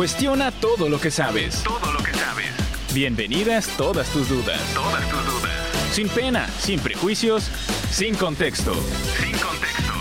Cuestiona 0.00 0.50
todo 0.50 0.88
lo 0.88 0.98
que 0.98 1.10
sabes. 1.10 1.62
Todo 1.62 1.92
lo 1.92 2.02
que 2.02 2.14
sabes. 2.14 2.46
Bienvenidas 2.94 3.68
todas 3.76 4.08
tus 4.08 4.30
dudas. 4.30 4.58
Todas 4.72 5.06
tus 5.10 5.26
dudas. 5.26 5.52
Sin 5.92 6.08
pena, 6.08 6.48
sin 6.58 6.80
prejuicios, 6.80 7.50
sin 7.90 8.14
contexto. 8.14 8.72
Sin 9.18 9.32
contexto. 9.32 9.92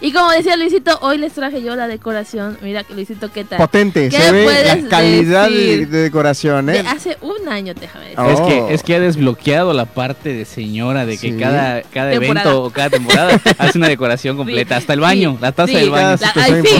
Y 0.00 0.12
como 0.12 0.30
decía 0.30 0.56
Luisito, 0.56 0.96
hoy 1.02 1.18
les 1.18 1.32
traje 1.32 1.60
yo 1.62 1.74
la 1.76 1.88
decoración. 1.88 2.56
Mira, 2.62 2.84
Luisito, 2.94 3.30
¿qué 3.32 3.42
tal? 3.44 3.58
Potente, 3.58 4.08
¿Qué 4.10 4.20
se 4.20 4.32
ve 4.32 4.46
la 4.64 4.88
calidad 4.88 5.48
de, 5.48 5.54
decir? 5.56 5.88
de 5.88 5.98
decoración, 6.02 6.66
De 6.66 6.76
¿eh? 6.78 6.84
hace 6.86 7.16
un 7.22 7.48
año, 7.48 7.72
déjame 7.74 8.04
decir. 8.10 8.20
Oh. 8.20 8.30
Es 8.30 8.40
que, 8.40 8.74
es 8.74 8.82
que 8.82 8.94
ha 8.96 9.00
desbloqueado 9.00 9.72
la 9.72 9.86
parte 9.86 10.32
de 10.34 10.44
señora 10.44 11.06
de 11.06 11.16
que 11.18 11.32
Sí. 11.32 11.36
cada, 11.38 11.82
cada 11.82 12.10
Temporada. 12.12 12.42
evento 12.50 12.64
o 12.64 12.70
cada 12.70 12.90
temporada 12.90 13.40
hace 13.58 13.78
una 13.78 13.88
decoración 13.88 14.36
completa. 14.36 14.76
Sí, 14.76 14.80
Hasta 14.80 14.92
el 14.94 15.00
baño, 15.00 15.32
sí, 15.32 15.38
la 15.42 15.52
taza 15.52 15.68
sí, 15.68 15.74
del 15.74 15.90
baño. 15.90 16.18
La- 16.20 16.32
ay, 16.36 16.62
sí, 16.64 16.70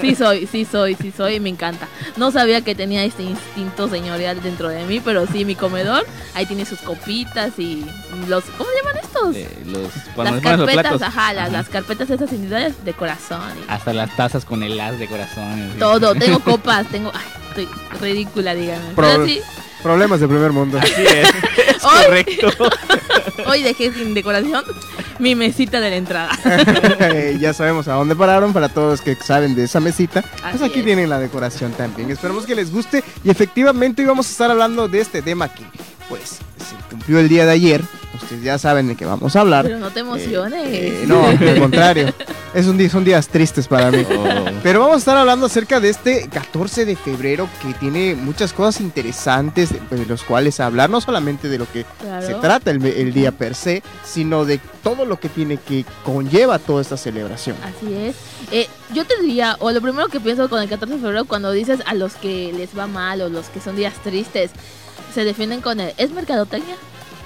sí 0.00 0.14
soy, 0.14 0.46
sí 0.46 0.64
soy, 0.64 0.94
sí 0.94 1.12
soy, 1.16 1.37
me 1.40 1.48
encanta. 1.48 1.88
No 2.16 2.30
sabía 2.30 2.60
que 2.62 2.74
tenía 2.74 3.04
este 3.04 3.22
instinto 3.22 3.88
señorial 3.88 4.42
dentro 4.42 4.68
de 4.68 4.84
mí, 4.84 5.00
pero 5.00 5.26
sí, 5.26 5.44
mi 5.44 5.54
comedor, 5.54 6.06
ahí 6.34 6.46
tiene 6.46 6.64
sus 6.64 6.78
copitas 6.80 7.58
y 7.58 7.84
los, 8.28 8.44
¿cómo 8.56 8.70
se 8.70 8.76
llaman 8.76 8.96
estos? 9.02 9.36
Eh, 9.36 9.48
los, 9.66 9.90
cuando 10.14 10.34
las 10.36 10.42
los 10.44 10.66
carpetas, 10.66 10.82
platos. 10.82 11.02
ajá, 11.02 11.32
las, 11.32 11.44
Ajá. 11.48 11.52
las 11.52 11.68
carpetas 11.68 12.10
esas 12.10 12.32
individuales 12.32 12.84
de 12.84 12.92
corazón. 12.92 13.40
y 13.66 13.70
Hasta 13.70 13.92
las 13.92 14.14
tazas 14.16 14.44
con 14.44 14.62
el 14.62 14.78
as 14.80 14.98
de 14.98 15.06
corazón. 15.06 15.72
todo, 15.78 16.14
tengo 16.14 16.38
copas, 16.44 16.86
tengo, 16.88 17.10
ay, 17.14 17.26
estoy 17.48 17.68
ridícula, 18.00 18.54
díganme. 18.54 18.94
Pro- 18.94 19.06
Pero 19.08 19.26
sí, 19.26 19.40
Problemas 19.82 20.20
de 20.20 20.28
primer 20.28 20.52
mundo. 20.52 20.78
Así 20.78 20.92
es, 21.02 21.28
es 21.76 21.84
Hoy- 21.84 22.04
correcto. 22.04 22.48
hoy 23.46 23.62
dejé 23.62 23.92
sin 23.92 24.12
decoración 24.14 24.64
mi 25.18 25.34
mesita 25.34 25.80
de 25.80 25.90
la 25.90 25.96
entrada. 25.96 26.30
ya 27.40 27.52
sabemos 27.52 27.88
a 27.88 27.94
dónde 27.94 28.14
pararon 28.16 28.52
para 28.52 28.68
todos 28.68 29.00
que 29.00 29.14
saben 29.16 29.54
de 29.54 29.64
esa 29.64 29.80
mesita. 29.80 30.22
Pues 30.50 30.62
aquí 30.62 30.80
es. 30.80 30.84
tienen 30.84 31.08
la 31.08 31.18
decoración 31.18 31.72
también. 31.72 32.10
Esperemos 32.10 32.44
que 32.46 32.54
les 32.54 32.70
guste 32.70 33.02
y 33.24 33.30
efectivamente 33.30 34.02
hoy 34.02 34.08
vamos 34.08 34.28
a 34.28 34.30
estar 34.30 34.50
hablando 34.50 34.88
de 34.88 35.00
este 35.00 35.22
tema 35.22 35.48
que 35.52 35.62
pues 36.08 36.38
se 36.58 36.74
cumplió 36.90 37.18
el 37.18 37.28
día 37.28 37.44
de 37.46 37.52
ayer. 37.52 37.82
Ustedes 38.14 38.42
ya 38.42 38.58
saben 38.58 38.88
de 38.88 38.96
qué 38.96 39.04
vamos 39.04 39.36
a 39.36 39.40
hablar. 39.42 39.64
Pero 39.66 39.78
no 39.78 39.90
te 39.90 40.00
emociones. 40.00 40.62
Eh, 40.66 41.04
no, 41.06 41.26
al 41.26 41.38
contrario. 41.60 42.12
Es 42.54 42.66
un 42.66 42.76
día, 42.78 42.88
son 42.90 43.04
días 43.04 43.28
tristes 43.28 43.68
para 43.68 43.90
mí. 43.90 44.04
Oh, 44.10 44.44
Pero 44.62 44.80
vamos 44.80 44.96
a 44.96 44.98
estar 44.98 45.16
hablando 45.16 45.46
acerca 45.46 45.78
de 45.78 45.90
este 45.90 46.28
14 46.28 46.84
de 46.86 46.96
febrero 46.96 47.48
que 47.62 47.74
tiene 47.74 48.14
muchas 48.14 48.52
cosas 48.52 48.80
interesantes 48.80 49.70
de, 49.72 49.96
de 49.96 50.06
los 50.06 50.22
cuales 50.24 50.58
hablar, 50.58 50.88
no 50.90 51.00
solamente 51.00 51.48
de 51.48 51.58
lo 51.58 51.70
que 51.70 51.84
Claro. 52.00 52.26
se 52.26 52.34
trata 52.34 52.70
el, 52.70 52.84
el 52.84 53.12
día 53.12 53.30
per 53.32 53.54
se, 53.54 53.82
sino 54.04 54.44
de 54.44 54.58
todo 54.82 55.04
lo 55.04 55.20
que 55.20 55.28
tiene 55.28 55.58
que 55.58 55.84
conlleva 56.04 56.58
toda 56.58 56.80
esta 56.82 56.96
celebración. 56.96 57.56
Así 57.62 57.92
es. 57.94 58.16
Eh, 58.50 58.66
yo 58.94 59.04
te 59.04 59.20
diría, 59.20 59.56
o 59.60 59.70
lo 59.70 59.80
primero 59.82 60.08
que 60.08 60.18
pienso 60.18 60.48
con 60.48 60.62
el 60.62 60.68
14 60.68 60.94
de 60.94 61.00
febrero, 61.00 61.24
cuando 61.26 61.52
dices 61.52 61.80
a 61.86 61.94
los 61.94 62.14
que 62.14 62.52
les 62.56 62.76
va 62.76 62.86
mal 62.86 63.20
o 63.20 63.28
los 63.28 63.46
que 63.48 63.60
son 63.60 63.76
días 63.76 63.94
tristes, 64.02 64.50
se 65.14 65.24
defienden 65.24 65.60
con 65.60 65.80
el, 65.80 65.92
¿es 65.96 66.10
mercadotecnia? 66.10 66.76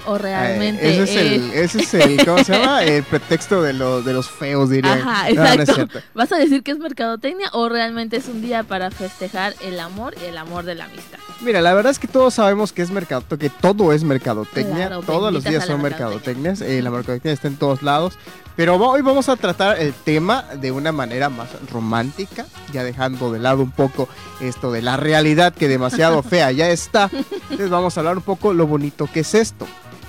¿O 0.05 0.17
realmente 0.17 0.85
Eh, 0.85 1.01
ese, 1.01 1.03
es 1.03 1.15
el, 1.15 1.51
ese 1.53 1.79
es 1.79 1.93
el, 1.93 2.25
¿cómo 2.25 2.43
se 2.43 2.51
llama? 2.51 2.83
El 2.83 3.03
pretexto 3.03 3.61
de, 3.61 3.71
los 3.71 4.03
de 4.03 4.11
los 4.11 4.29
feos, 4.29 4.69
dirían. 4.69 4.99
Ajá, 4.99 5.29
No, 5.29 5.35
no 5.43 5.49
exacto. 5.51 5.73
cierto. 5.75 5.99
¿Vas 6.13 6.29
a 6.33 6.37
decir 6.37 6.61
que 6.61 6.71
es 6.71 6.77
mercadotecnia 6.79 7.47
o 7.53 7.69
realmente 7.69 8.17
es 8.17 8.27
un 8.27 8.41
día 8.41 8.63
para 8.63 8.91
festejar 8.91 9.55
el 9.61 9.79
amor 9.79 10.13
y 10.21 10.25
el 10.25 10.37
amor 10.37 10.65
de 10.65 10.75
la 10.75 10.85
amistad? 10.85 11.19
Mira, 11.39 11.61
la 11.61 11.73
verdad 11.73 11.91
es 11.91 11.99
que 11.99 12.09
todos 12.09 12.33
sabemos 12.33 12.73
que 12.73 12.81
es 12.81 12.91
mercado, 12.91 13.23
que 13.39 13.49
todo 13.49 13.93
es 13.93 14.03
mercadotecnia, 14.03 14.87
Claro, 14.87 15.03
todos 15.03 15.31
los 15.31 15.45
días 15.45 15.65
son 15.65 15.81
mercadotecnia. 15.81 16.49
mercadotecnias, 16.51 16.61
eh, 16.61 16.81
la 16.81 16.89
mercadotecnia 16.91 17.31
está 17.33 17.47
en 17.47 17.55
todos 17.55 17.81
lados, 17.81 18.15
pero 18.55 18.75
hoy 18.75 19.01
vamos 19.01 19.29
a 19.29 19.35
tratar 19.35 19.79
el 19.79 19.93
tema 19.93 20.43
de 20.55 20.71
una 20.71 20.91
manera 20.91 21.29
más 21.29 21.49
romántica, 21.71 22.45
ya 22.71 22.83
dejando 22.83 23.31
de 23.31 23.39
lado 23.39 23.63
un 23.63 23.71
poco 23.71 24.09
esto 24.41 24.71
de 24.71 24.81
la 24.81 24.97
realidad 24.97 25.53
que 25.53 25.67
demasiado 25.67 26.23
fea 26.23 26.51
ya 26.51 26.69
está, 26.69 27.09
entonces 27.13 27.69
vamos 27.69 27.97
a 27.97 28.01
hablar 28.01 28.17
un 28.17 28.23
poco 28.23 28.53
lo 28.53 28.67
bonito 28.67 29.07
que 29.11 29.21
es 29.21 29.33
esto, 29.33 29.67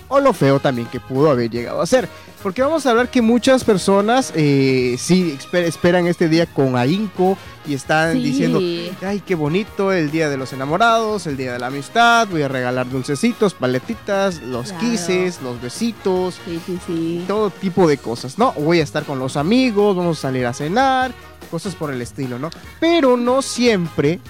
o 0.09 0.21
lo 0.21 0.33
feo 0.33 0.61
también 0.61 0.89
que 0.89 1.01
pudo 1.01 1.31
haber 1.31 1.51
llegado 1.51 1.81
a 1.81 1.87
ser. 1.87 2.09
Porque 2.45 2.61
vamos 2.63 2.85
a 2.85 2.91
hablar 2.91 3.09
que 3.11 3.23
muchas 3.23 3.65
personas 3.65 4.31
eh, 4.37 4.97
sí 4.99 5.37
esper- 5.41 5.65
esperan 5.65 6.07
este 6.07 6.29
día 6.29 6.45
con 6.45 6.77
ahínco 6.77 7.39
y 7.67 7.73
están 7.73 8.13
Sí. 8.13 8.23
diciendo, 8.23 8.61
Ay, 9.03 9.21
qué 9.27 9.35
bonito, 9.35 9.91
el 9.93 10.11
día 10.11 10.29
de 10.29 10.37
los 10.37 10.53
enamorados, 10.53 11.27
el 11.27 11.39
día 11.39 11.55
de 11.55 11.59
la 11.59 11.69
amistad, 11.69 12.29
voy 12.31 12.43
a 12.43 12.49
regalar 12.49 12.89
dulcecitos, 12.91 13.55
paletitas, 13.55 14.43
los 14.43 14.67
Claro. 14.73 14.81
kisses, 14.81 15.41
los 15.43 15.59
besitos, 15.63 16.39
Sí, 16.45 16.61
sí, 16.67 16.79
sí. 16.87 17.25
todo 17.27 17.49
tipo 17.49 17.89
de 17.89 17.97
cosas, 17.97 18.39
¿no? 18.39 18.53
Voy 18.53 18.81
a 18.81 18.83
estar 18.83 19.05
con 19.05 19.19
los 19.19 19.39
amigos, 19.39 19.97
vamos 19.97 20.19
a 20.19 20.23
salir 20.23 20.45
a 20.45 20.53
cenar, 20.53 21.13
cosas 21.51 21.75
por 21.75 21.91
el 21.95 22.03
estilo, 22.03 22.39
¿no? 22.39 22.51
Pero 22.79 23.17
no 23.17 23.41
siempre 23.41 24.21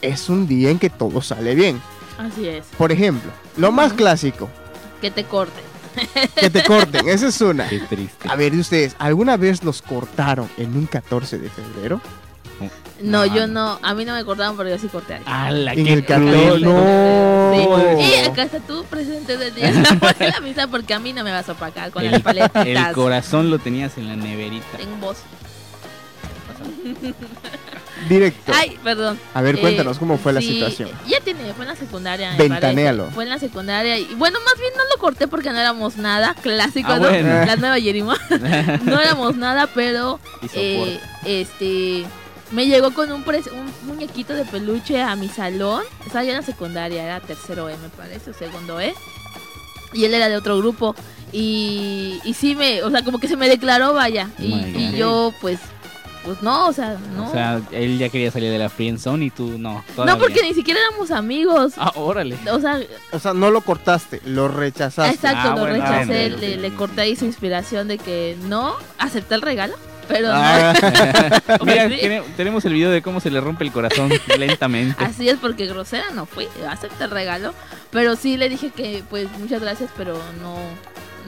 es 0.00 0.28
un 0.28 0.46
día 0.46 0.70
en 0.70 0.78
que 0.78 0.88
todo 0.88 1.20
sale 1.20 1.56
bien. 1.56 1.80
Así 2.16 2.46
es. 2.46 2.64
Por 2.78 2.92
ejemplo, 2.92 3.32
lo 3.56 3.72
más 3.72 3.92
clásico, 3.92 4.48
Que 5.02 5.10
te 5.10 5.24
corten. 5.24 5.62
Que 6.40 6.50
te 6.50 6.62
corten, 6.64 7.08
esa 7.08 7.28
es 7.28 7.40
una. 7.40 7.68
Qué 7.68 7.80
triste. 7.80 8.28
A 8.28 8.36
ver, 8.36 8.54
¿y 8.54 8.60
ustedes, 8.60 8.94
¿alguna 8.98 9.36
vez 9.36 9.62
los 9.64 9.82
cortaron 9.82 10.48
en 10.56 10.76
un 10.76 10.86
14 10.86 11.38
de 11.38 11.48
febrero? 11.50 12.00
No, 13.02 13.24
No, 13.26 13.26
yo 13.26 13.46
no. 13.46 13.78
A 13.82 13.92
mí 13.94 14.04
no 14.06 14.14
me 14.14 14.24
cortaban 14.24 14.56
porque 14.56 14.70
yo 14.70 14.78
sí 14.78 14.88
corté 14.88 15.14
a 15.14 15.16
alguien. 15.16 15.34
¡Hala, 15.34 15.72
En 15.74 15.86
el 15.86 16.04
14, 16.06 16.46
cruel! 16.46 16.62
no. 16.64 17.96
Sí. 17.98 18.02
Y 18.02 18.14
acá 18.26 18.42
está 18.44 18.58
tú 18.60 18.84
presente 18.84 19.36
del 19.36 19.54
día 19.54 19.70
de 19.72 20.28
la 20.30 20.36
amistad 20.38 20.68
porque 20.70 20.94
a 20.94 20.98
mí 20.98 21.12
no 21.12 21.22
me 21.22 21.30
vas 21.32 21.48
a 21.48 21.52
opacar 21.52 21.90
con 21.90 22.04
las 22.04 22.14
El, 22.14 22.22
paletitas. 22.22 22.66
el 22.66 22.92
corazón 22.94 23.50
lo 23.50 23.58
tenías 23.58 23.98
en 23.98 24.08
la 24.08 24.16
neverita. 24.16 24.78
Tengo 24.78 24.96
voz. 24.96 25.18
Directo. 28.08 28.52
Ay, 28.54 28.78
perdón. 28.84 29.18
A 29.34 29.42
ver, 29.42 29.56
Eh, 29.56 29.60
cuéntanos 29.60 29.98
cómo 29.98 30.18
fue 30.18 30.32
la 30.32 30.40
situación. 30.40 30.90
Ya 31.08 31.20
tiene, 31.20 31.52
fue 31.54 31.64
en 31.64 31.70
la 31.70 31.76
secundaria. 31.76 32.30
parece. 32.36 32.60
Fue 33.14 33.24
en 33.24 33.30
la 33.30 33.38
secundaria. 33.38 33.98
Y 33.98 34.14
bueno, 34.16 34.38
más 34.44 34.54
bien 34.58 34.72
no 34.76 34.82
lo 34.94 35.00
corté 35.00 35.26
porque 35.28 35.50
no 35.50 35.58
éramos 35.58 35.96
nada. 35.96 36.34
Clásico, 36.42 36.92
Ah, 36.92 36.98
¿no? 36.98 37.08
bueno. 37.08 37.28
La 37.46 37.56
nueva 37.56 37.78
Yerima. 37.78 38.16
no 38.84 39.00
éramos 39.00 39.36
nada, 39.36 39.66
pero 39.74 40.20
eh, 40.54 41.00
este 41.24 42.04
me 42.52 42.66
llegó 42.66 42.92
con 42.94 43.10
un, 43.10 43.24
pres- 43.24 43.50
un 43.50 43.72
muñequito 43.88 44.32
de 44.34 44.44
peluche 44.44 45.02
a 45.02 45.16
mi 45.16 45.28
salón. 45.28 45.82
Estaba 46.06 46.22
ya 46.24 46.30
en 46.30 46.36
la 46.36 46.42
secundaria, 46.42 47.02
era 47.02 47.20
tercero 47.20 47.68
E, 47.68 47.76
me 47.78 47.88
parece, 47.88 48.30
o 48.30 48.34
segundo 48.34 48.80
E. 48.80 48.94
Y 49.92 50.04
él 50.04 50.14
era 50.14 50.28
de 50.28 50.36
otro 50.36 50.58
grupo. 50.58 50.94
Y, 51.32 52.20
y 52.24 52.34
sí 52.34 52.54
me, 52.54 52.82
o 52.82 52.90
sea, 52.90 53.02
como 53.02 53.18
que 53.18 53.26
se 53.28 53.36
me 53.36 53.48
declaró, 53.48 53.92
vaya. 53.94 54.30
Y, 54.38 54.52
Oh 54.52 54.78
y 54.78 54.96
yo, 54.96 55.32
pues, 55.40 55.58
pues 56.26 56.42
no, 56.42 56.66
o 56.68 56.72
sea, 56.74 56.98
no. 57.16 57.28
O 57.28 57.32
sea, 57.32 57.60
él 57.70 57.96
ya 57.98 58.10
quería 58.10 58.30
salir 58.30 58.50
de 58.50 58.58
la 58.58 58.68
friend 58.68 58.98
zone 58.98 59.24
y 59.26 59.30
tú 59.30 59.56
no. 59.58 59.82
no, 59.96 60.18
porque 60.18 60.42
ni 60.42 60.52
siquiera 60.52 60.78
éramos 60.88 61.10
amigos. 61.10 61.72
Ah, 61.78 61.92
órale. 61.94 62.36
O 62.52 62.60
sea, 62.60 62.78
O 63.12 63.18
sea, 63.18 63.32
no 63.32 63.50
lo 63.50 63.62
cortaste, 63.62 64.20
lo 64.26 64.48
rechazaste. 64.48 65.14
exacto, 65.14 65.38
Ah, 65.52 65.54
lo 65.54 65.60
bueno, 65.62 65.74
rechacé, 65.76 66.28
le, 66.30 66.74
corté 66.74 67.00
ahí 67.02 67.16
su 67.16 67.24
inspiración 67.24 67.88
de 67.88 67.96
que 67.98 68.36
no, 68.42 68.74
acepté 68.98 69.34
el 69.36 69.42
regalo, 69.42 69.74
pero 70.08 70.28
Ah, 70.32 70.74
no. 71.58 71.64
Mira, 71.64 71.88
Sí. 71.88 71.96
tiene- 72.00 72.22
tenemos 72.36 72.64
el 72.64 72.72
video 72.74 72.90
de 72.90 73.00
cómo 73.02 73.20
se 73.20 73.30
le 73.30 73.40
rompe 73.40 73.64
el 73.64 73.72
corazón 73.72 74.10
lentamente. 74.38 75.02
Así 75.04 75.28
es, 75.28 75.36
porque 75.38 75.66
grosera 75.66 76.10
no 76.14 76.26
fui, 76.26 76.48
acepté 76.68 77.04
el 77.04 77.10
regalo, 77.10 77.54
pero 77.90 78.16
sí 78.16 78.36
le 78.36 78.48
dije 78.48 78.70
que 78.70 79.02
pues 79.08 79.28
muchas 79.38 79.60
gracias, 79.62 79.90
pero 79.96 80.18
no, 80.42 80.56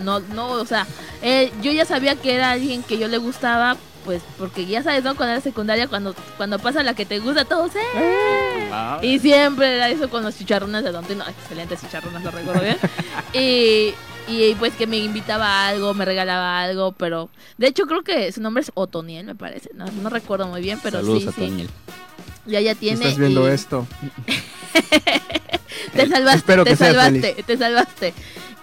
no, 0.05 0.21
no, 0.35 0.51
o 0.53 0.65
sea, 0.67 0.87
eh, 1.23 1.51
yo 1.63 1.73
ya 1.73 1.85
sabía 1.85 2.15
que 2.17 2.35
era 2.35 2.51
alguien 2.51 2.83
que 2.83 2.99
yo 2.99 3.09
le 3.09 3.19
gustaba, 3.19 3.77
pues 4.09 4.23
porque 4.39 4.65
ya 4.65 4.83
sabes, 4.83 5.05
¿no? 5.05 5.15
Cuando 5.17 5.35
era 5.35 5.43
secundaria, 5.43 5.87
cuando, 5.87 6.15
cuando 6.39 6.59
pasa 6.59 6.83
la 6.83 6.95
que 6.95 7.05
te 7.05 7.19
gusta, 7.19 7.45
todos, 7.45 7.77
¡eh! 7.77 8.71
Ah, 8.73 8.99
Y 9.03 9.19
siempre 9.19 9.77
era 9.77 9.91
eso 9.91 10.09
con 10.09 10.25
los 10.25 10.35
chicharrones 10.39 10.83
de 10.83 10.93
Don 10.93 11.05
Tino. 11.05 11.27
Excelentes 11.29 11.83
chicharrones, 11.83 12.25
lo 12.25 12.31
recuerdo 12.31 12.63
bien. 12.63 12.79
y, 13.35 13.93
y 14.27 14.55
pues 14.55 14.73
que 14.77 14.87
me 14.87 14.97
invitaba 14.97 15.47
a 15.47 15.69
algo, 15.69 15.93
me 15.93 16.07
regalaba 16.07 16.59
algo, 16.63 16.93
pero 16.93 17.29
de 17.59 17.67
hecho 17.67 17.85
creo 17.85 18.03
que 18.03 18.33
su 18.33 18.41
nombre 18.41 18.63
es 18.63 18.71
Otoniel, 18.73 19.27
me 19.27 19.35
parece. 19.35 19.69
No, 19.75 19.85
no 19.85 20.09
recuerdo 20.09 20.47
muy 20.47 20.63
bien, 20.63 20.81
pero 20.83 21.01
Saludos 21.01 21.25
sí, 21.25 21.29
a 21.29 21.33
sí. 21.33 21.67
Ya 22.47 22.63
ya 22.63 22.75
tiene. 22.75 23.05
estás 23.05 23.19
viendo 23.19 23.47
y 23.47 23.53
esto. 23.53 23.87
Te 25.93 26.09
salvaste, 26.09 26.39
Espero 26.39 26.65
que 26.65 26.71
te 26.71 26.77
salvaste, 26.77 27.43
te 27.47 27.57
salvaste. 27.57 28.15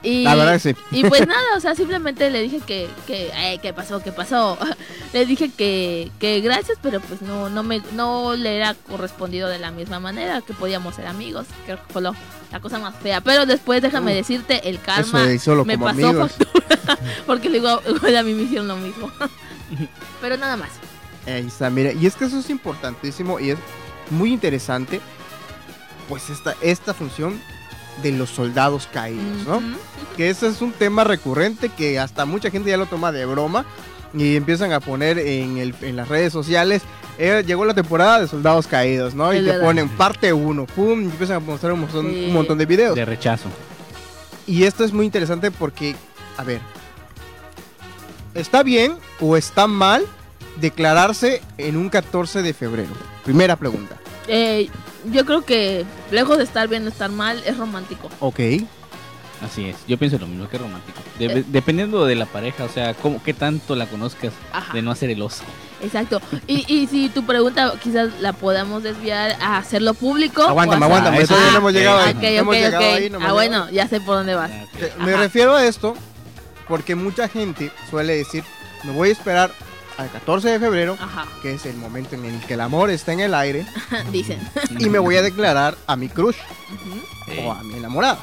Y, 0.05 0.23
La 0.23 0.35
verdad 0.35 0.59
sí. 0.59 0.75
y 0.91 1.03
pues 1.03 1.25
nada, 1.27 1.57
o 1.57 1.59
sea, 1.59 1.73
simplemente 1.73 2.29
le 2.29 2.41
dije 2.43 2.59
que, 2.59 2.87
que 3.07 3.31
eh, 3.35 3.59
¿qué 3.61 3.73
pasó? 3.73 4.01
¿Qué 4.03 4.11
pasó? 4.11 4.57
le 5.13 5.25
dije 5.25 5.49
que, 5.49 6.11
que 6.19 6.41
gracias, 6.41 6.77
pero 6.81 6.99
pues 7.01 7.21
no, 7.23 7.49
no 7.49 7.63
me, 7.63 7.81
no 7.93 8.35
le 8.35 8.55
era 8.57 8.75
correspondido 8.87 9.49
de 9.49 9.57
la 9.59 9.71
misma 9.71 9.99
manera, 9.99 10.41
que 10.41 10.53
podíamos 10.53 10.95
ser 10.95 11.07
amigos. 11.07 11.47
Creo 11.65 11.77
que 11.77 11.91
fue 11.91 12.01
lo- 12.03 12.15
la 12.51 12.59
cosa 12.59 12.77
más 12.79 12.95
fea. 13.01 13.19
Pero 13.21 13.45
después 13.47 13.81
déjame 13.81 14.11
Uh, 14.13 14.15
decirte, 14.15 14.69
el 14.69 14.79
karma 14.79 15.25
me 15.65 15.77
pasó 15.77 15.89
amigos. 15.89 16.31
factura, 16.33 16.99
porque 17.25 17.49
luego 17.49 17.81
igual 17.89 18.15
a 18.17 18.23
mí 18.23 18.33
me 18.35 18.43
hicieron 18.43 18.67
lo 18.67 18.75
mismo. 18.77 19.11
pero 20.21 20.37
nada 20.37 20.55
más. 20.55 20.69
Ahí 21.25 21.47
está, 21.47 21.71
mira, 21.71 21.91
y 21.91 22.05
es 22.05 22.15
que 22.15 22.25
eso 22.25 22.37
es 22.39 22.49
importantísimo 22.51 23.39
y 23.39 23.49
es 23.49 23.57
muy 24.11 24.31
interesante, 24.31 25.01
pues 26.07 26.29
esta, 26.29 26.55
esta 26.61 26.93
función 26.93 27.41
de 28.03 28.11
los 28.11 28.29
soldados 28.29 28.87
caídos, 28.91 29.45
¿no? 29.47 29.61
Que 30.17 30.29
ese 30.29 30.47
es 30.47 30.61
un 30.61 30.71
tema 30.71 31.03
recurrente 31.03 31.69
que 31.69 31.99
hasta 31.99 32.25
mucha 32.25 32.49
gente 32.51 32.69
ya 32.69 32.77
lo 32.77 32.85
toma 32.85 33.11
de 33.11 33.25
broma 33.25 33.65
y 34.13 34.35
empiezan 34.35 34.71
a 34.71 34.79
poner 34.79 35.17
en, 35.19 35.57
el, 35.57 35.75
en 35.81 35.95
las 35.95 36.07
redes 36.07 36.31
sociales, 36.31 36.81
eh, 37.17 37.43
llegó 37.45 37.65
la 37.65 37.73
temporada 37.73 38.19
de 38.21 38.27
soldados 38.27 38.67
caídos, 38.67 39.13
¿no? 39.13 39.33
Y 39.33 39.43
te 39.43 39.53
ponen 39.59 39.89
parte 39.89 40.31
1, 40.31 40.65
pum, 40.67 41.01
y 41.01 41.05
empiezan 41.05 41.37
a 41.37 41.39
mostrar 41.39 41.73
un 41.73 41.81
montón, 41.81 42.09
Sí. 42.09 42.25
un 42.27 42.33
montón 42.33 42.57
de 42.57 42.65
videos. 42.65 42.95
De 42.95 43.03
rechazo. 43.05 43.49
Y 44.47 44.63
esto 44.63 44.83
es 44.85 44.93
muy 44.93 45.05
interesante 45.05 45.51
porque, 45.51 45.95
a 46.37 46.43
ver, 46.43 46.61
¿está 48.33 48.63
bien 48.63 48.93
o 49.19 49.37
está 49.37 49.67
mal 49.67 50.05
declararse 50.61 51.41
en 51.57 51.77
un 51.77 51.89
14 51.89 52.41
de 52.41 52.53
febrero? 52.53 52.89
Primera 53.23 53.55
pregunta. 53.55 53.97
Eh, 54.27 54.69
yo 55.11 55.25
creo 55.25 55.43
que 55.45 55.85
lejos 56.11 56.37
de 56.37 56.43
estar 56.43 56.67
bien 56.67 56.85
o 56.85 56.89
estar 56.89 57.09
mal, 57.09 57.41
es 57.45 57.57
romántico. 57.57 58.09
Ok. 58.19 58.39
Así 59.41 59.65
es. 59.65 59.75
Yo 59.87 59.97
pienso 59.97 60.17
lo 60.17 60.27
mismo 60.27 60.47
que 60.47 60.57
romántico. 60.57 60.99
De- 61.19 61.25
Eh. 61.25 61.43
Dependiendo 61.47 62.05
de 62.05 62.15
la 62.15 62.25
pareja, 62.25 62.63
o 62.63 62.69
sea, 62.69 62.93
cómo, 62.93 63.21
qué 63.21 63.33
tanto 63.33 63.75
la 63.75 63.85
conozcas 63.85 64.31
Ajá. 64.53 64.73
de 64.73 64.81
no 64.81 64.91
hacer 64.91 65.09
el 65.09 65.21
oso. 65.21 65.43
Exacto. 65.81 66.21
Y, 66.47 66.65
y 66.73 66.87
si 66.87 67.09
tu 67.09 67.23
pregunta 67.25 67.73
quizás 67.83 68.11
la 68.21 68.31
podamos 68.31 68.81
desviar 68.81 69.35
a 69.41 69.57
hacerlo 69.57 69.93
público. 69.93 70.41
Aguántame, 70.43 70.85
aguántame, 70.85 71.17
Ah, 71.17 71.21
eso- 71.21 71.35
no 71.51 71.57
hemos 71.57 71.73
llegado 71.73 71.99
ah, 71.99 72.05
ahí. 72.05 72.11
Ok, 72.13 72.21
No 72.21 72.27
ok, 72.27 72.33
hemos 72.37 72.55
llegado 72.55 72.83
ahí, 72.85 73.09
no 73.09 73.17
ah, 73.17 73.19
llegado. 73.19 73.33
bueno, 73.35 73.69
ya 73.71 73.87
sé 73.89 73.99
por 73.99 74.15
dónde 74.15 74.35
vas. 74.35 74.51
Ah, 74.51 75.03
Me 75.03 75.15
refiero 75.17 75.53
a 75.53 75.65
esto 75.65 75.95
porque 76.69 76.95
mucha 76.95 77.27
gente 77.27 77.71
suele 77.89 78.15
decir, 78.15 78.43
me 78.85 78.91
voy 78.93 79.09
a 79.09 79.11
esperar 79.11 79.51
al 79.97 80.09
14 80.11 80.49
de 80.49 80.59
febrero, 80.59 80.97
Ajá, 80.99 81.25
que 81.41 81.53
es 81.53 81.65
el 81.65 81.75
momento 81.77 82.15
en 82.15 82.25
el 82.25 82.39
que 82.41 82.55
el 82.55 82.61
amor 82.61 82.89
está 82.89 83.13
en 83.13 83.21
el 83.21 83.33
aire, 83.33 83.65
dicen. 84.11 84.39
y 84.77 84.89
me 84.89 84.99
voy 84.99 85.15
a 85.15 85.21
declarar 85.21 85.75
a 85.87 85.95
mi 85.95 86.09
crush 86.09 86.35
o 87.43 87.51
a 87.51 87.63
mi 87.63 87.75
enamorada 87.75 88.19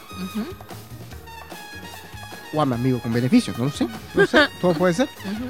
o 2.55 2.61
a 2.61 2.67
mi 2.67 2.75
amigo 2.75 2.99
con 3.01 3.13
beneficio, 3.13 3.55
no 3.57 3.65
lo 3.67 3.71
sé, 3.71 3.87
no 4.15 4.27
sé, 4.27 4.39
todo 4.61 4.75
puede 4.75 4.93
ser. 4.95 5.09
ujú. 5.25 5.45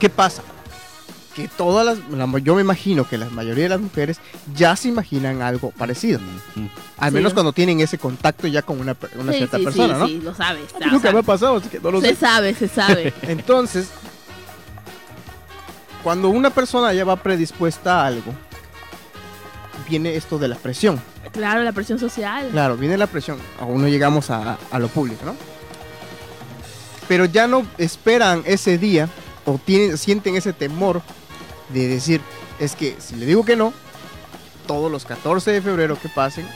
¿Qué 0.00 0.08
pasa? 0.10 0.42
Que 1.36 1.46
todas 1.48 1.86
las, 1.86 1.98
la- 2.10 2.38
yo 2.40 2.54
me 2.56 2.60
imagino 2.60 3.08
que 3.08 3.16
la 3.16 3.26
mayoría 3.30 3.62
de 3.64 3.68
las 3.70 3.80
mujeres 3.80 4.18
ya 4.54 4.74
se 4.76 4.88
imaginan 4.88 5.40
algo 5.40 5.70
parecido, 5.70 6.18
al 6.98 7.10
Sí. 7.10 7.14
menos 7.14 7.32
cuando 7.32 7.52
tienen 7.52 7.80
ese 7.80 7.96
contacto 7.98 8.48
ya 8.48 8.62
con 8.62 8.80
una, 8.80 8.96
una 9.16 9.32
Sí, 9.32 9.38
cierta 9.38 9.58
sí, 9.58 9.64
persona, 9.64 9.94
sí, 9.94 10.00
¿no? 10.00 10.06
Sí, 10.08 10.20
lo 10.20 10.34
sabes. 10.34 10.64
Nunca 10.90 11.12
me 11.12 11.20
ha 11.20 11.22
pasado, 11.22 11.56
así 11.58 11.68
que 11.68 11.78
no 11.80 11.90
lo 11.92 12.00
Se 12.00 12.08
sé. 12.08 12.16
sabe, 12.16 12.54
se 12.54 12.66
sabe. 12.68 13.14
Entonces, 13.22 13.88
cuando 16.02 16.28
una 16.28 16.50
persona 16.50 16.92
ya 16.92 17.04
va 17.04 17.16
predispuesta 17.16 18.02
a 18.02 18.06
algo, 18.06 18.32
viene 19.88 20.14
esto 20.16 20.38
de 20.38 20.48
la 20.48 20.56
presión. 20.56 21.00
claro, 21.32 21.62
la 21.62 21.72
presión 21.72 21.98
social. 21.98 22.48
Claro, 22.50 22.76
viene 22.76 22.96
la 22.96 23.06
presión. 23.06 23.38
Aún 23.60 23.82
no 23.82 23.88
llegamos 23.88 24.30
a, 24.30 24.58
a 24.70 24.78
lo 24.78 24.88
público, 24.88 25.24
¿no? 25.24 25.34
Pero 27.08 27.24
ya 27.26 27.46
no 27.46 27.66
esperan 27.78 28.42
ese 28.46 28.78
día 28.78 29.08
o 29.44 29.58
tienen, 29.58 29.98
sienten 29.98 30.36
ese 30.36 30.52
temor 30.52 31.02
de 31.70 31.88
decir, 31.88 32.20
es 32.58 32.74
que 32.74 32.96
si 32.98 33.16
le 33.16 33.26
digo 33.26 33.44
que 33.44 33.56
no, 33.56 33.72
todos 34.66 34.90
los 34.90 35.04
14 35.04 35.50
de 35.50 35.60
febrero 35.62 35.98
que 36.00 36.08
pasen, 36.08 36.46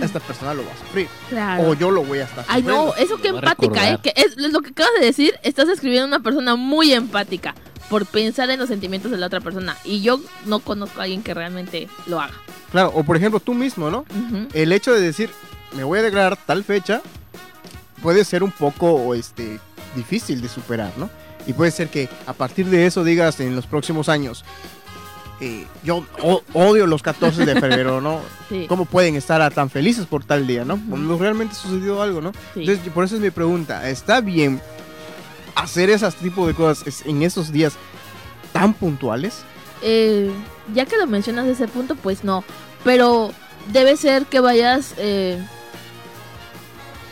esta 0.00 0.20
persona 0.20 0.54
lo 0.54 0.62
va 0.64 0.72
a 0.72 0.78
sufrir. 0.86 1.08
Claro. 1.30 1.70
O 1.70 1.74
yo 1.74 1.90
lo 1.90 2.04
voy 2.04 2.18
a 2.18 2.24
estar 2.24 2.44
Ay, 2.48 2.62
no, 2.62 2.88
sufriendo. 2.88 3.14
eso 3.14 3.24
a 3.24 3.28
empática, 3.38 3.90
¿eh? 3.90 3.98
Que 4.02 4.12
es, 4.14 4.36
es 4.36 4.52
lo 4.52 4.60
que 4.60 4.70
acabas 4.70 4.92
de 5.00 5.06
decir. 5.06 5.34
Estás 5.42 5.68
escribiendo 5.68 6.06
una 6.06 6.20
persona 6.20 6.54
muy 6.56 6.92
empática 6.92 7.54
por 7.88 8.06
pensar 8.06 8.50
en 8.50 8.58
los 8.58 8.68
sentimientos 8.68 9.10
de 9.10 9.18
la 9.18 9.26
otra 9.26 9.40
persona. 9.40 9.76
Y 9.84 10.02
yo 10.02 10.20
no 10.46 10.60
conozco 10.60 11.00
a 11.00 11.04
alguien 11.04 11.22
que 11.22 11.34
realmente 11.34 11.88
lo 12.06 12.20
haga. 12.20 12.34
Claro, 12.72 12.92
o 12.94 13.04
por 13.04 13.16
ejemplo 13.16 13.40
tú 13.40 13.54
mismo, 13.54 13.90
¿no? 13.90 14.04
El 14.52 14.72
hecho 14.72 14.92
de 14.92 15.00
decir 15.00 15.30
me 15.76 15.84
voy 15.84 15.98
a 15.98 16.02
declarar 16.02 16.36
tal 16.36 16.64
fecha 16.64 17.02
puede 18.02 18.24
ser 18.24 18.42
un 18.42 18.50
poco 18.50 19.14
este 19.14 19.60
difícil 19.94 20.40
de 20.40 20.48
superar, 20.48 20.92
¿no? 20.96 21.10
Y 21.46 21.52
puede 21.52 21.70
ser 21.70 21.88
que 21.88 22.08
a 22.26 22.32
partir 22.32 22.66
de 22.66 22.86
eso 22.86 23.04
digas 23.04 23.38
en 23.40 23.54
los 23.54 23.66
próximos 23.66 24.08
años 24.08 24.44
eh, 25.40 25.66
yo 25.82 26.04
odio 26.52 26.86
los 26.86 27.02
14 27.02 27.44
de 27.44 27.60
febrero, 27.60 28.00
¿no? 28.00 28.20
Sí, 28.48 28.66
¿Cómo 28.68 28.84
pueden 28.84 29.16
estar 29.16 29.52
tan 29.54 29.70
felices 29.70 30.04
por 30.04 30.22
tal 30.22 30.46
día, 30.46 30.64
no? 30.66 30.78
Cuando 30.88 31.16
realmente 31.16 31.54
sucedió 31.54 32.02
algo, 32.02 32.20
¿no? 32.20 32.32
sí. 32.52 32.60
Entonces, 32.60 32.92
por 32.92 33.04
eso 33.04 33.14
es 33.16 33.22
mi 33.22 33.30
pregunta, 33.30 33.88
¿está 33.88 34.20
bien 34.20 34.60
hacer 35.54 35.90
esos 35.90 36.14
tipos 36.16 36.46
de 36.46 36.54
cosas 36.54 37.02
en 37.06 37.22
esos 37.22 37.52
días 37.52 37.74
tan 38.52 38.74
puntuales? 38.74 39.42
Eh, 39.82 40.30
ya 40.74 40.86
que 40.86 40.96
lo 40.96 41.06
mencionas 41.06 41.46
ese 41.46 41.68
punto, 41.68 41.94
pues 41.96 42.24
no. 42.24 42.44
Pero 42.84 43.32
debe 43.72 43.96
ser 43.96 44.26
que 44.26 44.40
vayas... 44.40 44.94
eh, 44.98 45.38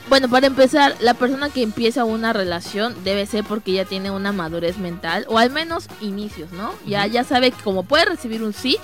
Bueno, 0.08 0.28
para 0.28 0.46
empezar, 0.46 0.94
la 1.00 1.14
persona 1.14 1.48
que 1.48 1.62
empieza 1.62 2.04
una 2.04 2.34
relación 2.34 2.94
debe 3.02 3.24
ser 3.24 3.44
porque 3.44 3.72
ya 3.72 3.86
tiene 3.86 4.10
una 4.10 4.30
madurez 4.32 4.76
mental, 4.76 5.24
o 5.28 5.38
al 5.38 5.48
menos 5.50 5.86
inicios, 6.02 6.52
¿no? 6.52 6.74
Ya, 6.86 7.06
ya 7.06 7.24
sabe 7.24 7.50
que 7.50 7.62
como 7.62 7.84
puede 7.84 8.04
recibir 8.04 8.42
un 8.42 8.52
sí, 8.52 8.76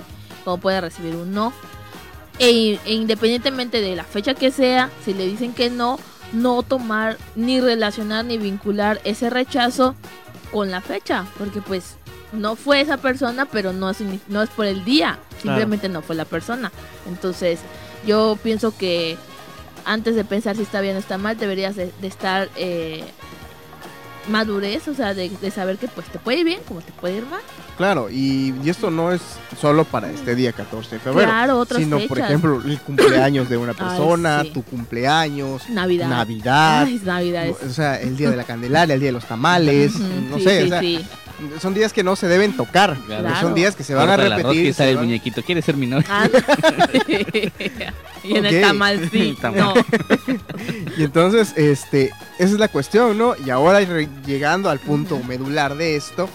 como 0.43 0.57
puede 0.57 0.81
recibir 0.81 1.15
un 1.15 1.31
no. 1.33 1.53
E, 2.39 2.79
e 2.85 2.93
independientemente 2.93 3.79
de 3.81 3.95
la 3.95 4.05
fecha 4.05 4.33
que 4.33 4.49
sea, 4.49 4.89
si 5.05 5.13
le 5.13 5.27
dicen 5.27 5.53
que 5.53 5.69
no, 5.69 5.99
no 6.33 6.63
tomar 6.63 7.17
ni 7.35 7.59
relacionar 7.59 8.25
ni 8.25 8.37
vincular 8.37 9.01
ese 9.03 9.29
rechazo 9.29 9.95
con 10.51 10.71
la 10.71 10.81
fecha, 10.81 11.25
porque 11.37 11.61
pues 11.61 11.95
no 12.31 12.55
fue 12.55 12.81
esa 12.81 12.97
persona, 12.97 13.45
pero 13.45 13.73
no 13.73 13.89
es, 13.89 13.97
no 14.27 14.41
es 14.41 14.49
por 14.49 14.65
el 14.65 14.85
día, 14.85 15.19
simplemente 15.41 15.89
no 15.89 16.01
fue 16.01 16.15
la 16.15 16.25
persona. 16.25 16.71
Entonces, 17.07 17.59
yo 18.05 18.37
pienso 18.41 18.75
que 18.77 19.17
antes 19.85 20.15
de 20.15 20.23
pensar 20.23 20.55
si 20.55 20.63
está 20.63 20.81
bien 20.81 20.95
o 20.95 20.99
está 20.99 21.17
mal, 21.17 21.37
deberías 21.37 21.75
de, 21.75 21.91
de 21.99 22.07
estar 22.07 22.49
eh, 22.55 23.03
madurez, 24.29 24.87
o 24.87 24.93
sea, 24.93 25.13
de, 25.13 25.29
de 25.29 25.51
saber 25.51 25.77
que 25.77 25.87
pues 25.87 26.07
te 26.07 26.19
puede 26.19 26.39
ir 26.39 26.45
bien 26.45 26.59
como 26.67 26.81
te 26.81 26.91
puede 26.93 27.17
ir 27.17 27.25
mal. 27.25 27.41
Claro, 27.77 28.09
y, 28.09 28.53
y 28.63 28.69
esto 28.69 28.91
no 28.91 29.11
es 29.11 29.21
solo 29.59 29.85
para 29.85 30.09
este 30.11 30.35
día 30.35 30.51
14 30.53 30.95
de 30.95 30.99
febrero. 30.99 31.27
claro, 31.29 31.57
otras 31.59 31.81
sino 31.81 31.97
fechas. 31.97 32.09
por 32.09 32.19
ejemplo 32.19 32.61
el 32.65 32.79
cumpleaños 32.79 33.49
de 33.49 33.57
una 33.57 33.71
Ay, 33.71 33.77
persona, 33.77 34.41
sí. 34.43 34.51
tu 34.51 34.63
cumpleaños, 34.63 35.69
Navidad. 35.69 36.07
Navidad, 36.09 36.83
Ay, 36.83 36.95
es 36.95 37.03
Navidad. 37.03 37.45
es- 37.47 37.63
o 37.63 37.69
sea, 37.73 37.99
el 38.01 38.17
día 38.17 38.29
de 38.29 38.35
la 38.37 38.43
Candelaria, 38.43 38.93
el 38.95 38.99
día 38.99 39.07
de 39.09 39.13
los 39.13 39.25
tamales, 39.25 39.95
Ujú, 39.95 40.03
no 40.29 40.37
sí, 40.37 40.43
sé, 40.43 40.59
sí, 40.61 40.65
o 40.65 40.69
sea, 40.69 40.79
sí. 40.81 41.05
Son 41.61 41.73
días 41.73 41.93
que 41.93 42.03
no 42.03 42.15
se 42.15 42.27
deben 42.27 42.55
tocar, 42.55 42.95
Claro. 43.07 43.29
son 43.41 43.53
días 43.55 43.75
que 43.75 43.83
se 43.83 43.93
van 43.93 44.09
a 44.09 44.17
repetir. 44.17 44.65
y 44.65 44.73
sale 44.73 44.73
se 44.73 44.89
el 44.91 44.95
van- 44.97 45.05
muñequito. 45.05 45.41
¿Quieres 45.43 45.65
ser 45.65 45.75
mi? 45.77 45.89
Ah, 46.09 46.27
y 48.23 48.35
en 48.37 48.45
el 48.45 48.61
tamal 48.61 49.09
sí. 49.11 49.37
No. 49.55 49.73
Y 50.97 51.03
entonces, 51.03 51.53
este, 51.55 52.07
esa 52.37 52.53
es 52.53 52.59
la 52.59 52.67
cuestión, 52.67 53.17
¿no? 53.17 53.33
Y 53.45 53.49
ahora 53.49 53.79
llegando 54.25 54.69
al 54.69 54.79
punto 54.79 55.17
medular 55.23 55.75
de 55.75 55.95
esto, 55.95 56.29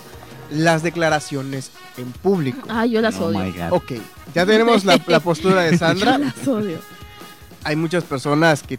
las 0.51 0.83
declaraciones 0.83 1.71
en 1.99 2.11
público. 2.13 2.67
Ay, 2.71 2.93
yo 2.93 3.01
las 3.01 3.17
Oh 3.17 3.27
odio. 3.27 3.41
my 3.41 3.51
God. 3.53 3.73
Ok, 3.73 3.93
ya 4.35 4.47
tenemos 4.47 4.85
la, 4.85 4.99
la 5.07 5.21
postura 5.21 5.63
de 5.63 5.77
Sandra. 5.77 6.13
Yo 6.19 6.25
las 6.25 6.49
odio. 6.49 6.79
Hay 7.65 7.77
muchas 7.77 8.05
personas 8.05 8.63
que, 8.63 8.79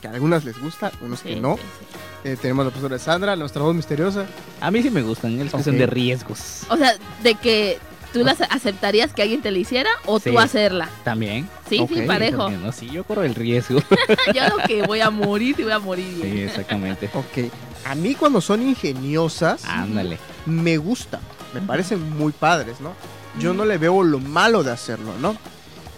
que 0.00 0.08
a 0.08 0.10
algunas 0.10 0.44
les 0.44 0.58
gusta, 0.60 0.92
unos 1.00 1.20
que 1.22 1.34
Sí, 1.34 1.40
no. 1.40 1.56
sí, 1.56 1.62
sí. 1.92 1.98
Eh, 2.24 2.36
tenemos 2.40 2.64
la 2.64 2.70
postura 2.70 2.96
de 2.96 3.02
Sandra, 3.02 3.34
nuestra 3.36 3.62
voz 3.62 3.74
misteriosa. 3.74 4.26
A 4.60 4.70
mí 4.70 4.82
sí 4.82 4.90
me 4.90 5.02
gustan, 5.02 5.36
los 5.38 5.50
que 5.50 5.56
Ok. 5.56 5.62
son 5.64 5.78
de 5.78 5.86
riesgos. 5.86 6.62
O 6.68 6.76
sea, 6.76 6.94
de 7.22 7.34
que 7.34 7.78
tú 8.12 8.22
las 8.22 8.40
aceptarías 8.42 9.12
que 9.12 9.22
alguien 9.22 9.42
te 9.42 9.50
la 9.50 9.58
hiciera 9.58 9.90
o 10.06 10.20
Sí. 10.20 10.30
tú 10.30 10.38
hacerla. 10.38 10.88
También. 11.02 11.48
Sí, 11.68 11.80
Ok, 11.80 11.90
sí, 11.94 12.02
parejo. 12.02 12.38
¿Por 12.44 12.50
qué 12.52 12.56
no? 12.58 12.70
Sí, 12.72 12.88
yo 12.90 13.02
corro 13.04 13.24
el 13.24 13.34
riesgo. 13.34 13.80
Yo 14.34 14.42
lo 14.56 14.62
que 14.66 14.82
voy 14.86 15.00
a 15.00 15.10
morir 15.10 15.56
y 15.58 15.64
voy 15.64 15.72
a 15.72 15.78
morir 15.80 16.06
sí, 16.22 16.30
bien. 16.30 16.48
exactamente. 16.48 17.10
Ok, 17.14 17.50
a 17.86 17.94
mí 17.96 18.14
cuando 18.14 18.40
son 18.40 18.62
ingeniosas, 18.62 19.64
Ándale. 19.64 20.18
me 20.46 20.76
gusta, 20.76 21.18
me 21.54 21.60
parecen 21.60 22.08
muy 22.16 22.30
padres, 22.32 22.80
¿no? 22.80 22.92
Yo 23.40 23.52
no 23.54 23.64
le 23.64 23.78
veo 23.78 24.02
lo 24.04 24.18
malo 24.20 24.62
de 24.62 24.70
hacerlo, 24.70 25.12
¿no? 25.20 25.36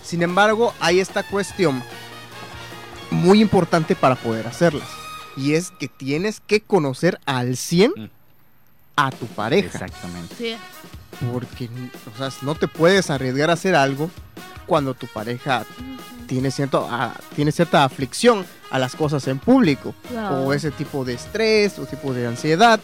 Sin 0.02 0.22
embargo, 0.22 0.72
hay 0.80 1.00
esta 1.00 1.22
cuestión 1.24 1.82
muy 3.10 3.40
importante 3.42 3.94
para 3.96 4.14
poder 4.14 4.46
hacerlas. 4.46 4.88
Y 5.36 5.54
es 5.54 5.70
que 5.72 5.88
tienes 5.88 6.40
que 6.40 6.60
conocer 6.60 7.18
al 7.26 7.56
100 7.56 7.92
Mm. 7.96 8.08
a 8.96 9.10
tu 9.10 9.26
pareja. 9.26 9.66
Exactamente. 9.66 10.34
Sí. 10.36 10.56
Porque, 11.32 11.68
o 12.12 12.18
sea, 12.18 12.30
no 12.42 12.54
te 12.54 12.68
puedes 12.68 13.10
arriesgar 13.10 13.50
a 13.50 13.54
hacer 13.54 13.74
algo 13.74 14.10
cuando 14.66 14.94
tu 14.94 15.06
pareja 15.06 15.64
tiene, 16.26 16.50
cierto, 16.50 16.88
tiene 17.36 17.52
cierta 17.52 17.84
aflicción 17.84 18.44
a 18.70 18.78
las 18.78 18.96
cosas 18.96 19.26
en 19.28 19.38
público. 19.38 19.94
O 20.32 20.52
ese 20.52 20.70
tipo 20.70 21.04
de 21.04 21.14
estrés, 21.14 21.78
o 21.78 21.86
tipo 21.86 22.12
de 22.12 22.26
ansiedad. 22.26 22.80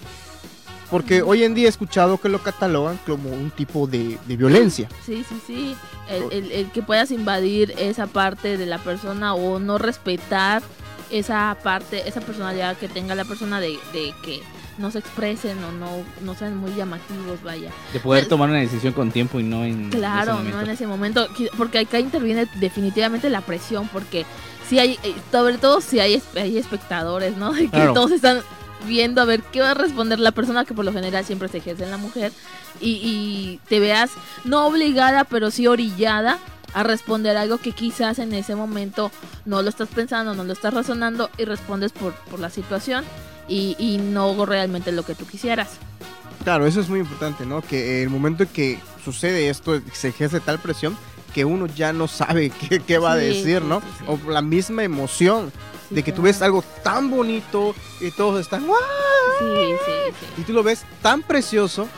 Porque 0.90 1.22
hoy 1.22 1.44
en 1.44 1.54
día 1.54 1.66
he 1.66 1.68
escuchado 1.68 2.18
que 2.20 2.28
lo 2.28 2.42
catalogan 2.42 2.98
como 3.06 3.30
un 3.30 3.50
tipo 3.52 3.86
de, 3.86 4.18
de 4.26 4.36
violencia. 4.36 4.88
Sí, 5.06 5.24
sí, 5.28 5.40
sí. 5.46 5.76
El, 6.08 6.24
el- 6.32 6.52
el 6.52 6.70
que 6.72 6.82
puedas 6.82 7.12
invadir 7.12 7.72
esa 7.78 8.08
parte 8.08 8.56
de 8.58 8.66
la 8.66 8.78
persona 8.78 9.34
o 9.34 9.60
no 9.60 9.78
respetar 9.78 10.62
esa 11.10 11.56
parte, 11.62 12.08
esa 12.08 12.20
personalidad 12.20 12.76
que 12.76 12.88
tenga 12.88 13.14
la 13.14 13.24
persona 13.24 13.60
de, 13.60 13.78
de 13.92 14.14
que 14.22 14.42
no 14.78 14.90
se 14.90 14.98
expresen 15.00 15.62
o 15.64 15.72
no, 15.72 16.04
no 16.22 16.34
sean 16.34 16.56
muy 16.56 16.74
llamativos, 16.74 17.42
vaya. 17.42 17.70
De 17.92 18.00
poder 18.00 18.26
tomar 18.26 18.48
una 18.48 18.60
decisión 18.60 18.92
con 18.92 19.10
tiempo 19.10 19.38
y 19.38 19.42
no 19.42 19.64
en. 19.64 19.90
Claro, 19.90 20.40
ese 20.40 20.50
no 20.50 20.60
en 20.60 20.70
ese 20.70 20.86
momento, 20.86 21.28
porque 21.56 21.80
acá 21.80 21.98
interviene 22.00 22.46
definitivamente 22.56 23.28
la 23.28 23.40
presión, 23.42 23.88
porque 23.92 24.24
si 24.68 24.78
hay, 24.78 24.98
eh, 25.02 25.14
sobre 25.30 25.58
todo 25.58 25.80
si 25.80 26.00
hay, 26.00 26.22
hay 26.36 26.56
espectadores, 26.56 27.36
¿no? 27.36 27.52
De 27.52 27.62
que 27.64 27.70
Claro. 27.70 27.92
todos 27.92 28.12
están 28.12 28.40
viendo 28.86 29.20
a 29.20 29.26
ver 29.26 29.42
qué 29.42 29.60
va 29.60 29.72
a 29.72 29.74
responder 29.74 30.18
la 30.18 30.32
persona 30.32 30.64
que 30.64 30.72
por 30.72 30.86
lo 30.86 30.92
general 30.94 31.24
siempre 31.26 31.48
se 31.48 31.58
ejerce 31.58 31.84
en 31.84 31.90
la 31.90 31.98
mujer 31.98 32.32
y, 32.80 32.92
y 32.92 33.60
te 33.68 33.78
veas 33.78 34.10
no 34.44 34.66
obligada, 34.66 35.24
pero 35.24 35.50
sí 35.50 35.66
orillada 35.66 36.38
a 36.74 36.82
responder 36.82 37.36
algo 37.36 37.58
que 37.58 37.72
quizás 37.72 38.18
en 38.18 38.32
ese 38.32 38.54
momento 38.54 39.10
no 39.44 39.62
lo 39.62 39.68
estás 39.68 39.88
pensando, 39.88 40.34
no 40.34 40.44
lo 40.44 40.52
estás 40.52 40.72
razonando 40.74 41.30
y 41.38 41.44
respondes 41.44 41.92
por, 41.92 42.14
por 42.14 42.40
la 42.40 42.50
situación 42.50 43.04
y, 43.48 43.76
y 43.78 43.98
no 43.98 44.44
realmente 44.46 44.92
lo 44.92 45.04
que 45.04 45.14
tú 45.14 45.26
quisieras. 45.26 45.70
Claro, 46.44 46.66
eso 46.66 46.80
es 46.80 46.88
muy 46.88 47.00
importante, 47.00 47.44
¿no? 47.44 47.60
Que 47.60 48.02
el 48.02 48.08
momento 48.08 48.44
en 48.44 48.48
que 48.48 48.78
sucede 49.04 49.50
esto, 49.50 49.80
se 49.92 50.08
ejerce 50.08 50.40
tal 50.40 50.58
presión 50.58 50.96
que 51.34 51.44
uno 51.44 51.66
ya 51.66 51.92
no 51.92 52.08
sabe 52.08 52.50
qué, 52.68 52.80
qué 52.80 52.98
va 52.98 53.12
a 53.12 53.18
Sí, 53.18 53.26
decir, 53.26 53.60
sí, 53.60 53.66
¿no? 53.68 53.80
sí, 53.80 53.86
sí. 53.98 54.04
O 54.26 54.30
la 54.30 54.42
misma 54.42 54.82
emoción 54.82 55.52
de 55.90 56.02
que 56.02 56.12
tú 56.12 56.22
claro. 56.22 56.24
ves 56.24 56.42
algo 56.42 56.64
tan 56.84 57.10
bonito 57.10 57.74
y 58.00 58.10
todos 58.12 58.40
están 58.40 58.62
sí. 58.62 60.14
y 60.38 60.42
tú 60.44 60.52
lo 60.52 60.62
ves 60.62 60.84
tan 61.02 61.22
precioso 61.22 61.88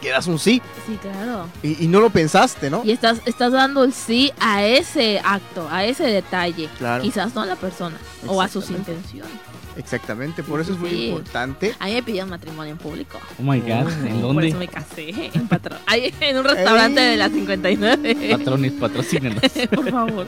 que 0.00 0.10
das 0.10 0.26
un 0.26 0.38
sí 0.38 0.60
Sí, 0.86 0.96
claro. 1.00 1.46
y, 1.62 1.84
y 1.84 1.88
no 1.88 2.00
lo 2.00 2.10
pensaste, 2.10 2.70
¿no? 2.70 2.82
Y 2.84 2.90
estás, 2.92 3.20
estás 3.26 3.52
dando 3.52 3.84
el 3.84 3.92
sí 3.92 4.32
a 4.40 4.64
ese 4.64 5.20
acto, 5.24 5.68
a 5.70 5.84
ese 5.84 6.04
detalle. 6.04 6.68
Claro. 6.78 7.02
Quizás 7.02 7.34
no 7.34 7.42
a 7.42 7.46
la 7.46 7.56
persona 7.56 7.96
o 8.26 8.40
a 8.42 8.48
sus 8.48 8.70
intenciones. 8.70 9.32
Exactamente, 9.76 10.42
por 10.42 10.58
Sí, 10.58 10.62
eso 10.64 10.72
es 10.72 10.78
muy 10.80 10.90
sí. 10.90 11.06
importante. 11.08 11.74
A 11.78 11.86
mí 11.86 11.92
me 11.94 12.02
pidieron 12.02 12.30
matrimonio 12.30 12.72
en 12.72 12.78
público. 12.78 13.16
Oh 13.38 13.42
my 13.42 13.60
god, 13.60 13.86
Oh. 13.86 14.06
¿en 14.06 14.12
Por 14.14 14.20
dónde? 14.22 14.48
eso 14.48 14.58
me 14.58 14.66
casé 14.66 15.30
en 15.32 15.46
patrón. 15.46 15.78
Ahí 15.86 16.12
en 16.20 16.36
un 16.38 16.44
restaurante 16.44 17.00
de 17.00 17.16
la 17.16 17.28
59. 17.28 18.36
Patrones, 18.38 18.72
patrocínenos. 18.72 19.40
Por 19.74 19.88
favor. 19.90 20.26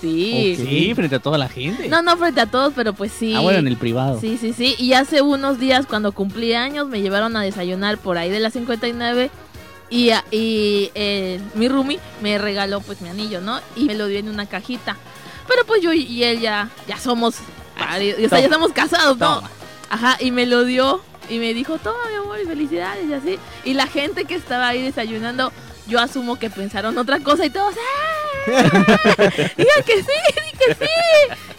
Sí. 0.00 0.56
Sí, 0.56 0.94
frente 0.94 1.16
a 1.16 1.18
toda 1.18 1.36
la 1.38 1.48
gente. 1.48 1.88
No, 1.88 2.02
no 2.02 2.16
frente 2.16 2.40
a 2.40 2.46
todos, 2.46 2.72
pero 2.74 2.92
pues 2.94 3.12
sí. 3.12 3.34
Ah, 3.36 3.40
bueno, 3.40 3.58
en 3.58 3.66
el 3.68 3.76
privado. 3.76 4.18
Sí, 4.20 4.38
sí, 4.40 4.52
sí. 4.52 4.74
Y 4.78 4.94
hace 4.94 5.20
unos 5.22 5.58
días, 5.58 5.86
cuando 5.86 6.12
cumplí 6.12 6.54
años, 6.54 6.88
me 6.88 7.00
llevaron 7.02 7.36
a 7.36 7.42
desayunar 7.42 7.98
por 7.98 8.16
ahí 8.18 8.30
de 8.30 8.40
la 8.40 8.50
59. 8.50 9.30
Y, 9.90 10.10
a- 10.10 10.24
y 10.30 10.90
eh, 10.94 11.40
mi 11.54 11.68
roomie 11.68 11.98
me 12.22 12.38
regaló 12.38 12.80
pues 12.80 13.00
mi 13.00 13.08
anillo, 13.08 13.40
¿no? 13.40 13.60
Y 13.76 13.84
me 13.84 13.94
lo 13.94 14.06
dio 14.06 14.18
en 14.20 14.28
una 14.28 14.46
cajita. 14.46 14.96
Pero 15.48 15.64
pues 15.66 15.82
yo 15.82 15.92
y 15.92 16.22
él 16.22 16.38
ya, 16.40 16.70
ya 16.86 16.96
somos, 16.96 17.36
o 17.38 18.28
sea, 18.28 18.38
ya 18.38 18.44
estamos 18.44 18.72
casados, 18.72 19.18
¿no? 19.18 19.36
Toma. 19.36 19.50
Ajá, 19.90 20.16
y 20.20 20.30
me 20.30 20.46
lo 20.46 20.64
dio 20.64 21.00
y 21.28 21.38
me 21.38 21.52
dijo, 21.54 21.76
toma 21.78 21.98
mi 22.08 22.14
amor 22.16 22.38
y 22.40 22.46
felicidades 22.46 23.08
y 23.08 23.12
así. 23.12 23.38
Y 23.64 23.74
la 23.74 23.88
gente 23.88 24.26
que 24.26 24.36
estaba 24.36 24.68
ahí 24.68 24.80
desayunando, 24.80 25.52
yo 25.88 25.98
asumo 25.98 26.38
que 26.38 26.50
pensaron 26.50 26.96
otra 26.96 27.18
cosa 27.18 27.44
y 27.44 27.50
todos, 27.50 27.74
¡ah! 27.74 28.29
Diga 29.56 29.82
que 29.84 29.96
sí, 30.02 30.18
di 30.34 30.58
que 30.58 30.74
sí. 30.74 30.90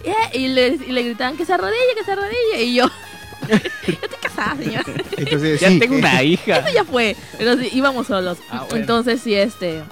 Yeah, 0.03 0.29
Y, 0.33 0.47
le, 0.47 0.67
y 0.67 0.91
le 0.91 1.03
gritaban 1.03 1.37
que 1.37 1.45
se 1.45 1.53
arrodille, 1.53 1.95
que 1.95 2.03
se 2.03 2.11
arrodille. 2.11 2.63
Y 2.63 2.75
yo, 2.75 2.85
yo 3.47 3.55
estoy 3.87 4.19
casada, 4.21 4.55
señora. 4.57 4.83
Entonces, 5.17 5.59
Ya 5.59 5.69
sí, 5.69 5.79
tengo 5.79 5.95
eh, 5.95 5.99
una 5.99 6.23
hija. 6.23 6.57
Eso 6.57 6.73
ya 6.73 6.83
fue. 6.83 7.15
Pero 7.37 7.57
sí, 7.57 7.69
íbamos 7.71 8.07
solos. 8.07 8.37
Ah, 8.49 8.63
bueno. 8.63 8.77
Entonces 8.77 9.21
sí, 9.21 9.35
este, 9.35 9.83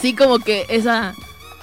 sí 0.00 0.14
como 0.14 0.38
que 0.38 0.64
esa... 0.68 1.14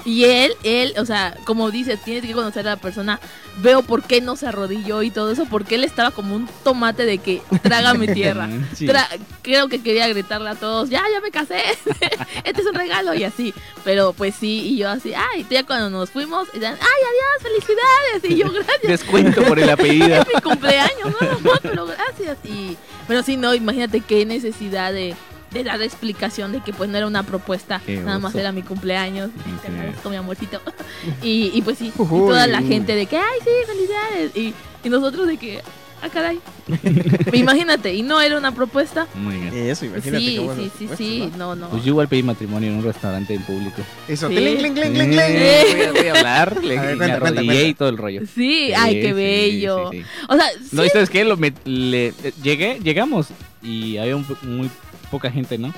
Y 0.06 0.26
él, 0.26 0.54
él, 0.64 0.94
o 1.00 1.06
sea, 1.06 1.36
como 1.46 1.72
dice, 1.72 1.98
tienes 1.98 2.24
que 2.24 2.34
conocer 2.34 2.68
a 2.68 2.72
la 2.72 2.78
persona. 2.78 3.20
Veo 3.58 3.82
por 3.82 4.04
qué 4.04 4.22
no 4.22 4.36
se 4.36 4.46
arrodilló 4.46 5.02
y 5.02 5.10
todo 5.10 5.32
eso, 5.32 5.46
porque 5.50 5.76
él 5.76 5.84
estaba 5.84 6.12
como 6.12 6.36
un 6.36 6.48
tomate 6.64 7.06
de 7.06 7.18
que 7.18 7.42
trágame 7.64 8.08
tierra. 8.10 8.48
Sí. 8.76 8.86
Tra- 8.88 9.08
creo 9.42 9.68
que 9.70 9.82
quería 9.82 10.08
gritarle 10.08 10.50
a 10.50 10.56
todos, 10.56 10.90
ya, 10.90 11.02
ya 11.12 11.22
me 11.22 11.32
casé, 11.32 11.58
este 12.44 12.62
es 12.62 12.68
un 12.68 12.76
regalo 12.76 13.14
y 13.14 13.24
así. 13.24 13.54
Pero 13.84 14.14
pues 14.14 14.36
sí, 14.40 14.62
y 14.74 14.78
yo 14.78 14.90
así, 14.90 15.14
ay, 15.14 15.46
ya 15.50 15.64
cuando 15.64 15.90
nos 15.90 16.10
fuimos, 16.12 16.48
y 16.54 16.60
dan, 16.60 16.74
ay, 16.76 16.80
adiós, 16.82 17.42
felicidades. 17.42 18.32
Y 18.32 18.44
yo, 18.44 18.52
gracias, 18.52 18.82
Descuento 18.84 19.44
por 19.44 19.58
el 19.60 19.70
apellido. 19.72 20.22
es 20.22 20.28
mi 20.34 20.42
cumpleaños, 20.42 21.16
no, 21.20 21.28
no, 21.40 21.52
pero 21.64 21.86
gracias. 21.88 22.38
Y, 22.44 22.78
pero 23.08 23.24
sí, 23.24 23.38
no, 23.38 23.54
imagínate 23.56 24.02
qué 24.02 24.26
necesidad 24.26 24.92
de, 24.94 25.16
de 25.56 25.64
dar 25.64 25.82
explicación 25.82 26.52
de 26.52 26.62
que 26.62 26.74
pues 26.74 26.90
no 26.90 26.98
era 26.98 27.08
una 27.08 27.24
propuesta, 27.24 27.82
Qué 27.86 27.98
nada 27.98 28.20
más 28.20 28.36
era 28.36 28.52
mi 28.52 28.62
cumpleaños. 28.62 29.30
Te 29.64 29.68
agradezco, 29.72 30.10
mi 30.10 30.16
amorcito. 30.18 30.62
Y, 31.24 31.52
y 31.54 31.62
pues 31.62 31.78
sí, 31.78 31.92
y 31.96 31.98
toda 31.98 32.48
la 32.48 32.62
gente 32.62 32.96
de 32.96 33.06
que, 33.06 33.18
ay, 33.18 33.40
sí, 33.44 33.50
felicidades. 33.68 34.36
Y, 34.36 34.54
y 34.84 34.90
nosotros 34.90 35.28
de 35.28 35.38
que, 35.38 35.62
ah, 36.02 36.10
caray. 36.10 36.40
imagínate, 37.34 37.94
y 37.94 38.02
no 38.02 38.20
era 38.22 38.38
una 38.38 38.54
propuesta. 38.54 39.08
My 39.16 39.36
God. 39.50 39.54
Eso, 39.54 39.86
imagínate. 39.86 40.20
Sí, 40.26 40.38
bueno, 40.40 40.62
sí, 40.64 40.72
sí, 40.80 40.86
pues, 40.88 40.98
sí, 40.98 41.32
¿no? 41.38 41.56
no, 41.56 41.56
no. 41.56 41.70
Pues 41.70 41.84
yo 41.84 41.90
igual 41.90 42.08
pedí 42.08 42.24
matrimonio 42.24 42.70
en 42.72 42.78
un 42.78 42.84
restaurante 42.84 43.34
en 43.36 43.44
público. 43.44 43.82
Eso, 44.08 44.28
Sí. 44.30 44.38
Eh, 44.38 45.66
voy, 45.74 45.82
a, 45.84 45.92
voy 45.92 46.08
a 46.08 46.14
hablar, 46.18 46.58
le, 46.64 46.78
A 46.78 46.82
ver, 46.82 46.92
me 46.92 46.98
cuenta, 46.98 47.20
cuenta, 47.20 47.28
arrodillé 47.28 47.46
cuenta. 47.46 47.68
y 47.68 47.74
todo 47.76 47.90
el 47.90 47.98
rollo. 47.98 48.22
Sí, 48.34 48.74
ay, 48.74 48.94
Sí, 48.96 49.02
qué 49.02 49.08
sí, 49.08 49.14
bello. 49.14 49.90
sí, 49.92 50.00
sí. 50.02 50.06
O 50.30 50.36
sea, 50.36 50.46
No, 50.72 50.82
sí, 50.82 50.88
¿y 50.88 50.90
sabes 50.90 51.10
qué? 51.10 51.24
Lo 51.26 51.38
met- 51.38 51.54
le- 51.66 52.08
eh, 52.08 52.34
llegué, 52.42 52.80
llegamos 52.84 53.28
y 53.62 53.98
había 53.98 54.16
un 54.16 54.26
muy 54.44 54.70
poca 55.06 55.32
gente, 55.32 55.58
¿no? 55.58 55.74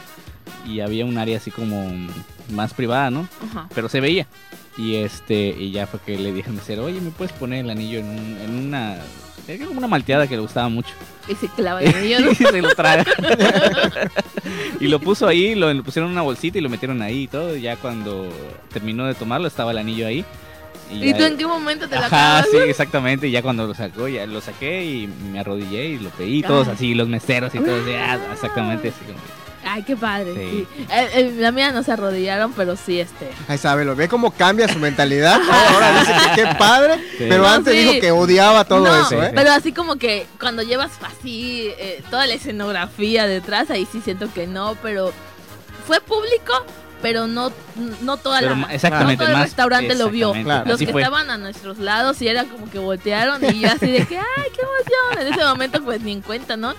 Y 0.66 0.80
había 0.82 1.06
un 1.06 1.18
área 1.18 1.38
así 1.38 1.52
como 1.52 1.92
más 2.52 2.74
privada, 2.74 3.10
¿no? 3.12 3.28
Ajá. 3.50 3.68
Pero 3.74 3.90
se 3.90 4.02
veía. 4.02 4.28
Y 4.78 4.96
este, 4.96 5.56
y 5.58 5.72
ya 5.72 5.88
fue 5.88 6.00
que 6.06 6.18
le 6.20 6.32
dije 6.34 6.50
al 6.50 6.56
mesero, 6.56 6.86
oye, 6.86 7.02
¿me 7.02 7.10
puedes 7.12 7.32
poner 7.34 7.66
el 7.66 7.70
anillo 7.72 8.00
en, 8.00 8.06
un- 8.10 8.38
en 8.44 8.68
una... 8.68 8.98
Era 9.48 9.66
como 9.66 9.78
una 9.80 9.88
malteada 9.88 10.28
que 10.28 10.36
le 10.36 10.42
gustaba 10.42 10.68
mucho. 10.68 10.94
Y 11.30 11.36
se 11.36 11.48
clava 11.48 11.82
el 11.82 11.96
anillo, 11.96 12.20
¿no? 12.20 12.32
y 12.32 12.36
se 12.36 12.62
lo 12.62 12.76
traga. 12.76 13.06
y 14.80 14.88
lo 14.88 15.00
puso 15.00 15.28
ahí, 15.28 15.56
lo, 15.56 15.74
lo 15.74 15.84
pusieron 15.84 16.10
en 16.10 16.14
una 16.14 16.22
bolsita 16.22 16.58
y 16.58 16.62
lo 16.62 16.70
metieron 16.70 17.02
ahí 17.02 17.24
y 17.24 17.28
todo. 17.28 17.56
Y 17.56 17.62
ya 17.62 17.76
cuando 17.78 18.30
terminó 18.72 19.06
de 19.06 19.14
tomarlo, 19.16 19.48
estaba 19.48 19.72
el 19.72 19.78
anillo 19.78 20.06
ahí. 20.08 20.26
¿Y 20.92 21.12
ya- 21.12 21.18
tú 21.18 21.24
en 21.26 21.38
qué 21.38 21.46
momento 21.46 21.88
te 21.88 21.96
la 21.96 22.06
Ajá, 22.08 22.38
acabas? 22.40 22.48
sí, 22.52 22.58
exactamente. 22.70 23.28
Y 23.28 23.32
ya 23.32 23.42
cuando 23.42 23.68
lo 23.68 23.74
sacó, 23.74 24.08
ya 24.08 24.26
lo 24.26 24.42
saqué 24.42 24.84
y 24.86 25.08
me 25.08 25.40
arrodillé 25.40 25.86
y 25.86 25.98
lo 26.00 26.10
pedí. 26.12 26.42
Todos 26.44 26.68
Ay. 26.68 26.74
así, 26.76 26.94
los 26.96 27.08
meseros 27.08 27.54
y 27.56 27.60
todos. 27.60 27.82
ah, 28.00 28.18
exactamente 28.34 28.90
así. 28.90 29.00
como 29.06 29.20
Ay, 29.70 29.84
qué 29.84 29.98
padre. 29.98 30.34
Sí. 30.34 30.66
sí. 30.78 30.86
Eh, 30.90 31.10
eh, 31.16 31.34
la 31.40 31.52
mía 31.52 31.74
no 31.74 31.84
se 31.84 31.92
arrodillaron, 31.92 32.54
pero 32.54 32.78
sí, 32.78 33.02
este. 33.02 33.28
Ahí 33.50 33.58
sabe, 33.58 33.84
lo 33.84 33.98
ve 33.98 34.08
cómo 34.08 34.32
cambia 34.32 34.66
su 34.70 34.80
mentalidad. 34.80 35.42
Ahora 35.74 36.00
dice 36.00 36.14
que 36.36 36.42
qué 36.44 36.56
padre, 36.58 36.96
Sí. 37.18 37.26
pero 37.28 37.40
No, 37.44 37.50
antes 37.50 37.74
sí. 37.74 37.80
dijo 37.82 38.00
que 38.00 38.12
odiaba 38.12 38.64
todo 38.64 38.86
No, 38.86 39.02
eso, 39.06 39.22
¿eh? 39.22 39.32
Pero 39.36 39.52
así 39.52 39.74
como 39.74 39.98
que 39.98 40.26
cuando 40.40 40.62
llevas 40.64 40.92
así 41.04 41.70
eh, 41.80 42.02
toda 42.10 42.28
la 42.28 42.36
escenografía 42.36 43.28
detrás, 43.28 43.70
ahí 43.70 43.86
sí 43.92 44.00
siento 44.02 44.32
que 44.34 44.48
no, 44.48 44.78
pero 44.82 45.12
fue 45.86 46.00
público, 46.00 46.54
pero 47.02 47.28
no, 47.28 47.52
no 48.02 48.18
toda 48.18 48.40
Pero 48.40 48.56
la. 48.56 48.74
exactamente, 48.74 49.16
no 49.16 49.18
todo 49.26 49.28
el 49.30 49.34
más- 49.34 49.44
restaurante 49.44 49.96
lo 49.96 50.10
vio. 50.10 50.34
Claro. 50.34 50.70
Los 50.70 50.80
que 50.80 50.88
fue. 50.88 51.02
estaban 51.02 51.30
a 51.30 51.38
nuestros 51.38 51.78
lados 51.78 52.22
y 52.22 52.28
era 52.28 52.46
como 52.46 52.70
que 52.70 52.80
voltearon 52.80 53.44
y 53.46 53.60
yo 53.60 53.70
así 53.72 53.88
de 53.92 54.06
que, 54.06 54.18
ay, 54.18 54.44
qué 54.56 54.62
emoción. 54.62 55.28
En 55.28 55.34
ese 55.34 55.46
momento 55.46 55.84
pues 55.84 56.02
ni 56.02 56.12
en 56.14 56.22
cuenta, 56.22 56.58
¿no? 56.58 56.74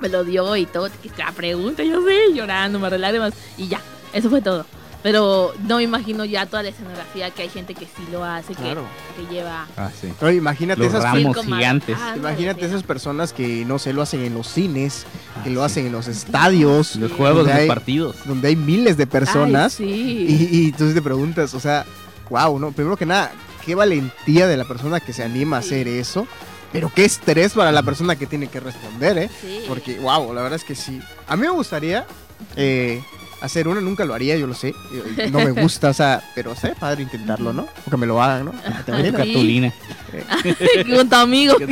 me 0.00 0.08
lo 0.08 0.24
dio 0.24 0.56
y 0.56 0.64
todo, 0.66 0.88
que 1.02 1.10
la 1.18 1.30
pregunta, 1.32 1.82
yo 1.84 2.02
sé, 2.02 2.32
llorando, 2.32 2.78
me 2.78 2.98
lágrimas 2.98 3.34
y 3.58 3.68
ya, 3.68 3.80
eso 4.12 4.30
fue 4.30 4.40
todo. 4.40 4.64
Pero 5.02 5.54
no 5.66 5.76
me 5.78 5.82
imagino 5.84 6.26
ya 6.26 6.44
toda 6.44 6.62
la 6.62 6.68
escenografía 6.68 7.30
que 7.30 7.42
hay 7.42 7.48
gente 7.48 7.74
que 7.74 7.86
sí 7.86 8.02
lo 8.12 8.22
hace, 8.22 8.48
que- 8.54 8.62
Claro. 8.62 8.84
que, 9.16 9.34
lleva 9.34 9.66
Ah, 9.76 9.90
sí. 9.98 10.12
Oye, 10.20 10.36
imagínate 10.36 10.78
Los 10.80 10.88
esas 10.90 11.02
ramos 11.04 11.36
gigantes. 11.44 11.96
ah, 11.98 12.14
Imagínate 12.16 12.66
esas 12.66 12.82
personas 12.82 13.32
que 13.32 13.64
no 13.64 13.78
sé, 13.78 13.94
lo 13.94 14.02
hacen 14.02 14.20
en 14.22 14.34
los 14.34 14.46
cines, 14.48 15.06
que 15.42 15.48
Ah, 15.48 15.52
lo 15.54 15.60
sí. 15.60 15.66
hacen 15.66 15.86
en 15.86 15.92
los 15.92 16.06
estadios, 16.06 16.96
Los 16.96 17.12
juegos, 17.12 17.46
los 17.46 17.54
hay- 17.54 17.66
partidos. 17.66 18.16
donde 18.26 18.48
hay 18.48 18.56
miles 18.56 18.96
de 18.98 19.06
personas. 19.06 19.80
Ay, 19.80 19.86
sí. 19.86 20.48
Y, 20.50 20.66
y 20.68 20.72
tú 20.72 20.92
te 20.92 21.00
preguntas, 21.00 21.54
o 21.54 21.60
sea, 21.60 21.86
wow, 22.28 22.58
¿no? 22.58 22.72
Primero 22.72 22.96
que 22.98 23.06
nada, 23.06 23.32
qué 23.64 23.74
valentía 23.74 24.46
de 24.46 24.56
la 24.58 24.64
persona 24.66 25.00
que 25.00 25.12
se 25.14 25.22
anima 25.22 25.56
a 25.56 25.60
hacer 25.60 25.88
eso. 25.88 26.26
Pero 26.72 26.92
qué 26.94 27.04
estrés 27.04 27.54
para 27.54 27.72
la 27.72 27.82
persona 27.82 28.14
que 28.16 28.26
tiene 28.26 28.46
que 28.48 28.60
responder, 28.60 29.18
¿eh? 29.18 29.30
Sí. 29.40 29.62
Porque, 29.66 29.98
wow, 29.98 30.32
la 30.32 30.42
verdad 30.42 30.56
es 30.56 30.64
que 30.64 30.76
sí. 30.76 31.00
A 31.26 31.34
mí 31.34 31.42
me 31.42 31.50
gustaría 31.50 32.06
eh, 32.54 33.02
hacer 33.40 33.68
una, 33.68 33.80
nunca 33.80 34.04
lo 34.04 34.14
haría, 34.14 34.36
yo 34.36 34.46
lo 34.46 34.54
sé. 34.54 34.74
eh, 35.18 35.28
No 35.30 35.38
me 35.40 35.50
gusta, 35.52 35.90
o 35.90 35.94
sea, 35.94 36.22
pero 36.34 36.54
sería 36.54 36.74
padre 36.76 37.02
intentarlo, 37.02 37.52
¿no? 37.52 37.66
O 37.86 37.90
que 37.90 37.96
me 37.96 38.06
lo 38.06 38.22
hagan, 38.22 38.46
¿no? 38.46 38.52
¿Te 38.84 38.92
sí. 39.04 39.12
Cartulina. 39.12 39.72
con 40.96 41.08
tu 41.08 41.16
amigo 41.16 41.56
que, 41.56 41.66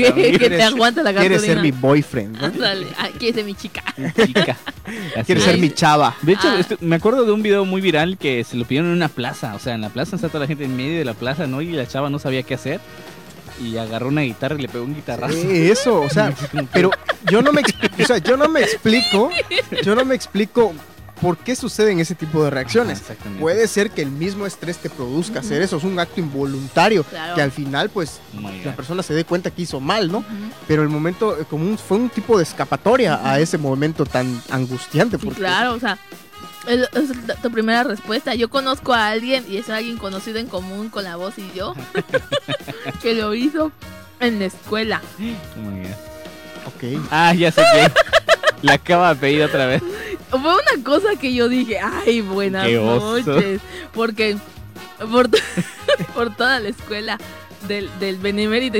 te 0.49 0.63
aguanta 0.63 1.03
la 1.03 1.13
Quieres 1.13 1.41
ser 1.43 1.57
mi 1.57 1.71
cartulina. 1.73 1.81
boyfriend, 1.81 2.37
¿no? 2.39 2.47
Ándale, 2.47 2.87
ay, 2.97 3.13
quieres 3.19 3.35
ser 3.37 3.45
mi 3.45 3.55
chica. 3.55 3.83
Chica. 4.25 4.57
Quieres 5.27 5.45
es. 5.45 5.51
ser 5.51 5.59
mi 5.59 5.71
chava. 5.71 6.15
De 6.23 6.33
hecho, 6.33 6.49
Ah. 6.49 6.57
esto- 6.61 6.77
me 6.81 6.97
acuerdo 6.97 7.25
de 7.25 7.33
un 7.33 7.43
video 7.43 7.65
muy 7.65 7.81
viral 7.81 8.17
que 8.17 8.45
se 8.45 8.57
lo 8.57 8.65
pidieron 8.65 8.91
en 8.91 8.97
una 8.97 9.09
plaza. 9.09 9.55
O 9.55 9.59
sea, 9.59 9.75
en 9.75 9.81
la 9.81 9.91
plaza 9.91 10.17
está 10.17 10.29
toda 10.29 10.41
la 10.41 10.47
gente 10.47 10.65
en 10.65 10.77
medio 10.77 10.99
de 10.99 11.05
la 11.05 11.15
plaza, 11.15 11.47
¿no? 11.47 11.61
Y 11.63 11.73
la 11.73 11.87
chava 11.87 12.09
no 12.11 12.19
sabía 12.19 12.43
qué 12.45 12.55
hacer. 12.55 12.81
Y 13.61 13.77
agarró 13.77 14.07
una 14.09 14.21
guitarra 14.23 14.55
y 14.57 14.63
le 14.63 14.69
pegó 14.69 14.85
un 14.85 14.95
guitarrazo. 14.95 15.37
Eh, 15.37 15.71
eso, 15.73 16.01
o 16.01 16.09
sea, 16.09 16.33
pero 16.73 16.91
yo 17.29 17.43
no 17.43 17.53
me 17.53 17.61
o 17.63 18.07
sea, 18.07 18.19
yo 18.19 18.37
no 18.37 18.49
me 18.49 18.61
explico, 18.61 19.31
yo 19.83 19.97
no 19.97 20.05
me 20.05 20.15
explico 20.15 20.73
por 21.21 21.37
qué 21.39 21.55
suceden 21.57 22.01
ese 22.01 22.15
tipo 22.15 22.43
de 22.45 22.51
reacciones. 22.51 23.03
Puede 23.41 23.67
ser 23.69 23.91
que 23.91 24.03
el 24.03 24.11
mismo 24.11 24.47
estrés 24.47 24.79
te 24.79 24.89
produzca 24.91 25.41
hacer 25.41 25.63
eso, 25.63 25.77
es 25.77 25.85
un 25.85 25.99
acto 25.99 26.21
involuntario, 26.21 27.05
Claro. 27.05 27.35
que 27.35 27.43
al 27.43 27.51
final 27.53 27.91
pues 27.91 28.21
Oh 28.37 28.49
la 28.65 28.75
persona 28.77 29.03
se 29.03 29.15
dé 29.15 29.25
cuenta 29.25 29.51
que 29.51 29.63
hizo 29.63 29.81
mal, 29.81 30.11
¿no? 30.13 30.25
Pero 30.67 30.83
el 30.83 30.89
momento 30.89 31.39
eh, 31.39 31.45
como 31.49 31.65
un- 31.65 31.79
fue 31.79 31.97
un 31.97 32.09
tipo 32.11 32.37
de 32.37 32.45
escapatoria 32.45 33.21
a 33.23 33.39
ese 33.41 33.59
momento 33.59 34.05
tan 34.07 34.41
angustiante. 34.51 35.19
Sí, 35.19 35.25
Porque, 35.27 35.41
claro, 35.41 35.75
o 35.75 35.81
sea, 35.81 35.99
es, 36.67 36.89
tu 37.43 37.51
primera 37.51 37.83
respuesta. 37.85 38.35
Yo 38.35 38.49
conozco 38.51 38.93
a 38.93 39.09
alguien 39.09 39.45
y 39.49 39.57
es 39.57 39.69
alguien 39.71 39.97
conocido 39.97 40.39
en 40.39 40.47
común 40.47 40.89
con 40.91 41.05
la 41.05 41.17
voz 41.17 41.35
y 41.39 41.51
yo 41.55 41.75
que 43.03 43.15
lo 43.15 43.35
hizo 43.35 43.73
en 44.21 44.39
la 44.39 44.47
escuela. 44.47 45.01
Oh 45.19 45.61
my 45.71 45.83
God. 45.83 45.91
Ok. 46.67 47.07
Ah, 47.11 47.33
ya 47.35 47.51
sé 47.51 47.63
que. 47.73 47.91
La 48.63 48.73
acaba 48.75 49.15
de 49.15 49.21
pedir 49.21 49.43
otra 49.45 49.67
vez. 49.67 49.83
Fue 50.31 50.39
una 50.41 50.85
cosa 50.85 51.17
que 51.21 51.33
yo 51.33 51.49
dije, 51.49 51.79
ay, 51.81 52.21
buenas 52.21 52.71
noches. 52.71 53.61
Porque 53.93 54.37
por, 55.11 55.29
por 56.15 56.37
toda 56.37 56.61
la 56.61 56.69
escuela 56.69 57.19
del, 57.67 57.89
del 57.99 58.17
Benemérito 58.19 58.79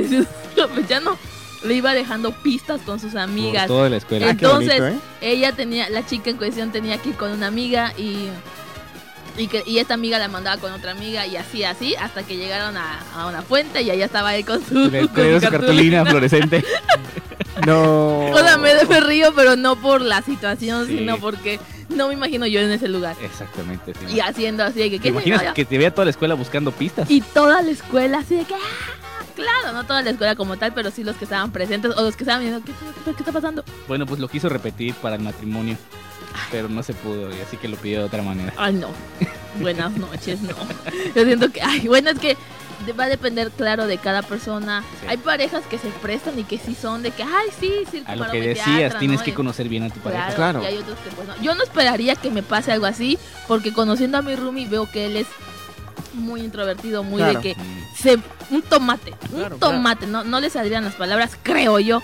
Campechano 0.55 1.17
le 1.63 1.73
iba 1.73 1.93
dejando 1.93 2.31
pistas 2.31 2.81
con 2.81 2.99
sus 2.99 3.11
Por 3.11 3.21
amigas. 3.21 3.67
toda 3.67 3.89
la 3.89 3.97
escuela. 3.97 4.27
Ah, 4.27 4.31
Entonces, 4.31 4.79
bonito, 4.79 5.01
¿eh? 5.21 5.31
ella 5.31 5.51
tenía, 5.53 5.89
la 5.89 6.05
chica 6.05 6.29
en 6.29 6.37
cuestión 6.37 6.71
tenía 6.71 6.97
que 6.99 7.09
ir 7.09 7.15
con 7.15 7.31
una 7.31 7.47
amiga 7.47 7.93
y, 7.97 8.29
y, 9.37 9.47
que, 9.47 9.63
y 9.65 9.79
esta 9.79 9.93
amiga 9.95 10.19
la 10.19 10.29
mandaba 10.29 10.61
con 10.61 10.71
otra 10.71 10.91
amiga 10.91 11.27
y 11.27 11.35
así, 11.35 11.63
así, 11.65 11.95
hasta 11.95 12.23
que 12.23 12.37
llegaron 12.37 12.77
a, 12.77 12.99
a 13.13 13.27
una 13.27 13.41
fuente 13.41 13.81
y 13.81 13.89
allá 13.91 14.05
estaba 14.05 14.35
él 14.35 14.45
con 14.45 14.59
su, 14.65 14.89
con 15.13 15.41
su 15.41 15.49
cartulina 15.49 16.05
fluorescente. 16.05 16.63
No. 17.65 18.19
O 18.33 18.37
sea, 18.39 18.57
me, 18.57 18.73
me 18.85 18.99
río, 19.01 19.33
pero 19.35 19.55
no 19.55 19.75
por 19.75 20.01
la 20.01 20.21
situación, 20.21 20.87
Sí. 20.87 20.99
sino 20.99 21.17
porque 21.17 21.59
no 21.89 22.07
me 22.07 22.13
imagino 22.13 22.45
yo 22.45 22.59
en 22.61 22.71
ese 22.71 22.87
lugar. 22.87 23.15
Exactamente. 23.21 23.93
sí. 23.93 24.15
Y 24.15 24.19
haciendo 24.19 24.63
así 24.63 24.79
de 24.79 24.89
que, 24.91 24.97
¿Te 24.97 25.03
¿qué 25.03 25.09
imaginas 25.09 25.39
señora? 25.39 25.53
que 25.55 25.65
te 25.65 25.77
vea 25.77 25.91
toda 25.93 26.05
la 26.05 26.11
escuela 26.11 26.35
buscando 26.35 26.71
pistas? 26.71 27.09
Y 27.09 27.21
toda 27.21 27.61
la 27.61 27.71
escuela 27.71 28.19
así 28.19 28.35
de 28.35 28.45
que, 28.45 28.53
¡ah! 28.53 28.57
Claro, 29.35 29.73
no 29.73 29.85
toda 29.85 30.01
la 30.01 30.09
escuela 30.11 30.35
como 30.35 30.57
tal, 30.57 30.73
pero 30.73 30.91
sí 30.91 31.03
los 31.03 31.15
que 31.15 31.23
estaban 31.23 31.51
presentes 31.51 31.95
o 31.95 32.01
los 32.01 32.15
que 32.15 32.23
estaban 32.23 32.41
viendo, 32.41 32.61
¿qué, 32.63 32.71
qué- 33.05 33.11
qué 33.13 33.19
está 33.19 33.31
pasando? 33.31 33.63
Bueno, 33.87 34.05
pues 34.05 34.19
lo 34.19 34.27
quiso 34.27 34.49
repetir 34.49 34.93
para 34.95 35.15
el 35.15 35.21
matrimonio. 35.21 35.77
Pero 36.51 36.69
no 36.69 36.83
se 36.83 36.93
pudo, 36.93 37.29
y 37.35 37.39
así 37.41 37.57
que 37.57 37.67
lo 37.67 37.75
pidió 37.77 37.99
de 37.99 38.05
otra 38.05 38.21
manera. 38.21 38.53
Ay, 38.57 38.73
no. 38.73 38.89
Buenas 39.61 39.91
noches, 39.93 40.41
no. 40.41 40.55
Yo 41.15 41.23
siento 41.25 41.51
que, 41.51 41.61
ay, 41.61 41.87
bueno, 41.87 42.11
es 42.11 42.19
que 42.19 42.37
va 42.97 43.05
a 43.05 43.09
depender, 43.09 43.51
claro, 43.51 43.87
de 43.87 43.97
cada 43.97 44.21
persona. 44.21 44.83
Sí. 45.01 45.07
Hay 45.09 45.17
parejas 45.17 45.63
que 45.69 45.77
se 45.77 45.89
prestan 45.89 46.37
y 46.39 46.43
que 46.43 46.57
sí 46.57 46.75
son 46.75 47.03
de 47.03 47.11
que, 47.11 47.23
ay, 47.23 47.49
sí, 47.59 47.71
sí, 47.91 48.03
A 48.05 48.15
lo 48.15 48.29
que 48.31 48.41
decías, 48.41 48.97
tienes 48.99 49.21
que 49.21 49.33
conocer 49.33 49.67
bien 49.69 49.83
a 49.83 49.89
tu 49.89 49.99
pareja. 49.99 50.27
Claro, 50.35 50.59
Claro. 50.59 50.63
y 50.63 50.65
hay 50.65 50.77
otros 50.77 50.97
que 50.99 51.09
pues 51.11 51.27
no. 51.27 51.35
Yo 51.41 51.55
no 51.55 51.63
esperaría 51.63 52.15
que 52.15 52.31
me 52.31 52.43
pase 52.43 52.71
algo 52.71 52.85
así, 52.85 53.17
porque 53.47 53.73
conociendo 53.73 54.17
a 54.17 54.21
mi 54.21 54.35
roomie 54.35 54.67
veo 54.67 54.89
que 54.89 55.05
él 55.05 55.17
es 55.17 55.27
muy 56.13 56.41
introvertido, 56.41 57.03
muy 57.03 57.17
Claro. 57.21 57.39
de 57.39 57.41
que 57.53 57.55
Mm. 57.61 57.95
se 57.95 58.17
un 58.49 58.61
tomate, 58.63 59.13
un 59.31 59.39
Claro, 59.39 59.57
tomate, 59.57 60.07
no 60.07 60.23
no 60.23 60.39
le 60.39 60.49
saldrían 60.49 60.83
las 60.83 60.95
palabras, 60.95 61.37
creo 61.43 61.79
yo. 61.79 62.01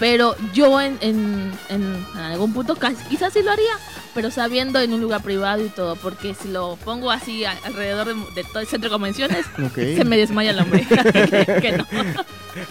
Pero 0.00 0.34
yo 0.52 0.80
en, 0.80 0.98
en, 1.00 1.52
en 1.68 2.04
algún 2.16 2.52
punto 2.52 2.76
quizás 3.08 3.32
sí 3.32 3.42
lo 3.42 3.52
haría, 3.52 3.72
pero 4.14 4.30
sabiendo 4.30 4.80
en 4.80 4.92
un 4.92 5.00
lugar 5.00 5.22
privado 5.22 5.64
y 5.64 5.68
todo, 5.68 5.96
porque 5.96 6.34
si 6.34 6.48
lo 6.48 6.76
pongo 6.84 7.10
así 7.10 7.44
a- 7.44 7.56
alrededor 7.64 8.08
de, 8.08 8.14
de 8.34 8.44
todo 8.44 8.60
el 8.60 8.66
centro 8.66 8.90
de 8.90 8.94
convenciones, 8.94 9.46
se 9.74 10.04
me 10.04 10.16
desmaya 10.16 10.50
el 10.50 10.58
hombre. 10.60 10.86
que, 10.86 10.96
que 11.62 11.72
no. 11.78 11.86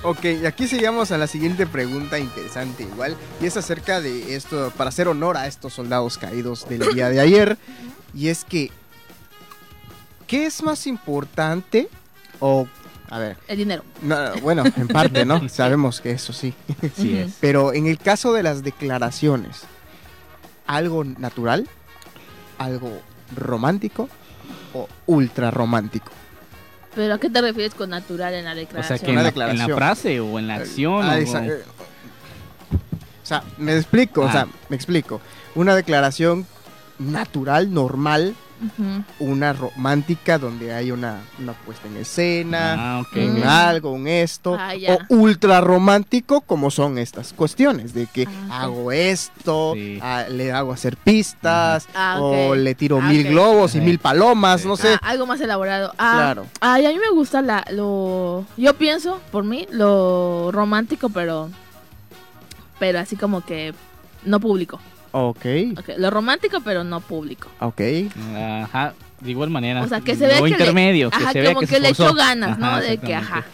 Ok, 0.04 0.24
y 0.42 0.46
aquí 0.46 0.68
seguimos 0.68 1.12
a 1.12 1.18
la 1.18 1.28
siguiente 1.28 1.66
pregunta 1.68 2.18
interesante 2.20 2.84
igual, 2.84 3.16
y 3.42 3.46
es 3.46 3.56
acerca 3.58 4.00
de 4.02 4.36
esto, 4.36 4.72
para 4.78 4.90
hacer 4.90 5.08
honor 5.08 5.38
a 5.38 5.48
estos 5.48 5.74
soldados 5.74 6.18
caídos 6.18 6.68
del 6.70 6.94
día 6.94 7.10
de 7.10 7.20
ayer, 7.20 7.58
y 8.14 8.28
es 8.30 8.44
que, 8.46 8.72
¿qué 10.28 10.46
es 10.46 10.62
más 10.64 10.88
importante? 10.88 11.90
O, 12.40 12.68
a 13.10 13.20
ver, 13.20 13.38
El 13.48 13.58
dinero. 13.58 13.84
no, 14.02 14.16
bueno, 14.42 14.64
en 14.76 14.88
parte, 14.88 15.26
¿no? 15.26 15.48
Sabemos 15.50 16.02
que 16.02 16.12
eso 16.12 16.34
sí, 16.34 16.54
Sí 16.96 17.18
es. 17.18 17.34
pero 17.40 17.74
en 17.74 17.88
el 17.88 17.98
caso 17.98 18.34
de 18.34 18.44
las 18.44 18.64
declaraciones, 18.64 19.62
¿algo 20.68 21.04
natural? 21.04 21.68
¿Algo 22.58 23.02
romántico? 23.36 24.10
¿O 24.74 24.88
ultra 25.06 25.52
romántico? 25.52 26.12
Pero 26.96 27.16
¿a 27.16 27.20
qué 27.20 27.30
te 27.30 27.42
refieres 27.42 27.74
con 27.74 27.90
natural 27.90 28.34
en 28.36 28.46
la 28.46 28.52
O 28.52 28.56
sea, 28.56 28.62
declaración? 28.62 29.00
que 29.00 29.06
en 29.06 29.12
Una 29.14 29.22
la, 29.24 29.28
declaración. 29.30 29.62
en 29.62 29.70
la 29.70 29.76
frase 29.76 30.20
o 30.20 30.40
en 30.40 30.48
la 30.48 30.56
acción. 30.56 31.04
Ah, 31.06 31.14
o- 31.14 31.18
esa- 31.18 31.46
eh, 31.46 31.64
o 33.24 33.26
sea, 33.26 33.44
me 33.58 33.76
explico, 33.76 34.22
o 34.22 34.26
Ah. 34.28 34.32
sea, 34.32 34.48
me 34.70 34.76
explico. 34.76 35.22
Una 35.56 35.76
declaración 35.76 36.46
natural, 37.00 37.74
normal, 37.74 38.36
Una 39.20 39.54
romántica 39.54 40.38
donde 40.38 40.74
hay 40.74 40.92
una, 40.92 41.22
una 41.40 41.54
puesta 41.54 41.88
en 41.88 41.98
escena, 41.98 42.98
Ah, 43.00 43.04
un 43.16 43.44
algo, 43.44 43.92
un 43.92 44.08
esto, 44.08 44.56
Ah, 44.60 44.74
o 44.90 45.16
ultra 45.16 45.62
romántico 45.62 46.42
como 46.42 46.72
son 46.72 46.98
estas 46.98 47.34
cuestiones, 47.34 47.94
de 47.94 48.08
que 48.08 48.28
Ah, 48.50 48.64
hago 48.64 48.92
esto, 48.92 49.74
Sí. 49.76 50.00
ah, 50.02 50.26
le 50.30 50.52
hago 50.52 50.74
hacer 50.74 50.98
pistas, 50.98 51.88
Ah, 51.94 52.18
o 52.22 52.56
le 52.56 52.76
tiro 52.76 53.00
Ah, 53.02 53.08
mil 53.08 53.24
globos 53.28 53.76
y 53.76 53.82
mil 53.82 54.00
palomas, 54.00 54.66
no 54.66 54.78
sé. 54.78 54.94
Ah, 55.02 55.10
algo 55.10 55.26
más 55.26 55.40
elaborado. 55.42 55.94
Ah, 55.98 56.14
Claro. 56.16 56.46
Ay, 56.62 56.86
a 56.86 56.90
mí 56.90 56.98
me 57.00 57.10
gusta 57.12 57.42
la, 57.42 57.66
lo... 57.72 58.46
Yo 58.58 58.76
pienso, 58.78 59.20
por 59.32 59.44
mí, 59.44 59.68
lo 59.72 60.50
romántico, 60.52 61.10
pero... 61.10 61.50
Pero 62.80 63.00
así 63.00 63.16
como 63.16 63.42
que 63.46 63.74
no 64.26 64.40
público. 64.40 64.80
Ok, 65.16 65.46
Ok, 65.78 65.90
Lo 65.98 66.10
romántico, 66.10 66.60
pero 66.66 66.84
no 66.84 67.00
público. 67.00 67.48
ok. 67.60 67.82
Ajá, 68.64 68.94
de 69.22 69.30
igual 69.32 69.50
manera. 69.52 69.84
O 69.84 69.88
sea, 69.88 70.02
que 70.02 70.16
se 70.16 70.26
vea 70.28 70.38
que 70.38 70.44
le- 70.44 70.50
intermedio, 70.50 71.10
que 71.12 71.16
Ajá, 71.18 71.32
se 71.32 71.42
vea 71.42 71.50
como 71.54 71.60
que, 71.62 71.68
que, 71.68 71.76
se 71.76 71.80
le 71.82 71.90
esforzó. 71.90 72.12
echó 72.14 72.16
ganas, 72.18 72.58
¿no? 72.58 72.66
Ajá, 72.66 72.82
De 72.82 72.98
que, 72.98 73.16
ajá. 73.16 73.46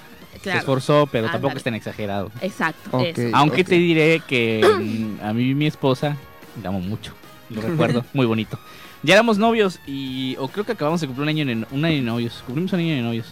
Se 0.41 0.57
esforzó, 0.57 1.07
pero 1.11 1.29
tampoco 1.29 1.57
es 1.57 1.63
tan 1.63 1.75
exagerado. 1.75 2.31
Exacto. 2.41 2.89
Aunque 3.33 3.63
te 3.65 3.75
diré 3.75 4.21
que 4.25 4.61
mm, 4.63 5.25
a 5.25 5.33
mí 5.33 5.49
y 5.49 5.53
mi 5.53 5.67
esposa 5.67 6.15
la 6.63 6.69
amo 6.69 6.79
mucho. 6.79 7.13
Lo 7.49 7.61
recuerdo, 7.61 8.05
muy 8.13 8.25
bonito. 8.25 8.57
Ya 9.03 9.15
éramos 9.15 9.37
novios 9.37 9.79
y 9.85 10.37
o 10.39 10.47
creo 10.47 10.65
que 10.65 10.71
acabamos 10.71 11.01
de 11.01 11.07
cumplir 11.07 11.23
un 11.23 11.29
año 11.29 11.45
de, 11.45 11.65
un 11.71 11.83
año 11.85 11.95
de 11.95 12.01
novios. 12.01 12.41
Cumplimos 12.45 12.71
un 12.71 12.79
año 12.79 12.95
de 12.95 13.01
novios 13.01 13.27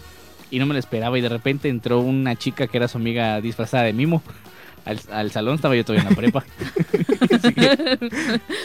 y 0.50 0.58
no 0.58 0.66
me 0.66 0.74
lo 0.74 0.78
esperaba 0.80 1.18
y 1.18 1.22
de 1.22 1.28
repente 1.30 1.68
entró 1.70 2.00
una 2.00 2.36
chica 2.36 2.66
que 2.66 2.76
era 2.76 2.88
su 2.88 2.98
amiga 2.98 3.40
disfrazada 3.40 3.84
de 3.84 3.94
mimo. 3.94 4.22
Al, 4.88 4.98
al 5.12 5.30
salón 5.30 5.56
estaba 5.56 5.76
yo 5.76 5.84
todavía 5.84 6.08
en 6.08 6.14
la 6.14 6.16
prepa. 6.16 6.44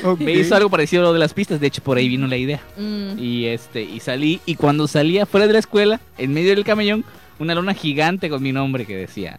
Me 0.20 0.32
hizo 0.34 0.56
algo 0.56 0.70
parecido 0.70 1.02
a 1.04 1.06
lo 1.08 1.14
de 1.14 1.20
las 1.20 1.34
pistas, 1.34 1.60
de 1.60 1.68
hecho 1.68 1.84
por 1.84 1.98
ahí 1.98 2.08
vino 2.08 2.28
la 2.28 2.38
idea. 2.38 2.62
Mm, 2.78 3.20
Y 3.20 3.46
este, 3.48 3.82
y 3.84 4.00
salí, 4.00 4.40
y 4.46 4.56
cuando 4.56 4.88
salía 4.88 5.26
fuera 5.26 5.48
de 5.48 5.54
la 5.54 5.60
escuela, 5.60 6.00
en 6.18 6.34
medio 6.34 6.56
del 6.56 6.64
camellón, 6.64 7.04
una 7.40 7.54
lona 7.56 7.74
gigante 7.74 8.30
con 8.30 8.42
mi 8.42 8.52
nombre 8.54 8.86
que 8.86 8.96
decía 8.96 9.38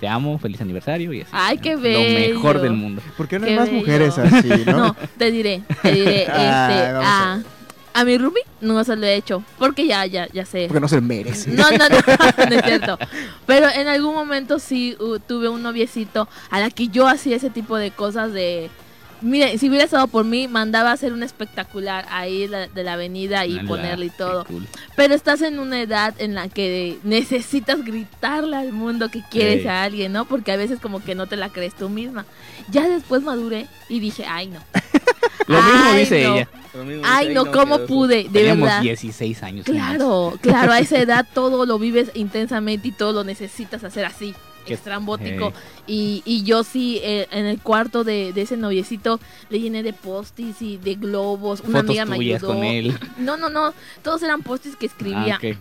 Te 0.00 0.06
amo, 0.06 0.38
feliz 0.38 0.60
aniversario 0.60 1.12
y 1.12 1.22
así. 1.22 1.30
Ay, 1.32 1.58
qué 1.58 1.74
Lo 1.74 1.80
bello. 1.80 2.34
mejor 2.36 2.60
del 2.60 2.74
mundo. 2.74 3.02
¿Por 3.16 3.26
qué 3.26 3.38
no 3.40 3.46
hay 3.46 3.56
más 3.56 3.66
bello. 3.68 3.80
mujeres 3.80 4.18
así, 4.18 4.48
no? 4.66 4.78
No, 4.78 4.96
te 5.16 5.32
diré, 5.32 5.62
te 5.82 5.92
diré, 5.92 6.20
este, 6.26 6.32
Ay, 6.32 6.92
vamos 6.92 7.06
a 7.08 7.32
ah, 7.34 7.40
A 7.94 8.04
mi 8.04 8.16
Ruby 8.18 8.40
no 8.60 8.82
se 8.84 8.94
lo 8.96 9.06
he 9.06 9.14
hecho, 9.16 9.42
porque 9.58 9.86
ya, 9.86 10.06
ya, 10.06 10.28
ya 10.32 10.44
sé. 10.44 10.66
Porque 10.68 10.80
no 10.80 10.88
se 10.88 10.96
lo 10.96 11.02
merece. 11.02 11.50
No, 11.50 11.68
no, 11.70 11.88
no, 11.88 11.96
no 12.48 12.54
es 12.56 12.64
cierto. 12.64 12.98
Pero 13.46 13.68
en 13.68 13.88
algún 13.88 14.14
momento 14.14 14.58
sí 14.58 14.96
uh, 15.00 15.18
tuve 15.18 15.48
un 15.48 15.62
noviecito 15.62 16.28
a 16.50 16.60
la 16.60 16.70
que 16.70 16.88
yo 16.88 17.08
hacía 17.08 17.36
ese 17.36 17.50
tipo 17.50 17.76
de 17.76 17.90
cosas 17.90 18.32
de... 18.32 18.70
Mire, 19.20 19.58
si 19.58 19.68
hubiera 19.68 19.84
estado 19.84 20.06
por 20.06 20.24
mí, 20.24 20.46
mandaba 20.46 20.90
a 20.90 20.92
hacer 20.92 21.12
un 21.12 21.24
espectacular 21.24 22.06
ahí 22.08 22.46
la- 22.46 22.68
de 22.68 22.84
la 22.84 22.92
avenida 22.92 23.44
y 23.46 23.58
Ala, 23.58 23.66
ponerle 23.68 24.06
y 24.06 24.10
todo. 24.10 24.44
cool. 24.44 24.64
Pero 24.94 25.12
estás 25.12 25.42
en 25.42 25.58
una 25.58 25.80
edad 25.82 26.14
en 26.18 26.36
la 26.36 26.48
que 26.48 27.00
necesitas 27.02 27.84
gritarle 27.84 28.56
al 28.56 28.72
mundo 28.72 29.08
que 29.10 29.24
quieres 29.28 29.66
a 29.66 29.82
alguien, 29.82 30.12
¿no? 30.12 30.24
Porque 30.26 30.52
a 30.52 30.56
veces 30.56 30.78
como 30.78 31.02
que 31.02 31.16
no 31.16 31.26
te 31.26 31.34
la 31.34 31.48
crees 31.48 31.74
tú 31.74 31.88
misma. 31.88 32.26
Ya 32.70 32.88
después 32.88 33.22
maduré 33.24 33.66
y 33.88 33.98
dije, 33.98 34.24
ay 34.24 34.46
no. 34.50 34.60
Lo 35.46 35.62
mismo 35.62 35.80
Ay, 35.84 36.00
dice 36.00 36.24
no. 36.24 36.34
ella. 36.36 36.48
Ay 37.04 37.34
no, 37.34 37.50
¿cómo 37.50 37.80
pude? 37.86 38.24
De 38.24 38.28
Teníamos 38.30 38.66
verdad. 38.68 38.82
16 38.82 39.42
años. 39.42 39.64
Claro, 39.66 40.38
claro, 40.40 40.72
a 40.72 40.78
esa 40.78 40.98
edad 41.00 41.26
todo 41.32 41.64
lo 41.66 41.78
vives 41.78 42.10
intensamente 42.14 42.88
y 42.88 42.92
todo 42.92 43.12
lo 43.12 43.24
necesitas 43.24 43.82
hacer 43.84 44.04
así, 44.04 44.34
Que- 44.66 44.74
estrambótico. 44.74 45.46
Ey. 45.46 45.52
Y, 45.86 46.22
y 46.26 46.42
yo 46.44 46.62
sí, 46.64 47.00
eh, 47.02 47.26
en 47.30 47.46
el 47.46 47.60
cuarto 47.60 48.04
de, 48.04 48.32
de 48.32 48.42
ese 48.42 48.56
noviecito, 48.56 49.18
le 49.48 49.60
llené 49.60 49.82
de 49.82 49.92
postis 49.92 50.60
y 50.60 50.76
de 50.76 50.94
globos. 50.96 51.60
Una 51.60 51.80
Fotos 51.80 51.88
amiga 51.98 52.04
me 52.04 52.16
ayudó. 52.16 52.46
con 52.48 52.64
él. 52.64 52.98
No, 53.16 53.36
no, 53.36 53.48
no, 53.48 53.72
todos 54.02 54.22
eran 54.22 54.42
postis 54.42 54.76
que 54.76 54.86
escribía, 54.86 55.38
Ah, 55.42 55.48
ok. 55.50 55.56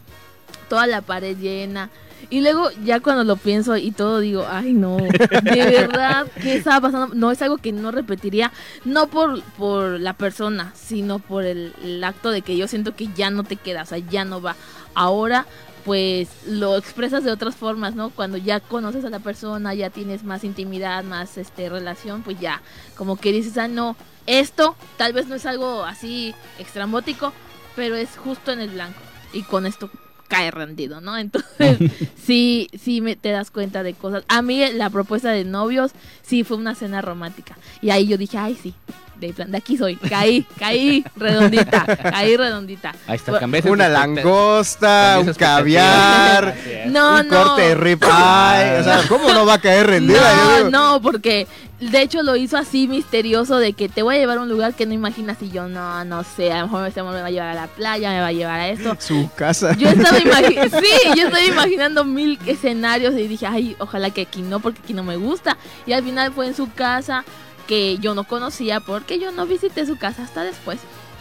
toda 0.69 0.85
la 0.87 1.01
pared 1.01 1.37
llena. 1.37 1.89
Y 2.29 2.41
luego 2.41 2.69
ya 2.83 2.99
cuando 2.99 3.23
lo 3.23 3.37
pienso 3.37 3.77
y 3.77 3.91
todo 3.91 4.19
digo, 4.19 4.45
ay 4.49 4.73
no, 4.73 4.97
de 4.97 5.09
verdad, 5.41 6.27
¿qué 6.41 6.55
estaba 6.57 6.81
pasando? 6.81 7.15
No 7.15 7.31
es 7.31 7.41
algo 7.41 7.57
que 7.57 7.71
no 7.71 7.91
repetiría, 7.91 8.51
no 8.83 9.07
por, 9.07 9.41
por 9.53 9.99
la 9.99 10.13
persona, 10.13 10.73
sino 10.75 11.19
por 11.19 11.45
el, 11.45 11.73
el 11.83 12.03
acto 12.03 12.31
de 12.31 12.41
que 12.41 12.57
yo 12.57 12.67
siento 12.67 12.95
que 12.95 13.07
ya 13.15 13.29
no 13.29 13.43
te 13.43 13.55
queda, 13.55 13.83
o 13.83 13.85
sea, 13.85 13.99
ya 13.99 14.25
no 14.25 14.41
va. 14.41 14.55
Ahora 14.93 15.45
pues 15.87 16.27
lo 16.45 16.75
expresas 16.75 17.23
de 17.23 17.31
otras 17.31 17.55
formas, 17.55 17.95
¿no? 17.95 18.09
Cuando 18.09 18.35
ya 18.35 18.59
conoces 18.59 19.05
a 19.05 19.09
la 19.09 19.19
persona, 19.19 19.73
ya 19.73 19.89
tienes 19.89 20.25
más 20.25 20.43
intimidad, 20.43 21.05
más 21.05 21.37
este 21.37 21.69
relación, 21.69 22.23
pues 22.23 22.37
ya 22.41 22.61
como 22.97 23.15
que 23.15 23.31
dices, 23.31 23.57
ah, 23.57 23.69
no, 23.69 23.95
esto 24.25 24.75
tal 24.97 25.13
vez 25.13 25.27
no 25.27 25.35
es 25.35 25.45
algo 25.45 25.85
así 25.85 26.35
extrambótico, 26.59 27.31
pero 27.77 27.95
es 27.95 28.09
justo 28.17 28.51
en 28.51 28.59
el 28.59 28.71
blanco. 28.71 28.99
Y 29.31 29.43
con 29.43 29.65
esto 29.65 29.89
cae 30.27 30.51
rendido, 30.51 31.01
¿no? 31.01 31.17
Entonces, 31.17 31.77
sí, 32.23 32.69
sí 32.77 33.01
me, 33.01 33.15
te 33.15 33.31
das 33.31 33.51
cuenta 33.51 33.83
de 33.83 33.93
cosas. 33.93 34.23
A 34.27 34.41
mí 34.41 34.63
la 34.73 34.89
propuesta 34.89 35.31
de 35.31 35.43
novios 35.45 35.91
sí 36.21 36.43
fue 36.43 36.57
una 36.57 36.75
cena 36.75 37.01
romántica. 37.01 37.57
Y 37.81 37.89
ahí 37.89 38.07
yo 38.07 38.17
dije, 38.17 38.37
ay, 38.37 38.57
sí, 38.61 38.73
de, 39.19 39.33
plan, 39.33 39.51
de 39.51 39.57
aquí 39.57 39.77
soy. 39.77 39.95
Caí, 39.95 40.45
caí 40.59 41.03
redondita, 41.15 41.85
caí 41.85 42.37
redondita. 42.37 42.93
Ahí 43.07 43.15
está, 43.15 43.39
Una 43.69 43.89
langosta, 43.89 45.17
un 45.19 45.33
caviar. 45.33 46.55
No, 46.87 47.19
un 47.19 47.27
no. 47.27 47.43
corte 47.43 47.61
de 47.63 47.75
rib 47.75 48.03
eye. 48.03 48.79
O 48.79 48.83
sea, 48.83 49.01
¿cómo 49.07 49.33
no 49.33 49.45
va 49.45 49.55
a 49.55 49.61
caer 49.61 49.87
rendida? 49.87 50.59
Yo 50.59 50.69
No, 50.69 50.93
no, 50.93 51.01
porque 51.01 51.47
de 51.79 52.01
hecho 52.01 52.23
lo 52.23 52.35
hizo 52.35 52.57
así 52.57 52.87
misterioso 52.87 53.59
de 53.59 53.73
que 53.73 53.87
te 53.87 54.01
voy 54.01 54.15
a 54.15 54.17
llevar 54.17 54.39
a 54.39 54.41
un 54.41 54.49
lugar 54.49 54.73
que 54.73 54.85
no 54.85 54.93
imaginas 54.93 55.37
y 55.41 55.49
yo 55.49 55.67
no, 55.67 56.03
no 56.05 56.23
sé, 56.23 56.51
a 56.51 56.61
lo 56.61 56.67
mejor 56.67 56.87
este 56.87 57.01
amor 57.01 57.13
me 57.13 57.21
va 57.21 57.27
a 57.27 57.31
llevar 57.31 57.49
a 57.49 57.53
la 57.53 57.67
playa, 57.67 58.09
me 58.09 58.19
va 58.19 58.27
a 58.27 58.31
llevar 58.31 58.59
a 58.59 58.69
esto. 58.69 58.97
Su 58.99 59.29
casa. 59.35 59.75
Yo 59.77 59.89
estaba 59.89 60.19
imaginando, 60.19 60.79
sí, 60.79 60.87
yo 61.15 61.27
estaba 61.27 61.43
imaginando 61.43 62.03
mil 62.03 62.39
escenarios 62.47 63.13
y 63.13 63.27
dije, 63.27 63.45
ay, 63.45 63.75
ojalá 63.79 64.09
que 64.09 64.21
aquí 64.21 64.41
no, 64.41 64.59
porque 64.59 64.81
aquí 64.83 64.93
no 64.93 65.03
me 65.03 65.17
gusta. 65.17 65.57
Y 65.85 65.93
al 65.93 66.03
final 66.03 66.33
fue 66.33 66.47
en 66.47 66.55
su 66.55 66.71
casa 66.71 67.23
que 67.67 67.97
yo 67.99 68.15
no 68.15 68.23
conocía 68.23 68.79
porque 68.79 69.19
yo 69.19 69.31
no 69.31 69.45
visité 69.45 69.85
su 69.85 69.97
casa 69.97 70.23
hasta 70.23 70.43
después. 70.43 70.79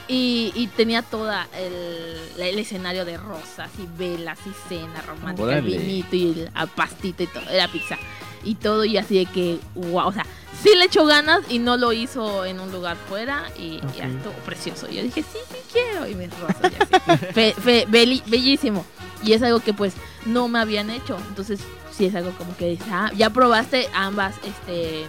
Y, 0.08 0.52
y 0.54 0.68
tenía 0.68 1.02
toda 1.02 1.48
el, 1.58 2.40
el 2.40 2.58
escenario 2.60 3.04
de 3.04 3.16
rosas 3.16 3.70
y 3.76 3.98
velas 3.98 4.38
y 4.46 4.68
cena 4.68 5.02
romántica, 5.02 5.58
el 5.58 5.64
vinito 5.64 6.14
y 6.14 6.48
la 6.54 6.66
pastita 6.66 7.24
y 7.24 7.26
todo, 7.26 7.42
la 7.52 7.66
pizza 7.66 7.98
y 8.44 8.54
todo 8.54 8.84
y 8.84 8.96
así 8.96 9.18
de 9.18 9.26
que, 9.26 9.58
wow, 9.74 10.06
o 10.06 10.12
sea, 10.12 10.24
sí 10.62 10.74
le 10.76 10.84
echó 10.86 11.04
ganas 11.06 11.40
y 11.48 11.58
no 11.58 11.76
lo 11.76 11.92
hizo 11.92 12.44
en 12.44 12.60
un 12.60 12.70
lugar 12.72 12.96
fuera 13.08 13.44
y 13.58 13.80
ya 13.96 14.06
estuvo 14.06 14.32
precioso. 14.44 14.88
Yo 14.88 15.02
dije, 15.02 15.22
sí, 15.22 15.38
sí 15.50 15.56
quiero 15.72 16.06
y 16.08 16.14
mis 16.14 16.30
rosas 16.40 16.72
y. 16.72 17.32
Fe- 17.32 17.54
fe- 17.54 17.86
beli- 17.88 18.22
bellísimo. 18.26 18.84
Y 19.22 19.32
es 19.32 19.42
algo 19.42 19.60
que 19.60 19.72
pues 19.74 19.94
no 20.24 20.48
me 20.48 20.58
habían 20.58 20.90
hecho. 20.90 21.16
Entonces 21.28 21.60
sí 21.96 22.06
es 22.06 22.14
algo 22.14 22.30
como 22.32 22.56
que 22.56 22.78
ah, 22.90 23.10
ya 23.16 23.30
probaste 23.30 23.88
ambas 23.94 24.34
este 24.44 25.06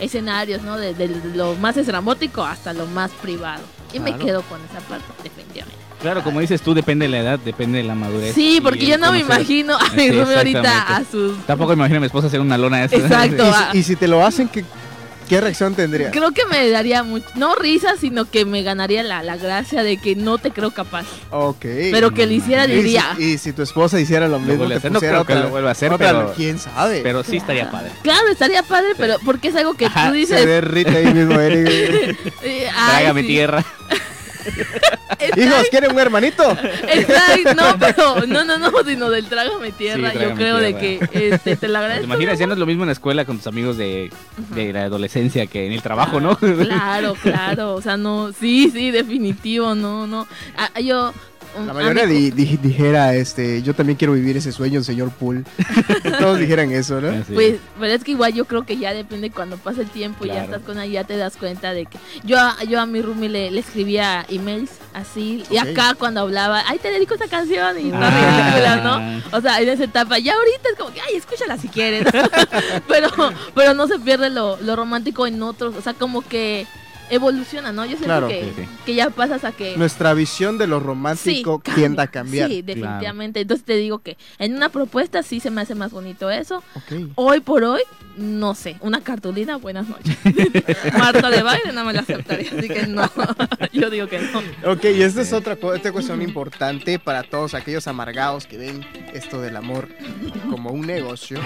escenarios, 0.00 0.62
¿no? 0.62 0.76
De, 0.76 0.94
de 0.94 1.08
lo 1.34 1.54
más 1.56 1.76
estrambótico 1.76 2.42
hasta 2.44 2.72
lo 2.72 2.86
más 2.86 3.10
privado. 3.22 3.62
Y 3.92 4.00
me 4.00 4.10
quedo 4.24 4.42
con 4.42 4.60
esa 4.64 4.80
parte, 4.88 5.04
definitivamente. 5.22 5.73
Claro, 6.04 6.22
como 6.22 6.40
dices 6.40 6.60
tú, 6.60 6.74
depende 6.74 7.06
de 7.06 7.12
la 7.12 7.18
edad, 7.20 7.38
depende 7.38 7.78
de 7.78 7.84
la 7.84 7.94
madurez. 7.94 8.34
Sí, 8.34 8.56
y 8.56 8.60
porque 8.60 8.84
yo 8.84 8.98
no 8.98 9.10
me 9.10 9.20
imagino 9.20 9.74
a 9.74 9.88
mi 9.94 10.10
Sí, 10.10 10.18
ahorita 10.20 10.96
a 10.96 11.02
sus... 11.10 11.38
Tampoco 11.46 11.70
me 11.70 11.76
imagino 11.76 11.96
a 11.96 12.00
mi 12.00 12.06
esposa 12.08 12.26
hacer 12.26 12.42
una 12.42 12.58
lona 12.58 12.80
de 12.80 12.84
esas. 12.94 13.10
Exacto. 13.10 13.42
Y 13.46 13.50
ah. 13.54 13.68
si, 13.72 13.78
y 13.78 13.82
si 13.84 13.96
te 13.96 14.06
lo 14.06 14.22
hacen, 14.22 14.48
¿qué, 14.48 14.66
qué 15.30 15.40
reacción 15.40 15.74
tendría? 15.74 16.10
Creo 16.10 16.32
que 16.32 16.44
me 16.44 16.68
daría 16.68 17.04
mucho, 17.04 17.24
no 17.36 17.54
risa, 17.54 17.94
sino 17.98 18.26
que 18.30 18.44
me 18.44 18.62
ganaría 18.62 19.02
la, 19.02 19.22
la 19.22 19.38
gracia 19.38 19.82
de 19.82 19.96
que 19.96 20.14
no 20.14 20.36
te 20.36 20.50
creo 20.50 20.72
capaz. 20.72 21.06
Ok. 21.30 21.64
Pero 21.90 22.10
que 22.10 22.26
lo 22.26 22.34
hiciera 22.34 22.66
Y 22.66 22.68
si- 22.68 22.74
diría. 22.74 23.16
Y, 23.18 23.38
si 23.38 23.54
tu 23.54 23.62
esposa 23.62 23.98
hiciera 23.98 24.28
lo 24.28 24.38
mismo, 24.40 24.64
a 24.64 24.68
te 24.68 24.74
hacer. 24.74 24.92
No 24.92 25.00
creo 25.00 25.24
que 25.24 25.36
lo 25.36 25.48
vuelva 25.48 25.70
a 25.70 25.72
hacer, 25.72 25.90
otra- 25.90 26.08
pero- 26.12 26.34
quién 26.36 26.58
sabe. 26.58 27.00
Pero 27.02 27.24
sí 27.24 27.38
estaría 27.38 27.70
padre. 27.70 27.92
Claro, 28.02 28.28
estaría 28.30 28.62
padre, 28.62 28.88
pero 28.98 29.16
porque 29.24 29.48
es 29.48 29.56
algo 29.56 29.72
que 29.72 29.86
Ajá, 29.86 30.08
tú 30.08 30.12
se 30.12 30.18
dices. 30.18 30.44
derrite 30.46 30.98
ahí 30.98 31.14
mismo 31.14 31.40
Eric. 31.40 31.66
eh, 32.42 33.10
sí. 33.14 33.22
tierra. 33.26 33.64
Hijos, 35.36 35.66
¿quieren 35.70 35.92
un 35.92 35.98
hermanito? 35.98 36.56
está- 36.88 37.54
no, 37.54 37.78
pero 37.80 38.26
no, 38.26 38.44
no, 38.44 38.58
no, 38.58 38.70
sino 38.86 39.10
del 39.10 39.26
trágame 39.26 39.70
tierra. 39.72 40.10
Sí, 40.12 40.18
yo 40.20 40.34
creo 40.34 40.58
de 40.58 40.76
que 40.76 40.98
este, 41.12 41.56
te 41.56 41.66
¿Te 41.68 41.76
agradezco. 41.76 42.04
imaginas? 42.04 42.38
Ya 42.38 42.46
no 42.46 42.52
es 42.54 42.58
lo 42.58 42.66
mismo 42.66 42.82
en 42.82 42.88
la 42.88 42.92
escuela 42.92 43.24
con 43.24 43.38
tus 43.38 43.46
amigos 43.46 43.76
de, 43.76 44.10
de 44.54 44.72
la 44.72 44.84
adolescencia 44.84 45.46
que 45.46 45.66
en 45.66 45.72
el 45.72 45.82
trabajo, 45.82 46.20
¿no? 46.20 46.36
Claro, 46.36 47.14
claro. 47.22 47.74
O 47.74 47.82
sea, 47.82 47.96
no, 47.96 48.32
sí, 48.32 48.70
sí, 48.70 48.90
definitivo, 48.90 49.74
no, 49.74 50.06
no. 50.06 50.26
Ah, 50.56 50.80
yo. 50.80 51.12
La 51.66 51.72
mayoría 51.72 52.06
di- 52.06 52.30
di- 52.30 52.56
dijera, 52.56 53.14
este, 53.14 53.62
yo 53.62 53.74
también 53.74 53.96
quiero 53.96 54.14
vivir 54.14 54.36
ese 54.36 54.52
sueño, 54.52 54.82
señor 54.82 55.10
Pool. 55.10 55.44
Todos 56.18 56.38
dijeran 56.38 56.70
eso, 56.72 57.00
¿no? 57.00 57.08
Así. 57.10 57.32
Pues, 57.32 57.56
pero 57.78 57.92
es 57.92 58.02
que 58.04 58.10
igual 58.12 58.32
yo 58.34 58.44
creo 58.46 58.64
que 58.66 58.76
ya 58.76 58.92
depende 58.92 59.30
cuando 59.30 59.56
pasa 59.56 59.80
el 59.82 59.88
tiempo 59.88 60.24
y 60.24 60.28
ya 60.28 60.34
Claro. 60.34 60.52
estás 60.56 60.62
con 60.62 60.80
ella, 60.80 61.02
ya 61.02 61.04
te 61.06 61.16
das 61.16 61.36
cuenta 61.36 61.72
de 61.72 61.86
que 61.86 61.98
yo, 62.24 62.38
a- 62.38 62.62
yo 62.68 62.80
a 62.80 62.86
mi 62.86 63.00
roomie 63.02 63.28
le, 63.28 63.50
le 63.50 63.60
escribía 63.60 64.24
emails 64.28 64.70
así 64.92 65.44
y 65.50 65.56
acá 65.58 65.94
cuando 65.98 66.20
hablaba, 66.20 66.62
ay, 66.66 66.78
te 66.78 66.90
dedico 66.90 67.14
esta 67.14 67.28
canción 67.28 67.78
y 67.80 67.86
está 67.86 68.10
Ah. 68.10 69.20
¿no? 69.30 69.36
O 69.36 69.40
sea, 69.40 69.60
en 69.60 69.68
esa 69.68 69.84
etapa, 69.84 70.18
ya 70.18 70.34
ahorita 70.34 70.68
es 70.72 70.78
como 70.78 70.92
que, 70.92 71.00
ay, 71.00 71.16
escúchala 71.16 71.56
si 71.58 71.68
quieres. 71.68 72.04
pero, 72.88 73.08
pero 73.54 73.74
no 73.74 73.86
se 73.86 73.98
pierde 73.98 74.30
lo, 74.30 74.56
lo 74.60 74.76
romántico 74.76 75.26
en 75.26 75.42
otros, 75.42 75.74
o 75.76 75.80
sea, 75.82 75.94
como 75.94 76.22
que 76.22 76.66
evoluciona, 77.10 77.72
¿no? 77.72 77.84
Yo 77.84 77.90
siento 77.92 78.06
Claro. 78.06 78.28
que, 78.28 78.42
Sí, 78.44 78.62
sí. 78.62 78.68
que 78.86 78.94
ya 78.94 79.10
pasas 79.10 79.44
a 79.44 79.52
que... 79.52 79.76
Nuestra 79.76 80.14
visión 80.14 80.58
de 80.58 80.66
lo 80.66 80.80
romántico 80.80 81.58
cambia. 81.60 81.74
tiende 81.74 82.02
a 82.02 82.06
cambiar. 82.06 82.48
Sí, 82.50 82.62
definitivamente. 82.62 83.40
Entonces 83.40 83.64
te 83.64 83.76
digo 83.76 83.98
que 84.00 84.16
en 84.38 84.54
una 84.54 84.68
propuesta 84.68 85.22
sí 85.22 85.40
se 85.40 85.50
me 85.50 85.60
hace 85.60 85.74
más 85.74 85.92
bonito 85.92 86.30
eso. 86.30 86.62
Ok. 86.74 87.10
Hoy 87.16 87.40
por 87.40 87.64
hoy, 87.64 87.82
no 88.16 88.54
sé, 88.54 88.76
una 88.80 89.00
cartulina, 89.02 89.56
buenas 89.56 89.86
noches. 89.88 90.16
Marta 90.98 91.30
de 91.30 91.42
baile 91.42 91.72
no 91.72 91.84
me 91.84 91.92
la 91.92 92.00
aceptaría, 92.00 92.50
así 92.56 92.68
que 92.68 92.86
no. 92.86 93.10
Yo 93.72 93.90
digo 93.90 94.06
que 94.08 94.20
no. 94.20 94.72
Ok, 94.72 94.84
y 94.84 95.02
esta 95.02 95.20
es 95.22 95.32
otra 95.32 95.56
esta 95.74 95.92
cuestión 95.92 96.22
importante 96.22 96.98
para 96.98 97.22
todos 97.22 97.54
aquellos 97.54 97.86
amargados 97.88 98.46
que 98.46 98.56
ven 98.58 98.84
esto 99.12 99.40
del 99.40 99.56
amor 99.56 99.88
como 100.50 100.70
un 100.70 100.86
negocio. 100.86 101.38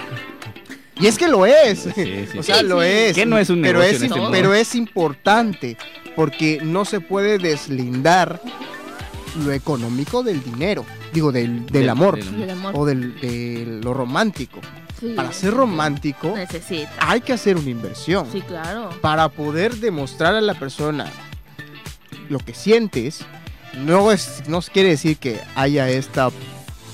Y 1.00 1.06
es 1.06 1.18
que 1.18 1.28
lo 1.28 1.46
es. 1.46 1.80
Sí, 1.94 2.26
sí, 2.30 2.38
o 2.38 2.42
sea, 2.42 2.58
sí. 2.58 2.66
lo 2.66 2.82
es. 2.82 3.14
¿Qué 3.14 3.26
no 3.26 3.38
es 3.38 3.50
un 3.50 3.62
pero 3.62 3.80
negocio 3.80 3.96
es, 4.06 4.12
este 4.12 4.20
pero 4.30 4.54
es 4.54 4.74
importante 4.74 5.76
porque 6.16 6.60
no 6.62 6.84
se 6.84 7.00
puede 7.00 7.38
deslindar 7.38 8.40
lo 9.44 9.52
económico 9.52 10.22
del 10.22 10.42
dinero. 10.42 10.84
Digo, 11.12 11.32
del, 11.32 11.66
del 11.66 11.88
amor. 11.88 12.22
del 12.22 12.42
El 12.42 12.50
amor. 12.50 12.72
O 12.76 12.84
del, 12.84 13.18
de 13.20 13.80
lo 13.82 13.94
romántico. 13.94 14.60
Sí. 15.00 15.12
Para 15.14 15.32
ser 15.32 15.54
romántico 15.54 16.32
Necesita. 16.34 16.90
hay 16.98 17.20
que 17.20 17.32
hacer 17.32 17.56
una 17.56 17.70
inversión. 17.70 18.26
Sí, 18.32 18.40
claro. 18.40 18.90
para 19.00 19.28
poder 19.28 19.76
demostrar 19.76 20.34
a 20.34 20.40
la 20.40 20.54
persona 20.54 21.06
lo 22.28 22.40
que 22.40 22.52
sientes, 22.52 23.20
no 23.76 24.10
es 24.10 24.42
no 24.48 24.60
quiere 24.60 24.88
decir 24.90 25.16
que 25.18 25.38
haya 25.54 25.88
esta 25.88 26.30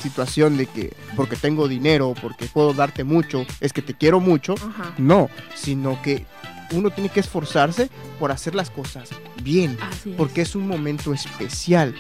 situación 0.05 0.57
de 0.57 0.67
que 0.67 0.93
porque 1.17 1.35
tengo 1.37 1.67
dinero, 1.67 2.15
porque 2.21 2.45
puedo 2.47 2.73
darte 2.75 3.03
mucho, 3.05 3.47
es 3.61 3.73
que 3.73 3.83
te 3.83 3.95
quiero 3.95 4.21
mucho. 4.21 4.55
Ajá. 4.55 4.93
No, 4.99 5.29
sino 5.55 6.01
que 6.03 6.25
uno 6.73 6.91
tiene 6.91 7.09
que 7.09 7.21
esforzarse 7.21 7.89
por 8.19 8.31
hacer 8.31 8.55
las 8.55 8.71
cosas 8.71 9.09
bien, 9.43 9.77
Así 9.81 10.15
porque 10.17 10.43
es 10.43 10.55
un 10.55 10.67
momento 10.69 11.13
especial 11.15 11.95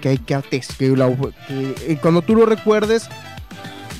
que 0.00 0.08
hay 0.10 0.18
que 0.18 0.34
ates- 0.36 0.74
que 0.76 0.86
que, 1.48 1.74
cuando 1.96 2.22
tú 2.22 2.34
lo 2.34 2.46
recuerdes 2.46 3.08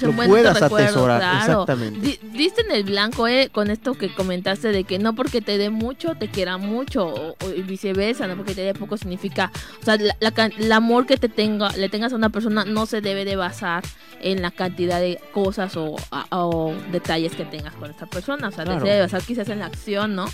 lo 0.07 0.13
puedas 0.13 0.61
recuerdo, 0.61 0.87
atesorar. 0.87 1.21
claro. 1.21 1.63
Exactamente. 1.63 2.01
Di- 2.01 2.19
diste 2.39 2.63
en 2.63 2.71
el 2.73 2.85
blanco, 2.85 3.27
eh, 3.29 3.49
con 3.53 3.71
esto 3.71 3.95
que 3.95 4.13
comentaste 4.15 4.69
de 4.73 4.85
que 4.85 4.99
no 4.99 5.15
porque 5.15 5.41
te 5.41 5.59
dé 5.59 5.71
mucho, 5.71 6.15
te 6.15 6.29
quiera 6.29 6.57
mucho, 6.59 7.07
o, 7.07 7.31
o 7.33 7.49
viceversa, 7.67 8.27
no 8.27 8.37
porque 8.37 8.55
te 8.55 8.63
dé 8.63 8.75
poco 8.75 8.97
significa, 8.97 9.51
o 9.81 9.85
sea, 9.85 9.97
la- 9.97 10.17
la 10.21 10.33
el 10.59 10.73
amor 10.73 11.07
que 11.07 11.17
te 11.17 11.29
tenga, 11.29 11.71
le 11.73 11.89
tengas 11.89 12.13
a 12.13 12.17
una 12.17 12.31
persona 12.31 12.65
no 12.65 12.87
se 12.87 13.01
debe 13.01 13.25
de 13.25 13.37
basar 13.37 13.85
en 14.23 14.43
la 14.43 14.51
cantidad 14.51 15.01
de 15.01 15.19
cosas 15.33 15.77
o, 15.77 15.97
a- 16.11 16.27
o 16.31 16.75
detalles 16.93 17.35
que 17.35 17.45
tengas 17.45 17.75
con 17.75 17.91
esta 17.91 18.07
persona, 18.07 18.49
o 18.49 18.51
sea, 18.53 18.65
Claro. 18.65 18.81
se 18.81 18.87
debe 18.89 19.01
basar 19.03 19.23
quizás 19.23 19.49
en 19.49 19.59
la 19.61 19.67
acción, 19.67 20.15
¿no? 20.15 20.27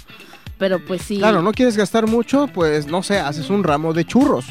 Pero 0.59 0.79
pues 0.85 1.03
sí, 1.03 1.19
Claro, 1.19 1.43
no 1.43 1.53
quieres 1.53 1.77
gastar 1.77 2.07
mucho, 2.07 2.47
pues 2.47 2.87
no 2.87 3.03
sé, 3.03 3.19
haces 3.21 3.51
un 3.51 3.63
ramo 3.63 3.93
de 3.93 4.05
churros. 4.07 4.47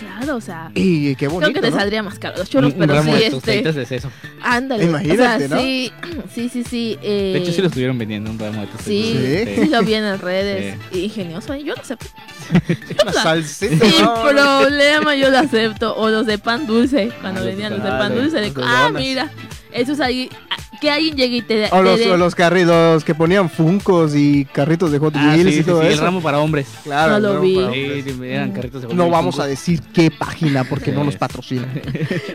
Claro, 0.00 0.36
o 0.36 0.40
sea, 0.40 0.70
Y 0.74 1.14
qué 1.14 1.28
bonito. 1.28 1.52
creo 1.52 1.54
que 1.62 1.68
te 1.68 1.70
¿no? 1.70 1.78
saldría 1.78 2.02
más 2.02 2.18
caro 2.18 2.38
los 2.38 2.50
churros, 2.50 2.72
pero 2.76 2.94
ramo 2.94 3.12
sí, 3.14 3.18
de 3.18 3.26
este, 3.26 3.62
de 3.72 3.86
seso. 3.86 4.10
ándale, 4.42 4.84
Imagínate, 4.84 5.44
o 5.44 5.48
sea, 5.48 5.48
¿no? 5.48 5.60
sí, 5.60 5.92
sí, 6.34 6.48
sí, 6.48 6.64
sí, 6.64 6.98
eh, 7.02 7.30
De 7.34 7.38
hecho, 7.40 7.52
sí 7.52 7.60
lo 7.60 7.68
estuvieron 7.68 7.96
vendiendo 7.98 8.30
un 8.30 8.38
ramo 8.38 8.62
de 8.62 8.66
tostaditas. 8.68 8.84
Sí, 8.86 9.44
Sí. 9.54 9.62
sí 9.64 9.68
lo 9.68 9.82
vi 9.82 9.94
en 9.94 10.04
las 10.04 10.20
redes. 10.20 10.76
Ingenioso, 10.92 11.54
yo 11.56 11.74
lo 11.74 11.80
acepto. 11.80 12.06
Una 13.02 13.12
salsita. 13.12 13.84
Sin 13.86 14.02
¿no? 14.04 14.14
problema, 14.22 15.14
yo 15.14 15.30
lo 15.30 15.38
acepto. 15.38 15.94
O 15.96 16.08
los 16.08 16.26
de 16.26 16.38
pan 16.38 16.66
dulce, 16.66 17.10
cuando 17.20 17.40
Ah, 17.40 17.44
los 17.44 17.52
venían 17.54 17.72
de 17.72 17.78
los 17.78 17.84
de 17.86 17.90
pan- 17.92 18.14
dulce. 18.14 18.40
de- 18.40 18.52
ah, 18.62 18.90
mira, 18.92 19.30
eso 19.72 19.92
es 19.92 20.00
ahí. 20.00 20.28
Que 20.80 20.90
alguien 20.90 21.14
llegue 21.16 21.36
y 21.38 21.42
te, 21.42 21.68
O 21.72 21.82
los, 21.82 22.00
o 22.06 22.16
los 22.16 22.34
carritos 22.34 23.04
que 23.04 23.14
ponían 23.14 23.50
funcos 23.50 24.14
y 24.16 24.46
carritos 24.46 24.90
de 24.90 24.98
Hot 24.98 25.14
Ah, 25.16 25.32
Wheels 25.34 25.42
sí, 25.42 25.48
y 25.48 25.58
sí, 25.58 25.64
todo 25.64 25.80
sí, 25.82 25.88
el 25.88 25.92
eso. 25.94 26.04
ramo 26.04 26.22
para 26.22 26.38
hombres. 26.40 26.68
Claro, 26.84 27.18
No 27.18 27.34
lo 27.34 27.40
vi. 27.42 27.56
Para 27.56 27.72
Sí, 27.72 27.82
hombres. 27.82 28.04
sí, 28.04 28.24
eran 28.24 28.52
carritos 28.52 28.80
de 28.82 28.88
Hot 28.88 28.96
No 28.96 29.02
Wheels 29.04 29.12
vamos 29.12 29.40
a 29.40 29.46
decir 29.46 29.82
qué 29.92 30.10
página 30.10 30.64
porque 30.64 30.90
no 30.92 31.04
nos 31.04 31.16
patrocina. 31.18 31.68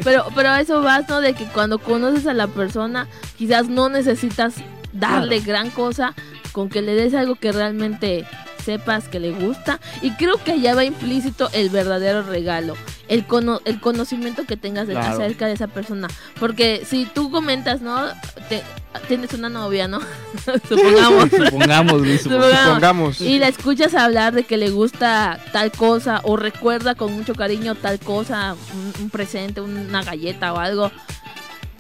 Pero, 0.04 0.26
pero 0.36 0.50
a 0.50 0.62
eso 0.62 0.82
vas, 0.82 1.10
¿no? 1.10 1.22
De 1.22 1.34
que 1.34 1.46
cuando 1.46 1.80
conoces 1.80 2.28
a 2.28 2.34
la 2.36 2.48
persona, 2.48 3.08
quizás 3.38 3.68
no 3.68 3.90
necesitas 3.90 4.54
darle 4.94 5.40
gran 5.40 5.72
cosa, 5.72 6.14
con 6.52 6.70
que 6.70 6.82
le 6.84 6.94
des 6.94 7.14
algo 7.16 7.36
que 7.36 7.52
realmente 7.52 8.26
sepas 8.64 9.08
que 9.08 9.20
le 9.20 9.32
gusta. 9.32 9.80
Y 10.04 10.12
creo 10.12 10.38
que 10.44 10.52
allá 10.54 10.76
va 10.76 10.86
implícito 10.86 11.50
el 11.54 11.70
verdadero 11.70 12.22
regalo, 12.24 12.76
el, 13.08 13.26
cono- 13.28 13.62
el 13.66 13.80
conocimiento 13.80 14.46
que 14.46 14.58
tengas 14.58 14.88
de- 14.88 14.94
Claro. 14.94 15.14
acerca 15.16 15.48
de 15.48 15.54
esa 15.54 15.68
persona. 15.68 16.08
Porque 16.40 16.84
si 16.88 17.06
tú 17.06 17.30
comentas, 17.32 17.82
¿no? 17.82 18.06
Te- 18.50 18.64
tienes 19.08 19.34
una 19.34 19.50
novia, 19.50 19.88
¿no? 19.88 20.00
Supongamos. 20.70 21.30
Supongamos, 21.30 22.02
Luis, 22.02 22.22
supongamos. 22.22 22.50
Supongamos. 22.52 22.74
Pongamos. 22.74 23.22
Y 23.22 23.40
la 23.40 23.48
escuchas 23.50 23.94
hablar 23.94 24.34
de 24.34 24.44
que 24.44 24.58
le 24.58 24.70
gusta 24.70 25.40
tal 25.52 25.72
cosa 25.72 26.22
o 26.24 26.38
recuerda 26.38 26.96
con 26.96 27.14
mucho 27.14 27.36
cariño 27.36 27.76
tal 27.76 28.00
cosa, 28.00 28.56
un, 28.74 29.04
un 29.04 29.10
presente, 29.10 29.62
una 29.62 30.04
galleta 30.04 30.54
o 30.54 30.58
algo. 30.60 30.92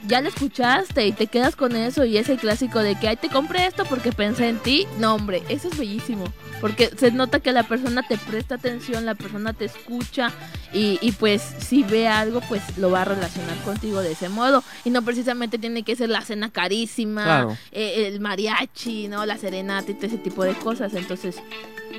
Ya 0.08 0.22
la 0.22 0.30
escuchaste 0.30 1.08
y 1.08 1.12
te 1.13 1.26
quedas 1.28 1.56
con 1.56 1.76
eso 1.76 2.06
y 2.06 2.18
es 2.18 2.30
el 2.30 2.38
clásico 2.38 2.80
de 2.80 2.94
que, 2.94 3.08
ay, 3.08 3.15
te 3.15 3.28
compré 3.30 3.65
esto 3.65 3.86
porque 3.86 4.12
pensé 4.12 4.50
en 4.50 4.60
ti. 4.60 4.86
No, 5.00 5.15
hombre, 5.15 5.41
eso 5.50 5.68
es 5.68 5.78
bellísimo. 5.78 6.26
Porque 6.62 6.91
se 6.96 7.12
nota 7.12 7.39
que 7.39 7.52
la 7.52 7.63
persona 7.63 8.04
te 8.08 8.18
presta 8.18 8.56
atención, 8.56 9.06
la 9.06 9.15
persona 9.15 9.54
te 9.54 9.65
escucha 9.65 10.32
y, 10.74 11.00
y 11.02 11.12
pues 11.13 11.41
si 11.60 11.82
ve 11.84 12.08
algo, 12.08 12.41
pues 12.48 12.78
lo 12.78 12.91
va 12.91 13.02
a 13.02 13.06
relacionar 13.06 13.58
contigo 13.63 14.02
de 14.02 14.12
ese 14.12 14.30
modo. 14.30 14.63
Y 14.84 14.91
no 14.91 15.02
precisamente 15.02 15.58
tiene 15.58 15.82
que 15.84 15.96
ser 15.96 16.10
la 16.10 16.22
cena 16.22 16.52
carísima, 16.52 17.24
Claro. 17.24 17.58
eh, 17.72 18.08
el 18.08 18.20
mariachi, 18.20 19.08
¿no? 19.08 19.26
La 19.26 19.38
serenata 19.38 19.89
y 19.91 19.96
todo 19.96 20.06
ese 20.08 20.18
tipo 20.20 20.44
de 20.44 20.54
cosas. 20.54 20.94
Entonces, 20.94 21.38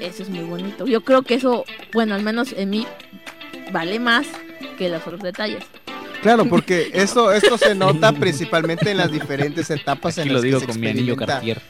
eso 0.00 0.22
es 0.22 0.28
muy 0.28 0.44
bonito. 0.44 0.86
Yo 0.86 1.02
creo 1.02 1.22
que 1.22 1.34
eso, 1.34 1.64
bueno, 1.92 2.14
al 2.14 2.22
menos 2.22 2.52
en 2.56 2.70
mí, 2.70 2.86
vale 3.72 3.98
más 3.98 4.26
que 4.78 4.88
los 4.88 5.02
otros 5.06 5.22
detalles. 5.22 5.64
Claro, 6.22 6.46
porque 6.46 6.90
esto, 6.94 7.30
esto 7.32 7.56
se 7.58 7.74
nota 7.74 8.12
principalmente 8.18 8.90
en 8.90 8.96
las 8.98 9.10
diferentes 9.12 9.70
etapas 9.70 10.18
Aquí 10.18 10.28
en 10.28 10.34
lo 10.34 10.34
las 10.34 10.42
digo 10.42 10.58
que 10.60 10.66
se 10.66 10.72
con 10.72 10.80
mi 10.80 10.88
anillo 10.88 11.16
Cartier. 11.16 11.60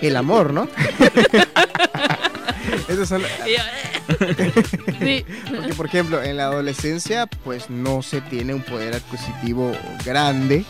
el 0.00 0.16
amor, 0.16 0.52
¿no? 0.52 0.68
Esas 2.88 3.08
son- 3.08 3.22
Sí. 5.00 5.24
porque, 5.54 5.74
por 5.76 5.86
ejemplo, 5.86 6.22
en 6.22 6.36
la 6.38 6.44
adolescencia, 6.44 7.26
pues 7.44 7.68
no 7.70 8.02
se 8.02 8.20
tiene 8.22 8.54
un 8.54 8.62
poder 8.62 8.94
adquisitivo 8.94 9.72
grande 10.04 10.64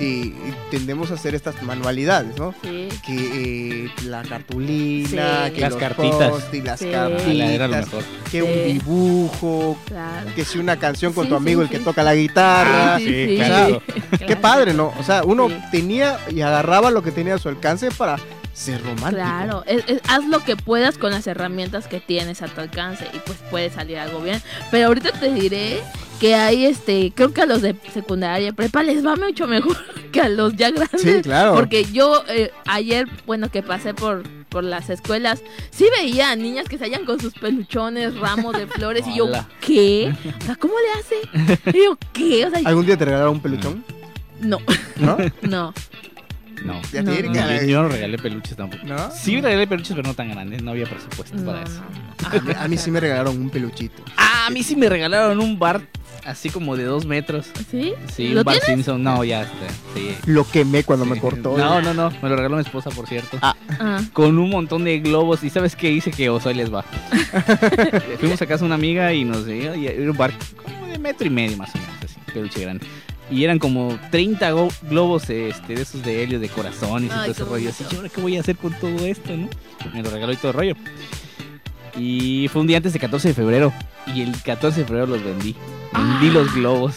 y 0.00 0.34
tendemos 0.70 1.10
a 1.10 1.14
hacer 1.14 1.34
estas 1.34 1.62
manualidades, 1.62 2.36
¿no? 2.38 2.54
sí. 2.62 2.88
Que 3.06 3.84
eh, 3.84 3.90
la 4.06 4.22
cartulina, 4.22 5.46
Sí. 5.48 5.52
que 5.54 5.60
Las 5.60 5.70
los 5.72 5.80
cartitas. 5.80 6.30
post-it, 6.30 6.64
las 6.64 6.80
Sí. 6.80 6.92
Ah, 6.94 7.08
la 7.08 7.84
que 8.30 8.42
un 8.42 8.64
dibujo, 8.66 9.76
Claro. 9.86 10.30
que 10.34 10.44
si 10.44 10.58
una 10.58 10.78
canción 10.78 11.12
con 11.12 11.24
Sí, 11.24 11.30
tu 11.30 11.36
amigo 11.36 11.60
sí, 11.60 11.64
el 11.64 11.70
que 11.70 11.78
sí. 11.78 11.84
toca 11.84 12.02
la 12.02 12.14
guitarra. 12.14 12.94
Ah, 12.94 12.98
sí, 12.98 13.06
sí, 13.28 13.36
claro. 13.36 13.82
Qué 14.10 14.26
Claro. 14.26 14.40
padre, 14.40 14.74
¿no? 14.74 14.92
O 14.98 15.02
sea, 15.02 15.22
uno 15.24 15.48
Sí. 15.48 15.54
tenía 15.70 16.18
y 16.30 16.40
agarraba 16.40 16.90
lo 16.90 17.02
que 17.02 17.10
tenía 17.10 17.34
a 17.34 17.38
su 17.38 17.48
alcance 17.48 17.90
para 17.90 18.16
ser 18.52 18.80
romántico. 18.82 19.10
Claro, 19.12 19.64
es- 19.66 19.84
es- 19.86 20.00
haz 20.08 20.24
lo 20.26 20.40
que 20.44 20.56
puedas 20.56 20.98
con 20.98 21.12
las 21.12 21.26
herramientas 21.26 21.86
que 21.86 22.00
tienes 22.00 22.42
a 22.42 22.48
tu 22.48 22.60
alcance 22.60 23.06
y 23.14 23.18
pues 23.20 23.38
puede 23.50 23.70
salir 23.70 23.98
algo 23.98 24.20
bien. 24.20 24.42
Pero 24.70 24.86
ahorita 24.88 25.12
te 25.12 25.32
diré 25.32 25.80
que 26.20 26.34
hay 26.34 26.66
este, 26.66 27.12
creo 27.14 27.32
que 27.32 27.40
a 27.40 27.46
los 27.46 27.62
de 27.62 27.74
secundaria 27.94 28.48
y 28.48 28.52
prepa 28.52 28.82
les 28.82 29.04
va 29.06 29.16
mucho 29.16 29.46
mejor 29.46 29.76
que 30.12 30.20
a 30.20 30.28
los 30.28 30.54
ya 30.56 30.70
grandes. 30.70 31.00
Sí, 31.00 31.22
claro. 31.22 31.54
Porque 31.54 31.84
yo 31.84 32.22
eh, 32.28 32.50
ayer, 32.66 33.08
bueno, 33.26 33.48
que 33.50 33.62
pasé 33.62 33.94
por, 33.94 34.24
por 34.50 34.62
las 34.64 34.90
escuelas, 34.90 35.42
sí 35.70 35.86
veía 35.98 36.30
a 36.30 36.36
niñas 36.36 36.68
que 36.68 36.76
salían 36.76 37.06
con 37.06 37.18
sus 37.20 37.32
peluchones, 37.32 38.14
ramos 38.18 38.56
de 38.58 38.66
flores 38.66 39.06
y 39.06 39.16
yo. 39.16 39.28
¿qué? 39.60 40.12
O 40.40 40.44
sea, 40.44 40.56
¿cómo 40.56 40.74
le 40.74 41.00
hace? 41.00 41.78
Y 41.78 41.84
yo, 41.84 41.96
¿qué? 42.12 42.44
O 42.46 42.50
sea, 42.50 42.60
¿Algún 42.64 42.84
día 42.84 42.96
te 42.98 43.04
regalaron 43.06 43.34
un 43.36 43.40
peluchón? 43.40 43.84
no, 44.40 44.58
¿No? 44.96 45.16
no. 45.42 45.74
No. 46.64 46.80
Ya 46.92 47.02
No, 47.02 47.12
No, 47.12 47.20
yo, 47.60 47.62
yo 47.66 47.82
no 47.82 47.88
regalé 47.88 48.18
peluches 48.18 48.56
tampoco. 48.56 48.84
¿No? 48.84 49.10
Sí 49.10 49.40
regalé 49.40 49.66
peluches, 49.66 49.94
pero 49.94 50.06
no 50.08 50.14
tan 50.14 50.30
grandes. 50.30 50.62
No 50.62 50.72
había 50.72 50.86
presupuesto 50.86 51.36
No, 51.36 51.46
para 51.52 51.62
eso. 51.62 51.80
A 52.24 52.40
mí, 52.40 52.52
a 52.56 52.68
mí 52.68 52.76
sí 52.76 52.90
me 52.90 53.00
regalaron 53.00 53.40
un 53.40 53.50
peluchito. 53.50 54.02
Ah, 54.16 54.46
a 54.46 54.50
mí 54.50 54.62
sí 54.62 54.76
me 54.76 54.88
regalaron 54.88 55.40
un 55.40 55.58
bar 55.58 55.80
así 56.24 56.50
como 56.50 56.76
de 56.76 56.84
dos 56.84 57.06
metros. 57.06 57.46
¿Sí? 57.70 57.94
Sí, 58.14 58.28
¿Lo 58.28 58.40
un 58.40 58.44
bar 58.44 58.56
tienes? 58.58 58.66
Simpson. 58.84 59.02
No, 59.02 59.24
ya 59.24 59.42
está. 59.42 59.68
Sí. 59.94 60.14
Lo 60.26 60.44
quemé 60.48 60.84
cuando 60.84 61.06
me 61.06 61.18
cortó. 61.18 61.56
No, 61.56 61.80
no, 61.80 61.94
no. 61.94 62.10
Me 62.22 62.28
lo 62.28 62.36
regaló 62.36 62.56
mi 62.56 62.62
esposa, 62.62 62.90
por 62.90 63.06
cierto. 63.06 63.38
Ah. 63.40 63.56
Ah, 63.78 64.00
Con 64.12 64.38
un 64.38 64.50
montón 64.50 64.84
de 64.84 65.00
globos. 65.00 65.42
¿Y 65.44 65.50
sabes 65.50 65.74
qué 65.76 65.90
hice? 65.90 66.10
Que 66.10 66.28
oso 66.28 66.48
ahí 66.50 66.54
les 66.54 66.72
va. 66.72 66.82
Fuimos 68.20 68.40
a 68.42 68.46
casa 68.46 68.60
de 68.60 68.66
una 68.66 68.74
amiga 68.74 69.12
y 69.12 69.24
nos 69.24 69.46
dio. 69.46 69.74
Y 69.74 69.86
era 69.86 70.10
un 70.10 70.16
bar 70.16 70.32
como 70.62 70.86
de 70.86 70.98
metro 70.98 71.26
y 71.26 71.30
medio 71.30 71.56
más 71.56 71.74
o 71.74 71.78
menos. 71.78 71.94
Así, 72.04 72.16
peluche 72.32 72.60
grande. 72.60 72.86
Y 73.30 73.44
eran 73.44 73.58
como 73.60 73.96
30 74.10 74.50
go- 74.50 74.68
globos 74.88 75.30
este, 75.30 75.74
de 75.76 75.82
esos 75.82 76.02
de 76.02 76.22
helio, 76.22 76.40
de 76.40 76.48
corazones 76.48 77.10
y 77.10 77.14
todo 77.14 77.30
ese 77.30 77.44
rollo. 77.44 77.68
Así. 77.70 77.84
¿y 77.90 77.96
ahora 77.96 78.08
qué 78.08 78.20
voy 78.20 78.36
a 78.36 78.40
hacer 78.40 78.56
con 78.56 78.72
todo 78.74 79.06
esto, 79.06 79.36
no? 79.36 79.48
Me 79.94 80.02
lo 80.02 80.10
regaló 80.10 80.32
y 80.32 80.36
todo 80.36 80.48
el 80.48 80.56
rollo. 80.56 80.74
Y 81.96 82.48
fue 82.48 82.60
un 82.62 82.66
día 82.66 82.78
antes 82.78 82.92
de 82.92 82.98
14 82.98 83.28
de 83.28 83.34
febrero. 83.34 83.72
Y 84.14 84.22
el 84.22 84.32
14 84.42 84.80
de 84.80 84.86
febrero 84.86 85.06
los 85.06 85.22
vendí. 85.22 85.54
Vendí 85.92 86.28
Ah. 86.28 86.32
los 86.34 86.54
globos. 86.54 86.94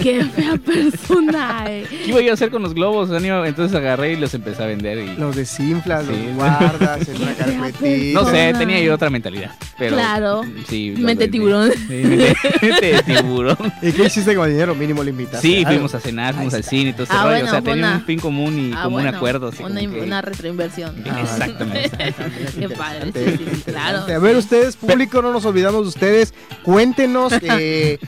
qué 0.00 0.24
fea 0.24 0.56
persona. 0.56 1.64
eh. 1.68 1.86
¿Qué 1.88 2.06
iba 2.10 2.20
yo 2.22 2.30
a 2.30 2.34
hacer 2.34 2.50
con 2.50 2.62
los 2.62 2.72
globos? 2.74 3.10
Entonces 3.10 3.76
agarré 3.76 4.12
y 4.12 4.16
los 4.16 4.32
empecé 4.32 4.62
a 4.62 4.66
vender. 4.66 4.98
Y... 4.98 5.16
Los 5.16 5.36
desinflas, 5.36 6.06
Sí. 6.06 6.12
los 6.12 6.36
guardas 6.36 7.08
en 7.08 7.16
fea 7.16 7.34
carpetita. 7.34 8.20
No 8.22 8.30
sé, 8.30 8.54
tenía 8.56 8.80
yo 8.80 8.94
otra 8.94 9.10
mentalidad. 9.10 9.50
Pero, 9.78 9.96
Claro. 9.96 10.42
Sí, 10.68 10.90
vendí. 10.92 11.28
tiburón. 11.28 11.72
Sí, 11.72 11.94
mente, 12.04 12.34
mente 12.62 12.86
de 12.86 13.02
tiburón. 13.02 13.56
¿Y 13.82 13.92
qué 13.92 14.04
hiciste 14.06 14.34
con 14.34 14.46
el 14.46 14.52
dinero 14.52 14.74
mínimo? 14.74 15.02
¿Le 15.04 15.10
invitaste? 15.10 15.46
Sí, 15.46 15.64
fuimos 15.66 15.94
a 15.94 16.00
cenar, 16.00 16.34
fuimos 16.34 16.54
al 16.54 16.64
cine 16.64 16.90
y 16.90 16.92
todo 16.94 17.02
ese 17.04 17.12
Ah, 17.12 17.24
rollo. 17.24 17.30
bueno, 17.34 17.46
o 17.46 17.50
sea, 17.50 17.60
tenía 17.60 17.74
una- 17.86 17.96
un 17.96 18.04
fin 18.04 18.18
común 18.18 18.58
y 18.58 18.72
Ah, 18.74 18.84
como 18.84 18.96
un 18.96 19.06
acuerdo. 19.06 19.48
Así 19.48 19.62
una, 19.62 19.80
como 19.80 19.92
que- 19.94 20.00
una 20.00 20.22
retroinversión. 20.22 20.94
Ah. 21.10 21.20
Exactamente. 21.20 21.90
Qué 22.58 22.68
padre, 22.70 23.12
sí, 23.14 23.62
claro. 23.66 23.98
A 24.14 24.18
ver, 24.18 24.36
ustedes, 24.36 24.76
público, 24.76 25.20
no 25.20 25.32
nos 25.32 25.44
olvidamos 25.44 25.82
de 25.82 25.88
ustedes. 25.88 26.32
Cuéntenos 26.62 27.32
eh, 27.42 27.98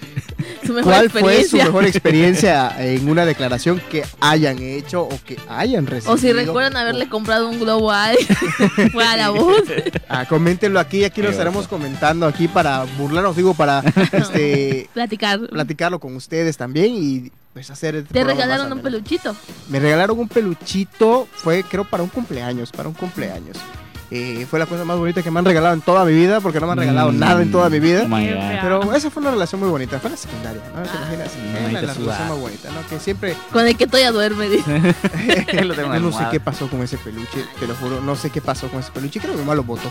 Su 0.64 0.72
mejor 0.72 0.92
cuál 0.92 1.10
fue 1.10 1.44
su 1.44 1.56
mejor 1.56 1.84
experiencia 1.84 2.74
en 2.78 3.08
una 3.08 3.24
declaración 3.24 3.80
que 3.90 4.04
hayan 4.20 4.58
hecho 4.60 5.02
o 5.02 5.18
que 5.24 5.38
hayan 5.48 5.86
recibido. 5.86 6.14
O 6.14 6.16
si 6.16 6.32
recuerdan 6.32 6.76
haberle 6.76 7.08
comprado 7.08 7.48
un 7.48 7.60
globo 7.60 7.90
a 7.90 8.06
alguien, 8.06 8.26
fue 8.92 9.04
a 9.04 9.16
la 9.16 9.30
voz. 9.30 9.62
Ah, 10.08 10.26
coméntenlo 10.26 10.80
aquí, 10.80 11.04
aquí 11.04 11.22
lo 11.22 11.30
estaremos 11.30 11.68
comentando 11.68 12.26
aquí 12.26 12.48
para 12.48 12.84
burlarnos, 12.98 13.36
digo, 13.36 13.54
para 13.54 13.80
este 14.12 14.88
Platicar. 14.94 15.40
platicarlo 15.48 16.00
con 16.00 16.16
ustedes 16.16 16.56
también 16.56 16.94
y 16.94 17.32
pues 17.52 17.70
hacer 17.70 17.96
este 17.96 18.12
Te 18.12 18.24
regalaron 18.24 18.72
un 18.72 18.80
peluchito. 18.80 19.36
Me 19.68 19.78
regalaron 19.78 20.18
un 20.18 20.28
peluchito, 20.28 21.28
fue 21.32 21.62
creo 21.62 21.84
para 21.84 22.02
un 22.02 22.08
cumpleaños, 22.08 22.72
para 22.72 22.88
un 22.88 22.94
cumpleaños. 22.94 23.56
Eh, 24.16 24.46
fue 24.48 24.60
la 24.60 24.66
cosa 24.66 24.84
más 24.84 24.96
bonita 24.96 25.24
que 25.24 25.30
me 25.32 25.40
han 25.40 25.44
regalado 25.44 25.74
en 25.74 25.80
toda 25.80 26.04
mi 26.04 26.12
vida, 26.12 26.40
porque 26.40 26.60
no 26.60 26.66
me 26.66 26.72
han 26.72 26.78
regalado 26.78 27.10
Mm. 27.10 27.18
nada 27.18 27.42
en 27.42 27.50
toda 27.50 27.68
mi 27.68 27.80
vida. 27.80 28.04
Oh. 28.08 28.60
Pero 28.62 28.94
esa 28.94 29.10
fue 29.10 29.20
una 29.20 29.32
relación 29.32 29.60
muy 29.60 29.68
bonita, 29.70 29.98
fue 29.98 30.06
en 30.08 30.12
la 30.12 30.16
secundaria, 30.18 30.62
¿no? 30.72 30.82
¿Te 30.82 30.88
Ah. 30.88 31.00
imaginas? 31.00 31.32
La 31.72 31.94
sudada. 31.94 31.96
relación 31.96 32.28
más 32.28 32.38
bonita, 32.38 32.68
¿no? 32.70 32.86
Que 32.88 33.00
siempre, 33.00 33.34
Con 33.52 33.66
el 33.66 33.76
que 33.76 33.86
todavía 33.88 34.12
duerme. 34.12 34.48
dice. 34.48 34.64
Yo 35.52 36.00
no 36.00 36.12
sé 36.12 36.24
qué 36.30 36.38
pasó 36.38 36.68
con 36.68 36.80
ese 36.82 36.96
peluche, 36.96 37.44
te 37.58 37.66
lo 37.66 37.74
juro, 37.74 38.00
no 38.00 38.14
sé 38.14 38.30
qué 38.30 38.40
pasó 38.40 38.68
con 38.68 38.78
ese 38.80 38.92
peluche, 38.92 39.18
creo 39.18 39.32
que 39.32 39.38
mi 39.38 39.44
mamá 39.44 39.56
lo 39.56 39.64
botó. 39.64 39.90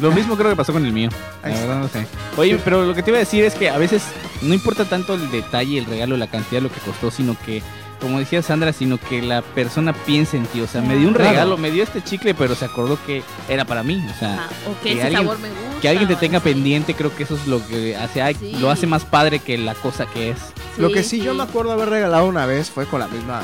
Lo 0.00 0.10
mismo 0.10 0.36
creo 0.36 0.50
que 0.50 0.56
pasó 0.56 0.72
con 0.72 0.84
el 0.84 0.92
mío. 0.92 1.10
Ahí 1.44 1.52
La 1.52 1.58
está. 1.58 1.66
verdad 1.68 1.82
no 1.82 1.88
sé. 1.88 2.06
Oye, 2.36 2.58
pero 2.64 2.84
lo 2.84 2.94
que 2.94 3.02
te 3.04 3.10
iba 3.10 3.18
a 3.18 3.20
decir 3.20 3.44
es 3.44 3.54
que 3.54 3.70
a 3.70 3.78
veces 3.78 4.02
no 4.42 4.54
importa 4.54 4.84
tanto 4.84 5.14
el 5.14 5.30
detalle, 5.30 5.78
el 5.78 5.84
regalo, 5.86 6.16
la 6.16 6.26
cantidad, 6.26 6.60
lo 6.60 6.70
que 6.70 6.80
costó, 6.80 7.10
sino 7.12 7.36
que 7.46 7.62
como 8.00 8.18
decía 8.18 8.42
Sandra, 8.42 8.72
sino 8.72 8.98
que 8.98 9.22
la 9.22 9.42
persona 9.42 9.92
piense 9.92 10.36
en 10.36 10.46
ti. 10.46 10.60
O 10.60 10.66
sea, 10.66 10.80
me 10.82 10.96
dio 10.96 11.08
un 11.08 11.14
Claro. 11.14 11.30
regalo, 11.30 11.56
me 11.56 11.70
dio 11.70 11.82
este 11.82 12.02
chicle, 12.04 12.34
pero 12.34 12.54
se 12.54 12.64
acordó 12.66 12.98
que 13.06 13.22
era 13.48 13.64
para 13.64 13.82
mí. 13.82 14.04
O 14.14 14.18
sea, 14.18 14.34
Ajá, 14.34 14.48
o 14.70 14.82
que, 14.82 14.90
que 14.90 14.92
ese 14.94 15.02
alguien- 15.06 15.22
sabor 15.24 15.38
me 15.38 15.48
gusta. 15.48 15.80
que 15.80 15.88
alguien 15.88 16.08
te 16.08 16.16
tenga 16.16 16.38
así. 16.38 16.44
pendiente, 16.52 16.94
creo 16.94 17.14
que 17.14 17.22
eso 17.22 17.36
es 17.36 17.46
lo 17.46 17.66
que 17.66 17.96
hace, 17.96 18.34
Sí. 18.34 18.56
lo 18.60 18.70
hace 18.70 18.86
más 18.86 19.04
padre 19.04 19.38
que 19.38 19.56
la 19.58 19.74
cosa 19.74 20.06
que 20.06 20.30
es. 20.30 20.38
Lo 20.78 20.90
que 20.92 21.02
sí, 21.02 21.20
yo 21.22 21.34
me 21.34 21.42
acuerdo 21.42 21.72
haber 21.72 21.88
regalado 21.88 22.26
una 22.26 22.44
vez 22.46 22.70
fue 22.70 22.84
con 22.86 23.00
la 23.00 23.08
misma, 23.08 23.42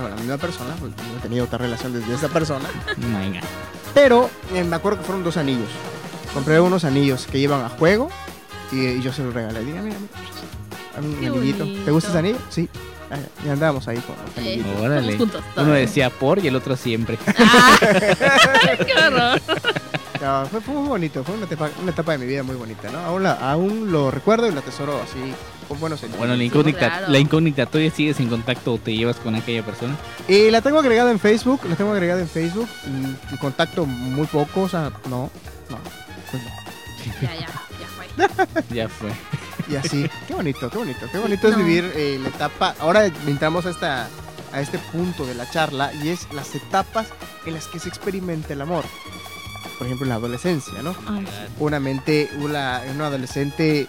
con 0.00 0.08
la 0.10 0.16
misma 0.16 0.38
persona, 0.38 0.74
pues, 0.80 0.92
no 0.96 1.18
he 1.18 1.20
tenido 1.22 1.44
otra 1.44 1.58
relación 1.58 1.92
desde 1.92 2.14
esa 2.14 2.28
persona, 2.28 2.68
Venga. 2.96 3.40
pero 3.92 4.30
eh, 4.54 4.64
me 4.64 4.76
acuerdo 4.76 4.98
que 5.00 5.04
fueron 5.04 5.22
dos 5.22 5.36
anillos. 5.36 5.68
Compré 6.32 6.58
unos 6.60 6.84
anillos 6.84 7.26
que 7.30 7.38
llevan 7.38 7.62
a 7.62 7.68
juego 7.68 8.08
y, 8.72 8.86
y 8.86 9.02
yo 9.02 9.12
se 9.12 9.22
los 9.22 9.34
regalé. 9.34 9.62
Diga, 9.62 9.82
mira, 9.82 9.96
mira, 9.98 10.20
a 10.96 11.00
mi 11.02 11.14
Qué 11.16 11.26
anillito. 11.26 11.66
¿Te 11.84 11.90
gusta 11.90 12.08
ese 12.08 12.18
anillo? 12.18 12.38
Sí. 12.48 12.70
Y 13.44 13.48
andábamos 13.48 13.86
ahí 13.88 13.98
con 13.98 14.14
Eh. 14.44 14.62
Órale. 14.80 15.16
Juntos. 15.18 15.42
Uno 15.56 15.72
decía 15.72 16.10
por 16.10 16.38
y 16.44 16.48
el 16.48 16.56
otro 16.56 16.76
siempre. 16.76 17.18
Ah, 17.38 17.78
qué 18.86 18.92
horror. 19.06 19.40
No, 20.20 20.46
fue, 20.46 20.60
fue 20.60 20.74
muy 20.74 20.88
bonito, 20.88 21.24
fue 21.24 21.34
una 21.34 21.46
etapa, 21.46 21.68
una 21.82 21.90
etapa 21.90 22.12
de 22.12 22.18
mi 22.18 22.26
vida 22.26 22.42
muy 22.44 22.54
bonita, 22.54 22.88
¿no? 22.90 22.98
Aún, 23.00 23.24
la- 23.24 23.32
aún 23.50 23.90
lo 23.90 24.10
recuerdo 24.12 24.46
y 24.48 24.52
lo 24.52 24.60
atesoro 24.60 25.00
así, 25.02 25.18
con 25.66 25.80
buenos 25.80 25.98
sentimientos. 25.98 26.18
Bueno, 26.28 26.36
la 26.36 26.44
incógnita, 26.44 26.78
claro. 26.78 27.06
la 27.08 27.18
incógnita, 27.18 27.66
¿todavía 27.66 27.90
sigues 27.90 28.20
en 28.20 28.28
contacto 28.28 28.74
o 28.74 28.78
te 28.78 28.94
llevas 28.94 29.16
con 29.16 29.34
aquella 29.34 29.64
persona? 29.64 29.96
Y 30.28 30.50
la 30.50 30.60
tengo 30.60 30.78
agregada 30.78 31.10
en 31.10 31.18
Facebook, 31.18 31.60
la 31.68 31.74
tengo 31.74 31.90
agregada 31.92 32.20
en 32.20 32.28
Facebook, 32.28 32.68
mm, 32.86 33.32
en 33.32 33.36
contacto 33.38 33.84
muy 33.84 34.26
poco, 34.28 34.62
o 34.62 34.68
sea, 34.68 34.92
no, 35.10 35.28
no, 35.68 35.78
pues 36.30 36.42
no. 36.42 36.50
Ya, 37.20 37.34
ya, 37.34 37.46
ya 37.46 37.86
fue. 37.96 38.64
Ya 38.76 38.88
fue. 38.88 39.10
Y 39.68 39.76
así, 39.76 40.08
qué 40.26 40.34
bonito, 40.34 40.68
qué 40.70 40.78
bonito, 40.78 41.06
qué 41.10 41.18
bonito 41.18 41.48
es 41.48 41.56
vivir 41.56 41.90
eh, 41.94 42.18
la 42.22 42.28
etapa. 42.28 42.74
Ahora 42.80 43.06
entramos 43.06 43.66
a, 43.66 43.70
esta, 43.70 44.08
a 44.52 44.60
este 44.60 44.78
punto 44.78 45.24
de 45.26 45.34
la 45.34 45.48
charla 45.50 45.92
y 45.94 46.08
es 46.08 46.26
las 46.32 46.54
etapas 46.54 47.06
en 47.46 47.54
las 47.54 47.66
que 47.68 47.78
se 47.78 47.88
experimenta 47.88 48.52
el 48.52 48.60
amor. 48.62 48.84
Por 49.78 49.86
ejemplo, 49.86 50.04
en 50.04 50.10
la 50.10 50.14
adolescencia, 50.16 50.80
¿no? 50.82 50.94
Ay, 51.08 51.26
Una 51.58 51.80
mente, 51.80 52.30
una, 52.38 52.82
una 52.94 53.06
adolescente 53.06 53.86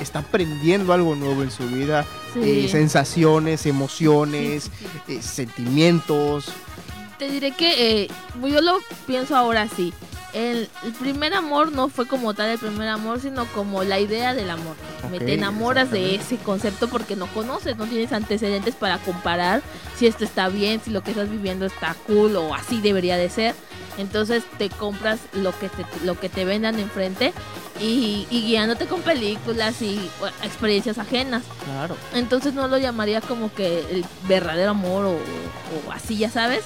está 0.00 0.20
aprendiendo 0.20 0.92
algo 0.92 1.14
nuevo 1.14 1.42
en 1.42 1.50
su 1.50 1.68
vida, 1.68 2.04
sí. 2.34 2.40
eh, 2.64 2.68
sensaciones, 2.70 3.66
emociones, 3.66 4.64
Sí, 4.64 4.70
sí, 4.78 4.88
sí. 5.06 5.12
eh, 5.16 5.22
sentimientos. 5.22 6.46
Te 7.18 7.30
diré 7.30 7.52
que 7.52 8.02
eh, 8.02 8.08
yo 8.42 8.60
lo 8.62 8.78
pienso 9.06 9.36
ahora 9.36 9.68
sí. 9.68 9.92
El, 10.32 10.68
el 10.84 10.92
primer 10.92 11.34
amor 11.34 11.72
no 11.72 11.88
fue 11.88 12.06
como 12.06 12.34
tal 12.34 12.50
el 12.50 12.58
primer 12.58 12.88
amor, 12.88 13.20
sino 13.20 13.46
como 13.46 13.82
la 13.82 13.98
idea 13.98 14.34
del 14.34 14.50
amor. 14.50 14.76
Me 15.10 15.18
te 15.18 15.34
enamoras 15.34 15.90
de 15.90 16.14
ese 16.14 16.36
concepto 16.36 16.88
porque 16.88 17.16
no 17.16 17.26
conoces, 17.28 17.76
no 17.76 17.86
tienes 17.86 18.12
antecedentes 18.12 18.74
para 18.76 18.98
comparar 18.98 19.62
si 19.96 20.06
esto 20.06 20.24
está 20.24 20.48
bien, 20.48 20.80
si 20.84 20.90
lo 20.90 21.02
que 21.02 21.10
estás 21.10 21.28
viviendo 21.30 21.66
está 21.66 21.96
cool 22.06 22.36
o 22.36 22.54
así 22.54 22.80
debería 22.80 23.16
de 23.16 23.28
ser. 23.28 23.54
Entonces 23.98 24.44
te 24.56 24.70
compras 24.70 25.18
lo 25.32 25.50
que 25.58 25.68
te, 25.68 25.84
lo 26.04 26.18
que 26.18 26.28
te 26.28 26.44
vendan 26.44 26.78
enfrente 26.78 27.32
y, 27.80 28.26
y 28.30 28.42
guiándote 28.42 28.86
con 28.86 29.02
películas 29.02 29.82
y 29.82 30.08
bueno, 30.20 30.36
experiencias 30.42 30.98
ajenas. 30.98 31.42
Claro. 31.64 31.96
Entonces 32.14 32.54
no 32.54 32.68
lo 32.68 32.78
llamaría 32.78 33.20
como 33.20 33.52
que 33.52 33.80
el 33.90 34.04
verdadero 34.28 34.70
amor 34.70 35.06
o, 35.06 35.12
o 35.14 35.92
así, 35.92 36.16
ya 36.16 36.30
sabes. 36.30 36.62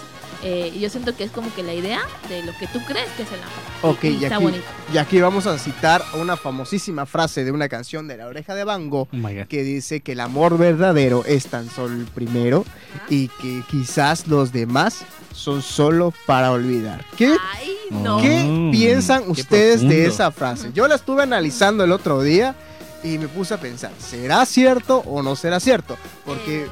Eh, 0.47 0.77
yo 0.79 0.91
siento 0.91 1.17
que 1.17 1.25
es 1.25 1.31
como 1.31 1.53
que 1.55 1.63
la 1.63 1.73
idea 1.73 2.01
de 2.29 2.43
lo 2.43 2.53
que 2.59 2.67
tú 2.67 2.79
crees 2.87 3.09
que 3.17 3.23
es 3.23 3.29
el 3.33 3.41
amor. 3.41 3.97
Ok, 3.97 4.05
Y 4.05 4.09
y 4.09 4.25
está 4.25 4.37
aquí, 4.37 4.45
bonito. 4.45 4.65
y 4.93 4.99
aquí 4.99 5.21
vamos 5.21 5.47
a 5.47 5.59
citar 5.59 6.03
una 6.21 6.37
famosísima 6.37 7.07
frase 7.07 7.45
de 7.45 7.51
una 7.51 7.69
canción 7.71 8.07
de 8.09 8.19
La 8.19 8.27
Oreja 8.27 8.55
de 8.55 8.65
Van 8.65 8.91
Gogh 8.91 9.09
Oh 9.13 9.49
que 9.49 9.63
dice 9.63 10.01
que 10.03 10.13
el 10.13 10.21
amor 10.21 10.59
verdadero 10.59 11.25
es 11.25 11.47
tan 11.47 11.71
solo 11.71 11.95
el 11.95 12.05
primero 12.05 12.67
y 13.09 13.29
que 13.29 13.63
quizás 13.71 14.27
los 14.27 14.53
demás 14.53 14.99
son 15.33 15.63
solo 15.63 16.13
para 16.27 16.53
olvidar. 16.53 17.05
¿Qué, 17.17 17.35
Ay, 17.55 17.77
no. 17.91 18.21
¿qué 18.21 18.45
Mm, 18.45 18.71
piensan 18.71 19.25
qué 19.25 19.31
ustedes 19.31 19.81
de 19.81 20.05
esa 20.07 20.31
frase? 20.31 20.71
Yo 20.75 20.87
la 20.89 20.97
estuve 20.97 21.23
analizando 21.23 21.85
el 21.85 21.91
otro 21.93 22.21
día 22.23 22.55
y 23.03 23.17
me 23.19 23.29
puse 23.29 23.55
a 23.55 23.59
pensar, 23.61 23.93
¿será 23.99 24.45
cierto 24.45 24.99
o 24.99 25.23
no 25.23 25.37
será 25.37 25.59
cierto? 25.59 25.97
Porque 26.27 26.65
Eh, 26.65 26.69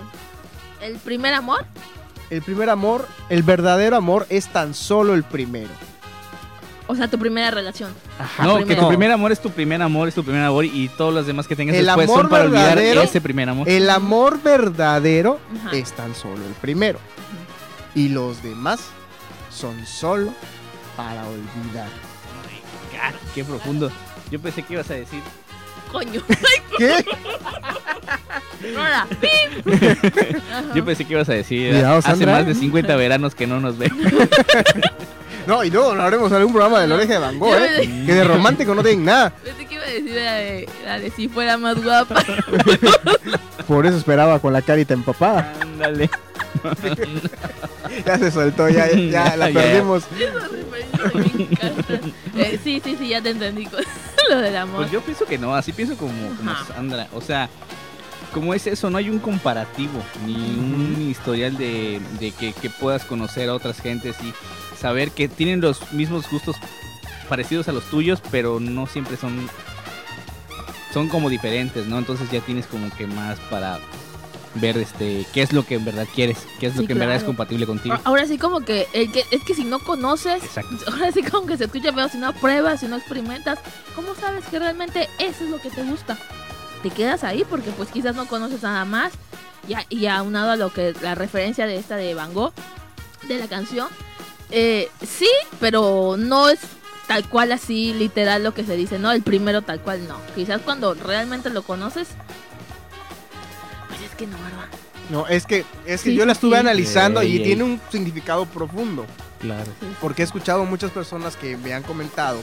el 0.83 0.97
primer 0.99 1.33
amor, 1.35 1.65
el 2.33 2.40
primer 2.40 2.71
amor, 2.71 3.07
el 3.29 3.42
verdadero 3.42 3.95
amor 3.95 4.27
es 4.31 4.47
tan 4.49 4.73
solo 4.73 5.12
el 5.12 5.23
primero. 5.23 5.68
o 6.87 6.97
sea, 6.97 7.07
tu 7.09 7.18
primera 7.18 7.51
relación. 7.51 7.92
Ajá. 8.18 8.45
No, 8.45 8.64
que 8.64 8.75
tu 8.75 8.88
primer 8.88 9.12
amor 9.12 9.33
es 9.33 9.40
tu 9.40 9.51
primer 9.51 9.83
amor, 9.83 10.09
es 10.09 10.14
tu 10.14 10.25
primer 10.25 10.42
amor 10.42 10.64
y 10.64 10.88
todos 10.97 11.12
los 11.12 11.27
demás 11.27 11.47
que 11.47 11.57
tengas 11.57 11.77
El 11.77 11.85
después 11.85 12.09
amor 12.09 12.21
son 12.23 12.31
para 12.31 12.45
olvidar 12.45 12.79
ese 12.79 13.21
primer 13.21 13.49
amor. 13.51 13.68
El 13.68 13.90
amor 13.90 14.42
verdadero 14.42 15.40
Ajá. 15.66 15.77
es 15.77 15.92
tan 15.92 16.14
solo 16.14 16.45
el 16.47 16.55
primero. 16.55 16.99
Y 17.95 18.09
los 18.09 18.42
demás 18.42 18.81
son 19.51 19.87
solo 19.87 20.33
para 20.97 21.27
olvidar. 21.27 21.88
God, 22.92 23.14
qué 23.35 23.45
profundo. 23.45 23.90
Yo 24.31 24.40
pensé 24.40 24.62
que 24.62 24.73
ibas 24.73 24.90
a 24.90 24.95
decir. 24.95 25.21
Coño. 25.93 26.23
¿Qué? 26.79 27.05
Yo 30.75 30.85
pensé 30.85 31.05
que 31.05 31.13
ibas 31.13 31.29
a 31.29 31.35
decir. 31.35 31.73
Cuidado, 31.73 31.99
hace 31.99 32.09
Sandra. 32.09 32.33
más 32.33 32.47
de 32.47 32.55
50 32.55 32.97
veranos 32.97 33.35
que 33.35 33.47
no 33.47 33.61
nos 33.61 33.79
ven. 33.79 33.93
No, 35.45 35.65
y 35.65 35.73
no, 35.73 35.93
no 35.93 36.03
haremos 36.05 36.31
algún 36.31 36.53
programa 36.53 36.81
de 36.81 36.87
la 36.87 36.95
oreja 36.95 37.15
de 37.15 37.19
Van 37.19 37.37
Gogh, 37.41 37.57
¿eh? 37.57 38.05
Que 38.07 38.15
de 38.15 38.23
romántico 38.23 38.77
no 38.77 38.83
tienen 38.85 39.05
nada. 39.05 39.31
Pensé 39.31 39.67
que 39.67 39.75
iba 39.75 39.83
a 39.83 39.87
decir 39.89 40.15
la 40.15 40.35
de, 40.35 40.69
la 40.85 40.99
de 41.01 41.11
si 41.11 41.29
fuera 41.29 41.57
más 41.57 41.83
guapa. 41.83 42.23
Por 43.67 43.85
eso 43.85 43.97
esperaba 43.97 44.39
con 44.39 44.53
la 44.53 44.63
carita 44.63 44.95
empapada. 44.95 45.53
Ándale. 45.61 46.09
Ya 48.07 48.19
se 48.19 48.31
soltó, 48.31 48.69
ya, 48.69 48.91
ya 48.91 49.37
la 49.37 49.51
Ya, 49.51 49.61
perdimos. 49.61 50.05
Me 51.15 51.45
encanta. 51.45 52.01
Eh, 52.37 52.61
sí, 52.63 52.81
sí, 52.83 52.97
sí, 52.99 53.09
ya 53.09 53.21
te 53.21 53.31
entendí 53.31 53.67
con 53.67 53.83
lo 54.31 54.39
del 54.39 54.57
amor. 54.57 54.77
Pues 54.79 54.91
yo 54.91 55.01
pienso 55.01 55.25
que 55.27 55.39
no, 55.39 55.55
así 55.55 55.73
pienso 55.73 55.97
como, 55.97 56.13
como. 56.37 56.55
Sandra. 56.67 57.09
O 57.13 57.21
sea, 57.21 57.49
como 58.33 58.55
es 58.55 58.67
eso, 58.67 58.91
no 58.91 58.99
hay 58.99 59.11
un 59.11 59.19
comparativo, 59.19 60.03
ni 60.27 60.35
un 60.35 61.07
historial 61.11 61.57
de, 61.57 62.01
de 62.19 62.31
que, 62.31 62.53
que 62.53 62.71
puedas 62.71 63.05
conocer 63.05 63.49
a 63.49 63.55
otras 63.55 63.81
gentes 63.81 64.17
y 64.23 64.33
saber 64.77 65.11
que 65.11 65.29
tienen 65.29 65.61
los 65.61 65.93
mismos 65.93 66.31
gustos 66.31 66.57
parecidos 67.29 67.69
a 67.69 67.73
los 67.73 67.85
tuyos, 67.85 68.23
pero 68.31 68.61
no 68.61 68.87
siempre 68.87 69.17
son 69.17 69.49
son 70.93 71.09
como 71.09 71.31
diferentes, 71.31 71.87
¿no? 71.87 71.99
Entonces 71.99 72.31
ya 72.31 72.41
tienes 72.41 72.67
como 72.67 72.91
que 72.95 73.07
más 73.07 73.39
para 73.51 73.79
ver 74.57 74.77
este 74.77 75.27
qué 75.33 75.43
es 75.43 75.53
lo 75.53 75.65
que 75.65 75.77
en 75.77 75.85
verdad 75.85 76.07
quieres, 76.15 76.38
qué 76.61 76.67
es 76.67 76.75
lo 76.77 76.83
Sí, 76.83 76.87
que 76.87 76.93
en 76.93 76.99
verdad 76.99 77.17
es 77.17 77.25
compatible 77.25 77.67
contigo. 77.67 77.97
Ahora 78.05 78.27
sí 78.27 78.37
como 78.38 78.61
que, 78.61 78.87
el 78.93 79.11
que 79.11 79.25
es 79.31 79.43
que 79.45 79.55
si 79.55 79.65
no 79.65 79.79
conoces, 79.79 80.43
Exacto. 80.45 80.77
ahora 80.93 81.11
sí 81.12 81.23
como 81.23 81.47
que 81.47 81.57
se 81.57 81.65
escucha 81.65 81.93
feo, 81.93 82.09
si 82.09 82.19
no 82.19 82.33
pruebas, 82.35 82.81
si 82.81 82.87
no 82.87 82.97
experimentas, 82.97 83.59
¿cómo 83.95 84.15
sabes 84.15 84.45
que 84.47 84.59
realmente 84.59 85.09
eso 85.19 85.45
es 85.45 85.51
lo 85.51 85.59
que 85.59 85.71
te 85.71 85.83
gusta? 85.85 86.19
Te 86.83 86.91
quedas 86.91 87.25
ahí 87.25 87.45
porque 87.49 87.71
pues 87.71 87.88
quizás 87.91 88.15
no 88.17 88.27
conoces 88.27 88.62
nada 88.62 88.85
más 88.85 89.12
y, 89.69 89.75
a- 89.75 89.87
y 89.88 90.07
aunado 90.07 90.51
a 90.51 90.57
lo 90.57 90.73
que 90.73 90.95
la 91.01 91.15
referencia 91.15 91.67
de 91.67 91.77
esta 91.77 91.97
de 91.97 92.15
Van 92.15 92.35
Gogh, 92.35 92.53
de 93.29 93.38
la 93.38 93.47
canción, 93.49 93.88
eh, 94.51 94.91
sí, 95.07 95.29
pero 95.61 96.17
no 96.19 96.49
es 96.51 96.59
tal 97.07 97.27
cual 97.29 97.53
así 97.53 97.95
literal 97.95 98.43
lo 98.45 98.53
que 98.55 98.65
se 98.65 98.77
dice, 98.77 98.99
¿no? 98.99 99.12
El 99.12 99.23
primero 99.23 99.62
tal 99.62 99.81
cual 99.81 100.07
no. 100.09 100.17
Quizás 100.35 100.61
cuando 100.61 100.95
realmente 100.95 101.51
lo 101.51 101.62
conoces, 101.62 102.09
es 104.12 104.16
que 104.18 104.27
no, 104.27 104.37
¿verdad? 104.38 104.68
No, 105.11 105.27
es 105.27 105.46
que, 105.46 105.64
es 105.87 106.03
que 106.03 106.11
Sí, 106.11 106.16
yo 106.16 106.25
la 106.27 106.33
estuve 106.33 106.53
sí. 106.57 106.61
analizando 106.61 107.20
Ey, 107.20 107.33
y 107.33 107.37
ey. 107.38 107.44
tiene 107.44 107.64
un 107.64 107.81
significado 107.90 108.46
profundo. 108.46 109.05
Claro. 109.40 109.70
Porque 110.01 110.22
he 110.22 110.25
escuchado 110.25 110.64
muchas 110.64 110.90
personas 110.92 111.37
que 111.37 111.57
me 111.57 111.75
han 111.75 111.83
comentado 111.83 112.40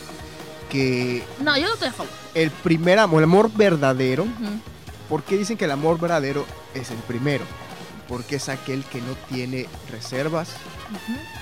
que 0.69 1.23
No, 1.41 1.58
yo 1.58 1.67
no 1.67 1.73
estoy 1.73 1.88
a 1.89 1.93
favor. 1.93 2.12
el 2.34 2.51
primer 2.51 2.99
amor, 2.99 3.19
el 3.19 3.23
amor 3.25 3.51
verdadero. 3.53 4.27
¿por 5.08 5.23
qué 5.23 5.38
dicen 5.38 5.58
que 5.58 5.65
el 5.65 5.71
amor 5.71 5.99
verdadero 5.99 6.45
es 6.75 6.91
el 6.91 6.97
primero? 6.97 7.43
Porque 8.08 8.36
es 8.36 8.49
aquel 8.49 8.84
que 8.84 8.99
no 9.01 9.13
tiene 9.34 9.67
reservas, 9.91 10.49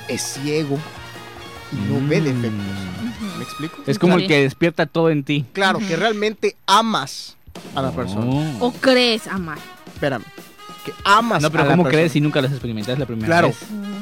es 0.07 0.21
ciego 0.21 0.77
y 1.73 1.75
no 1.91 2.07
ve 2.07 2.21
Mm. 2.21 2.23
defectos. 2.23 3.37
¿Me 3.37 3.43
explico? 3.43 3.77
Es 3.87 3.99
como 3.99 4.15
el 4.17 4.27
que 4.27 4.41
despierta 4.41 4.85
todo 4.85 5.09
en 5.09 5.23
ti. 5.23 5.45
Claro, 5.53 5.79
que 5.79 5.95
realmente 5.97 6.55
amas 6.65 7.35
a 7.75 7.81
la 7.81 7.91
persona. 7.91 8.25
Oh. 8.59 8.67
O 8.67 8.71
crees 8.73 9.27
amar. 9.27 9.57
Espérame. 9.97 10.23
Que 10.85 10.93
amas 11.03 11.41
No, 11.41 11.49
pero 11.49 11.63
a 11.63 11.65
la 11.65 11.71
¿cómo 11.73 11.83
persona. 11.83 11.99
crees 11.99 12.11
si 12.13 12.21
nunca 12.21 12.39
experimentado? 12.39 12.93
Es 12.93 12.99
la 12.99 13.05
primera 13.07 13.27
Claro. 13.27 13.47
vez. 13.47 13.57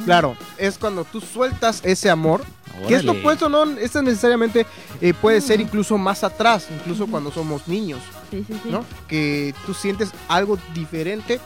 Claro, 0.06 0.38
es 0.58 0.78
cuando 0.78 1.04
tú 1.06 1.22
sueltas 1.22 1.80
ese 1.84 2.10
amor. 2.10 2.44
Que 2.90 2.96
esto 2.96 3.16
pues 3.24 3.42
o 3.42 3.48
no, 3.48 3.64
esto 3.80 4.02
necesariamente 4.02 4.66
eh, 5.00 5.14
puede 5.14 5.40
ser 5.40 5.62
incluso 5.62 5.98
más 5.98 6.26
atrás, 6.26 6.68
incluso 6.78 7.08
cuando 7.08 7.32
somos 7.32 7.70
niños, 7.70 8.02
Sí, 8.30 8.44
sí, 8.46 8.54
sí. 8.62 8.70
¿no? 8.70 8.84
Que 9.08 9.56
tú 9.66 9.74
sientes 9.74 10.12
algo 10.28 10.60
diferente 10.74 11.40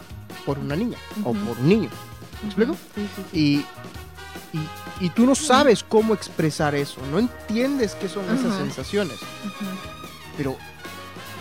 por 0.44 0.58
una 0.58 0.76
niña 0.76 0.98
o 1.24 1.34
por 1.34 1.60
un 1.60 1.70
niño. 1.70 1.90
¿Me 2.42 2.48
explico? 2.48 2.74
Sí, 2.96 3.08
sí, 3.16 3.24
sí. 3.32 3.40
Y, 3.40 4.58
y, 4.58 5.06
y 5.06 5.10
tú 5.12 5.28
no 5.28 5.36
sabes 5.36 5.84
cómo 5.84 6.16
expresar 6.16 6.74
eso, 6.74 7.00
no 7.12 7.20
entiendes 7.20 7.94
qué 7.94 8.10
son 8.10 8.26
esas 8.26 8.48
Ujú. 8.48 8.58
sensaciones, 8.58 9.20
pero 10.36 10.58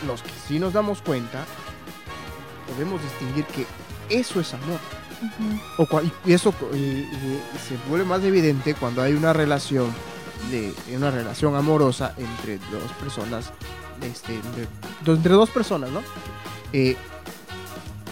los 0.07 0.21
que 0.23 0.31
sí 0.47 0.59
nos 0.59 0.75
damos 0.75 1.01
cuenta, 1.01 1.47
podemos 2.73 3.01
distinguir 3.03 3.45
que 3.47 3.67
eso 4.09 4.41
es 4.41 4.55
amor. 4.55 4.79
Ujú. 5.21 5.83
O 5.83 5.87
cua- 5.87 6.13
y 6.25 6.33
eso 6.33 6.55
y- 6.73 6.77
y- 6.77 7.43
se 7.69 7.77
vuelve 7.89 8.05
más 8.07 8.23
evidente 8.23 8.75
cuando 8.75 9.03
hay 9.03 9.15
una 9.15 9.33
relación 9.33 9.93
de 10.51 10.73
una 10.97 11.11
relación 11.11 11.57
amorosa 11.57 12.15
entre 12.17 12.59
dos 12.71 12.93
personas, 13.01 13.51
este, 14.03 14.39
do- 15.05 15.15
entre 15.15 15.33
dos 15.35 15.51
personas, 15.51 15.91
¿no? 15.91 16.03
Eh, 16.73 16.97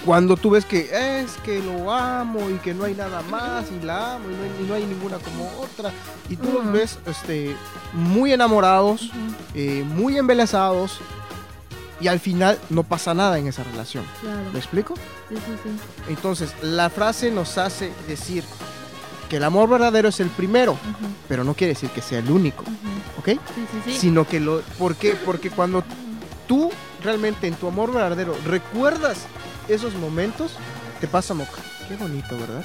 cuando 0.05 0.37
tú 0.37 0.51
ves 0.51 0.65
que 0.65 0.89
es 1.23 1.33
que 1.45 1.61
lo 1.61 1.93
amo 1.93 2.49
y 2.51 2.55
que 2.59 2.75
no 2.75 2.85
hay 2.85 2.95
nada 2.95 3.23
más 3.23 3.67
y 3.73 3.85
la 3.85 4.15
amo 4.15 4.25
y 4.31 4.35
no 4.37 4.43
hay, 4.43 4.51
y 4.65 4.69
no 4.69 4.75
hay 4.75 4.85
ninguna 4.87 5.19
como 5.19 5.49
otra 5.61 5.91
y 6.29 6.37
tú 6.37 6.45
los 6.53 6.63
Ujú. 6.63 6.73
ves 6.73 6.99
este, 7.07 7.57
muy 7.93 8.33
enamorados, 8.33 9.03
Ujú. 9.03 9.17
eh, 9.55 9.85
muy 9.87 10.17
embelesados 10.17 10.99
y 12.01 12.09
al 12.09 12.21
final 12.21 12.59
no 12.71 12.83
pasa 12.83 13.15
nada 13.15 13.39
en 13.39 13.47
esa 13.47 13.65
relación. 13.65 14.05
Claro. 14.21 14.51
¿Me 14.53 14.59
explico? 14.59 14.95
Sí, 15.29 15.37
sí, 15.37 15.53
sí. 15.63 15.71
Entonces, 16.09 16.55
la 16.63 16.91
frase 16.91 17.31
nos 17.31 17.59
hace 17.59 17.93
decir 18.07 18.45
que 19.29 19.39
el 19.39 19.45
amor 19.45 19.69
verdadero 19.69 20.09
es 20.09 20.21
el 20.21 20.29
primero, 20.29 20.79
pero 21.29 21.43
no 21.43 21.55
quiere 21.55 21.75
decir 21.75 21.91
que 21.91 22.03
sea 22.03 22.21
el 22.21 22.31
único. 22.31 22.65
¿ok? 23.19 23.29
Sí, 23.29 23.39
sí, 23.55 23.81
sí. 23.85 23.99
Sino 23.99 24.27
que 24.27 24.41
lo... 24.41 24.61
¿Por 24.79 24.95
qué? 24.97 25.15
Porque 25.15 25.51
cuando 25.51 25.83
tú 26.47 26.71
realmente 27.03 27.47
en 27.47 27.55
tu 27.55 27.67
amor 27.69 27.93
verdadero 27.93 28.37
recuerdas 28.45 29.27
esos 29.69 29.95
momentos, 29.95 30.53
te 31.01 31.09
pasa 31.09 31.35
moca. 31.35 31.61
Qué 31.89 31.97
bonito, 31.97 32.37
¿verdad? 32.39 32.65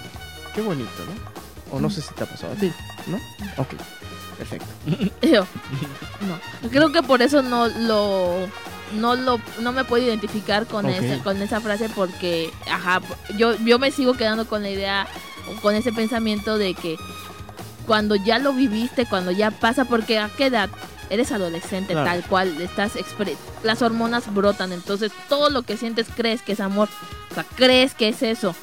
Qué 0.53 0.61
bonito, 0.61 0.89
¿no? 1.05 1.77
O 1.77 1.79
no 1.79 1.89
sé 1.89 2.01
si 2.01 2.13
te 2.13 2.23
ha 2.23 2.27
pasado 2.27 2.53
a 2.53 2.55
ti, 2.55 2.71
¿no? 3.07 3.17
Ok, 3.57 3.73
perfecto. 4.41 4.67
Yo, 5.21 5.45
no. 6.21 6.69
Creo 6.69 6.91
que 6.91 7.03
por 7.03 7.21
eso 7.21 7.41
no 7.41 7.67
lo 7.67 8.47
no 8.99 9.15
lo 9.15 9.39
no 9.61 9.71
me 9.71 9.85
puedo 9.85 10.03
identificar 10.03 10.65
con 10.65 10.89
esa 10.89 11.23
con 11.23 11.41
esa 11.41 11.61
frase 11.61 11.87
porque 11.89 12.51
ajá, 12.69 13.01
yo 13.37 13.55
yo 13.57 13.79
me 13.79 13.89
sigo 13.91 14.15
quedando 14.15 14.45
con 14.45 14.63
la 14.63 14.69
idea 14.69 15.07
o 15.49 15.61
con 15.61 15.75
ese 15.75 15.93
pensamiento 15.93 16.57
de 16.57 16.73
que 16.73 16.97
cuando 17.87 18.15
ya 18.15 18.37
lo 18.37 18.51
viviste, 18.53 19.05
cuando 19.05 19.31
ya 19.31 19.49
pasa 19.51 19.85
porque 19.85 20.19
a 20.19 20.29
qué 20.29 20.47
edad 20.47 20.69
eres 21.09 21.31
adolescente 21.31 21.93
Claro. 21.93 22.09
tal 22.09 22.23
cual 22.23 22.61
estás 22.61 22.93
las 23.63 23.81
hormonas 23.81 24.33
brotan, 24.33 24.71
entonces 24.73 25.11
todo 25.29 25.49
lo 25.49 25.61
que 25.61 25.77
sientes 25.77 26.07
crees 26.15 26.41
que 26.41 26.53
es 26.53 26.59
amor, 26.59 26.89
o 27.29 27.33
sea, 27.33 27.45
crees 27.55 27.93
que 27.93 28.09
es 28.09 28.23
eso. 28.23 28.55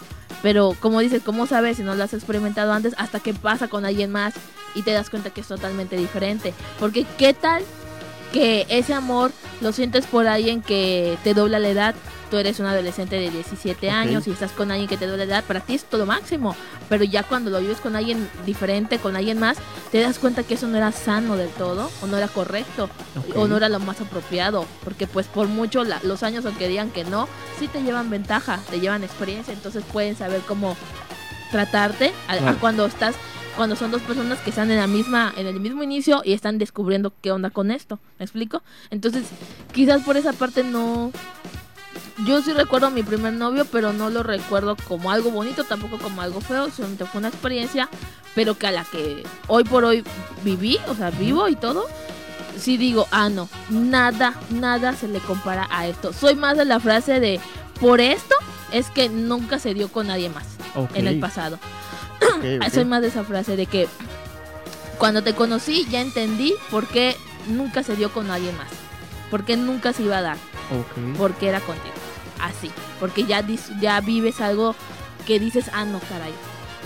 Pero 0.43 0.77
como 0.81 1.01
dices, 1.01 1.23
¿cómo 1.25 1.47
sabes 1.47 1.79
si 1.79 1.83
no 1.83 1.95
lo 1.95 2.05
has 2.05 2.15
experimentado 2.15 2.73
antes 2.73 2.95
hasta 2.97 3.19
que 3.21 3.35
pasa 3.35 3.69
con 3.69 3.85
alguien 3.85 4.13
más 4.13 4.35
y 4.75 4.83
te 4.83 4.93
das 4.93 5.11
cuenta 5.11 5.31
que 5.31 5.41
es 5.41 5.49
totalmente 5.49 5.97
diferente? 5.97 6.55
Porque 6.79 7.05
¿qué 7.19 7.35
tal 7.35 7.63
que 8.33 8.67
ese 8.69 8.95
amor 8.95 9.33
lo 9.61 9.73
sientes 9.73 10.07
por 10.07 10.27
alguien 10.27 10.63
que 10.63 11.17
te 11.25 11.35
dobla 11.35 11.59
la 11.59 11.69
edad? 11.69 11.95
Tú 12.31 12.37
eres 12.37 12.61
un 12.61 12.67
adolescente 12.67 13.17
de 13.17 13.31
17 13.31 13.87
Ok. 13.89 13.93
años 13.95 14.27
y 14.27 14.33
estás 14.33 14.53
con 14.53 14.71
alguien 14.71 14.87
que 14.87 14.99
te 14.99 15.07
dobla 15.07 15.25
la 15.25 15.37
edad, 15.37 15.45
para 15.45 15.61
ti 15.61 15.75
es 15.77 15.85
todo 15.85 16.05
máximo. 16.05 16.55
Pero 16.91 17.03
ya 17.05 17.23
cuando 17.23 17.49
lo 17.51 17.59
vives 17.59 17.79
con 17.81 17.97
alguien 17.97 18.29
diferente, 18.45 18.99
con 18.99 19.17
alguien 19.17 19.39
más, 19.39 19.57
te 19.91 20.01
das 20.03 20.19
cuenta 20.19 20.43
que 20.43 20.53
eso 20.53 20.67
no 20.69 20.77
era 20.77 20.93
sano 20.93 21.39
del 21.39 21.49
todo, 21.49 21.91
o 22.03 22.07
no 22.07 22.19
era 22.19 22.29
correcto, 22.29 22.91
o 23.35 23.49
no 23.49 23.57
era 23.57 23.71
lo 23.71 23.81
más 23.81 24.03
apropiado. 24.03 24.67
Porque 24.85 25.07
pues 25.07 25.27
por 25.27 25.47
mucho 25.49 25.85
la- 25.85 26.01
los 26.03 26.23
años, 26.23 26.45
aunque 26.45 26.69
digan 26.69 26.91
que 26.91 27.05
no, 27.05 27.29
sí 27.59 27.67
te 27.67 27.83
llevan 27.83 28.11
ventaja, 28.11 28.59
te 28.69 28.79
llevan 28.79 29.05
experiencia, 29.05 29.55
entonces 29.55 29.83
pueden 29.91 30.15
saber 30.15 30.43
cómo 30.47 30.77
tratarte 31.51 32.13
a- 32.29 32.53
cuando 32.61 32.85
estás 32.85 33.15
cuando 33.59 33.75
son 33.75 33.91
dos 33.91 34.03
personas 34.03 34.39
que 34.39 34.51
están 34.51 34.71
en 34.71 34.77
la 34.77 34.87
misma 34.87 35.35
en 35.37 35.49
el 35.49 35.59
mismo 35.59 35.83
inicio 35.83 36.23
y 36.25 36.33
están 36.33 36.59
descubriendo 36.59 37.13
qué 37.21 37.33
onda 37.33 37.51
con 37.51 37.73
esto 37.73 37.99
¿me 38.21 38.25
explico? 38.25 38.63
entonces 38.91 39.25
quizás 39.73 40.01
por 40.05 40.17
esa 40.17 40.33
parte 40.33 40.63
no 40.63 41.11
yo 42.25 42.41
sí 42.41 42.53
recuerdo 42.53 42.87
a 42.87 42.91
mi 42.91 43.03
primer 43.03 43.33
novio 43.33 43.65
pero 43.65 43.93
no 43.93 44.11
lo 44.11 44.23
recuerdo 44.23 44.77
como 44.87 45.11
algo 45.11 45.33
bonito 45.33 45.65
tampoco 45.65 45.99
como 45.99 46.23
algo 46.23 46.41
feo 46.41 46.71
solamente 46.71 47.05
fue 47.05 47.19
una 47.19 47.29
experiencia 47.29 47.89
pero 48.37 48.57
que 48.57 48.69
a 48.69 48.71
la 48.71 48.85
que 48.85 49.25
hoy 49.49 49.65
por 49.65 49.85
hoy 49.85 50.05
viví 50.45 50.79
o 50.87 50.95
sea 50.95 51.11
vivo 51.11 51.49
y 51.49 51.57
todo 51.57 51.87
sí 52.57 52.77
digo 52.77 53.09
ah 53.11 53.29
no 53.29 53.49
nada 53.71 54.35
nada 54.51 54.93
se 54.93 55.09
le 55.09 55.19
compara 55.19 55.67
a 55.73 55.89
esto 55.89 56.13
soy 56.13 56.37
más 56.37 56.57
de 56.57 56.65
la 56.65 56.79
frase 56.79 57.19
de 57.19 57.41
por 57.81 58.01
esto 58.01 58.37
es 58.71 58.89
que 58.89 59.09
nunca 59.09 59.59
se 59.59 59.75
dio 59.75 59.89
con 59.89 60.07
nadie 60.07 60.29
más 60.29 60.47
en 60.95 61.09
el 61.09 61.19
pasado 61.19 61.59
Ok, 62.23 62.45
ok. 62.67 62.73
soy 62.73 62.85
más 62.85 63.03
de 63.03 63.09
esa 63.09 63.25
frase 63.25 63.57
de 63.57 63.67
que 63.67 63.89
cuando 64.99 65.23
te 65.23 65.35
conocí 65.35 65.87
ya 65.91 66.01
entendí 66.01 66.55
por 66.71 66.87
qué 66.87 67.17
nunca 67.49 67.83
se 67.83 67.97
dio 67.97 68.13
con 68.13 68.29
nadie 68.29 68.53
más. 68.53 68.69
Por 69.31 69.45
qué 69.45 69.57
nunca 69.57 69.93
se 69.93 70.03
iba 70.03 70.19
a 70.19 70.23
dar. 70.23 70.37
Porque 71.17 71.49
era 71.49 71.61
contigo. 71.61 71.95
Así. 72.41 72.71
Porque 73.01 73.25
ya, 73.25 73.45
ya 73.81 74.01
vives 74.01 74.41
algo 74.41 74.75
que 75.27 75.39
dices, 75.39 75.71
ah, 75.73 75.85
no, 75.85 76.01
caray. 76.01 76.33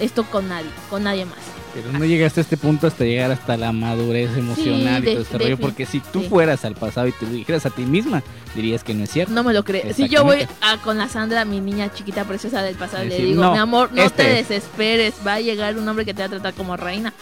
Esto 0.00 0.24
con 0.24 0.48
nadie, 0.48 0.70
con 0.90 1.04
nadie 1.04 1.24
más. 1.24 1.38
Pero 1.74 1.90
no 1.98 2.04
llegaste 2.04 2.40
a 2.40 2.42
este 2.42 2.56
punto 2.58 2.86
hasta 2.86 3.04
llegar 3.04 3.30
hasta 3.30 3.56
la 3.56 3.72
madurez 3.72 4.36
emocional 4.36 5.02
de- 5.02 5.10
y 5.10 5.14
todo 5.14 5.22
este 5.22 5.38
rollo. 5.38 5.58
Porque 5.58 5.86
si 5.86 6.00
tú 6.00 6.20
sí. 6.20 6.28
fueras 6.28 6.64
al 6.66 6.74
pasado 6.74 7.06
y 7.08 7.12
te 7.12 7.24
lo 7.26 7.32
dijeras 7.32 7.64
a 7.64 7.70
ti 7.70 7.82
misma, 7.82 8.22
dirías 8.54 8.84
que 8.84 8.92
no 8.94 9.04
es 9.04 9.10
cierto. 9.10 9.32
No 9.32 9.42
me 9.42 9.54
lo 9.54 9.64
crees. 9.64 9.96
Si 9.96 10.08
yo 10.08 10.22
voy 10.24 10.46
a, 10.60 10.76
con 10.78 10.98
la 10.98 11.08
Sandra, 11.08 11.44
mi 11.46 11.60
niña 11.60 11.90
chiquita 11.92 12.24
preciosa 12.24 12.62
del 12.62 12.74
pasado, 12.74 13.04
y 13.04 13.08
le 13.08 13.14
Decir, 13.14 13.28
digo, 13.28 13.42
no, 13.42 13.52
mi 13.52 13.58
amor, 13.58 13.90
no 13.92 14.02
este 14.02 14.22
te 14.22 14.40
es". 14.40 14.48
desesperes. 14.48 15.14
Va 15.26 15.34
a 15.34 15.40
llegar 15.40 15.76
un 15.78 15.88
hombre 15.88 16.04
que 16.04 16.12
te 16.12 16.20
va 16.20 16.26
a 16.26 16.30
tratar 16.30 16.52
como 16.54 16.76
reina. 16.76 17.12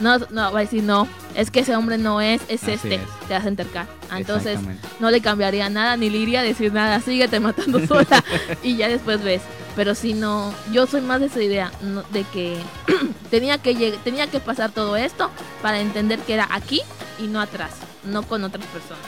No, 0.00 0.18
no, 0.18 0.50
va 0.52 0.60
a 0.60 0.62
decir, 0.62 0.82
no, 0.82 1.06
es 1.34 1.50
que 1.50 1.60
ese 1.60 1.76
hombre 1.76 1.98
no 1.98 2.22
es, 2.22 2.40
es 2.48 2.62
Así 2.62 2.72
este. 2.72 2.94
es. 2.94 3.00
Te 3.28 3.34
vas 3.34 3.44
a 3.44 3.48
entercar. 3.48 3.86
Entonces, 4.16 4.58
no 4.98 5.10
le 5.10 5.20
cambiaría 5.20 5.68
nada, 5.68 5.96
ni 5.98 6.08
le 6.08 6.16
iría 6.18 6.40
a 6.40 6.42
decir 6.42 6.72
nada, 6.72 7.00
síguete 7.00 7.38
matando 7.38 7.84
sola 7.86 8.24
y 8.62 8.76
ya 8.76 8.88
después 8.88 9.22
ves. 9.22 9.42
Pero 9.80 9.94
si 9.94 10.12
no, 10.12 10.52
yo 10.72 10.86
soy 10.86 11.00
más 11.00 11.20
de 11.20 11.26
esa 11.28 11.40
idea, 11.42 11.72
no- 11.80 12.02
de 12.12 12.24
que 12.24 12.58
tenía 13.30 13.56
que 13.56 13.96
tenía 14.04 14.26
que 14.26 14.38
pasar 14.38 14.72
todo 14.72 14.94
esto 14.94 15.30
para 15.62 15.80
entender 15.80 16.18
que 16.18 16.34
era 16.34 16.46
aquí 16.50 16.82
y 17.18 17.28
no 17.28 17.40
atrás, 17.40 17.70
no 18.04 18.22
con 18.24 18.44
otras 18.44 18.66
personas. 18.66 19.02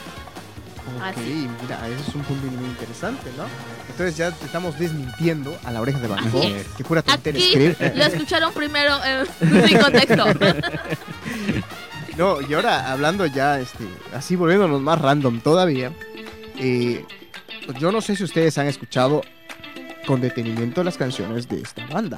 Ok, 0.97 1.03
Así. 1.15 1.47
mira, 1.61 1.87
eso 1.89 2.09
es 2.09 2.15
un 2.15 2.23
punto 2.23 2.47
muy 2.47 2.65
interesante, 2.69 3.29
¿no? 3.37 3.43
Entonces 3.87 4.17
ya 4.17 4.31
te 4.31 4.47
estamos 4.47 4.79
desmintiendo 4.79 5.55
a 5.63 5.69
la 5.71 5.79
oreja 5.79 5.99
de 5.99 6.07
Van 6.07 6.31
Gogh, 6.31 6.43
es. 6.43 6.65
que 6.69 6.83
pura 6.83 7.03
tontería 7.03 7.45
escribir. 7.45 7.93
lo 7.95 8.03
escucharon 8.05 8.51
primero 8.53 8.95
eh, 9.05 9.25
sin 9.67 9.77
contexto. 9.77 10.25
No, 12.17 12.41
y 12.41 12.51
ahora 12.55 12.91
hablando 12.91 13.27
ya, 13.27 13.59
este, 13.59 13.87
así 14.11 14.35
volviéndonos 14.35 14.81
más 14.81 14.99
random 14.99 15.39
todavía, 15.39 15.91
eh, 16.57 17.05
yo 17.79 17.91
no 17.91 18.01
sé 18.01 18.15
si 18.15 18.23
ustedes 18.23 18.57
han 18.57 18.67
escuchado 18.67 19.21
con 20.05 20.21
detenimiento 20.21 20.83
las 20.83 20.97
canciones 20.97 21.47
de 21.47 21.61
esta 21.61 21.85
banda, 21.87 22.17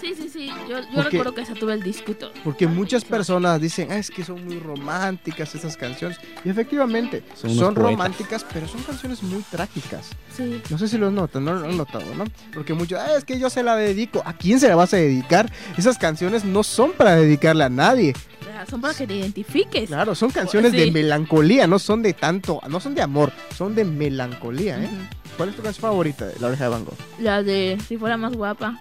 Sí, 0.00 0.14
sí, 0.14 0.28
sí, 0.28 0.46
yo, 0.68 0.78
yo 0.78 0.86
Porque- 0.94 1.02
recuerdo 1.10 1.34
que 1.34 1.40
esa 1.40 1.54
tuve 1.54 1.72
el 1.72 1.82
disco 1.82 2.12
y 2.12 2.14
todo. 2.14 2.30
porque 2.44 2.68
muchas 2.68 3.04
personas 3.04 3.60
dicen, 3.60 3.88
ah, 3.90 3.96
es 3.96 4.10
que 4.10 4.22
son 4.24 4.44
muy 4.44 4.58
románticas 4.60 5.52
esas 5.54 5.76
canciones, 5.76 6.18
y 6.44 6.50
efectivamente, 6.50 7.24
Son 7.34 7.74
románticas, 7.74 8.44
pero 8.52 8.68
son 8.68 8.82
canciones 8.82 9.22
muy 9.22 9.42
trágicas. 9.50 10.10
Sí. 10.36 10.60
No 10.70 10.78
sé 10.78 10.86
si 10.86 10.98
lo 10.98 11.10
notan, 11.10 11.44
no 11.46 11.54
lo 11.54 11.64
han 11.64 11.76
notado, 11.76 12.04
¿no? 12.14 12.24
Porque 12.54 12.72
muchos, 12.74 13.00
ah, 13.00 13.16
es 13.16 13.24
que 13.24 13.38
yo 13.40 13.50
se 13.50 13.62
la 13.64 13.74
dedico. 13.74 14.22
¿A 14.24 14.34
quién 14.34 14.60
se 14.60 14.68
la 14.68 14.76
vas 14.76 14.92
a 14.94 14.98
dedicar? 14.98 15.50
Esas 15.76 15.98
canciones 15.98 16.44
no 16.44 16.62
son 16.62 16.92
para 16.92 17.16
dedicarle 17.16 17.64
a 17.64 17.68
nadie. 17.70 18.12
Sea, 18.56 18.66
Son 18.66 18.80
para 18.80 18.94
que 18.94 19.06
te 19.06 19.14
identifiques. 19.16 19.86
Claro, 19.88 20.14
son 20.14 20.30
canciones 20.30 20.72
de 20.72 20.90
melancolía, 20.90 21.66
no 21.66 21.78
son 21.78 22.02
de 22.02 22.12
tanto, 22.14 22.60
no 22.70 22.80
son 22.80 22.94
de 22.94 23.02
amor, 23.02 23.32
son 23.56 23.74
de 23.74 23.84
melancolía, 23.84 24.82
¿eh? 24.82 24.88
¿Cuál 25.36 25.50
es 25.50 25.56
tu 25.56 25.62
canción 25.62 25.82
favorita 25.82 26.26
de 26.26 26.40
La 26.40 26.46
Oreja 26.48 26.64
de 26.64 26.70
Van 26.70 26.84
Gogh? 26.84 26.94
La 27.20 27.42
de 27.42 27.76
si 27.86 27.98
fuera 27.98 28.16
más 28.16 28.32
guapa. 28.32 28.80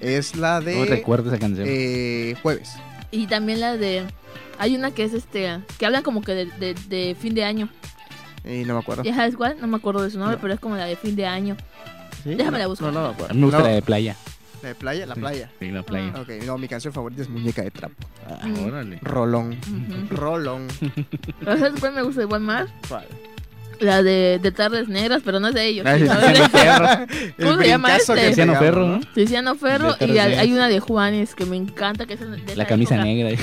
Es 0.00 0.34
la 0.36 0.60
No 0.60 0.66
de 0.66 0.84
recuerdo 0.86 1.28
esa 1.30 1.38
canción. 1.38 1.66
eh, 1.68 2.34
Jueves. 2.42 2.72
Y 3.10 3.26
también 3.26 3.60
la 3.60 3.76
de. 3.76 4.04
Hay 4.58 4.74
una 4.74 4.90
que 4.92 5.04
es 5.04 5.12
este. 5.12 5.58
Que 5.78 5.84
hablan 5.86 6.02
como 6.02 6.22
que 6.22 6.32
de, 6.32 6.46
de- 6.46 6.74
de 6.88 7.14
fin 7.20 7.34
de 7.34 7.44
año. 7.44 7.68
Y 8.44 8.64
no 8.64 8.74
me 8.74 8.80
acuerdo. 8.80 9.02
¿Ya 9.02 9.14
sabes 9.14 9.36
cuál? 9.36 9.56
No 9.60 9.66
me 9.66 9.76
acuerdo 9.76 10.02
de 10.02 10.10
su 10.10 10.18
nombre, 10.18 10.36
No. 10.36 10.40
pero 10.42 10.54
es 10.54 10.60
como 10.60 10.76
la 10.76 10.86
de 10.86 10.96
fin 10.96 11.16
de 11.16 11.26
año. 11.26 11.56
¿Sí? 12.24 12.34
déjame 12.34 12.58
la 12.58 12.64
No, 12.64 12.70
buscar. 12.70 12.92
No, 12.92 13.00
no 13.00 13.08
me 13.08 13.14
acuerdo. 13.14 13.34
me 13.34 13.42
gusta 13.42 13.58
No, 13.58 13.64
la 13.64 13.70
de 13.74 13.82
playa. 13.82 14.16
La 14.62 14.68
de 14.68 14.74
playa, 14.74 15.06
la 15.06 15.14
Sí. 15.14 15.20
playa. 15.20 15.50
Sí, 15.60 15.70
la 15.70 15.82
playa. 15.82 16.12
Ah. 16.16 16.20
Ok, 16.20 16.28
no, 16.46 16.58
mi 16.58 16.68
canción 16.68 16.92
favorita 16.92 17.22
es 17.22 17.28
Muñeca 17.28 17.62
de 17.62 17.70
Trapo. 17.70 17.94
Ah, 18.28 18.38
órale. 18.66 18.98
Rolón. 19.02 19.52
Ujú. 19.52 20.14
Rolón. 20.16 20.66
¿Sabes 21.44 21.72
cuál 21.80 21.92
me 21.94 22.02
gusta 22.02 22.22
igual 22.22 22.40
más? 22.40 22.68
¿Cuál? 22.88 23.06
La 23.80 24.02
de, 24.02 24.38
de 24.42 24.52
Tardes 24.52 24.88
Negras, 24.88 25.20
pero 25.22 25.38
no 25.38 25.48
es 25.48 25.54
de 25.54 25.66
ellos. 25.66 25.84
¿Cómo 27.38 27.52
El 27.52 27.58
se 27.58 27.68
llama 27.68 27.94
este? 27.96 28.28
Tiziano 28.28 28.54
Ferro, 28.58 28.86
¿no? 28.86 29.00
Tiziano 29.14 29.54
Ferro 29.54 29.94
y 30.00 30.16
hay, 30.18 30.52
una 30.52 30.68
de 30.68 30.80
Juanes 30.80 31.34
que 31.34 31.44
me 31.44 31.56
encanta. 31.56 32.06
que 32.06 32.14
es 32.14 32.20
de 32.20 32.56
La 32.56 32.66
camisa 32.66 32.94
época. 32.94 33.04
negra. 33.06 33.38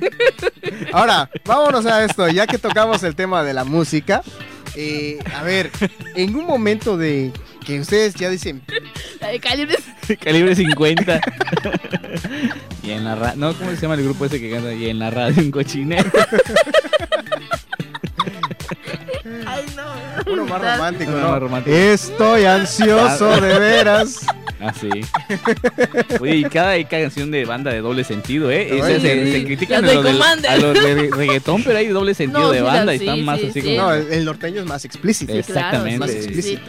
Ahora, 0.92 1.30
vámonos 1.44 1.86
a 1.86 2.04
esto, 2.04 2.28
ya 2.28 2.46
que 2.46 2.58
tocamos 2.58 3.02
el 3.02 3.14
tema 3.14 3.42
de 3.44 3.54
la 3.54 3.64
música. 3.64 4.22
eh, 4.74 5.18
a 5.34 5.42
ver, 5.42 5.70
en 6.16 6.34
un 6.34 6.46
momento 6.46 6.96
de 6.96 7.30
que 7.64 7.80
ustedes 7.80 8.14
ya 8.14 8.28
dicen, 8.30 8.62
La 9.20 9.28
de 9.28 9.40
Calibres. 9.40 9.80
Calibre 10.20 10.54
50. 10.54 11.20
y 12.82 12.90
en 12.90 13.04
la 13.04 13.14
radio. 13.14 13.36
No, 13.36 13.54
¿cómo 13.54 13.70
se 13.70 13.76
llama 13.76 13.94
el 13.94 14.04
grupo 14.04 14.24
ese 14.26 14.40
que 14.40 14.50
canta? 14.50 14.72
Y 14.72 14.88
en 14.88 14.98
la 14.98 15.10
radio 15.10 15.42
un 15.42 15.50
cochinero. 15.50 16.10
Ay, 19.46 19.64
no. 19.76 20.32
uno 20.32 20.46
más 20.46 20.60
romántico, 20.60 21.10
Uno 21.12 21.20
¿no? 21.20 21.28
más 21.30 21.40
romántico. 21.40 21.76
Estoy 21.76 22.44
ansioso 22.44 23.40
de 23.40 23.58
veras. 23.58 24.26
Ah, 24.60 24.72
sí. 24.78 24.88
Oye, 26.20 26.36
y 26.36 26.44
cada, 26.44 26.78
y 26.78 26.84
cada 26.84 27.02
canción 27.02 27.30
de 27.32 27.44
banda 27.44 27.72
de 27.72 27.80
doble 27.80 28.04
sentido, 28.04 28.48
¿eh? 28.50 28.68
Se, 28.80 29.00
sí. 29.00 29.32
se 29.32 29.44
critican 29.44 29.84
a 29.84 29.92
los, 29.92 30.04
del- 30.04 30.12
Commander. 30.12 30.50
a 30.52 30.56
los 30.56 30.74
de 30.74 31.10
reggaetón, 31.10 31.64
pero 31.64 31.78
hay 31.78 31.88
doble 31.88 32.14
sentido 32.14 32.42
No, 32.42 32.50
de 32.52 32.58
sí, 32.58 32.64
banda 32.64 32.94
y 32.94 32.98
sí, 32.98 33.04
están 33.04 33.24
más 33.24 33.40
sí, 33.40 33.46
así 33.50 33.60
sí. 33.60 33.66
como 33.76 33.88
No, 33.88 33.94
el, 33.94 34.24
norteño 34.24 34.60
es 34.60 34.66
más 34.66 34.84
explícito. 34.84 35.32
Exactamente. 35.32 35.98
Claro, 35.98 36.12
sí. 36.12 36.18
Explícito. 36.18 36.62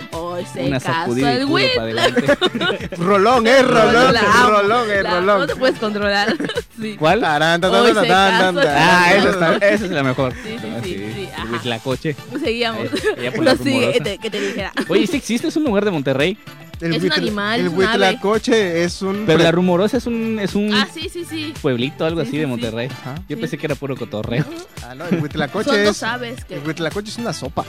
Hoy 0.43 0.49
se 0.53 0.63
una 0.65 0.79
casó 0.79 0.93
sacudida 0.93 1.33
y 1.33 1.37
el 1.37 1.47
puro 1.47 1.63
para 1.75 1.85
Whitlock. 1.85 2.39
adelante. 2.39 2.95
Rolón, 2.97 3.47
eh, 3.47 3.61
rolón, 3.63 4.13
La 4.13 4.21
rolón, 4.47 4.89
eh, 4.91 5.03
la- 5.03 5.19
rolón. 5.19 5.39
No 5.39 5.47
te 5.47 5.55
puedes 5.55 5.79
controlar. 5.79 6.35
sí. 6.81 6.95
¿Cuál? 6.97 7.23
Hoy 7.23 7.93
se 7.93 8.07
casó. 8.07 8.59
Ah, 8.67 9.13
esa, 9.15 9.29
está, 9.29 9.55
esa 9.57 9.85
es 9.85 9.91
la 9.91 10.03
mejor. 10.03 10.33
Sí, 10.43 10.57
sí, 10.61 10.67
Ah, 10.75 10.79
sí, 10.83 11.11
sí, 11.15 11.29
ajá. 11.35 11.47
Huitlacoche. 11.51 12.15
Seguíamos. 12.43 12.85
Eh, 12.85 12.89
ya 13.23 13.31
por 13.31 13.43
la 13.45 13.51
Pero 13.55 13.63
sí, 13.63 13.71
rumorosa. 13.73 14.03
te- 14.03 14.17
que 14.17 14.29
te 14.29 14.39
dijera. 14.41 14.71
Oye, 14.89 15.07
¿sí 15.07 15.17
existe? 15.17 15.47
¿Es 15.47 15.55
un 15.55 15.63
lugar 15.63 15.85
de 15.85 15.91
Monterrey? 15.91 16.37
El 16.83 16.93
Es 16.95 17.03
un 17.03 17.11
animal, 17.13 17.59
El 17.61 17.69
huitlacoche 17.69 18.83
es 18.83 19.01
un... 19.01 19.23
Pero 19.25 19.39
la 19.43 19.51
rumorosa 19.51 19.97
es 19.97 20.05
un, 20.05 20.37
es 20.39 20.53
un 20.55 20.73
Ah, 20.73 20.87
sí, 20.93 21.07
sí, 21.11 21.25
sí. 21.29 21.53
pueblito, 21.61 22.05
algo 22.05 22.21
Sí, 22.21 22.27
así 22.27 22.31
sí, 22.31 22.37
de 22.39 22.43
sí. 22.43 22.49
Monterrey. 22.49 22.87
Ajá. 22.91 23.15
Yo 23.29 23.35
Sí. 23.35 23.41
pensé 23.41 23.57
que 23.57 23.65
era 23.67 23.75
puro 23.75 23.95
cotorreo. 23.95 24.45
Ah, 24.87 24.95
no, 24.95 25.05
el 25.05 25.21
huitlacoche 25.21 25.69
Son 25.69 25.79
es... 25.79 25.85
dos 25.85 26.03
aves 26.03 26.43
que... 26.45 26.55
El 26.55 26.67
huitlacoche 26.67 27.09
es 27.09 27.17
una 27.17 27.33
sopa. 27.33 27.65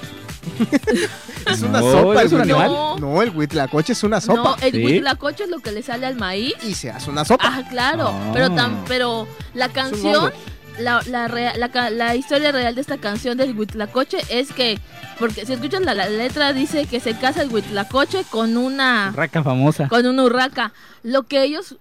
es 1.50 1.62
una 1.62 1.80
No, 1.80 1.92
sopa. 1.92 2.22
¿es 2.22 2.32
el 2.32 2.36
un 2.36 2.42
animal? 2.42 2.68
No. 2.68 2.98
No, 2.98 3.22
el 3.22 3.30
huitlacoche 3.30 3.92
es 3.92 4.02
una 4.02 4.16
No, 4.16 4.20
sopa. 4.22 4.56
el 4.60 4.72
¿Sí? 4.72 4.84
huitlacoche 4.84 5.44
es 5.44 5.50
lo 5.50 5.58
que 5.60 5.72
le 5.72 5.82
sale 5.82 6.06
al 6.06 6.16
maíz. 6.16 6.54
Y 6.62 6.74
se 6.74 6.90
hace 6.90 7.10
una 7.10 7.24
sopa. 7.24 7.44
Ah, 7.46 7.62
claro. 7.68 8.08
Ah. 8.08 8.30
Pero, 8.32 8.50
tan, 8.54 8.84
pero 8.86 9.26
la 9.54 9.68
canción. 9.68 10.32
La, 10.78 11.00
la, 11.06 11.28
rea- 11.28 11.56
la, 11.56 11.68
ca- 11.70 11.90
la 11.90 12.16
historia 12.16 12.52
real 12.52 12.74
de 12.74 12.80
esta 12.80 12.98
canción 12.98 13.36
del 13.38 13.56
huitlacoche 13.58 14.18
es 14.28 14.52
que, 14.52 14.78
porque 15.18 15.46
si 15.46 15.52
escuchas 15.52 15.82
la, 15.82 15.94
letra, 16.08 16.52
dice 16.52 16.86
que 16.86 17.00
se 17.00 17.14
casa 17.16 17.42
el 17.42 17.52
huitlacoche 17.52 18.24
con 18.30 18.56
una, 18.56 19.12
Raca 19.14 19.42
famosa. 19.42 19.88
con 19.88 20.06
una 20.06 20.24
urraca. 20.24 20.72
Lo 21.02 21.24
que 21.24 21.42
ellos 21.44 21.76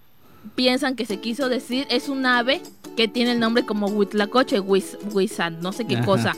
piensan 0.55 0.95
que 0.95 1.05
se 1.05 1.19
quiso 1.19 1.49
decir 1.49 1.87
es 1.89 2.09
un 2.09 2.25
ave 2.25 2.61
que 2.97 3.07
tiene 3.07 3.31
el 3.31 3.39
nombre 3.39 3.65
como 3.65 3.87
huitlacoche, 3.87 4.61
huiz- 4.61 4.97
huizán, 5.11 5.59
no 5.61 5.71
sé 5.71 5.85
qué 5.85 5.95
Ajá. 5.95 6.05
cosa. 6.05 6.33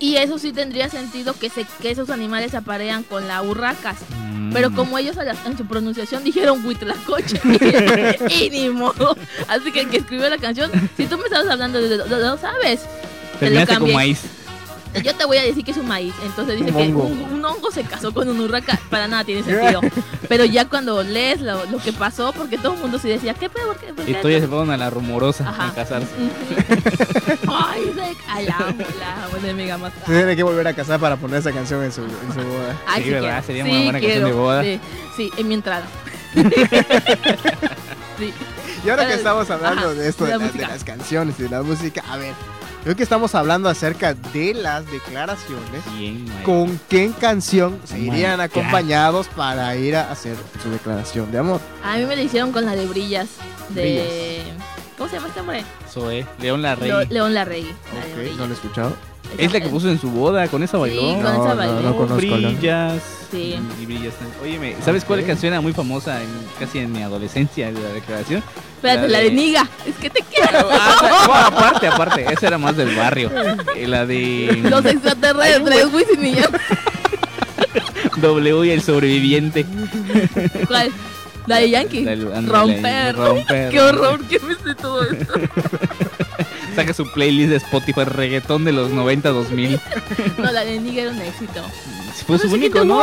Y 0.00 0.16
eso 0.16 0.38
sí 0.38 0.52
tendría 0.52 0.88
sentido 0.88 1.34
que, 1.38 1.50
se, 1.50 1.66
que 1.80 1.90
esos 1.90 2.08
animales 2.10 2.50
se 2.52 2.56
aparean 2.56 3.02
con 3.04 3.28
la 3.28 3.42
urracas. 3.42 3.98
Mm. 4.26 4.52
Pero 4.52 4.72
como 4.72 4.98
ellos 4.98 5.18
a 5.18 5.24
la- 5.24 5.36
en 5.44 5.56
su 5.56 5.66
pronunciación 5.66 6.24
dijeron 6.24 6.64
Huitlacoche 6.64 7.40
y 8.30 8.50
ni 8.50 8.68
modo. 8.70 9.16
Así 9.46 9.70
que 9.70 9.82
el 9.82 9.90
que 9.90 9.98
escribió 9.98 10.28
la 10.30 10.38
canción, 10.38 10.70
si 10.96 11.06
tú 11.06 11.18
me 11.18 11.24
estabas 11.24 11.48
hablando 11.48 11.80
de, 11.80 11.98
dos 11.98 12.42
aves, 12.42 12.80
te 13.38 13.50
lo 13.50 13.60
maíz. 13.94 14.22
Yo 15.04 15.14
te 15.14 15.24
voy 15.24 15.36
a 15.38 15.42
decir 15.42 15.64
que 15.64 15.70
es 15.70 15.76
un 15.76 15.86
maíz. 15.86 16.12
Entonces 16.24 16.58
dice 16.58 16.70
Un 16.72 16.76
que 16.76 16.92
un, 16.92 17.26
un 17.32 17.44
hongo 17.44 17.70
se 17.70 17.82
casó 17.84 18.12
con 18.12 18.28
un 18.28 18.40
urraca. 18.40 18.78
Para 18.90 19.06
nada 19.08 19.24
tiene 19.24 19.42
sentido. 19.44 19.80
Pero 20.28 20.44
ya 20.44 20.68
cuando 20.68 21.02
lees 21.02 21.40
lo, 21.40 21.64
lo 21.66 21.78
que 21.78 21.92
pasó, 21.92 22.32
porque 22.32 22.58
todo 22.58 22.74
el 22.74 22.80
mundo 22.80 22.98
sí 22.98 23.08
decía, 23.08 23.34
¿qué 23.34 23.48
peor? 23.48 23.76
¿Qué, 23.78 23.92
por 23.94 24.08
Y 24.08 24.14
qué?" 24.14 24.20
tú 24.20 24.28
ya 24.28 24.40
se 24.40 24.48
fueron 24.48 24.70
a 24.70 24.76
la 24.76 24.90
rumorosa 24.90 25.48
Ajá. 25.48 25.68
a 25.68 25.74
casarse. 25.74 26.08
Ay, 27.48 27.84
de, 27.94 28.16
ay, 28.28 28.46
la 28.46 28.74
mega 29.54 29.78
más. 29.78 29.92
Se 30.06 30.12
tiene 30.12 30.36
que 30.36 30.42
volver 30.42 30.66
a 30.66 30.74
casar 30.74 30.98
para 31.00 31.16
poner 31.16 31.38
esa 31.40 31.52
canción 31.52 31.82
en 31.84 31.92
su, 31.92 32.02
en 32.02 32.10
su 32.34 32.40
boda. 32.48 32.76
Ay, 32.86 33.02
Sí, 33.04 33.10
¿verdad? 33.10 33.42
quiero. 33.44 33.46
Sería 33.46 33.64
Sí, 33.64 33.70
una 33.70 33.82
buena 33.84 34.00
canción 34.00 34.24
de 34.24 34.32
boda. 34.32 34.62
Sí, 34.62 34.80
sí, 35.16 35.30
en 35.36 35.48
mi 35.48 35.54
entrada. 35.54 35.84
sí. 38.18 38.32
Y 38.84 38.88
ahora 38.90 39.06
que 39.06 39.14
estamos 39.14 39.50
hablando 39.50 39.88
ajá, 39.88 39.94
de 39.94 40.08
esto, 40.08 40.24
de 40.24 40.32
de, 40.32 40.38
la 40.38 40.44
la- 40.44 40.46
de 40.46 40.52
música. 40.52 40.68
las 40.72 40.84
canciones 40.84 41.34
y 41.38 41.42
de 41.44 41.48
la 41.50 41.62
música, 41.62 42.02
a 42.08 42.16
ver, 42.16 42.34
creo 42.82 42.96
que 42.96 43.02
estamos 43.02 43.34
hablando 43.34 43.68
acerca 43.68 44.14
de 44.14 44.54
las 44.54 44.90
declaraciones. 44.90 45.82
Bien. 45.96 46.24
¿Con 46.44 46.80
qué 46.88 47.10
canción 47.20 47.80
se 47.84 47.94
Oh 47.94 47.98
my 47.98 48.06
irían 48.08 48.36
God. 48.36 48.44
acompañados 48.44 49.28
para 49.28 49.74
ir 49.76 49.96
a 49.96 50.10
hacer 50.10 50.36
su 50.62 50.70
declaración 50.70 51.30
de 51.30 51.38
amor? 51.38 51.60
A 51.84 51.96
mí 51.96 52.04
me 52.06 52.16
lo 52.16 52.22
hicieron 52.22 52.52
con 52.52 52.64
la 52.64 52.74
de 52.76 52.86
Brillas. 52.86 53.28
De. 53.70 54.42
¿Cómo 54.98 55.08
se 55.08 55.16
llama 55.16 55.28
este 55.28 55.40
hombre? 55.40 55.64
Zoe, 55.90 56.26
León 56.40 56.60
la 56.62 56.74
Rey. 56.74 56.88
Leo- 56.88 57.04
León 57.08 57.34
Larregui. 57.34 57.74
La 57.94 58.04
de 58.06 58.12
Ok, 58.12 58.18
Brillas. 58.18 58.36
no 58.36 58.44
lo 58.46 58.50
he 58.50 58.54
escuchado. 58.54 58.96
Es 59.38 59.52
la 59.52 59.60
que 59.60 59.68
puso 59.68 59.88
en 59.88 59.98
su 60.00 60.10
boda, 60.10 60.48
con 60.48 60.62
esa 60.62 60.76
bailó. 60.78 61.00
Sí, 61.00 61.14
con 61.14 61.22
No, 61.22 61.30
esa 61.30 61.38
no, 61.38 61.56
bailó. 61.56 61.80
no 62.08 62.16
brillas. 62.16 63.02
Sí. 63.30 63.56
Y 63.80 63.86
brillas. 63.86 64.14
Óyeme, 64.42 64.74
¿sabes 64.84 65.04
cuál 65.04 65.20
Ok. 65.20 65.26
canción 65.28 65.52
era 65.52 65.60
muy 65.60 65.72
famosa 65.72 66.20
en, 66.22 66.28
casi 66.58 66.80
en 66.80 66.90
mi 66.92 67.02
adolescencia 67.02 67.66
de 67.72 67.80
la 67.80 67.88
declaración? 67.90 68.42
Espérate, 68.76 69.02
La 69.02 69.08
la 69.08 69.18
de 69.18 69.24
de- 69.24 69.30
Niga. 69.30 69.68
Es 69.86 69.94
que 69.96 70.10
te 70.10 70.22
quiero. 70.22 70.68
Ah, 70.72 71.24
no, 71.26 71.34
aparte, 71.34 71.86
aparte, 71.86 72.26
esa 72.32 72.46
era 72.48 72.58
más 72.58 72.76
del 72.76 72.94
barrio. 72.96 73.30
Eh, 73.76 73.86
La 73.86 74.04
de 74.04 74.60
Los 74.68 74.84
extraterrestres, 74.84 75.86
Wisin 75.92 76.26
y 76.26 76.32
Yandel. 76.34 76.60
W 78.16 78.66
y 78.66 78.70
el 78.70 78.82
sobreviviente. 78.82 79.64
¿Cuál? 80.66 80.90
La 81.46 81.56
de 81.58 81.70
Yankee. 81.70 82.04
La 82.04 82.14
Romper. 82.42 83.16
romper. 83.16 83.70
Qué 83.70 83.80
horror, 83.80 84.20
¿qué 84.28 84.38
me 84.40 84.54
sé 84.54 84.74
todo 84.80 85.02
esto? 85.04 85.34
Saca 86.80 86.94
su 86.94 87.10
playlist 87.12 87.50
de 87.50 87.56
Spotify 87.56 88.04
reggaetón 88.04 88.64
de 88.64 88.72
los 88.72 88.90
90 88.90 89.28
2000. 89.30 89.80
No, 90.38 90.50
la 90.50 90.64
de 90.64 90.80
Niga 90.80 91.02
era 91.02 91.10
un 91.10 91.20
éxito. 91.20 91.62
Fue 92.26 92.38
su 92.38 92.48
sí 92.48 92.54
único, 92.54 92.80
te 92.80 92.84
¿no? 92.86 93.00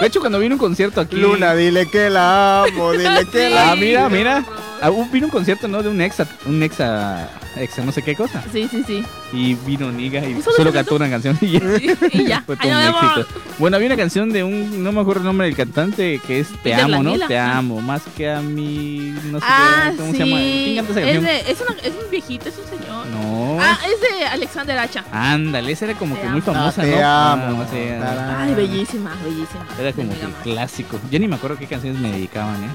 De 0.00 0.06
hecho, 0.06 0.20
cuando 0.20 0.38
vino 0.38 0.54
un 0.54 0.58
concierto 0.58 1.00
aquí. 1.00 1.16
Luna, 1.16 1.54
dile 1.54 1.86
que 1.86 2.08
la 2.10 2.62
amo, 2.64 2.92
dile 2.92 3.26
que 3.30 3.48
Sí. 3.48 3.54
la 3.54 3.72
Ah, 3.72 3.76
mira, 3.76 4.08
mira. 4.08 4.44
Ah, 4.82 4.90
vino 5.12 5.26
un 5.26 5.30
concierto, 5.30 5.68
¿no? 5.68 5.82
De 5.82 5.90
un 5.90 6.00
exa, 6.00 6.26
un 6.46 6.62
exa, 6.62 7.28
exa 7.56 7.84
no 7.84 7.92
sé 7.92 8.00
qué 8.02 8.14
cosa. 8.16 8.42
Sí, 8.50 8.66
sí, 8.70 8.82
sí. 8.86 9.04
Y 9.30 9.52
vino 9.54 9.92
Niga 9.92 10.20
y 10.26 10.38
¿Y 10.38 10.42
solo 10.42 10.72
cantó 10.72 10.96
una 10.96 11.10
canción 11.10 11.36
y 11.42 11.50
ya. 11.50 11.60
Y, 11.60 12.18
y 12.22 12.26
ya. 12.26 12.42
Fue 12.46 12.56
todo 12.56 12.72
un 12.72 12.78
éxito. 12.78 13.26
Bueno, 13.58 13.76
había 13.76 13.88
una 13.88 13.96
canción 13.98 14.30
de 14.32 14.42
un, 14.42 14.82
no 14.82 14.90
me 14.92 15.02
acuerdo 15.02 15.20
el 15.20 15.26
nombre 15.26 15.48
del 15.48 15.54
cantante, 15.56 16.18
que 16.26 16.40
es 16.40 16.48
Te 16.48 16.56
Peter 16.70 16.80
amo, 16.80 17.02
¿no? 17.02 17.18
Te 17.26 17.38
amo, 17.38 17.82
más 17.82 18.00
que 18.16 18.30
a 18.30 18.40
mí, 18.40 19.14
no 19.30 19.38
sé 19.38 19.44
Ah, 19.46 19.88
qué, 19.90 19.96
¿cómo 19.98 20.12
sí. 20.12 20.16
se 20.16 20.24
llama? 20.24 20.40
¿Quién 20.40 20.76
canta 20.76 20.92
esa 20.92 21.00
es, 21.00 21.04
canción? 21.06 21.24
de, 21.24 21.52
es, 21.52 21.60
una- 21.60 21.80
es 21.82 22.04
un 22.04 22.10
viejito, 22.10 22.48
es 22.48 22.54
un 22.56 22.78
señor. 22.78 23.06
No. 23.08 23.58
Ah, 23.60 23.78
es 23.84 24.00
de 24.00 24.24
Alexander 24.28 24.78
Hacha. 24.78 25.04
Ándale, 25.12 25.72
esa 25.72 25.84
era 25.84 25.94
como 25.98 26.14
Te 26.14 26.22
que 26.22 26.28
muy 26.28 26.40
amo. 26.40 26.52
famosa, 26.54 26.80
Ah, 26.80 26.84
te 26.86 26.90
¿no? 26.96 27.06
amo. 27.06 27.62
Ah, 27.62 27.66
sí, 27.70 27.76
ah, 28.02 28.09
Tarán. 28.14 28.40
Ay, 28.48 28.54
bellísima, 28.54 29.14
bellísima. 29.24 29.66
Era 29.78 29.92
como 29.92 30.12
que 30.12 30.22
el 30.24 30.32
clásico. 30.42 30.98
Yo 31.10 31.18
ni 31.18 31.28
me 31.28 31.36
acuerdo 31.36 31.56
qué 31.58 31.66
canciones 31.66 32.00
me 32.00 32.10
dedicaban, 32.12 32.62
¿eh? 32.64 32.68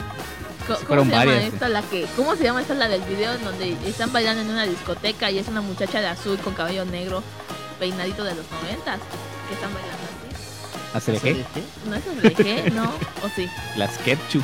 ¿Cómo 0.68 0.80
fueron 0.80 1.06
se 1.06 1.12
llama 1.12 1.26
varias, 1.26 1.54
esta? 1.54 1.70
La 1.70 1.82
que, 1.84 2.08
¿Cómo 2.16 2.36
se 2.36 2.44
llama 2.44 2.62
esta? 2.62 2.74
La 2.74 2.88
del 2.88 3.02
video 3.04 3.34
en 3.34 3.44
donde 3.44 3.78
están 3.88 4.12
bailando 4.12 4.42
en 4.42 4.50
una 4.50 4.64
discoteca 4.66 5.30
y 5.30 5.38
es 5.38 5.48
una 5.48 5.62
muchacha 5.62 6.02
de 6.02 6.08
azul 6.08 6.40
con 6.40 6.54
cabello 6.56 6.86
negro, 6.86 7.22
peinadito 7.80 8.24
de 8.24 8.34
los 8.34 8.46
noventas, 8.50 9.00
que 9.48 9.54
están 9.54 9.72
bailando 9.74 9.96
así. 10.04 10.98
¿Hacer 10.98 11.20
qué? 11.20 11.44
¿No 11.88 11.96
es 11.96 12.24
Leje? 12.24 12.72
¿No? 12.72 12.86
¿O 13.24 13.30
sí? 13.36 13.48
Las 13.78 13.98
Ketchup. 14.00 14.44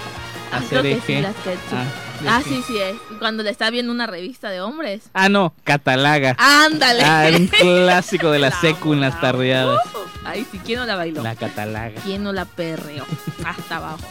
Ah, 0.52 0.58
Hacer 0.58 0.82
creo 0.82 0.84
que 0.84 0.96
sí, 0.98 1.02
qué? 1.08 1.22
las 1.22 1.36
Ketchup. 1.38 1.74
Ah, 1.74 1.86
Ah, 2.28 2.42
sí. 2.44 2.50
sí, 2.58 2.64
sí 2.68 2.78
es. 2.78 2.96
Cuando 3.18 3.42
le 3.42 3.50
está 3.50 3.72
viendo 3.72 3.92
una 3.92 4.06
revista 4.06 4.52
de 4.52 4.62
hombres. 4.62 5.02
Ah, 5.14 5.28
no, 5.28 5.56
Catalaga. 5.64 6.36
¡Ándale! 6.38 7.02
Ah, 7.04 7.28
un 7.36 7.48
clásico 7.88 8.30
de 8.30 8.38
la 8.38 8.50
La 8.52 8.62
secu 8.62 8.94
en 8.94 9.02
las 9.02 9.20
tardeadas. 9.20 9.80
Ay, 10.24 10.45
sí, 10.51 10.59
¿quién 10.63 10.80
no 10.80 10.86
la 10.86 10.95
bailó? 10.95 11.24
La 11.24 11.36
Catalaga. 11.36 11.99
¿Quién 12.03 12.24
no 12.24 12.32
la 12.34 12.45
perreó? 12.45 13.05
Hasta 13.45 13.78
abajo. 13.78 14.07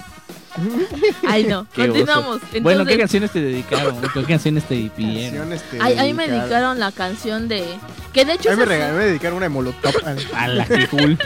Ay, 1.28 1.44
no. 1.44 1.66
Qué. 1.72 1.82
Continuamos. 1.86 2.36
Entonces, 2.36 2.62
Bueno, 2.62 2.84
¿qué 2.84 2.98
canciones 2.98 3.30
te 3.30 3.40
dedicaron? 3.40 3.96
¿Qué 4.14 4.24
canciones 4.24 4.64
te 4.64 4.90
pidieron? 4.96 5.48
Ay, 5.80 5.96
a 5.98 6.02
mí 6.02 6.12
me 6.14 6.26
dedicaron. 6.28 6.78
la 6.80 6.90
canción 6.90 7.46
de... 7.48 7.64
Que 8.12 8.24
de 8.24 8.32
hecho... 8.34 8.50
A 8.50 8.56
mí 8.56 8.58
me, 8.58 8.66
regaló- 8.66 8.96
me 8.96 9.04
dedicaron 9.04 9.36
una 9.36 9.44
de 9.46 9.50
Molotov, 9.50 9.94
A 10.34 10.48
la 10.48 10.64
que 10.66 10.88
cool. 10.88 11.18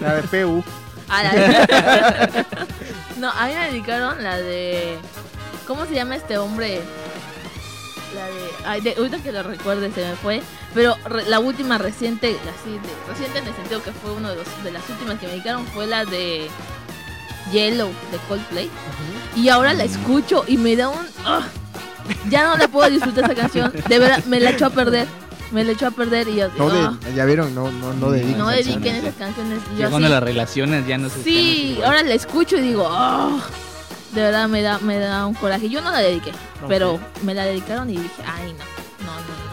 la 0.00 0.14
de 0.16 0.22
PU. 0.22 0.64
A 1.08 1.22
la- 1.22 2.44
no, 3.18 3.30
a 3.30 3.46
mí 3.46 3.54
me 3.54 3.66
dedicaron 3.66 4.22
la 4.22 4.38
de. 4.38 4.96
¿Cómo 5.66 5.84
se 5.84 5.94
llama 5.94 6.16
este 6.16 6.38
hombre? 6.38 6.80
La 8.14 8.26
de. 8.26 8.50
Ay, 8.66 8.80
de, 8.80 8.94
ahorita 8.96 9.18
que 9.18 9.32
lo 9.32 9.42
recuerde 9.42 9.90
se 9.92 10.04
me 10.06 10.14
fue. 10.16 10.42
Pero 10.74 10.96
re- 11.06 11.24
la 11.26 11.40
última 11.40 11.78
reciente, 11.78 12.36
así 12.60 12.70
de, 12.72 12.80
reciente 13.12 13.38
en 13.38 13.46
el 13.46 13.54
sentido 13.54 13.82
que 13.82 13.92
fue 13.92 14.12
uno 14.12 14.28
de, 14.30 14.36
los, 14.36 14.46
de 14.64 14.70
las 14.72 14.88
últimas 14.90 15.18
que 15.18 15.26
me 15.26 15.32
dedicaron 15.32 15.66
fue 15.68 15.86
la 15.86 16.04
de 16.04 16.48
Yellow 17.52 17.88
de 18.10 18.18
Coldplay. 18.28 18.70
Y 19.36 19.48
ahora 19.48 19.72
la 19.74 19.84
escucho 19.84 20.44
y 20.46 20.56
me 20.56 20.76
da 20.76 20.88
un. 20.88 21.06
Ya 22.30 22.48
no 22.48 22.56
la 22.56 22.68
puedo 22.68 22.90
disfrutar 22.90 23.24
esa 23.24 23.34
canción. 23.34 23.72
De 23.88 23.98
verdad, 23.98 24.24
me 24.24 24.40
la 24.40 24.50
echó 24.50 24.66
a 24.66 24.70
perder. 24.70 25.06
Me 25.52 25.64
la 25.64 25.72
echó 25.72 25.86
a 25.86 25.90
perder 25.90 26.28
y 26.28 26.36
yo. 26.36 26.48
No 26.56 26.68
de- 26.70 27.14
ya 27.14 27.24
vieron, 27.26 27.54
no, 27.54 27.70
no, 27.70 27.92
no 27.92 28.10
dediquen 28.10 28.38
no 28.38 28.48
dediquen 28.48 28.96
esas 28.96 29.14
canciones. 29.16 29.60
Yo 29.78 29.90
cuando 29.90 30.08
las 30.08 30.22
relaciones 30.22 30.86
ya 30.86 30.96
no 30.98 31.08
se 31.10 31.22
Sí, 31.22 31.78
ahora 31.84 32.02
la 32.02 32.14
escucho 32.14 32.56
y 32.56 32.60
digo, 32.62 32.88
de 34.12 34.20
verdad 34.22 34.48
me 34.48 34.62
da, 34.62 34.78
me 34.78 34.98
da 34.98 35.26
un 35.26 35.34
coraje. 35.34 35.68
Yo 35.68 35.80
no 35.80 35.90
la 35.90 35.98
dediqué, 36.00 36.32
pero 36.68 36.98
me 37.22 37.34
la 37.34 37.44
dedicaron 37.44 37.88
y 37.90 37.94
dije, 37.98 38.22
ay 38.26 38.52
no, 38.52 38.58
no, 39.04 39.12
no, 39.12 39.52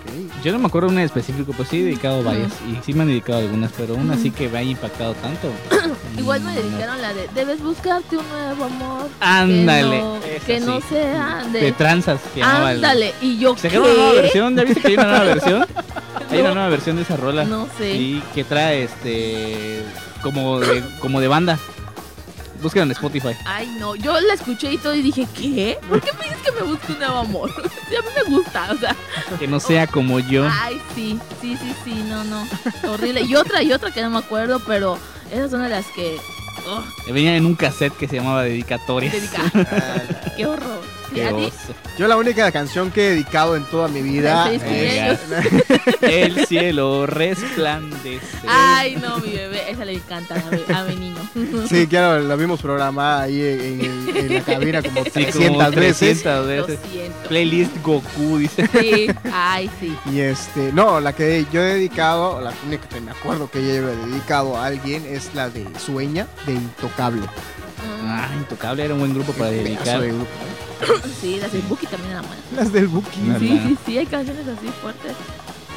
Ok. 0.00 0.42
Yo 0.44 0.52
no 0.52 0.58
me 0.58 0.66
acuerdo 0.66 0.88
una 0.88 1.00
en 1.00 1.06
específico, 1.06 1.52
pues 1.52 1.68
sí 1.68 1.80
he 1.80 1.84
dedicado 1.84 2.22
varias. 2.22 2.52
Y 2.68 2.78
sí 2.84 2.92
me 2.94 3.02
han 3.02 3.08
dedicado 3.08 3.38
algunas, 3.40 3.70
pero 3.76 3.94
una 3.94 4.16
sí 4.16 4.30
que 4.30 4.48
me 4.48 4.58
haya 4.58 4.70
impactado 4.70 5.14
tanto. 5.14 5.48
no. 5.70 5.90
Igual 6.20 6.40
me 6.40 6.52
mm, 6.52 6.54
dedicaron 6.56 7.00
la 7.00 7.14
de, 7.14 7.28
debes 7.34 7.62
buscarte 7.62 8.16
un 8.18 8.28
nuevo 8.28 8.64
amor. 8.64 9.08
Ándale. 9.20 9.90
Que 9.90 10.00
no, 10.00 10.46
que 10.46 10.60
no 10.60 10.80
sea 10.80 11.44
De 11.52 11.60
de... 11.60 11.72
tranzas. 11.72 12.20
que 12.34 12.40
llamaba 12.40 12.72
el- 12.72 12.76
Ándale, 12.78 13.14
y 13.20 13.38
yo, 13.38 13.56
Se 13.56 13.68
creó 13.68 13.82
una 13.84 13.92
nueva 13.94 14.10
¿qué? 14.14 14.20
versión, 14.22 14.56
¿ya 14.56 14.64
viste 14.64 14.80
que 14.80 14.88
hay 14.88 14.94
una 14.94 15.04
nueva 15.06 15.24
versión? 15.34 15.66
Hay 16.30 16.38
una 16.40 16.48
No. 16.48 16.54
nueva 16.54 16.68
versión 16.68 16.96
de 16.96 17.02
esa 17.02 17.16
rola. 17.16 17.44
No 17.44 17.68
sé. 17.78 17.94
Y 17.94 18.22
que 18.34 18.44
trae 18.44 18.84
este 18.84 19.82
como 20.22 20.60
de, 20.60 20.82
como 21.00 21.20
de 21.20 21.28
banda. 21.28 21.58
Búsquenlo 22.60 22.84
en 22.84 22.90
Spotify. 22.92 23.36
Ay, 23.44 23.74
no, 23.78 23.94
yo 23.96 24.18
la 24.20 24.34
escuché 24.34 24.72
y 24.72 24.78
todo 24.78 24.94
y 24.94 25.02
dije, 25.02 25.26
¿qué? 25.34 25.78
¿Por 25.88 26.00
qué 26.00 26.12
me 26.14 26.24
dices 26.24 26.38
que 26.44 26.52
me 26.52 26.62
busque 26.62 26.92
un 26.92 26.98
nuevo 26.98 27.18
amor? 27.18 27.50
Sí, 27.90 27.96
a 27.96 28.02
mí 28.02 28.08
me 28.14 28.36
gusta, 28.36 28.68
o 28.70 28.76
sea, 28.76 28.94
Que 29.38 29.48
no 29.48 29.58
sea 29.58 29.86
como 29.88 30.20
yo. 30.20 30.46
ay, 30.48 30.80
sí, 30.94 31.18
sí, 31.40 31.56
sí, 31.56 31.74
sí, 31.84 32.04
no, 32.08 32.22
no, 32.22 32.46
horrible. 32.88 33.22
Y 33.22 33.34
otra, 33.34 33.62
y 33.64 33.72
otra 33.72 33.90
que 33.90 34.00
no 34.02 34.10
me 34.10 34.18
acuerdo, 34.18 34.60
pero 34.64 34.96
esas 35.32 35.50
son 35.50 35.62
de 35.64 35.70
las 35.70 35.86
que, 35.86 36.16
oh, 36.68 36.84
Venía 37.12 37.34
en 37.36 37.46
un 37.46 37.56
cassette 37.56 37.96
que 37.96 38.06
se 38.06 38.16
llamaba 38.16 38.44
Dedicatorias. 38.44 39.12
dedica. 39.12 39.42
Qué 40.36 40.46
horror. 40.46 40.99
Yo 41.98 42.08
la 42.08 42.16
única 42.16 42.50
canción 42.52 42.90
que 42.90 43.06
he 43.06 43.10
dedicado 43.10 43.56
en 43.56 43.64
toda 43.64 43.88
mi 43.88 44.00
vida 44.02 44.52
es- 44.52 44.62
El 46.02 46.46
cielo 46.46 47.06
resplandece. 47.06 48.20
Ay, 48.46 48.96
no, 48.96 49.18
mi 49.18 49.30
bebé, 49.32 49.70
esa 49.70 49.84
le 49.84 49.94
encanta 49.94 50.34
a 50.36 50.50
mi, 50.50 50.74
a 50.74 50.84
mi 50.84 50.96
niño. 50.96 51.20
Sí, 51.68 51.86
claro, 51.86 52.20
la 52.20 52.36
vimos 52.36 52.60
programada 52.60 53.22
ahí 53.22 53.40
en, 53.40 53.60
en 53.60 53.80
el- 54.08 54.16
en 54.16 54.34
la 54.34 54.40
cabina 54.42 54.82
como 54.82 55.04
Sí, 55.04 55.10
300 55.10 55.46
como 55.46 55.58
veces. 55.80 55.98
300 56.22 56.24
Lo 56.24 56.46
veces. 56.46 56.78
siento. 56.90 57.28
Playlist 57.28 57.76
Goku, 57.82 58.38
dice. 58.38 58.68
Sí, 58.80 59.06
ay, 59.32 59.70
sí. 59.80 59.96
Y 60.12 60.20
este, 60.20 60.72
no, 60.72 61.00
la 61.00 61.12
que 61.12 61.46
yo 61.52 61.60
he 61.62 61.74
dedicado, 61.74 62.40
la 62.40 62.52
única 62.66 62.88
que 62.88 63.00
me 63.00 63.10
acuerdo 63.10 63.50
que 63.50 63.60
yo 63.62 63.68
he 63.68 63.80
dedicado 63.80 64.56
a 64.56 64.66
alguien 64.66 65.04
es 65.06 65.34
la 65.34 65.48
de 65.50 65.66
Sueña 65.78 66.26
de 66.46 66.54
Intocable. 66.54 67.22
Ah, 68.22 68.28
Intocable 68.36 68.84
era 68.84 68.94
un 68.94 69.00
buen 69.00 69.14
grupo 69.14 69.32
para 69.32 69.50
dedicar. 69.50 70.00
de 70.00 70.08
grupo, 70.08 70.24
¿eh? 70.24 71.00
Sí, 71.20 71.38
las 71.40 71.52
de 71.52 71.60
Buki 71.60 71.86
también 71.86 72.12
eran 72.12 72.24
buenas. 72.26 72.44
Las 72.54 72.72
del 72.72 72.88
Buki. 72.88 73.20
Sí, 73.38 73.60
sí, 73.66 73.78
sí, 73.86 73.98
hay 73.98 74.06
canciones 74.06 74.46
así 74.46 74.66
fuertes. 74.82 75.12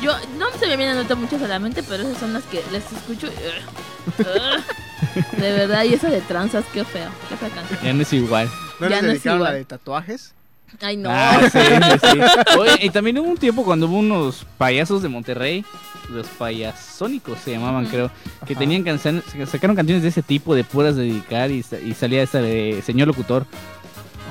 Yo 0.02 0.12
no 0.38 0.48
se 0.60 0.68
me 0.68 0.76
vienen 0.78 0.98
ahorita 0.98 1.16
mucho 1.16 1.36
a 1.38 1.48
la 1.48 1.60
mente, 1.60 1.84
pero 1.84 2.04
esas 2.04 2.18
son 2.18 2.34
las 2.34 2.44
que 2.44 2.62
les 2.72 2.84
escucho. 2.91 3.28
y, 3.28 3.30
ugh, 3.30 4.28
ugh. 4.28 5.39
de 5.39 5.52
verdad, 5.52 5.84
y 5.86 5.94
esa 5.94 6.10
de 6.10 6.22
tranzas, 6.22 6.66
qué 6.74 6.84
feo. 6.84 7.10
Qué 7.30 7.38
fea 7.38 7.50
canción. 7.50 7.80
Ya 7.84 7.94
no 7.94 8.02
es 8.02 8.12
igual. 8.14 8.50
¿No 8.80 8.89
Ya 8.89 8.96
les 8.98 9.04
no 9.04 9.08
es 9.12 9.14
dedicaron 9.24 9.44
la 9.44 9.50
igual. 9.50 9.60
de 9.60 9.66
tatuajes? 9.66 10.34
Ay, 10.82 10.97
no. 10.97 11.09
Ah, 11.11 11.39
sí, 11.51 11.59
sí, 11.59 12.07
sí. 12.11 12.19
Oye, 12.59 12.78
y 12.82 12.89
también 12.89 13.17
hubo 13.19 13.30
un 13.30 13.38
tiempo 13.38 13.63
cuando 13.63 13.88
hubo 13.88 13.97
unos 13.99 14.45
payasos 14.57 15.01
de 15.01 15.09
Monterrey, 15.09 15.63
los 16.09 16.28
payasónicos 16.28 17.39
se 17.39 17.51
llamaban, 17.51 17.86
creo, 17.86 18.09
que 18.45 18.53
Ajá. 18.53 18.59
tenían 18.59 18.84
canciones, 18.84 19.24
sacaron 19.49 19.76
canciones 19.76 20.03
de 20.03 20.09
ese 20.09 20.21
tipo, 20.21 20.55
de 20.55 20.63
puras 20.63 20.95
de 20.95 21.03
dedicar, 21.03 21.51
y, 21.51 21.63
sa- 21.63 21.80
y 21.80 21.93
salía 21.93 22.24
esa 22.24 22.41
de 22.41 22.82
Señor 22.86 23.07
Locutor. 23.07 23.45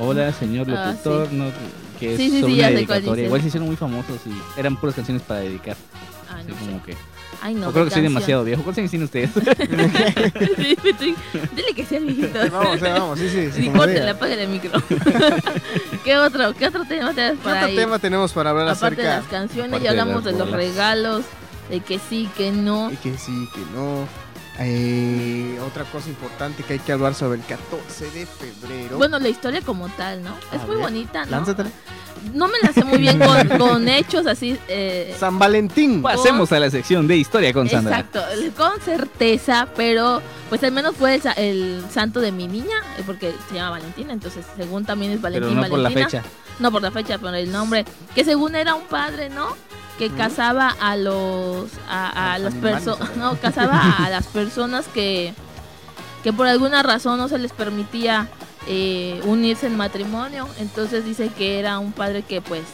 Hola, 0.01 0.33
señor 0.33 0.67
Ah, 0.71 0.87
locutor, 0.91 1.33
no, 1.33 1.47
que 2.01 2.13
es 2.15 2.17
Sí, 2.19 2.31
sí, 2.31 2.41
sobre 2.41 2.53
sí, 2.55 2.59
una 2.61 2.71
ya 2.71 2.79
sé 2.79 2.87
cuál 2.87 2.87
dedicatoria. 3.01 3.25
Igual 3.27 3.41
se 3.43 3.47
hicieron 3.49 3.69
muy 3.69 3.77
famosos 3.77 4.21
y 4.27 4.59
eran 4.61 4.77
puras 4.77 4.95
canciones 4.97 5.23
para 5.23 5.41
dedicar. 5.41 5.77
Así 6.35 6.49
no 6.51 6.57
como 6.57 6.79
sé. 6.79 6.83
que. 6.87 6.97
Ay, 7.45 7.55
no. 7.55 7.69
o 7.69 7.73
creo 7.73 7.85
qué 7.85 7.89
que 7.89 7.95
soy 7.95 8.03
demasiado 8.05 8.45
viejo. 8.45 8.63
¿Cuántos 8.63 8.79
años 8.79 8.91
tienen 8.91 9.05
ustedes? 9.07 9.31
Sí. 11.01 11.17
Dile 11.57 11.75
que 11.75 11.85
sea 11.85 11.99
viejito. 12.01 12.39
Vamos, 12.53 12.81
vamos, 12.81 13.19
sí, 13.19 13.29
sí. 13.29 13.51
sí 13.53 13.67
Y 13.67 13.71
córtale, 13.71 14.01
diga. 14.01 14.13
apágale 14.13 14.43
el 14.45 14.49
micro. 14.49 14.71
¿Qué 16.05 16.17
otro, 16.17 16.55
¿Qué 16.55 16.67
otro 16.69 16.85
tema 16.85 17.13
tienes 17.15 17.33
¿Qué 17.33 17.39
por 17.43 17.53
otro 17.53 17.67
ahí? 17.67 17.75
tema 17.77 17.99
tenemos 17.99 18.33
para 18.33 18.51
hablar 18.51 18.69
Aparte 18.69 19.03
de 19.03 19.09
acerca? 19.09 19.17
las 19.23 19.27
canciones, 19.41 19.69
Aparte 19.73 19.85
ya 19.85 19.93
de 19.93 20.01
hablamos 20.01 20.25
de, 20.25 20.31
las 20.33 20.41
los 20.41 20.51
regalos, 20.53 21.25
de 21.69 21.81
que 21.81 21.99
sí, 21.99 22.29
que 22.37 22.53
no. 22.53 22.91
Y 22.93 22.97
que 22.97 23.19
sí, 23.19 23.49
que 23.55 23.61
no. 23.75 24.07
Eh, 24.59 25.59
otra 25.67 25.85
cosa 25.85 26.09
importante 26.09 26.63
que 26.63 26.75
hay 26.75 26.79
que 26.79 26.93
hablar 26.93 27.15
sobre 27.15 27.39
el 27.39 27.45
14 27.47 28.11
de 28.11 28.27
febrero. 28.27 28.99
Bueno, 28.99 29.19
la 29.19 29.29
historia 29.29 29.61
como 29.63 29.89
tal, 29.91 30.23
¿no? 30.23 30.35
Es 30.53 30.61
A 30.61 30.67
muy 30.67 30.77
ver, 30.77 30.85
bonita, 30.85 31.25
¿no? 31.25 31.31
Lánzatela. 31.31 31.71
No 32.35 32.47
me 32.47 32.55
la 32.63 32.73
sé 32.73 32.85
muy 32.85 32.99
bien 32.99 33.19
con, 33.19 33.49
con 33.59 33.89
hechos 33.89 34.27
así. 34.27 34.57
Eh, 34.69 35.17
San 35.19 35.39
Valentín. 35.39 36.03
Pasemos 36.03 36.53
a 36.53 36.61
la 36.61 36.71
sección 36.71 37.09
de 37.09 37.17
historia 37.17 37.53
con 37.53 37.69
Sandra. 37.69 37.99
Exacto, 38.01 38.23
con 38.57 38.81
certeza, 38.81 39.67
pero 39.77 40.23
pues 40.49 40.63
al 40.63 40.73
menos 40.73 40.95
fue 40.97 41.15
el, 41.17 41.23
sa- 41.23 41.33
el 41.33 41.83
santo 41.91 42.21
de 42.21 42.31
mi 42.31 42.47
niña, 42.47 42.77
eh, 42.99 43.03
porque 43.07 43.35
se 43.49 43.55
llama 43.57 43.71
Valentina, 43.71 44.13
entonces 44.13 44.45
según 44.57 44.85
también 44.85 45.13
es 45.13 45.19
Pero 45.21 45.33
Valentín 45.47 45.57
no 45.61 45.69
por 45.69 45.79
la 45.79 45.89
Valentina. 45.89 46.23
fecha. 46.23 46.23
No 46.59 46.71
por 46.71 46.83
la 46.83 46.91
fecha, 46.91 47.19
por 47.19 47.35
el 47.35 47.51
nombre, 47.51 47.85
que 48.15 48.25
según 48.25 48.55
era 48.55 48.75
un 48.75 48.85
padre, 48.87 49.31
¿no? 49.31 49.57
Que 50.03 50.09
Ujú. 50.09 50.17
casaba 50.17 50.69
a 50.81 50.97
los 50.97 51.71
a, 51.89 52.33
a 52.35 52.39
los 52.41 52.55
las 52.55 52.61
personas, 52.61 53.11
¿o 53.11 53.19
no, 53.21 53.37
casaba 53.37 53.81
a 54.05 54.11
las 54.17 54.27
personas 54.27 54.87
que 54.89 55.33
que 56.25 56.33
por 56.33 56.49
alguna 56.49 56.83
razón 56.83 57.19
no 57.19 57.29
se 57.29 57.39
les 57.39 57.53
permitía 57.53 58.29
eh, 58.67 59.21
unirse 59.27 59.69
en 59.69 59.77
matrimonio, 59.77 60.49
entonces 60.59 61.05
dice 61.05 61.29
que 61.29 61.61
era 61.61 61.79
un 61.79 61.93
padre 61.93 62.23
que 62.23 62.41
pues 62.41 62.65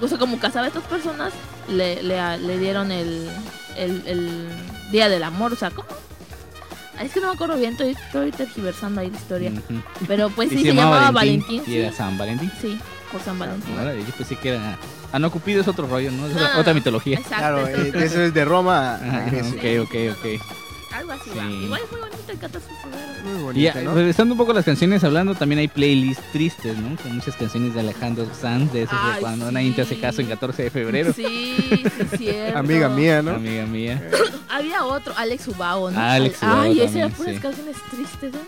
o 0.00 0.08
sea, 0.08 0.16
como 0.16 0.38
casaba 0.38 0.64
a 0.64 0.68
estas 0.68 0.84
personas, 0.84 1.34
le, 1.68 2.02
le, 2.02 2.38
le 2.38 2.58
dieron 2.58 2.92
el, 2.92 3.28
el, 3.76 4.02
el 4.06 4.48
día 4.90 5.10
del 5.10 5.22
amor, 5.22 5.52
o 5.52 5.56
sea, 5.56 5.70
¿cómo? 5.70 5.88
Ah, 6.98 7.04
Es 7.04 7.12
que 7.12 7.20
no 7.20 7.26
me 7.28 7.34
acuerdo 7.34 7.56
bien, 7.56 7.72
estoy, 7.72 7.90
estoy 7.90 8.30
tergiversando 8.32 9.02
ahí 9.02 9.10
la 9.10 9.16
historia. 9.18 9.52
Pero 10.06 10.30
pues 10.30 10.48
sí, 10.48 10.62
se, 10.62 10.72
llamaba 10.72 11.10
Valentín. 11.10 11.60
Y 11.62 11.64
sí, 11.66 11.78
era 11.78 11.92
San 11.92 12.16
Valentín. 12.16 12.50
sí, 12.60 12.78
por 13.12 13.20
San 13.22 13.38
Valentín. 13.38 13.78
Ahora, 13.78 13.94
yo 13.94 14.04
pensé 14.16 14.36
que 14.36 14.50
era. 14.50 14.78
Ah, 15.12 15.18
no, 15.18 15.30
Cupido 15.30 15.60
es 15.60 15.68
otro 15.68 15.86
rollo, 15.86 16.10
¿no? 16.10 16.26
Es 16.26 16.34
No, 16.34 16.60
otra, 16.60 16.74
mitología. 16.74 17.16
Exacto, 17.18 17.36
Claro, 17.38 17.66
eso 17.66 17.80
eh, 17.82 17.88
es- 17.94 18.02
eso 18.12 18.22
es 18.22 18.34
de 18.34 18.44
Roma 18.44 18.98
ok, 19.26 19.64
ok, 19.82 19.94
ok. 20.18 20.42
algo 20.94 21.12
así 21.12 21.30
Sí. 21.32 21.38
va. 21.38 21.44
Igual 21.50 21.80
es 21.84 21.90
muy 21.92 22.00
bonito 22.00 22.32
el 22.32 22.38
14 22.38 22.68
de 22.68 22.74
febrero. 22.80 23.06
Muy 23.24 23.58
Y 23.58 23.62
ya, 23.62 23.72
bonita, 23.72 23.90
¿no? 23.90 23.94
regresando 23.96 24.34
un 24.34 24.38
poco 24.38 24.52
a 24.52 24.54
las 24.54 24.64
canciones, 24.64 25.02
hablando, 25.04 25.34
también 25.34 25.58
hay 25.58 25.68
playlists 25.68 26.22
tristes, 26.32 26.76
¿no? 26.78 26.96
Con 26.96 27.14
muchas 27.16 27.34
canciones 27.36 27.74
de 27.74 27.80
Alejandro 27.80 28.26
Sanz, 28.40 28.72
de 28.72 28.82
esos 28.82 29.02
de 29.04 29.10
Ay, 29.12 29.20
cuando 29.20 29.48
sí. 29.48 29.54
nadie 29.54 29.72
te 29.72 29.82
hace 29.82 29.98
caso 29.98 30.20
en 30.20 30.28
14 30.28 30.62
de 30.64 30.70
febrero. 30.70 31.12
Sí, 31.12 31.24
sí, 31.68 32.16
cierto. 32.18 32.58
Amiga 32.58 32.88
mía, 32.88 33.22
¿no? 33.22 33.32
Amiga 33.32 33.66
mía. 33.66 34.02
Había 34.48 34.84
otro, 34.84 35.12
Alex 35.16 35.48
Ubago, 35.48 35.90
¿no? 35.90 36.00
Alex 36.00 36.42
Al- 36.42 36.48
Ubago 36.50 36.62
Ay, 36.62 36.70
ese 36.72 36.84
también, 36.84 37.06
era 37.06 37.16
puras 37.16 37.34
sí. 37.34 37.40
canciones 37.40 37.76
tristes, 37.90 38.34
¿eh? 38.34 38.38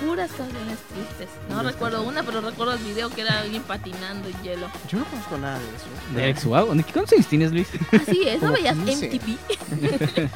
Puras 0.00 0.30
canciones 0.32 0.78
tristes. 0.88 1.28
No 1.50 1.62
recuerdo 1.62 2.02
una, 2.02 2.22
pero 2.22 2.40
recuerdo 2.40 2.72
el 2.74 2.78
video 2.80 3.10
que 3.10 3.20
era 3.20 3.40
alguien 3.40 3.62
patinando 3.62 4.28
en 4.28 4.42
hielo. 4.42 4.66
Yo 4.88 4.98
no 4.98 5.04
conozco 5.04 5.36
nada 5.36 5.58
de 5.58 5.64
eso. 5.66 6.14
De 6.16 6.22
Alex 6.24 6.44
Ubago. 6.46 6.74
¿De 6.74 6.82
qué 6.82 6.98
años 6.98 7.26
tienes, 7.28 7.52
Luis? 7.52 7.68
Así 7.92 8.22
es, 8.26 8.40
¿no 8.40 8.50
veías 8.52 8.76
15. 8.76 9.06
MTV? 9.10 10.28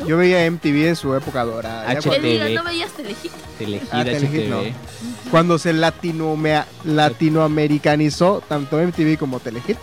Yo 0.06 0.16
veía 0.18 0.48
MTV 0.50 0.88
en 0.88 0.96
su 0.96 1.12
época 1.14 1.44
dorada. 1.44 1.92
ya 1.92 1.98
HT. 2.00 2.04
cuando, 2.06 2.22
Te 2.22 2.28
digo, 2.28 2.44
TV. 2.44 2.54
¿no 2.54 2.64
veías 2.64 2.90
Telehit? 2.92 3.32
Telehit, 3.58 3.82
Ah, 3.90 4.04
Telehit, 4.04 4.30
HTV. 4.30 4.48
no. 4.50 4.62
cuando 5.30 5.58
se 5.58 5.72
latinoamea- 5.72 6.66
latinoamericanizó 6.84 8.42
tanto 8.48 8.78
MTV 8.78 9.18
como 9.18 9.40
Telehit. 9.40 9.78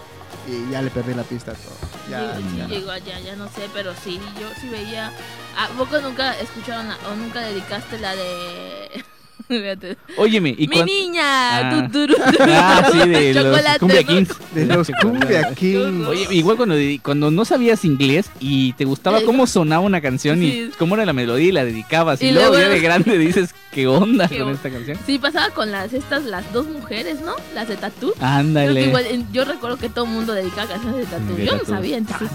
Y 0.47 0.71
ya 0.71 0.81
le 0.83 0.91
perdí 0.91 1.13
la 1.15 1.23
pista 1.23 1.51
a 1.51 1.55
todo. 1.55 1.73
Ya, 2.09 2.37
Sí, 2.37 2.43
sí, 2.51 2.57
ya. 2.59 2.67
llegó 2.67 2.91
allá, 2.91 3.19
ya 3.19 3.35
no 3.35 3.47
sé, 3.47 3.67
pero 3.73 3.93
sí, 4.03 4.19
yo 4.39 4.47
sí 4.61 4.69
veía. 4.69 5.11
¿A 5.57 5.67
poco 5.77 5.99
nunca 6.01 6.37
escucharon 6.39 6.87
la- 6.87 6.97
o 7.11 7.15
nunca 7.15 7.41
dedicaste 7.41 7.97
la 7.99 8.15
de. 8.15 9.03
Óyeme, 10.17 10.55
y 10.57 10.67
Mi 10.67 10.75
cuan- 10.77 10.85
niña, 10.85 11.23
Ah. 11.25 11.89
tu, 11.91 12.05
Ah, 12.41 12.89
sí, 12.91 13.09
de 13.09 13.33
los 13.33 13.43
Chocolate, 13.43 13.79
Cumbia. 13.79 14.03
Kings. 14.03 14.29
de 14.53 14.65
los 14.65 14.91
Cumbia 15.01 15.53
Kings. 15.53 16.07
Oye, 16.07 16.27
igual 16.31 16.57
cuando, 16.57 16.75
cuando 17.03 17.31
no 17.31 17.45
sabías 17.45 17.85
inglés 17.85 18.29
y 18.39 18.73
te 18.73 18.85
gustaba 18.85 19.21
cómo 19.21 19.47
sonaba 19.47 19.81
una 19.83 20.01
canción 20.01 20.39
sí. 20.39 20.45
y 20.45 20.77
cómo 20.77 20.95
era 20.95 21.05
la 21.05 21.13
melodía 21.13 21.47
y 21.47 21.51
la 21.51 21.65
dedicabas 21.65 22.21
y, 22.21 22.27
Y 22.27 22.31
luego 22.31 22.53
luego- 22.53 22.67
ya 22.67 22.73
de 22.73 22.79
grande 22.79 23.17
dices, 23.17 23.53
¿qué 23.71 23.87
onda 23.87 24.27
Qué 24.27 24.39
con 24.39 24.47
on- 24.49 24.53
esta 24.55 24.69
canción? 24.69 24.97
Sí, 25.05 25.19
pasaba 25.19 25.49
con 25.51 25.71
las 25.71 25.93
estas, 25.93 26.23
las 26.25 26.51
dos 26.53 26.67
mujeres, 26.67 27.21
¿no? 27.21 27.33
Las 27.53 27.67
de 27.67 27.75
Tatú. 27.77 28.13
Ándale. 28.19 28.91
yo 29.31 29.45
recuerdo 29.45 29.77
que 29.77 29.89
todo 29.89 30.05
el 30.05 30.11
mundo 30.11 30.33
dedicaba 30.33 30.67
canciones 30.67 30.97
de 30.99 31.05
Tatú. 31.05 31.37
Yo 31.37 31.51
no 31.53 31.59
Tatú. 31.59 31.71
sabía, 31.71 31.97
entonces. 31.97 32.29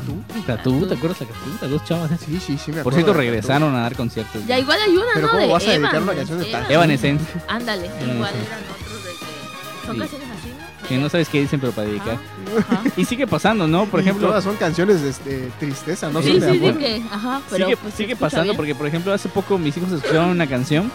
Tatú, 0.47 0.87
¿te 0.87 0.95
acuerdas 0.95 1.21
la 1.21 1.27
Tatú? 1.27 1.51
Las 1.63 1.71
dos 1.71 1.85
chavas. 1.85 2.13
¿eh? 2.13 2.17
Sí, 2.25 2.39
sí, 2.45 2.59
sí, 2.65 2.73
me 2.73 2.83
Por 2.83 2.95
cierto, 2.95 3.13
regresaron 3.15 3.75
a 3.75 3.81
dar 3.83 3.97
conciertos. 3.97 4.47
Ya 4.47 4.59
igual 4.59 4.79
hay 4.87 4.93
una, 4.97 5.05
Pero 5.15 5.27
¿no? 5.27 5.33
¿cómo 5.33 5.43
de 5.47 5.53
vas 5.53 5.63
a 5.67 5.71
dedicar 5.71 5.91
Evan, 5.95 6.03
una 6.05 6.15
canción 6.15 6.39
de 6.39 6.49
Evan. 6.51 6.63
Tatú? 6.63 6.73
Evanescence. 7.09 7.41
Ándale, 7.49 7.87
igual 7.87 8.35
eran 8.35 8.61
otros 8.71 9.05
de 9.05 9.11
que. 9.11 9.87
Son 9.87 9.95
Sí. 9.97 10.01
canciones 10.01 10.29
así, 10.39 10.49
¿no? 10.49 10.89
Que 10.89 10.99
no 10.99 11.09
sabes 11.09 11.29
qué 11.29 11.41
dicen, 11.41 11.61
pero 11.61 11.73
para 11.73 11.89
dedicar. 11.89 12.19
Ajá, 12.59 12.77
ajá. 12.77 12.83
Y 12.97 13.05
sigue 13.05 13.27
pasando, 13.27 13.67
¿no? 13.67 13.87
Por 13.87 14.01
Y 14.01 14.03
ejemplo, 14.03 14.29
todas 14.29 14.45
son 14.45 14.57
canciones 14.57 15.03
de 15.03 15.11
este, 15.11 15.51
tristeza, 15.59 16.11
no 16.11 16.21
sí, 16.23 16.29
son 16.33 16.41
de 16.41 16.53
sí, 16.53 16.59
sí, 16.59 16.67
amor. 16.69 16.79
que. 16.79 17.03
Ajá, 17.11 17.41
pero. 17.51 17.65
sigue, 17.67 17.77
pues, 17.77 17.95
sigue 17.95 18.17
pasando 18.17 18.45
bien. 18.45 18.57
porque, 18.57 18.75
por 18.75 18.87
ejemplo, 18.87 19.13
hace 19.13 19.29
poco 19.29 19.59
mis 19.59 19.77
hijos 19.77 19.93
escucharon 19.93 20.31
una 20.31 20.47
canción 20.47 20.91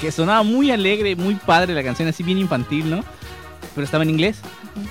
que 0.00 0.10
sonaba 0.12 0.42
muy 0.42 0.70
alegre, 0.70 1.14
muy 1.16 1.34
padre 1.34 1.74
la 1.74 1.82
canción, 1.82 2.08
así 2.08 2.22
bien 2.22 2.38
infantil, 2.38 2.88
¿no? 2.90 3.04
Pero 3.74 3.84
estaba 3.84 4.02
en 4.04 4.10
inglés. 4.10 4.38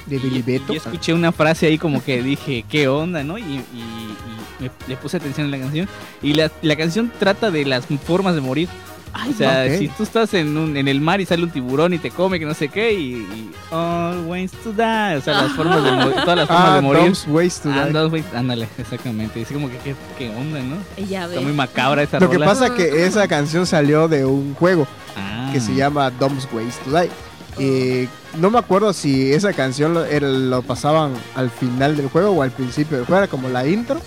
De 0.06 0.18
Billy 0.20 0.42
Beto. 0.42 0.74
Yo 0.74 0.78
escuché 0.78 1.14
una 1.14 1.32
frase 1.32 1.66
ahí 1.68 1.78
como 1.78 2.04
que 2.04 2.22
dije, 2.22 2.66
¿qué 2.70 2.88
onda, 2.90 3.24
no? 3.24 3.38
Y, 3.38 3.42
y- 3.44 3.66
y 3.74 4.64
me- 4.64 4.72
le 4.88 4.98
puse 4.98 5.18
atención 5.18 5.48
a 5.48 5.50
la 5.50 5.58
canción. 5.58 5.88
Y 6.22 6.34
la, 6.34 6.52
la 6.62 6.76
canción 6.76 7.12
trata 7.18 7.50
de 7.50 7.66
las 7.66 7.86
formas 8.06 8.36
de 8.36 8.42
morir. 8.42 8.68
Ay, 9.14 9.32
O 9.32 9.34
sea, 9.34 9.78
si 9.78 9.88
tú 9.90 10.04
estás 10.04 10.34
en, 10.36 10.56
un, 10.56 10.78
en 10.78 10.88
el 10.88 11.02
mar 11.02 11.20
y 11.20 11.26
sale 11.26 11.44
un 11.44 11.50
tiburón 11.50 11.94
y 11.94 11.98
te 11.98 12.12
come, 12.12 12.40
que 12.40 12.46
no 12.46 12.54
sé 12.54 12.70
qué, 12.70 12.94
y, 12.94 13.14
y 13.16 13.52
always 13.72 14.52
to 14.52 14.72
die. 14.72 15.18
O 15.18 15.22
sea, 15.22 15.42
las 15.42 15.52
formas 15.54 15.84
de 15.84 15.92
morir, 15.92 16.16
todas 16.22 16.38
las 16.38 16.48
formas 16.48 16.70
Ah, 16.70 16.76
de 16.76 16.82
morir. 16.82 17.04
Dom's 17.04 17.26
Ways 17.28 17.60
to 17.62 17.70
Ah, 17.72 17.86
Die. 17.88 18.08
güey, 18.08 18.24
ándale, 18.36 18.68
exactamente. 18.78 19.42
Así 19.42 19.54
como 19.54 19.70
que, 19.70 19.78
¿qué, 19.78 19.96
qué 20.18 20.30
onda, 20.30 20.60
no? 20.62 20.76
Ya 21.08 21.26
Está 21.26 21.42
muy 21.42 21.54
macabra 21.54 22.04
esa 22.04 22.20
Lo 22.20 22.30
que 22.30 22.40
pasa 22.40 22.74
que 22.76 23.06
esa 23.06 23.28
canción 23.28 23.66
salió 23.66 24.08
de 24.08 24.26
un 24.26 24.54
juego 24.56 24.88
Ah. 25.18 25.50
que 25.52 25.60
se 25.60 25.74
llama 25.74 26.12
Dom's 26.12 26.48
Ways 26.54 26.76
to 26.86 26.92
Die. 26.92 27.10
Eh, 27.58 28.08
no 28.38 28.50
me 28.52 28.60
acuerdo 28.60 28.94
si 28.94 29.34
esa 29.34 29.52
canción 29.54 29.94
lo, 29.96 30.06
era- 30.06 30.28
lo 30.30 30.62
pasaban 30.62 31.14
al 31.36 31.50
final 31.50 31.98
del 31.98 32.08
juego 32.10 32.30
o 32.32 32.42
al 32.44 32.52
principio 32.52 32.98
del 32.98 33.06
juego, 33.06 33.24
era 33.24 33.28
como 33.30 33.50
la 33.50 33.68
intro. 33.68 34.00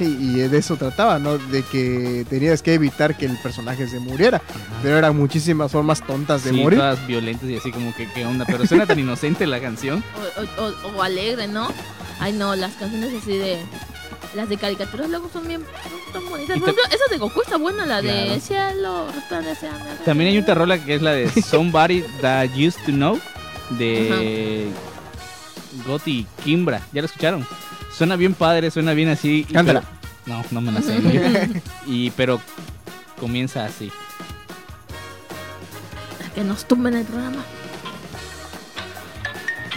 Y, 0.00 0.04
y 0.04 0.32
de 0.48 0.58
eso 0.58 0.76
trataba, 0.76 1.18
¿no? 1.18 1.38
De 1.38 1.62
que 1.62 2.24
tenías 2.28 2.62
que 2.62 2.74
evitar 2.74 3.16
que 3.16 3.26
el 3.26 3.36
personaje 3.38 3.86
se 3.88 3.98
muriera. 4.00 4.40
Pero 4.82 4.98
eran 4.98 5.16
muchísimas 5.16 5.70
formas 5.70 6.04
tontas 6.06 6.44
de 6.44 6.50
Sí, 6.50 6.56
morir. 6.56 6.78
todas 6.78 7.06
violentas 7.06 7.48
y 7.48 7.56
así 7.56 7.70
como 7.70 7.94
que 7.94 8.10
qué 8.12 8.24
onda, 8.26 8.44
pero 8.46 8.66
suena 8.66 8.86
tan 8.86 8.98
inocente 8.98 9.46
la 9.46 9.60
canción. 9.60 10.02
O, 10.58 10.62
o- 10.62 10.66
o- 10.94 10.96
o 10.98 11.02
alegre, 11.02 11.46
¿no? 11.48 11.68
Ay, 12.20 12.32
no, 12.32 12.54
las 12.56 12.72
canciones 12.74 13.10
así 13.20 13.36
de. 13.36 13.58
Las 14.34 14.48
de 14.48 14.56
caricaturas 14.56 15.10
luego 15.10 15.28
son 15.30 15.46
bien 15.46 15.62
son 16.12 16.26
bonitas. 16.30 16.58
Por 16.58 16.70
ejemplo, 16.70 16.84
esa 16.90 17.04
de 17.10 17.18
Goku 17.18 17.42
está 17.42 17.58
buena, 17.58 17.84
la 17.84 18.00
de 18.00 18.24
Claro. 18.24 18.40
Cielo, 18.40 19.06
resplandeciendo. 19.14 19.78
También 20.06 20.30
hay 20.30 20.38
otra 20.38 20.54
rola 20.54 20.82
que 20.82 20.94
es 20.94 21.02
la 21.02 21.12
de 21.12 21.28
Somebody 21.42 22.02
That 22.22 22.48
Used 22.56 22.80
to 22.86 22.92
Know 22.92 23.20
de 23.70 24.68
Gotti 25.86 26.26
Kimbra. 26.42 26.80
¿Ya 26.92 27.02
lo 27.02 27.06
escucharon? 27.06 27.46
Suena 27.96 28.16
bien 28.16 28.34
padre, 28.34 28.70
suena 28.70 28.92
bien 28.94 29.08
así. 29.10 29.46
y- 29.48 29.52
Cántala. 29.52 29.82
pero- 30.24 30.36
No, 30.38 30.44
no 30.50 30.60
me 30.60 30.72
la 30.72 30.80
sé. 30.82 31.50
y 31.86 32.10
pero 32.12 32.40
comienza 33.18 33.64
así. 33.64 33.90
que 36.34 36.42
nos 36.44 36.64
tumben 36.66 36.94
el 36.94 37.04
programa. 37.04 37.44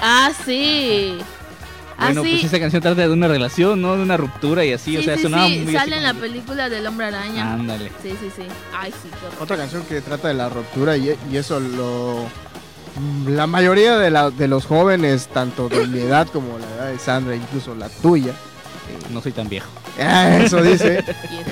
Ah, 0.02 0.32
sí. 0.46 1.18
Bueno, 1.98 2.22
así. 2.22 2.32
pues 2.32 2.44
esa 2.46 2.60
canción 2.60 2.82
trata 2.82 3.02
de 3.02 3.10
una 3.10 3.28
relación, 3.28 3.82
¿no? 3.82 3.96
De 3.96 4.04
una 4.04 4.18
ruptura 4.18 4.66
y 4.66 4.74
así, 4.74 4.92
sí, 4.92 4.98
o 4.98 5.02
sea, 5.04 5.16
sí, 5.16 5.24
sonaba 5.24 5.48
sí, 5.48 5.60
muy 5.60 5.74
sale 5.74 5.96
en 5.98 6.04
la 6.04 6.14
película 6.14 6.70
del 6.70 6.86
Hombre 6.88 7.08
Araña. 7.08 7.54
Ándale. 7.54 7.90
Sí, 8.04 8.10
sí, 8.20 8.30
sí. 8.36 8.44
Ay, 8.78 8.92
sí. 8.92 9.10
Otra 9.40 9.56
canción 9.58 9.84
que 9.86 10.02
trata 10.02 10.28
de 10.28 10.34
la 10.34 10.50
ruptura 10.50 10.98
y, 10.98 11.16
y 11.32 11.38
eso 11.38 11.60
lo... 11.60 12.28
La 13.28 13.46
mayoría 13.48 13.98
de, 13.98 14.10
la- 14.12 14.30
de 14.32 14.48
los 14.48 14.66
jóvenes, 14.66 15.28
tanto 15.28 15.68
de 15.70 15.86
mi 15.88 16.00
edad 16.00 16.28
como 16.28 16.58
la 16.58 16.66
edad 16.76 16.92
de 16.92 17.00
Sandra, 17.00 17.36
incluso 17.36 17.76
la 17.76 17.90
tuya, 17.90 18.32
eh, 18.32 18.98
No 19.12 19.22
soy 19.22 19.32
tan 19.34 19.50
viejo. 19.50 19.68
eso 19.98 20.62
dice, 20.62 21.00
este, 21.00 21.46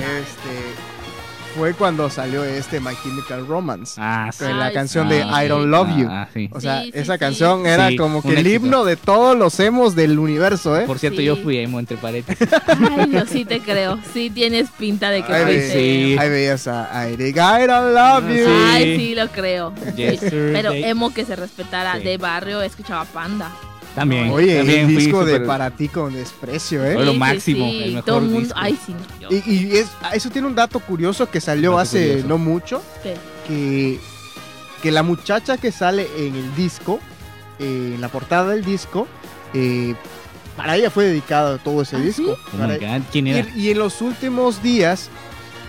fue 1.56 1.72
cuando 1.74 2.10
salió 2.10 2.42
este 2.44 2.80
My 2.80 2.94
Chemical 3.02 3.46
Romance. 3.46 3.94
Ah, 3.98 4.30
sí. 4.32 4.44
con 4.44 4.58
la 4.58 4.66
Ay, 4.66 4.74
canción 4.74 5.08
sí. 5.08 5.14
de 5.14 5.20
I 5.22 5.48
Don't 5.48 5.66
Love 5.66 5.96
You. 5.96 6.08
Ah, 6.10 6.28
sí. 6.32 6.48
O 6.52 6.60
sea, 6.60 6.82
Sí, 6.82 6.90
sí, 6.92 6.98
esa 6.98 7.12
sí. 7.14 7.18
canción 7.18 7.66
era 7.66 7.90
como 7.96 8.22
que 8.22 8.28
el 8.30 8.38
éxito. 8.38 8.54
himno 8.66 8.84
de 8.84 8.96
todos 8.96 9.36
los 9.36 9.58
emos 9.60 9.94
del 9.94 10.18
universo, 10.18 10.78
¿eh? 10.78 10.84
Por 10.86 10.98
cierto, 10.98 11.18
Sí. 11.18 11.24
yo 11.26 11.36
fui 11.36 11.58
emo 11.58 11.78
entre 11.78 11.96
paréntesis. 11.96 12.48
Ay, 12.66 13.10
yo 13.10 13.24
sí 13.26 13.44
te 13.44 13.60
creo. 13.60 13.98
Sí 14.12 14.30
tienes 14.30 14.68
pinta 14.70 15.10
de 15.10 15.22
que 15.22 15.32
Ay, 15.32 15.44
fuiste. 15.44 15.72
sí. 15.72 16.16
Ahí 16.18 16.28
veías 16.28 16.66
a 16.66 17.08
Eric, 17.08 17.36
I 17.36 17.66
don't 17.66 17.94
love 17.94 18.28
you. 18.28 18.44
Sí. 18.46 18.52
Ay, 18.72 18.96
sí, 18.96 19.14
lo 19.14 19.28
creo. 19.28 19.72
Yesterday. 19.96 20.52
Pero 20.52 20.72
emo 20.72 21.12
que 21.14 21.24
se 21.24 21.36
respetara 21.36 21.98
Sí. 21.98 22.04
de 22.04 22.16
barrio 22.18 22.62
escuchaba 22.62 23.04
Panda. 23.04 23.50
También. 23.94 24.30
Oye, 24.30 24.56
también 24.58 24.80
el 24.90 24.96
disco 24.96 25.24
de 25.24 25.40
Para 25.40 25.70
ti 25.70 25.88
con 25.88 26.12
desprecio, 26.12 26.84
¿eh? 26.84 26.94
Fue 26.94 27.04
lo 27.04 27.12
Sí, 27.12 27.14
sí, 27.14 27.18
máximo, 27.20 27.68
sí, 27.70 27.82
el 27.82 27.90
mejor 27.90 28.04
todo 28.04 28.18
el 28.18 28.24
mundo. 28.24 28.40
disco. 28.40 28.58
Ay, 28.60 28.78
sí, 28.84 28.92
no, 28.92 29.28
yo. 29.30 29.36
Y, 29.46 29.54
y 29.54 29.76
es, 29.76 29.86
eso 30.12 30.30
tiene 30.30 30.48
un 30.48 30.54
dato 30.54 30.80
curioso 30.80 31.30
que 31.30 31.40
salió 31.40 31.78
hace 31.78 32.06
curioso. 32.08 32.28
no 32.28 32.38
mucho, 32.38 32.82
¿Qué? 33.02 33.14
que, 33.46 34.00
que 34.82 34.90
la 34.90 35.02
muchacha 35.04 35.56
que 35.58 35.70
sale 35.70 36.08
en 36.18 36.34
el 36.34 36.54
disco, 36.56 36.98
eh, 37.60 37.92
en 37.94 38.00
la 38.00 38.08
portada 38.08 38.50
del 38.50 38.64
disco, 38.64 39.06
eh, 39.52 39.94
para 40.56 40.76
ella 40.76 40.90
fue 40.90 41.04
dedicado 41.04 41.58
todo 41.58 41.82
ese 41.82 41.96
¿Ah, 41.96 42.00
disco. 42.00 42.36
Oh 42.52 42.56
Para- 42.58 42.74
my 42.74 42.78
God, 42.84 43.02
¿Quién 43.12 43.26
era? 43.28 43.48
y, 43.54 43.60
y 43.66 43.70
en 43.70 43.78
los 43.78 44.00
últimos 44.02 44.60
días, 44.62 45.08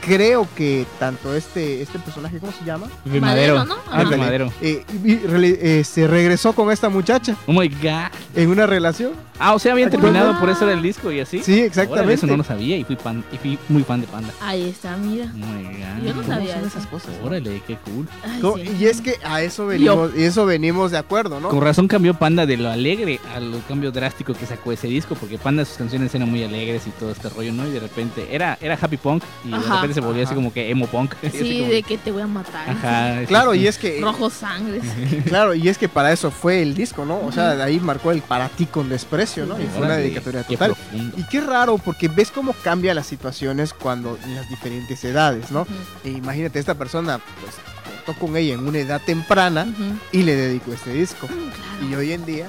creo 0.06 0.48
que 0.56 0.86
tanto 1.00 1.36
este, 1.36 1.82
este 1.82 2.00
personaje, 2.00 2.40
¿cómo 2.40 2.52
se 2.52 2.64
llama? 2.64 2.88
Madero, 3.06 3.22
Madero. 3.22 3.66
¿no? 3.66 3.76
Ah. 3.92 4.04
Madero. 4.18 4.52
Eh, 4.62 4.84
y- 5.04 5.20
eh, 5.34 5.84
se 5.84 6.08
regresó 6.08 6.54
con 6.54 6.72
esta 6.72 6.90
muchacha 6.90 7.36
Oh 7.48 7.54
my 7.54 7.68
God. 7.68 8.12
en 8.36 8.50
una 8.50 8.66
relación. 8.66 9.12
Ah, 9.38 9.54
o 9.54 9.60
sea, 9.60 9.74
habían 9.74 9.90
Wow. 9.90 10.00
terminado 10.00 10.40
por 10.40 10.50
eso 10.50 10.66
del 10.66 10.82
disco 10.82 11.12
y 11.12 11.20
así. 11.20 11.40
Sí, 11.44 11.52
Órale, 11.52 11.66
exactamente. 11.68 12.14
eso 12.14 12.28
no 12.28 12.38
lo 12.38 12.44
sabía 12.46 12.78
y 12.78 12.86
fui, 12.86 12.96
pan, 12.96 13.22
y 13.34 13.38
fui 13.38 13.60
muy 13.68 13.84
fan 13.84 14.00
de 14.00 14.08
Panda. 14.08 14.30
Ahí 14.42 14.70
está, 14.70 14.96
mira. 14.96 15.26
Oh 15.34 15.38
my 15.38 15.64
God. 15.64 16.04
Yo 16.08 16.14
no 16.16 16.22
¿Cómo 16.22 16.34
sabía 16.34 16.58
eso. 16.58 16.68
esas 16.68 16.88
cosas? 16.88 17.10
Órale, 17.22 17.62
qué 17.68 17.76
cool. 17.84 18.08
Ay, 18.24 18.40
Co- 18.40 18.58
sí. 18.58 18.72
Y 18.80 18.86
es 18.86 19.02
que 19.02 19.16
a 19.26 19.42
eso 19.42 19.66
venimos, 19.68 20.12
y 20.16 20.24
eso 20.24 20.46
venimos 20.46 20.92
de 20.92 21.00
acuerdo, 21.00 21.42
¿no? 21.42 21.50
Con 21.50 21.62
razón 21.62 21.88
cambió 21.90 22.14
Panda 22.14 22.46
de 22.46 22.56
lo 22.56 22.70
alegre 22.70 23.20
a 23.36 23.42
lo 23.42 23.60
cambio 23.68 23.92
drástico 23.92 24.34
que 24.34 24.46
sacó 24.46 24.72
ese 24.72 24.88
disco, 24.88 25.16
porque 25.16 25.38
Panda 25.38 25.66
sus 25.66 25.78
canciones 25.78 26.16
eran 26.16 26.30
muy 26.32 26.42
alegres 26.44 26.88
y 26.88 26.92
todo 26.92 27.12
este 27.12 27.28
rollo, 27.28 27.52
¿no? 27.52 27.68
Y 27.68 27.72
de 27.72 27.82
repente 27.82 28.28
era, 28.32 28.58
era 28.62 28.78
happy 28.82 28.96
punk 28.98 29.22
y 29.44 29.50
de 29.50 29.56
Ajá. 29.58 29.76
repente 29.76 29.95
se 29.96 30.02
volvió 30.02 30.24
así 30.24 30.36
como 30.36 30.54
que 30.54 30.70
emo 30.70 30.86
punk. 30.88 31.16
Sí, 31.22 31.60
como- 31.62 31.72
de 31.72 31.82
que 31.84 31.98
te 31.98 32.12
voy 32.12 32.22
a 32.22 32.28
matar. 32.28 32.70
Ajá. 32.70 33.22
sí, 33.22 33.26
Claro, 33.26 33.56
y 33.56 33.66
es 33.68 33.78
que 33.80 34.00
Rojo 34.02 34.30
sangre. 34.30 34.80
claro, 35.26 35.56
y 35.56 35.68
es 35.68 35.78
que 35.80 35.90
para 35.90 36.12
eso 36.12 36.30
fue 36.30 36.62
el 36.62 36.76
disco, 36.76 37.06
¿no? 37.06 37.20
O 37.20 37.32
sea, 37.32 37.56
de 37.56 37.64
ahí 37.64 37.80
marcó 37.80 38.12
el 38.12 38.22
para 38.22 38.50
ti 38.50 38.66
con 38.68 38.90
desprecio, 38.90 39.46
¿no? 39.46 39.60
Y 39.60 39.66
fue 39.66 39.86
una 39.86 39.98
dedicatoria 39.98 40.44
total. 40.44 40.76
Y 41.18 41.24
qué 41.24 41.42
raro, 41.42 41.78
porque 41.80 42.08
ves 42.08 42.30
cómo 42.32 42.54
cambian 42.64 42.96
las 42.96 43.08
situaciones 43.08 43.74
cuando 43.74 44.20
en 44.24 44.36
las 44.36 44.48
diferentes 44.50 45.04
edades, 45.04 45.50
¿no? 45.52 45.66
E 46.04 46.10
imagínate, 46.10 46.60
esta 46.60 46.76
persona, 46.76 47.20
pues, 47.42 48.18
con 48.20 48.38
ella 48.38 48.54
en 48.54 48.68
una 48.68 48.78
edad 48.78 49.02
temprana 49.04 49.66
y 50.12 50.22
le 50.24 50.36
dedicó 50.36 50.74
este 50.74 50.94
disco. 50.94 51.26
Claro. 51.28 51.90
Y 51.90 51.96
hoy 51.96 52.12
en 52.12 52.26
día 52.26 52.48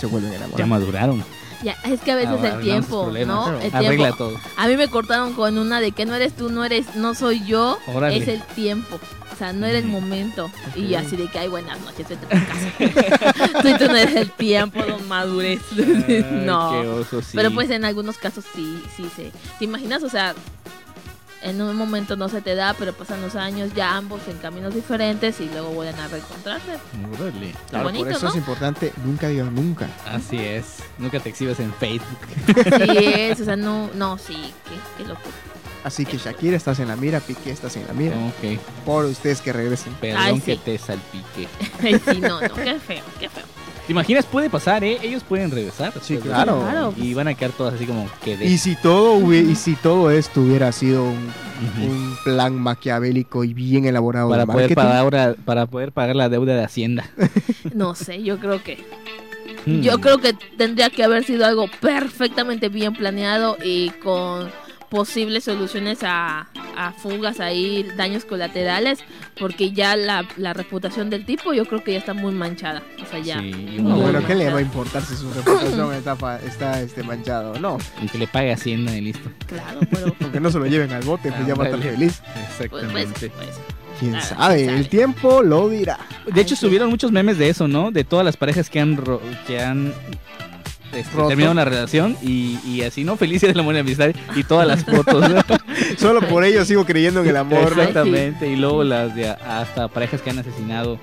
se 0.00 0.06
vuelven 0.06 0.32
a 0.32 0.36
enamorar. 0.36 0.58
Ya 0.58 0.66
maduraron. 0.66 1.24
Ya, 1.62 1.76
es 1.84 2.00
que 2.00 2.12
a 2.12 2.16
veces 2.16 2.38
Ah, 2.42 2.48
el 2.56 2.60
tiempo, 2.62 3.02
problemas. 3.04 3.36
¿no? 3.50 3.60
El 3.60 3.74
Arregla 3.74 3.96
tiempo. 4.06 4.16
todo. 4.16 4.40
A 4.56 4.66
mí 4.66 4.76
me 4.76 4.88
cortaron 4.88 5.34
con 5.34 5.58
una 5.58 5.80
de 5.80 5.92
que 5.92 6.06
no 6.06 6.14
eres 6.14 6.34
tú, 6.34 6.48
no 6.50 6.64
eres, 6.64 6.96
no 6.96 7.14
soy 7.14 7.44
yo, 7.44 7.78
Órale. 7.86 8.16
es 8.16 8.28
el 8.28 8.42
tiempo. 8.42 8.98
O 9.32 9.36
sea, 9.36 9.52
no 9.52 9.66
era 9.66 9.78
el 9.78 9.86
momento. 9.86 10.50
Y 10.76 10.94
así 10.94 11.16
de 11.16 11.26
que, 11.28 11.38
ay, 11.38 11.48
buenas 11.48 11.78
noches, 11.80 12.06
vete 12.08 12.26
a 12.26 12.28
tu 12.28 12.46
casa. 12.46 13.52
tú, 13.62 13.68
y 13.68 13.74
tú 13.78 13.84
no 13.88 13.96
eres 13.96 14.16
el 14.16 14.30
tiempo, 14.30 14.82
don 14.84 15.06
madurez. 15.08 15.60
Ay, 15.78 16.26
no. 16.44 16.70
qué 16.82 16.88
oso, 16.88 17.22
sí. 17.22 17.32
Pero 17.36 17.50
pues 17.50 17.70
en 17.70 17.84
algunos 17.84 18.16
casos 18.18 18.44
sí, 18.54 18.82
sí 18.96 19.10
se. 19.16 19.30
¿Te 19.58 19.64
imaginas? 19.64 20.02
O 20.02 20.08
sea, 20.10 20.34
en 21.42 21.60
un 21.62 21.76
momento 21.76 22.16
no 22.16 22.28
se 22.28 22.40
te 22.40 22.54
da, 22.54 22.74
pero 22.74 22.92
pasan 22.92 23.22
los 23.22 23.36
años, 23.36 23.72
ya 23.74 23.96
ambos 23.96 24.20
en 24.28 24.38
caminos 24.38 24.74
diferentes 24.74 25.40
y 25.40 25.48
luego 25.48 25.70
vuelven 25.70 25.98
a 26.00 26.08
reencontrarse. 26.08 26.78
Órale. 27.18 27.54
Claro, 27.68 27.84
bonito, 27.84 28.04
por 28.04 28.12
eso 28.12 28.26
¿no? 28.26 28.30
es 28.30 28.36
importante, 28.36 28.92
nunca 29.04 29.28
digan 29.28 29.54
nunca. 29.54 29.88
Así 30.06 30.38
es. 30.38 30.78
Nunca 30.98 31.20
te 31.20 31.30
exhibes 31.30 31.60
en 31.60 31.72
Facebook. 31.74 32.18
Así 32.48 32.98
es, 32.98 33.40
o 33.40 33.44
sea, 33.44 33.56
no, 33.56 33.90
no, 33.94 34.18
sí, 34.18 34.52
qué, 34.64 35.02
qué 35.02 35.08
locura. 35.08 35.34
Así 35.82 36.04
que 36.04 36.18
Shakira 36.18 36.56
estás 36.56 36.78
en 36.78 36.88
la 36.88 36.96
mira, 36.96 37.20
Piqué 37.20 37.50
estás 37.50 37.76
en 37.76 37.86
la 37.86 37.94
mira. 37.94 38.16
Ok. 38.16 38.60
Por 38.84 39.06
ustedes 39.06 39.40
que 39.40 39.52
regresen. 39.52 39.94
Perdón 39.94 40.22
Ay, 40.22 40.40
que 40.40 40.56
te 40.56 40.76
salpique. 40.76 41.48
Ay, 41.82 42.00
sí, 42.06 42.20
no, 42.20 42.40
no, 42.40 42.54
qué 42.54 42.78
feo, 42.78 43.02
qué 43.18 43.28
feo. 43.30 43.44
¿Te 43.90 43.92
imaginas? 43.92 44.24
Puede 44.24 44.48
pasar, 44.48 44.84
¿eh? 44.84 44.98
Ellos 45.02 45.24
pueden 45.24 45.50
regresar. 45.50 45.92
Sí, 46.00 46.14
de 46.14 46.20
claro. 46.20 46.94
Y 46.96 47.12
van 47.12 47.26
a 47.26 47.34
quedar 47.34 47.50
todas 47.50 47.74
así 47.74 47.86
como 47.86 48.08
que 48.22 48.36
de... 48.36 48.44
Y 48.44 48.56
si 48.56 48.76
todo 48.76 49.34
y 49.34 49.56
si 49.56 49.74
todo 49.74 50.12
esto 50.12 50.42
hubiera 50.42 50.70
sido 50.70 51.02
un, 51.02 52.16
plan 52.22 52.54
maquiavélico 52.54 53.42
y 53.42 53.52
bien 53.52 53.86
elaborado 53.86 54.30
para 54.30 54.46
de 54.46 54.52
poder 54.52 54.74
pagar 54.76 54.96
ahora- 54.96 55.34
para 55.44 55.66
poder 55.66 55.90
pagar 55.90 56.14
la 56.14 56.28
deuda 56.28 56.54
de 56.54 56.62
Hacienda. 56.62 57.10
No 57.74 57.96
sé, 57.96 58.22
yo 58.22 58.38
creo 58.38 58.62
que. 58.62 58.78
Yo 59.66 60.00
creo 60.00 60.18
que 60.18 60.34
tendría 60.34 60.90
que 60.90 61.02
haber 61.02 61.24
sido 61.24 61.44
algo 61.44 61.66
perfectamente 61.80 62.68
bien 62.68 62.92
planeado 62.92 63.56
y 63.60 63.90
con 64.04 64.50
posibles 64.90 65.44
soluciones 65.44 66.00
a, 66.02 66.48
a 66.76 66.92
fugas 66.92 67.40
ahí, 67.40 67.86
daños 67.96 68.24
colaterales, 68.24 68.98
porque 69.38 69.70
ya 69.72 69.96
la, 69.96 70.26
la 70.36 70.52
reputación 70.52 71.08
del 71.08 71.24
tipo 71.24 71.54
yo 71.54 71.64
creo 71.64 71.82
que 71.82 71.92
ya 71.92 71.98
está 72.00 72.12
muy 72.12 72.32
manchada. 72.34 72.82
O 73.02 73.06
sea, 73.06 73.20
ya. 73.20 73.38
Sí, 73.38 73.78
No, 73.80 73.96
bueno, 73.96 74.26
¿qué 74.26 74.34
le 74.34 74.50
va 74.50 74.58
a 74.58 74.62
importar 74.62 75.02
si 75.02 75.14
su 75.14 75.32
reputación 75.32 75.94
está, 75.94 76.40
está 76.44 76.80
este, 76.82 77.02
manchado? 77.04 77.58
No, 77.60 77.78
y 78.02 78.08
que 78.08 78.18
le 78.18 78.26
pague 78.26 78.52
Hacienda 78.52 78.94
y 78.96 79.00
listo. 79.00 79.30
Claro, 79.46 79.80
pero. 79.90 80.14
aunque 80.20 80.40
no 80.40 80.50
se 80.50 80.58
lo 80.58 80.66
lleven 80.66 80.92
al 80.92 81.02
bote, 81.04 81.30
pues 81.32 81.46
ya 81.46 81.54
va 81.54 81.64
a 81.64 81.68
estar 81.68 81.82
feliz. 81.82 82.20
Pues, 82.58 82.68
pues, 82.68 82.72
Exactamente. 82.82 83.30
pues, 83.30 83.48
¿Quién 84.00 84.12
Claro, 84.12 84.26
sabe? 84.26 84.54
quién 84.56 84.68
sabe. 84.68 84.78
El 84.80 84.88
tiempo 84.88 85.42
lo 85.42 85.68
dirá. 85.68 85.98
De 86.26 86.40
hecho, 86.40 86.56
sí. 86.56 86.62
subieron 86.66 86.90
muchos 86.90 87.12
memes 87.12 87.38
de 87.38 87.48
eso, 87.48 87.68
¿no? 87.68 87.90
De 87.92 88.02
todas 88.04 88.24
las 88.24 88.36
parejas 88.36 88.68
que 88.70 88.80
han 88.80 88.96
ro- 88.96 89.20
que 89.46 89.60
han 89.60 89.92
este, 90.94 91.14
Roto. 91.16 91.28
terminado 91.28 91.52
una 91.52 91.64
relación 91.64 92.16
y, 92.22 92.58
y 92.64 92.82
así, 92.82 93.04
¿no? 93.04 93.16
Felices 93.16 93.48
de 93.50 93.54
la 93.54 93.62
buena 93.62 93.80
amistad 93.80 94.10
y 94.36 94.42
todas 94.44 94.66
las 94.66 94.84
fotos. 94.84 95.28
¿no? 95.28 95.42
Solo 95.98 96.20
por 96.28 96.44
ello 96.44 96.64
sigo 96.64 96.84
creyendo 96.84 97.20
en 97.22 97.28
el 97.28 97.36
amor. 97.36 97.76
¿no? 97.76 97.82
Exactamente. 97.82 98.48
Y 98.48 98.56
luego 98.56 98.84
las 98.84 99.14
de 99.14 99.28
hasta 99.28 99.88
parejas 99.88 100.20
que 100.22 100.30
han 100.30 100.38
asesinado 100.38 100.98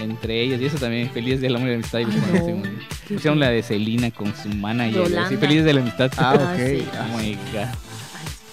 entre 0.00 0.40
ellas 0.42 0.60
y 0.60 0.66
eso 0.66 0.78
también. 0.78 1.10
Felices 1.10 1.40
de 1.40 1.50
la 1.50 1.58
buena 1.58 1.74
amistad 1.74 2.00
y 2.00 2.04
no. 2.06 2.12
conocimos. 2.26 2.68
qué 3.06 3.14
Pusieron 3.14 3.38
la 3.38 3.50
de 3.50 3.62
Selena 3.62 4.10
con 4.10 4.34
su 4.34 4.48
manager. 4.48 5.18
Así, 5.18 5.36
felices 5.36 5.64
de 5.64 5.74
la 5.74 5.80
amistad. 5.80 6.10
Ah, 6.16 6.34
Ah, 6.38 6.54
ok. 6.54 6.60
sí. 6.66 6.84
Ah, 6.94 7.08
Oh 7.14 7.18
my 7.18 7.34
God. 7.52 7.68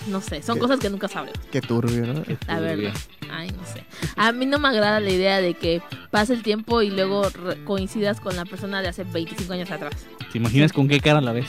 No 0.07 0.21
sé, 0.21 0.41
son 0.41 0.55
¿Qué? 0.55 0.61
cosas 0.61 0.79
que 0.79 0.89
nunca 0.89 1.07
sabremos. 1.07 1.39
qué 1.51 1.61
turbio, 1.61 2.07
¿no? 2.07 2.23
Qué 2.23 2.37
La 2.47 2.55
turbio. 2.57 2.77
verdad. 2.77 2.93
Ay, 3.31 3.51
no 3.51 3.65
sé. 3.65 3.83
A 4.15 4.31
mí 4.31 4.45
no 4.45 4.59
me 4.59 4.67
agrada 4.67 4.99
la 4.99 5.09
idea 5.09 5.41
de 5.41 5.53
que 5.53 5.81
pase 6.11 6.33
el 6.33 6.43
tiempo 6.43 6.81
y 6.81 6.89
luego 6.89 7.23
coincidas 7.65 8.19
con 8.19 8.35
la 8.35 8.45
persona 8.45 8.81
de 8.81 8.89
hace 8.89 9.03
25 9.03 9.53
años 9.53 9.71
atrás. 9.71 9.93
¿Te 10.31 10.37
imaginas 10.37 10.73
con 10.73 10.87
qué 10.87 10.99
cara 10.99 11.21
la 11.21 11.31
ves? 11.31 11.47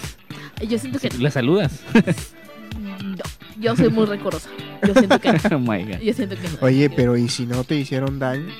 Yo 0.66 0.78
siento 0.78 0.98
que 0.98 1.10
¿La 1.18 1.30
saludas? 1.30 1.82
no. 2.74 3.16
Yo 3.58 3.76
soy 3.76 3.90
muy 3.90 4.06
recorosa. 4.06 4.48
Yo 4.86 4.94
siento 4.94 5.18
que 5.20 5.32
no. 5.32 5.38
oh 5.56 5.58
my 5.58 5.84
God. 5.84 6.00
Yo 6.00 6.14
siento 6.14 6.36
que 6.36 6.48
no. 6.48 6.58
Oye, 6.60 6.88
pero 6.90 7.16
¿y 7.16 7.28
si 7.28 7.46
no 7.46 7.64
te 7.64 7.76
hicieron 7.76 8.18
daño? 8.18 8.52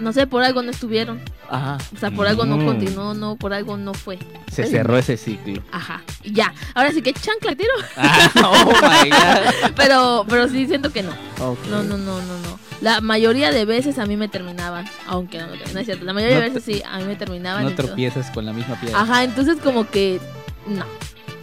No 0.00 0.12
sé, 0.12 0.26
por 0.26 0.42
algo 0.44 0.62
no 0.62 0.70
estuvieron. 0.70 1.20
Ajá. 1.50 1.78
O 1.94 1.98
sea, 1.98 2.10
por 2.10 2.26
algo 2.26 2.44
no 2.44 2.56
Mm. 2.58 2.66
continuó, 2.66 3.14
no, 3.14 3.36
por 3.36 3.52
algo 3.52 3.76
no 3.76 3.94
fue. 3.94 4.18
Se 4.52 4.66
cerró 4.66 4.96
ese 4.98 5.16
ciclo. 5.16 5.62
Ajá, 5.72 6.02
y 6.22 6.32
ya. 6.32 6.52
Ahora 6.74 6.92
sí 6.92 7.02
que 7.02 7.12
chancla 7.12 7.54
tiro, 7.56 7.72
Ah, 7.96 8.30
oh 8.44 8.72
my 8.82 9.10
god. 9.10 9.72
pero, 9.76 10.24
pero 10.28 10.48
sí 10.48 10.66
siento 10.66 10.92
que 10.92 11.02
no. 11.02 11.12
Ok. 11.40 11.58
No, 11.70 11.82
no, 11.82 11.96
no, 11.98 12.20
no, 12.20 12.38
no. 12.38 12.58
La 12.80 13.00
mayoría 13.00 13.50
de 13.50 13.64
veces 13.64 13.98
a 13.98 14.06
mí 14.06 14.16
me 14.16 14.28
terminaban, 14.28 14.88
aunque 15.06 15.38
no, 15.38 15.46
no 15.48 15.78
es 15.80 15.84
cierto. 15.86 16.04
La 16.04 16.12
mayoría 16.12 16.36
No 16.36 16.42
de 16.42 16.48
veces 16.50 16.64
sí, 16.64 16.82
a 16.88 16.98
mí 16.98 17.04
me 17.04 17.16
terminaban. 17.16 17.64
No 17.64 17.74
tropiezas 17.74 18.30
con 18.30 18.46
la 18.46 18.52
misma 18.52 18.78
piedra. 18.80 19.00
Ajá, 19.00 19.24
entonces 19.24 19.58
como 19.62 19.88
que 19.88 20.20
no. 20.66 20.84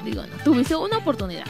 Digo, 0.05 0.21
no. 0.21 0.43
Tuviste 0.43 0.75
una 0.75 0.97
oportunidad. 0.97 1.45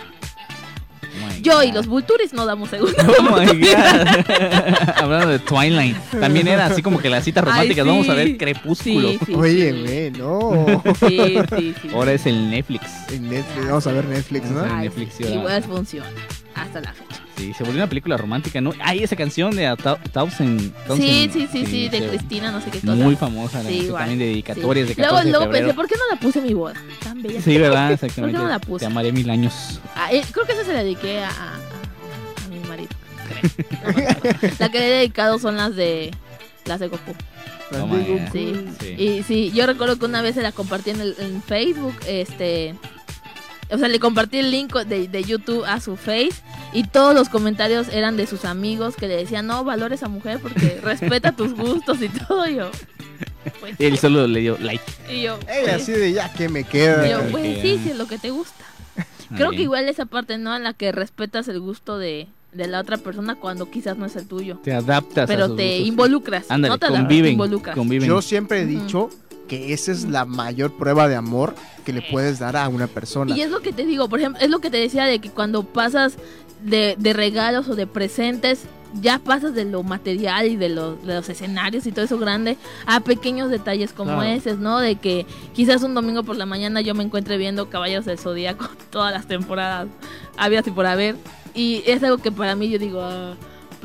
Oh 1.24 1.42
Yo 1.42 1.64
y 1.64 1.72
los 1.72 1.88
Vulturis 1.88 2.34
no 2.34 2.46
damos 2.46 2.70
segunda. 2.70 2.96
Oh 3.20 3.24
my 3.24 3.46
god. 3.60 4.96
Hablando 4.96 5.28
de 5.30 5.40
Twilight. 5.40 5.98
También 6.20 6.48
era 6.48 6.66
así 6.68 6.82
como 6.82 7.00
que 7.00 7.10
las 7.10 7.24
citas 7.24 7.44
románticas. 7.44 7.84
sí. 7.86 7.90
Vamos 7.90 8.10
a 8.10 8.14
ver 8.14 8.38
Crepúsculo. 8.38 9.10
Sí, 9.10 9.20
sí, 9.26 9.34
Oye, 9.36 9.72
güey, 9.72 10.12
no. 10.12 10.84
Sí, 11.00 11.38
sí, 11.58 11.76
sí. 11.82 11.90
Ahora 11.94 12.14
es 12.14 12.26
el 12.26 12.50
Netflix. 12.50 12.84
En 13.12 13.30
Netflix, 13.30 13.68
vamos 13.68 13.88
a 13.88 13.92
ver 13.92 14.06
Netflix, 14.06 14.50
¿no? 14.50 14.64
Ay, 14.64 14.86
Netflix, 14.90 15.20
igual 15.22 15.64
funciona. 15.64 16.10
Hasta 16.56 16.82
la 16.82 16.94
fecha. 16.94 17.25
Sí, 17.38 17.54
se 17.54 17.64
volvió 17.64 17.80
una 17.82 17.90
película 17.90 18.16
romántica, 18.18 18.62
¿no? 18.62 18.72
Ay, 18.80 19.04
esa 19.04 19.16
canción 19.16 19.54
de 19.56 19.68
A 19.68 19.76
Thousand. 19.76 20.74
Sí, 20.96 21.30
sí, 21.34 21.48
sí, 21.52 21.66
sí, 21.66 21.90
de 21.90 22.08
Cristina, 22.08 22.50
no 22.52 22.62
sé 22.62 22.72
qué 22.72 22.80
cosa. 22.80 22.94
Muy 22.96 23.16
famosa, 23.18 23.58
la 23.58 23.64
Sí, 23.64 23.68
canción 23.70 23.86
igual. 23.88 24.02
también 24.02 24.20
de 24.20 24.26
dedicatorias 24.28 24.88
Sí. 24.88 24.94
de 24.96 25.02
Luego, 25.02 25.16
14 25.18 25.26
de 25.26 25.32
luego 25.38 25.52
pensé, 25.52 25.74
¿por 25.74 25.88
qué 25.88 25.96
no 25.96 26.16
la 26.16 26.20
puse 26.22 26.40
en 26.40 26.46
mi 26.46 26.54
boda? 26.54 26.74
Tan 27.04 27.22
bella. 27.22 27.42
Sí, 27.42 27.58
¿verdad? 27.58 27.90
¿Por 27.90 28.00
qué 28.00 28.06
Exactamente. 28.06 28.38
no 28.40 28.48
la 28.48 28.60
puse? 28.60 28.80
Te 28.80 28.86
amaré 28.86 29.12
mil 29.12 29.30
años. 29.30 29.82
Ah, 29.96 30.14
eh, 30.14 30.24
creo 30.32 30.46
que 30.46 30.54
esa 30.54 30.64
se 30.64 30.74
la 30.74 30.84
dediqué 30.84 31.20
a, 31.24 31.30
a, 31.30 31.56
a 32.46 32.48
mi 32.50 32.60
marido. 32.70 32.90
la 34.60 34.70
que 34.70 34.80
le 34.80 34.88
he 34.88 34.98
dedicado 35.00 35.38
son 35.40 35.58
las 35.58 35.76
de 35.76 36.12
las 36.66 36.80
de 36.80 36.88
Goku. 36.88 37.14
Oh. 37.74 37.90
Sí. 38.32 38.54
Sí. 38.80 38.88
Y 38.98 39.24
sí, 39.24 39.52
yo 39.54 39.66
recuerdo 39.66 39.98
que 40.00 40.06
una 40.06 40.22
vez 40.22 40.36
se 40.36 40.42
la 40.42 40.52
compartí 40.52 40.92
en, 40.92 41.02
el, 41.02 41.16
en 41.20 41.42
Facebook, 41.44 41.96
este... 42.08 42.76
O 43.72 43.78
sea, 43.80 43.88
le 43.88 44.00
compartí 44.00 44.38
el 44.38 44.52
link 44.52 44.76
de, 44.76 45.08
de 45.08 45.24
YouTube 45.24 45.66
a 45.66 45.80
su 45.82 45.96
Face 45.98 46.30
y 46.76 46.84
todos 46.84 47.16
los 47.16 47.30
comentarios 47.30 47.88
eran 47.90 48.18
de 48.18 48.28
sus 48.28 48.46
amigos 48.46 48.96
que 48.96 49.08
le 49.08 49.16
decían, 49.18 49.48
no, 49.48 49.64
valores 49.64 50.04
a 50.04 50.08
mujer 50.10 50.40
porque 50.40 50.80
respeta 50.84 51.32
tus 51.32 51.54
gustos 51.56 52.02
y 52.02 52.10
todo. 52.10 52.48
Y 52.48 52.56
yo, 52.56 52.70
pues, 53.60 53.76
Y 53.80 53.86
él 53.86 53.98
solo 53.98 54.28
le 54.28 54.40
dio 54.42 54.58
like. 54.60 54.84
y 55.10 55.24
yo, 55.24 55.38
Ey, 55.48 55.64
pues, 55.64 55.74
así 55.82 55.92
de 55.94 56.14
ya 56.14 56.32
que 56.34 56.50
me 56.50 56.60
y 56.62 56.64
queda. 56.66 57.08
yo, 57.10 57.20
Ok, 57.20 57.32
pues 57.32 57.62
sí, 57.62 57.80
sí, 57.84 57.90
es 57.92 57.98
lo 57.98 58.08
que 58.08 58.18
te 58.18 58.30
gusta. 58.32 58.64
Creo 59.36 59.50
que 59.52 59.62
igual 59.64 59.90
esa 59.90 60.06
parte, 60.06 60.38
¿no? 60.38 60.56
En 60.56 60.64
la 60.64 60.74
que 60.74 60.92
respetas 60.92 61.48
el 61.48 61.60
gusto 61.60 61.98
de, 61.98 62.28
de 62.54 62.68
la 62.68 62.80
otra 62.80 62.98
persona 62.98 63.36
cuando 63.36 63.70
quizás 63.72 63.98
no 63.98 64.06
es 64.06 64.16
el 64.16 64.28
tuyo. 64.28 64.60
Te 64.64 64.72
adaptas. 64.74 65.24
a 65.24 65.28
Pero 65.28 65.48
sus 65.48 65.58
te 65.58 65.68
gustos. 65.70 65.88
involucras. 65.88 66.46
Ándale, 66.50 66.74
no 66.74 66.78
te 66.78 66.86
adaptas, 66.86 66.92
te 66.92 67.08
conviven. 67.08 67.32
involucras. 67.34 67.76
conviven. 67.76 68.08
Yo 68.08 68.22
siempre 68.22 68.62
he 68.62 68.66
dicho 68.66 69.10
que 69.48 69.74
esa 69.74 69.92
es 69.92 70.04
la 70.06 70.26
mayor 70.26 70.74
prueba 70.78 71.08
de 71.08 71.16
amor 71.16 71.56
que 71.86 71.92
le 71.94 72.02
puedes 72.04 72.40
dar 72.40 72.56
a 72.56 72.68
una 72.68 72.88
persona. 72.88 73.36
Y 73.36 73.42
es 73.42 73.50
lo 73.52 73.62
que 73.62 73.74
te 73.74 73.86
digo, 73.86 74.08
por 74.10 74.20
ejemplo, 74.20 74.42
es 74.44 74.50
lo 74.50 74.60
que 74.60 74.70
te 74.70 74.78
decía 74.78 75.06
de 75.06 75.20
que 75.20 75.30
cuando 75.30 75.64
pasas 75.64 76.14
de, 76.66 76.96
de 76.98 77.14
regalos 77.14 77.70
o 77.70 77.76
de 77.76 77.88
presentes, 77.88 78.64
ya 79.02 79.20
pasas 79.20 79.54
de 79.54 79.66
lo 79.66 79.84
material 79.84 80.48
y 80.48 80.56
de, 80.56 80.70
lo- 80.70 80.96
de 80.96 81.16
los 81.16 81.28
escenarios 81.30 81.86
y 81.86 81.92
todo 81.92 82.06
eso 82.06 82.18
grande 82.18 82.58
a 82.86 83.00
pequeños 83.02 83.50
detalles 83.50 83.92
como 83.94 84.12
Claro. 84.16 84.24
ese, 84.24 84.56
¿no? 84.56 84.80
De 84.80 84.96
que 84.96 85.26
quizás 85.54 85.84
un 85.84 85.94
domingo 85.94 86.24
por 86.24 86.38
la 86.38 86.46
mañana 86.46 86.80
yo 86.82 86.96
me 86.96 87.04
encuentre 87.04 87.38
viendo 87.38 87.70
Caballos 87.70 88.06
del 88.06 88.18
Zodíaco 88.20 88.68
todas 88.92 89.12
las 89.14 89.28
temporadas 89.28 89.88
habidas 90.38 90.66
y 90.68 90.72
por 90.72 90.86
haber. 90.86 91.16
Y 91.54 91.84
es 91.86 92.02
algo 92.04 92.18
que 92.20 92.32
para 92.32 92.56
mí 92.56 92.70
yo 92.70 92.80
digo, 92.80 93.02
ah, 93.02 93.36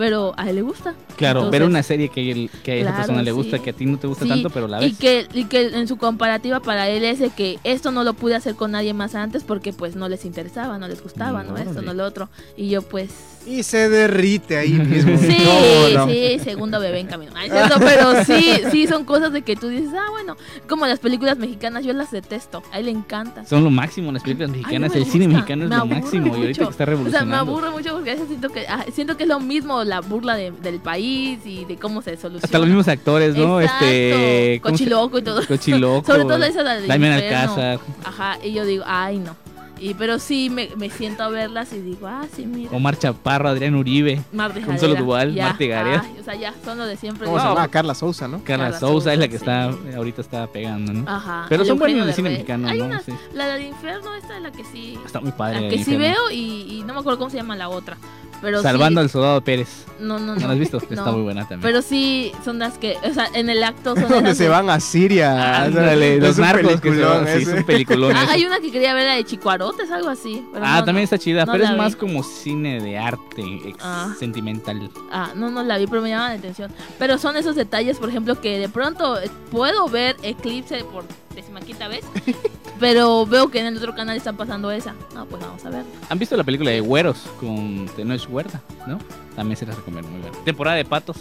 pero 0.00 0.32
a 0.38 0.48
él 0.48 0.56
le 0.56 0.62
gusta. 0.62 0.94
Claro, 1.16 1.40
ver 1.50 1.60
Entonces, 1.60 1.68
una 1.68 1.82
serie 1.82 2.08
que, 2.08 2.30
él- 2.32 2.50
que 2.64 2.72
a 2.72 2.74
esa 2.76 2.84
Claro, 2.84 2.96
persona 2.96 3.22
le 3.22 3.32
gusta, 3.32 3.58
sí. 3.58 3.62
que 3.62 3.68
a 3.70 3.72
ti 3.74 3.84
no 3.84 3.98
te 3.98 4.06
gusta 4.06 4.24
Sí, 4.24 4.30
tanto, 4.30 4.48
pero 4.48 4.66
la 4.66 4.82
Y 4.82 4.88
ves. 4.88 4.98
que, 4.98 5.28
y 5.34 5.44
que 5.44 5.66
en 5.66 5.86
su 5.86 5.98
comparativa 5.98 6.60
para 6.60 6.88
él 6.88 7.04
es 7.04 7.18
de 7.18 7.28
que 7.28 7.58
esto 7.64 7.90
no 7.92 8.02
lo 8.02 8.14
pude 8.14 8.34
hacer 8.34 8.54
con 8.54 8.70
nadie 8.70 8.94
más 8.94 9.14
antes 9.14 9.44
porque 9.44 9.74
pues 9.74 9.96
no 9.96 10.08
les 10.08 10.24
interesaba, 10.24 10.78
no 10.78 10.88
les 10.88 11.02
gustaba, 11.02 11.42
¿no? 11.42 11.54
Esto, 11.58 11.72
Órale. 11.72 11.86
no 11.86 11.92
lo 11.92 12.04
otro. 12.06 12.30
Y 12.56 12.70
yo 12.70 12.80
pues... 12.80 13.10
Y 13.46 13.62
se 13.62 13.88
derrite 13.88 14.58
ahí 14.58 14.72
mismo. 14.74 15.16
Sí, 15.18 15.34
¿Cómo 15.44 16.06
no? 16.06 16.12
sí, 16.12 16.38
segundo 16.44 16.78
bebé 16.78 17.00
en 17.00 17.06
camino. 17.06 17.32
Ay, 17.34 17.48
cierto, 17.50 17.76
pero 17.80 18.22
sí, 18.24 18.60
sí 18.70 18.86
son 18.86 19.04
cosas 19.04 19.32
de 19.32 19.42
que 19.42 19.56
tú 19.56 19.68
dices, 19.68 19.90
ah, 19.94 20.10
bueno, 20.10 20.36
como 20.68 20.86
las 20.86 20.98
películas 20.98 21.38
mexicanas, 21.38 21.84
yo 21.84 21.92
las 21.94 22.10
detesto, 22.10 22.62
a 22.72 22.78
él 22.78 22.84
le 22.86 22.90
encantan. 22.92 23.46
Son 23.46 23.64
lo 23.64 23.70
máximo 23.70 24.12
las 24.12 24.22
películas 24.22 24.50
Ay, 24.50 24.56
no 24.56 24.62
mexicanas. 24.62 24.92
me 24.92 24.98
el 24.98 25.06
cine 25.06 25.28
mexicano 25.28 25.64
es 25.64 25.70
me 25.70 25.76
lo 25.76 25.82
aburre 25.82 26.00
máximo. 26.00 26.26
Y 26.26 26.40
ahorita 26.40 26.46
mucho. 26.48 26.64
que 26.66 26.70
está 26.70 26.70
O 26.70 26.76
sea, 26.76 26.86
me 26.86 26.90
revolucionando. 26.90 27.36
aburre 27.36 27.70
mucho 27.70 27.92
porque 27.94 28.10
a 28.10 28.14
veces 28.14 28.28
siento 28.28 28.48
que, 28.50 28.66
ah, 28.68 28.84
siento 28.92 29.16
que 29.16 29.22
es 29.24 29.28
lo 29.28 29.40
mismo 29.40 29.84
la 29.84 30.00
burla 30.00 30.34
de- 30.36 30.50
del 30.52 30.78
país 30.80 31.38
y 31.46 31.64
de 31.64 31.76
cómo 31.76 32.02
se 32.02 32.16
soluciona. 32.16 32.44
Hasta 32.44 32.58
los 32.58 32.66
mismos 32.68 32.88
actores, 32.88 33.34
¿no? 33.36 33.60
Exacto, 33.60 33.86
Este. 33.86 34.60
¿cómo 34.62 34.76
se- 34.76 34.82
Cochiloco 34.84 35.18
y 35.18 35.22
todo. 35.22 35.46
Cochiloco. 35.46 36.06
Sobre 36.12 36.24
todo 36.24 36.44
esa 36.44 36.62
de 36.62 36.86
Damián. 36.86 37.14
Alcázar. 37.14 37.80
Ajá, 38.04 38.38
y 38.44 38.52
yo 38.52 38.64
digo, 38.66 38.84
ay, 38.86 39.18
no. 39.18 39.34
Y, 39.80 39.94
pero 39.94 40.18
sí 40.18 40.50
me, 40.50 40.68
me 40.76 40.90
siento 40.90 41.22
a 41.22 41.28
verlas 41.28 41.72
y 41.72 41.80
digo, 41.80 42.06
ah, 42.06 42.26
sí, 42.36 42.44
mira. 42.44 42.70
Omar 42.76 42.98
Chaparro, 42.98 43.48
Adrián 43.48 43.74
Uribe. 43.74 44.20
Mar 44.32 44.52
de 44.52 44.60
Consuelo 44.60 44.94
Duval, 44.94 45.34
ya, 45.34 45.46
Marta 45.48 45.64
Gareda. 45.64 46.04
ay, 46.04 46.20
o 46.20 46.22
sea, 46.24 46.34
ya, 46.34 46.54
son 46.64 46.76
lo 46.78 46.86
de 46.86 46.96
siempre. 46.98 47.24
¿Cómo 47.26 47.38
se 47.38 47.44
Digo, 47.44 47.54
llama? 47.54 47.68
Carla 47.68 47.94
Sousa, 47.94 48.28
¿no? 48.28 48.42
Carla 48.44 48.64
Carla 48.66 48.78
Sousa 48.78 49.12
es 49.14 49.18
la 49.18 49.24
Sousa, 49.24 49.28
que 49.28 49.38
sí. 49.38 49.44
está. 49.82 49.96
Ahorita 49.96 50.20
está 50.20 50.46
pegando, 50.48 50.92
¿no? 50.92 51.10
Ajá. 51.10 51.46
Pero 51.48 51.64
son 51.64 51.78
buenos 51.78 52.06
el 52.08 52.12
cine 52.14 52.28
Derbez. 52.28 52.38
mexicano, 52.46 52.68
Hay 52.68 52.78
¿no? 52.78 52.84
una, 52.84 53.00
Sí. 53.00 53.12
la 53.32 53.46
del 53.48 53.62
infierno, 53.66 54.14
esta 54.14 54.36
es 54.36 54.42
la 54.42 54.52
que 54.52 54.64
sí. 54.64 54.98
Está 55.06 55.20
muy 55.20 55.32
padre. 55.32 55.62
La 55.62 55.68
que 55.70 55.76
sí 55.82 55.92
infierno. 55.92 56.04
veo 56.06 56.30
y, 56.30 56.78
y 56.78 56.82
no 56.84 56.92
me 56.92 57.00
acuerdo 57.00 57.18
cómo 57.18 57.30
se 57.30 57.38
llama 57.38 57.56
la 57.56 57.68
otra. 57.70 57.96
Pero 58.40 58.62
Salvando 58.62 59.00
sí, 59.00 59.04
al 59.04 59.10
soldado 59.10 59.40
Pérez. 59.42 59.84
No, 60.00 60.18
no, 60.18 60.34
¿No 60.34 60.40
no. 60.46 60.50
has 60.52 60.58
visto? 60.58 60.78
Está 60.90 60.94
No. 61.06 61.12
muy 61.12 61.22
buena 61.22 61.42
también. 61.42 61.60
Pero 61.60 61.82
sí 61.82 62.32
son 62.44 62.58
las 62.58 62.78
que, 62.78 62.96
o 63.08 63.12
sea, 63.14 63.26
en 63.34 63.50
el 63.50 63.62
acto 63.62 63.94
son 63.94 64.08
Donde 64.08 64.34
se 64.34 64.48
van 64.48 64.70
a 64.70 64.80
Siria. 64.80 65.64
Ándale, 65.64 66.16
Es 66.16 66.22
los 66.22 66.38
narcos 66.38 66.80
que 66.80 66.94
se 66.94 67.04
van, 67.04 67.26
sí, 67.26 67.44
son 67.44 67.64
peliculones. 67.64 68.16
Ah, 68.18 68.32
hay 68.32 68.44
una 68.46 68.60
que 68.60 68.70
quería 68.72 68.94
ver 68.94 69.06
la 69.06 69.14
de 69.16 69.24
Chicuarotes, 69.24 69.90
algo 69.90 70.08
así. 70.08 70.42
pero 70.52 70.64
Ah, 70.66 70.78
no, 70.80 70.84
también 70.86 71.04
está 71.04 71.18
chida, 71.18 71.44
no 71.44 71.52
pero 71.52 71.64
es 71.64 71.76
más 71.76 71.96
como 71.96 72.22
cine 72.22 72.80
de 72.80 72.98
arte, 72.98 73.42
ex- 73.66 73.78
Ah. 73.82 74.14
sentimental. 74.18 74.90
Ah, 75.12 75.30
no, 75.34 75.50
no 75.50 75.62
la 75.62 75.76
vi, 75.78 75.86
pero 75.86 76.00
me 76.00 76.08
llama 76.10 76.28
la 76.30 76.34
atención. 76.36 76.70
Pero 76.98 77.18
son 77.18 77.36
esos 77.36 77.56
detalles, 77.56 77.98
por 77.98 78.08
ejemplo, 78.08 78.40
que 78.40 78.58
de 78.58 78.68
pronto 78.68 79.18
eh, 79.20 79.30
puedo 79.50 79.86
ver 79.88 80.16
Eclipse 80.22 80.82
por 80.84 81.04
decimaquita 81.34 81.88
vez, 81.88 82.04
pero 82.80 83.26
veo 83.26 83.50
que 83.50 83.60
en 83.60 83.66
el 83.66 83.76
otro 83.76 83.94
canal 83.94 84.16
están 84.16 84.36
pasando 84.36 84.70
esa. 84.70 84.94
No, 85.14 85.26
pues 85.26 85.42
vamos 85.42 85.64
a 85.64 85.70
ver. 85.70 85.84
¿Han 86.08 86.18
visto 86.18 86.36
la 86.36 86.44
película 86.44 86.70
de 86.70 86.80
Güeros 86.80 87.18
con 87.38 87.86
Tenoch 87.96 88.28
Huerta? 88.28 88.60
¿No? 88.86 88.98
También 89.36 89.56
se 89.56 89.66
las 89.66 89.76
recomiendo, 89.76 90.10
muy 90.10 90.20
buena. 90.20 90.36
Temporada 90.44 90.76
de 90.76 90.84
patos, 90.84 91.16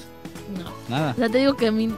No. 0.58 0.70
nada. 0.94 1.12
O 1.12 1.16
sea, 1.20 1.30
te 1.30 1.38
digo 1.38 1.56
que 1.56 1.72
mi- 1.72 1.94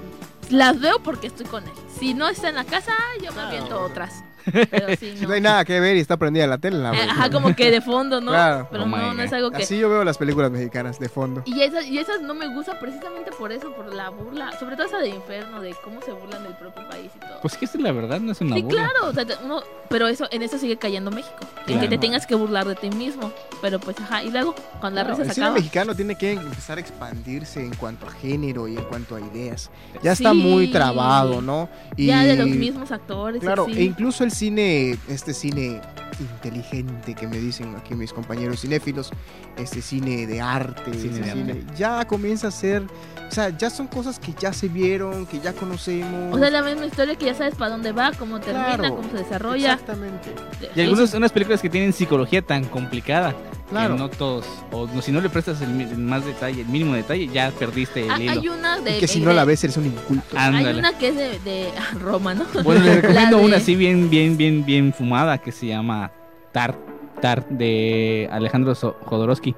las 0.49 0.79
veo 0.79 0.99
porque 1.01 1.27
estoy 1.27 1.45
con 1.45 1.63
él. 1.63 1.71
Si 1.99 2.13
no 2.13 2.27
está 2.27 2.49
en 2.49 2.55
la 2.55 2.65
casa, 2.65 2.91
yo 3.23 3.31
me 3.33 3.41
aviento 3.41 3.79
otras. 3.79 4.23
Pero 4.45 4.95
sí, 4.99 5.15
no. 5.21 5.27
no 5.29 5.33
hay 5.33 5.41
nada 5.41 5.65
que 5.65 5.79
ver 5.79 5.97
y 5.97 5.99
está 5.99 6.17
prendida 6.17 6.47
la 6.47 6.57
tele. 6.57 6.77
la 6.79 6.93
Eh. 6.93 7.07
Ajá, 7.09 7.29
como 7.29 7.55
que 7.55 7.71
de 7.71 7.81
fondo, 7.81 8.21
¿no? 8.21 8.31
Claro. 8.31 8.67
Pero 8.71 8.83
Oh 8.83 8.87
no, 8.87 9.13
no 9.13 9.23
es 9.23 9.31
algo 9.33 9.51
que... 9.51 9.63
Así 9.63 9.77
yo 9.77 9.89
veo 9.89 10.03
las 10.03 10.17
películas 10.17 10.51
mexicanas 10.51 10.99
de 10.99 11.09
fondo. 11.09 11.43
Y 11.45 11.61
esas, 11.61 11.85
y 11.87 11.97
esas 11.97 12.21
no 12.21 12.33
me 12.33 12.47
gustan 12.53 12.77
precisamente 12.79 13.31
por 13.31 13.51
eso, 13.51 13.71
por 13.73 13.93
la 13.93 14.09
burla, 14.09 14.51
sobre 14.59 14.75
todo 14.75 14.87
esa 14.87 14.97
de 14.99 15.09
Inferno, 15.09 15.61
de 15.61 15.75
cómo 15.83 16.01
se 16.01 16.11
burlan 16.11 16.43
del 16.43 16.53
propio 16.53 16.87
país 16.89 17.11
y 17.15 17.19
todo. 17.19 17.39
Pues 17.41 17.57
que 17.57 17.65
esta 17.65 17.77
es 17.77 17.83
la 17.83 17.91
verdad, 17.91 18.19
no 18.19 18.31
es 18.31 18.41
una 18.41 18.55
sí, 18.55 18.61
burla. 18.63 18.89
claro, 18.91 19.07
o 19.09 19.13
sea, 19.13 19.25
uno, 19.43 19.61
pero 19.89 20.07
eso, 20.07 20.27
en 20.31 20.41
eso 20.41 20.57
sigue 20.57 20.77
cayendo 20.77 21.11
México, 21.11 21.35
en 21.67 21.75
que 21.75 21.81
te 21.81 21.87
Claro. 21.87 21.99
tengas 22.01 22.25
que 22.27 22.35
burlar 22.35 22.67
de 22.67 22.75
ti 22.75 22.89
mismo, 22.89 23.31
pero 23.61 23.79
pues 23.79 23.99
ajá, 23.99 24.23
y 24.23 24.31
luego, 24.31 24.55
cuando 24.79 24.99
la 25.01 25.05
Claro, 25.05 25.09
risa 25.17 25.21
el 25.23 25.27
se 25.29 25.33
cine 25.35 25.45
acaba. 25.45 25.57
mexicano 25.57 25.95
tiene 25.95 26.15
que 26.17 26.31
empezar 26.33 26.77
a 26.77 26.81
expandirse 26.81 27.63
en 27.65 27.73
cuanto 27.75 28.07
a 28.07 28.11
género 28.11 28.67
y 28.67 28.77
en 28.77 28.83
cuanto 28.85 29.15
a 29.15 29.21
ideas. 29.21 29.69
Ya 30.03 30.15
Sí. 30.15 30.23
está 30.23 30.33
muy 30.33 30.69
trabado, 30.71 31.41
¿no? 31.41 31.69
Y, 31.95 32.07
Ya 32.07 32.23
de 32.23 32.35
los 32.37 32.47
mismos 32.47 32.91
actores. 32.91 33.41
Claro, 33.41 33.65
sí. 33.65 33.73
e 33.77 33.83
incluso 33.83 34.23
el 34.23 34.30
cine, 34.31 34.97
este 35.07 35.33
cine 35.33 35.81
inteligente 36.19 37.13
que 37.15 37.27
me 37.27 37.37
dicen 37.37 37.75
aquí 37.75 37.95
mis 37.95 38.13
compañeros 38.13 38.61
cinéfilos, 38.61 39.11
este 39.57 39.81
cine 39.81 40.25
de 40.27 40.41
arte, 40.41 40.93
Cine 40.93 41.19
ese 41.19 41.21
de 41.21 41.31
cine, 41.31 41.51
arte. 41.53 41.65
ya 41.77 42.05
comienza 42.05 42.47
a 42.47 42.51
ser, 42.51 42.83
o 43.31 43.33
sea, 43.33 43.49
ya 43.57 43.69
son 43.69 43.87
cosas 43.87 44.19
que 44.19 44.33
ya 44.37 44.51
se 44.51 44.67
vieron, 44.67 45.25
que 45.25 45.39
ya 45.39 45.53
conocemos. 45.53 46.35
O 46.35 46.37
sea, 46.37 46.49
la 46.49 46.61
misma 46.61 46.85
historia 46.85 47.15
que 47.15 47.27
ya 47.27 47.33
sabes 47.33 47.55
para 47.55 47.71
dónde 47.71 47.93
va, 47.93 48.11
cómo 48.19 48.41
termina, 48.41 48.75
Claro, 48.77 48.95
cómo 48.97 49.09
se 49.09 49.17
desarrolla. 49.19 49.71
Exactamente. 49.73 50.35
Y 50.75 50.81
algunas 50.81 51.13
unas 51.13 51.31
películas 51.31 51.61
que 51.61 51.69
tienen 51.69 51.93
psicología 51.93 52.41
tan 52.41 52.65
complicada 52.65 53.33
Claro. 53.69 53.93
que 53.95 53.99
no 54.01 54.09
todos, 54.09 54.45
o 54.73 54.85
no- 54.87 55.01
si 55.01 55.13
no 55.13 55.21
le 55.21 55.29
prestas 55.29 55.61
el, 55.61 55.69
más 55.97 56.25
detalle, 56.25 56.59
el 56.63 56.67
mínimo 56.67 56.93
detalle, 56.93 57.27
ya 57.29 57.51
perdiste 57.51 58.03
el 58.03 58.11
Ah, 58.11 58.19
hilo. 58.19 58.31
hay 58.41 58.49
una 58.49 58.79
de... 58.79 58.97
Y 58.97 58.99
que 58.99 59.07
si 59.07 59.21
de- 59.21 59.25
no 59.27 59.31
la 59.31 59.45
ves 59.45 59.63
eres 59.63 59.77
un 59.77 59.85
inculto. 59.85 60.37
Hay 60.37 60.53
Ándale. 60.57 60.79
una 60.79 60.97
que 60.97 61.07
es 61.07 61.15
de, 61.15 61.39
de 61.39 61.69
Roma, 62.01 62.33
¿no? 62.33 62.43
Bueno, 62.65 62.83
les 62.83 62.95
recomiendo 63.01 63.37
de- 63.37 63.45
una 63.45 63.57
así 63.57 63.75
bien, 63.75 64.09
bien, 64.09 64.35
bien, 64.35 64.65
bien 64.65 64.93
fumada 64.93 65.37
que 65.37 65.53
se 65.53 65.67
llama 65.67 66.11
Tar, 66.51 66.75
Tar 67.21 67.47
de 67.47 68.27
Alejandro 68.29 68.75
So- 68.75 68.97
Jodorowsky. 69.05 69.55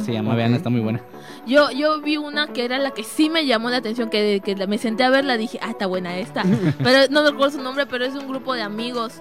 Se 0.00 0.12
llama, 0.12 0.36
vean, 0.36 0.54
está 0.54 0.70
muy 0.70 0.80
buena. 0.80 1.00
Yo, 1.44 1.72
yo 1.72 2.00
vi 2.00 2.16
una 2.16 2.46
que 2.46 2.64
era 2.64 2.78
la 2.78 2.92
que 2.92 3.02
sí 3.02 3.28
me 3.28 3.46
llamó 3.46 3.68
la 3.68 3.78
atención, 3.78 4.10
que, 4.10 4.40
que 4.44 4.54
me 4.68 4.78
senté 4.78 5.02
a 5.02 5.10
verla, 5.10 5.36
dije, 5.36 5.58
ah, 5.60 5.70
está 5.70 5.86
buena 5.86 6.16
esta. 6.18 6.44
Pero 6.82 7.10
no 7.10 7.24
me 7.24 7.30
recuerdo 7.30 7.58
su 7.58 7.62
nombre, 7.62 7.86
pero 7.86 8.04
es 8.04 8.14
un 8.14 8.28
grupo 8.28 8.54
de 8.54 8.62
amigos 8.62 9.14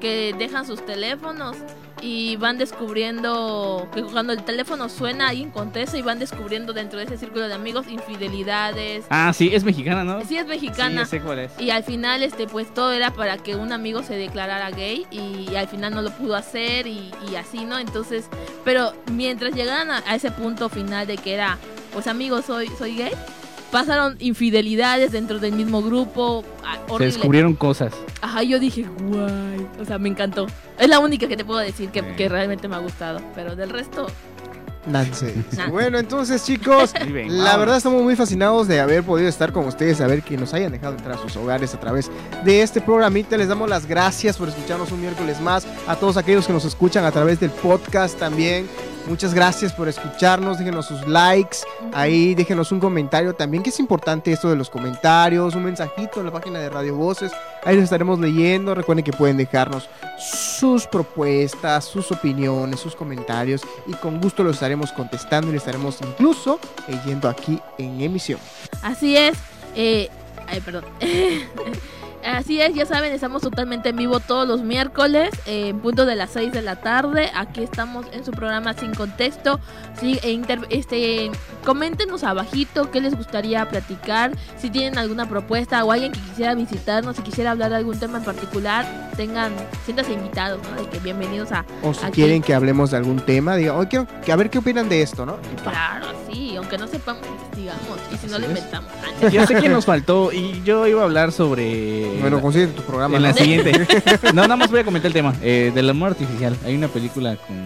que 0.00 0.34
dejan 0.38 0.64
sus 0.64 0.84
teléfonos 0.86 1.56
y 2.00 2.36
van 2.36 2.58
descubriendo 2.58 3.88
que 3.94 4.02
cuando 4.02 4.32
el 4.32 4.42
teléfono 4.44 4.88
suena 4.88 5.28
alguien 5.28 5.50
contesta 5.50 5.96
y 5.96 6.02
van 6.02 6.18
descubriendo 6.18 6.72
dentro 6.72 6.98
de 6.98 7.04
ese 7.06 7.16
círculo 7.16 7.48
de 7.48 7.54
amigos 7.54 7.86
infidelidades. 7.88 9.04
Ah, 9.10 9.32
sí, 9.32 9.50
es 9.54 9.64
mexicana, 9.64 10.04
¿no? 10.04 10.20
Sí 10.24 10.36
es 10.36 10.42
Sí, 10.44 10.48
mexicana. 10.48 11.02
ya 11.02 11.06
sé 11.06 11.20
cuál 11.20 11.40
es. 11.40 11.52
Y 11.58 11.70
al 11.70 11.84
final, 11.84 12.22
este, 12.22 12.46
pues 12.46 12.72
todo 12.72 12.92
era 12.92 13.12
para 13.12 13.38
que 13.38 13.56
un 13.56 13.72
amigo 13.72 14.02
se 14.02 14.16
declarara 14.16 14.70
gay 14.70 15.06
y, 15.10 15.54
al 15.56 15.68
final 15.68 15.94
no 15.94 16.02
lo 16.02 16.10
pudo 16.10 16.36
hacer 16.36 16.86
y, 16.86 17.10
y 17.30 17.36
así, 17.36 17.64
¿no? 17.64 17.78
Entonces, 17.78 18.26
pero 18.64 18.92
mientras 19.12 19.54
llegaran 19.54 19.90
a, 19.90 20.02
a 20.06 20.14
ese 20.14 20.30
punto 20.30 20.68
final 20.68 21.06
de 21.06 21.16
que 21.16 21.34
era, 21.34 21.56
pues 21.92 22.06
amigo, 22.06 22.42
soy, 22.42 22.68
soy 22.78 22.96
gay, 22.96 23.12
pasaron 23.70 24.16
infidelidades 24.20 25.12
dentro 25.12 25.38
del 25.38 25.52
mismo 25.52 25.82
grupo, 25.82 26.44
ah, 26.64 26.78
Se 26.98 27.04
descubrieron 27.04 27.54
cosas. 27.54 27.92
Ajá, 28.20 28.42
yo 28.42 28.58
dije, 28.58 28.86
guay, 29.02 29.66
o 29.80 29.84
sea, 29.84 29.98
me 29.98 30.08
encantó. 30.08 30.46
Es 30.78 30.88
la 30.88 30.98
única 30.98 31.28
que 31.28 31.36
te 31.36 31.44
puedo 31.44 31.60
decir 31.60 31.90
que, 31.90 32.28
realmente 32.28 32.68
me 32.68 32.76
ha 32.76 32.80
gustado, 32.80 33.20
pero 33.34 33.56
del 33.56 33.70
resto, 33.70 34.06
Nance. 34.86 35.34
Nah. 35.56 35.68
Bueno, 35.68 35.98
entonces 35.98 36.44
chicos, 36.44 36.92
la 37.28 37.56
verdad 37.56 37.76
estamos 37.76 38.02
muy 38.02 38.14
fascinados 38.14 38.68
de 38.68 38.78
haber 38.78 39.02
podido 39.02 39.28
estar 39.28 39.52
con 39.52 39.66
ustedes, 39.66 39.98
saber 39.98 40.22
que 40.22 40.36
nos 40.36 40.54
hayan 40.54 40.70
dejado 40.70 40.96
entrar 40.96 41.16
a 41.16 41.18
sus 41.18 41.36
hogares 41.36 41.74
a 41.74 41.80
través 41.80 42.08
de 42.44 42.62
este 42.62 42.80
programita. 42.80 43.36
Les 43.36 43.48
damos 43.48 43.68
las 43.68 43.86
gracias 43.86 44.36
por 44.36 44.48
escucharnos 44.48 44.92
un 44.92 45.00
miércoles 45.00 45.40
más. 45.40 45.66
A 45.88 45.96
todos 45.96 46.16
aquellos 46.16 46.46
que 46.46 46.52
nos 46.52 46.64
escuchan 46.64 47.04
a 47.04 47.10
través 47.10 47.40
del 47.40 47.50
podcast 47.50 48.16
también. 48.16 48.68
Muchas 49.08 49.32
gracias 49.32 49.72
por 49.72 49.88
escucharnos, 49.88 50.58
déjenos 50.58 50.86
sus 50.86 51.06
likes, 51.06 51.58
ahí 51.92 52.34
déjenos 52.34 52.72
un 52.72 52.80
comentario 52.80 53.34
también, 53.34 53.62
que 53.62 53.70
es 53.70 53.78
importante 53.78 54.32
esto 54.32 54.50
de 54.50 54.56
los 54.56 54.68
comentarios, 54.68 55.54
un 55.54 55.62
mensajito 55.62 56.18
en 56.18 56.26
la 56.26 56.32
página 56.32 56.58
de 56.58 56.68
Radio 56.68 56.96
Voces, 56.96 57.30
ahí 57.64 57.76
los 57.76 57.84
estaremos 57.84 58.18
leyendo, 58.18 58.74
recuerden 58.74 59.04
que 59.04 59.12
pueden 59.12 59.36
dejarnos 59.36 59.88
sus 60.18 60.88
propuestas, 60.88 61.84
sus 61.84 62.10
opiniones, 62.10 62.80
sus 62.80 62.96
comentarios 62.96 63.62
y 63.86 63.92
con 63.92 64.20
gusto 64.20 64.42
los 64.42 64.54
estaremos 64.54 64.90
contestando 64.90 65.50
y 65.50 65.52
les 65.52 65.62
estaremos 65.62 66.00
incluso 66.00 66.58
leyendo 66.88 67.28
aquí 67.28 67.60
en 67.78 68.00
emisión. 68.00 68.40
Así 68.82 69.16
es. 69.16 69.38
eh, 69.76 70.10
ay, 70.48 70.60
perdón. 70.60 70.84
Así 72.26 72.60
es, 72.60 72.74
ya 72.74 72.84
saben, 72.86 73.12
estamos 73.12 73.40
totalmente 73.42 73.90
en 73.90 73.96
vivo 73.96 74.18
todos 74.18 74.48
los 74.48 74.62
miércoles, 74.62 75.30
eh, 75.46 75.68
en 75.68 75.78
punto 75.78 76.06
de 76.06 76.16
las 76.16 76.30
6 76.30 76.50
de 76.52 76.60
la 76.60 76.74
tarde. 76.76 77.30
Aquí 77.36 77.62
estamos 77.62 78.04
en 78.12 78.24
su 78.24 78.32
programa 78.32 78.74
Sin 78.74 78.92
Contexto. 78.94 79.60
Sí, 80.00 80.18
e 80.24 80.32
inter- 80.32 80.66
este, 80.70 81.30
coméntenos 81.64 82.24
abajito 82.24 82.90
qué 82.90 83.00
les 83.00 83.14
gustaría 83.16 83.68
platicar, 83.68 84.32
si 84.58 84.70
tienen 84.70 84.98
alguna 84.98 85.28
propuesta 85.28 85.84
o 85.84 85.92
alguien 85.92 86.10
que 86.12 86.18
quisiera 86.20 86.54
visitarnos, 86.54 87.14
si 87.16 87.22
quisiera 87.22 87.52
hablar 87.52 87.70
de 87.70 87.76
algún 87.76 87.98
tema 87.98 88.18
en 88.18 88.24
particular, 88.24 88.84
tengan, 89.16 89.52
siéntanse 89.84 90.12
invitados, 90.12 90.60
¿no? 90.68 90.82
De 90.82 90.88
que 90.90 90.98
bienvenidos 90.98 91.52
a... 91.52 91.64
O 91.82 91.94
si 91.94 92.04
Aquí. 92.04 92.22
quieren 92.22 92.42
que 92.42 92.54
hablemos 92.54 92.90
de 92.90 92.96
algún 92.96 93.20
tema, 93.20 93.54
digan, 93.56 93.76
oye, 93.76 93.88
quiero 93.88 94.06
que 94.24 94.32
a 94.32 94.36
ver 94.36 94.50
qué 94.50 94.58
opinan 94.58 94.88
de 94.88 95.00
esto, 95.00 95.24
¿no? 95.24 95.36
Claro, 95.62 96.06
sí, 96.30 96.56
aunque 96.56 96.76
no 96.76 96.88
sepamos, 96.88 97.22
investigamos. 97.26 97.98
Y 98.12 98.16
si 98.16 98.26
no 98.26 98.38
lo 98.38 98.46
inventamos. 98.46 98.90
Ya 99.32 99.46
sé 99.46 99.54
que 99.54 99.68
nos 99.68 99.86
faltó 99.86 100.32
y 100.32 100.60
yo 100.64 100.86
iba 100.88 101.00
a 101.00 101.04
hablar 101.04 101.30
sobre... 101.32 102.15
Bueno, 102.20 102.40
consigue 102.40 102.66
tu 102.68 102.82
programa. 102.82 103.16
en 103.16 103.22
la 103.22 103.32
siguiente. 103.32 103.72
No, 104.34 104.42
nada 104.42 104.56
más 104.56 104.70
voy 104.70 104.80
a 104.80 104.84
comentar 104.84 105.08
el 105.08 105.12
tema. 105.12 105.34
eh, 105.42 105.70
del 105.74 105.88
amor 105.90 106.10
artificial. 106.10 106.56
Hay 106.64 106.74
una 106.74 106.88
película 106.88 107.36
con 107.36 107.56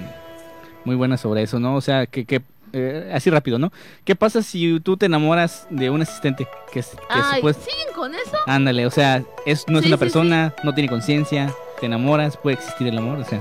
muy 0.84 0.96
buena 0.96 1.16
sobre 1.16 1.42
eso, 1.42 1.58
¿no? 1.60 1.74
O 1.76 1.80
sea, 1.80 2.06
que, 2.06 2.24
que 2.24 2.42
eh, 2.72 3.10
así 3.12 3.30
rápido, 3.30 3.58
¿no? 3.58 3.72
¿Qué 4.04 4.14
pasa 4.14 4.42
si 4.42 4.80
tú 4.80 4.96
te 4.96 5.06
enamoras 5.06 5.66
de 5.70 5.90
un 5.90 6.02
asistente 6.02 6.46
que, 6.72 6.80
es- 6.80 6.90
que 6.90 6.98
Ay, 7.10 7.40
¿siguen 7.40 7.94
con 7.94 8.14
eso? 8.14 8.36
Ándale, 8.46 8.86
o 8.86 8.90
sea, 8.90 9.22
es, 9.44 9.64
no 9.68 9.78
es 9.78 9.84
Sí, 9.84 9.88
una 9.90 9.96
sí, 9.96 10.00
persona, 10.00 10.54
no 10.62 10.72
tiene 10.74 10.88
conciencia, 10.88 11.52
te 11.80 11.86
enamoras, 11.86 12.36
puede 12.36 12.54
existir 12.56 12.86
el 12.86 12.96
amor, 12.98 13.18
o 13.18 13.24
sea, 13.24 13.40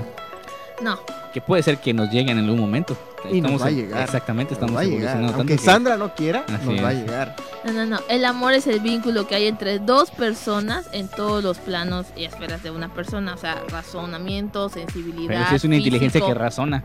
No. 0.82 0.98
que 1.32 1.40
puede 1.40 1.62
ser 1.62 1.78
que 1.78 1.92
nos 1.94 2.10
lleguen 2.10 2.38
en 2.38 2.44
algún 2.44 2.60
momento. 2.60 2.96
Y 3.24 3.40
nos 3.42 3.52
Estamos 3.52 3.62
va 3.62 3.66
a 3.66 3.70
llegar. 3.70 4.02
Exactamente, 4.02 4.54
Nos 4.54 4.58
estamos 4.58 4.76
va 4.76 4.80
a 4.80 4.84
llegar. 4.84 5.16
Aunque 5.18 5.32
tanto 5.32 5.46
que- 5.46 5.58
Sandra 5.58 5.96
no 5.98 6.14
quiera, 6.14 6.44
Así 6.48 6.66
nos 6.66 6.82
va 6.82 6.88
a 6.88 6.92
llegar. 6.94 7.36
No, 7.64 7.72
no, 7.72 7.84
no. 7.86 7.98
El 8.08 8.24
amor 8.24 8.54
es 8.54 8.66
el 8.66 8.80
vínculo 8.80 9.26
que 9.28 9.34
hay 9.34 9.46
entre 9.46 9.78
dos 9.78 10.10
personas 10.10 10.88
en 10.92 11.06
todos 11.08 11.44
los 11.44 11.58
planos 11.58 12.06
y 12.16 12.24
esferas 12.24 12.62
de 12.62 12.70
una 12.70 12.88
persona. 12.94 13.34
O 13.34 13.36
sea, 13.36 13.62
razonamiento, 13.68 14.68
sensibilidad. 14.70 15.28
Pero 15.28 15.48
si 15.50 15.54
es 15.56 15.64
una 15.64 15.76
inteligencia 15.76 16.20
que 16.24 16.34
razona. 16.34 16.82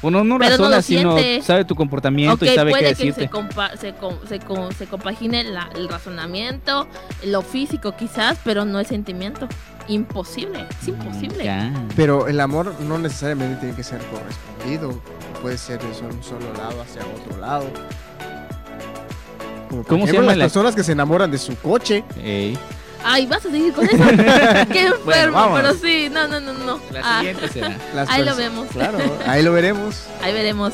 Bueno, 0.00 0.24
no 0.24 0.38
Pero 0.38 0.50
no 0.50 0.56
razona, 0.64 0.76
lo 0.76 0.82
sino 0.82 1.18
siente. 1.18 1.46
sabe 1.46 1.64
tu 1.64 1.74
comportamiento 1.76 2.44
y 2.44 2.48
sabe 2.48 2.70
qué 2.70 2.78
puede 2.78 2.82
que 2.84 2.88
decirte. 2.90 3.20
se, 3.22 3.30
compa- 3.30 3.76
se, 3.76 3.92
com- 3.94 4.18
se, 4.28 4.40
com- 4.40 4.70
se 4.72 4.86
compagine 4.86 5.44
la- 5.44 5.68
el 5.76 5.88
razonamiento, 5.88 6.88
lo 7.26 7.42
físico 7.42 7.94
quizás, 7.96 8.38
pero 8.42 8.64
no 8.64 8.80
el 8.80 8.86
sentimiento. 8.86 9.46
Imposible, 9.88 10.66
es 10.80 10.88
imposible. 10.88 11.44
Ya. 11.44 11.72
Pero 11.96 12.28
el 12.28 12.38
amor 12.40 12.74
no 12.80 12.98
necesariamente 12.98 13.56
tiene 13.60 13.74
que 13.74 13.82
ser 13.84 14.00
correspondido. 14.06 15.00
Puede 15.42 15.58
ser 15.58 15.80
de 15.80 15.86
un 16.06 16.22
solo 16.22 16.52
lado 16.56 16.80
hacia 16.82 17.02
otro 17.02 17.36
lado. 17.40 17.66
Como 19.68 19.84
¿Cómo 19.84 20.06
se 20.06 20.12
las 20.20 20.36
la- 20.36 20.44
personas 20.44 20.74
que 20.74 20.84
se 20.84 20.92
enamoran 20.92 21.30
de 21.30 21.38
su 21.38 21.56
coche? 21.56 22.04
Ey. 22.22 22.58
Ay, 23.04 23.26
¿vas 23.26 23.44
a 23.44 23.50
seguir 23.50 23.72
con 23.72 23.84
eso? 23.84 23.96
Qué 24.72 24.82
enfermo, 24.86 25.02
pero 25.06 25.32
vámonos. 25.32 25.76
sí, 25.82 26.08
no, 26.12 26.28
no, 26.28 26.38
no, 26.40 26.52
no. 26.52 26.78
La 26.92 27.00
Ah, 27.02 27.18
siguiente 27.18 27.48
será. 27.48 27.76
Las 27.94 28.08
ahí 28.08 28.24
lo 28.24 28.36
vemos. 28.36 28.68
Claro, 28.68 28.98
ahí 29.26 29.42
lo 29.42 29.52
veremos. 29.52 30.04
Ahí 30.22 30.32
veremos. 30.32 30.72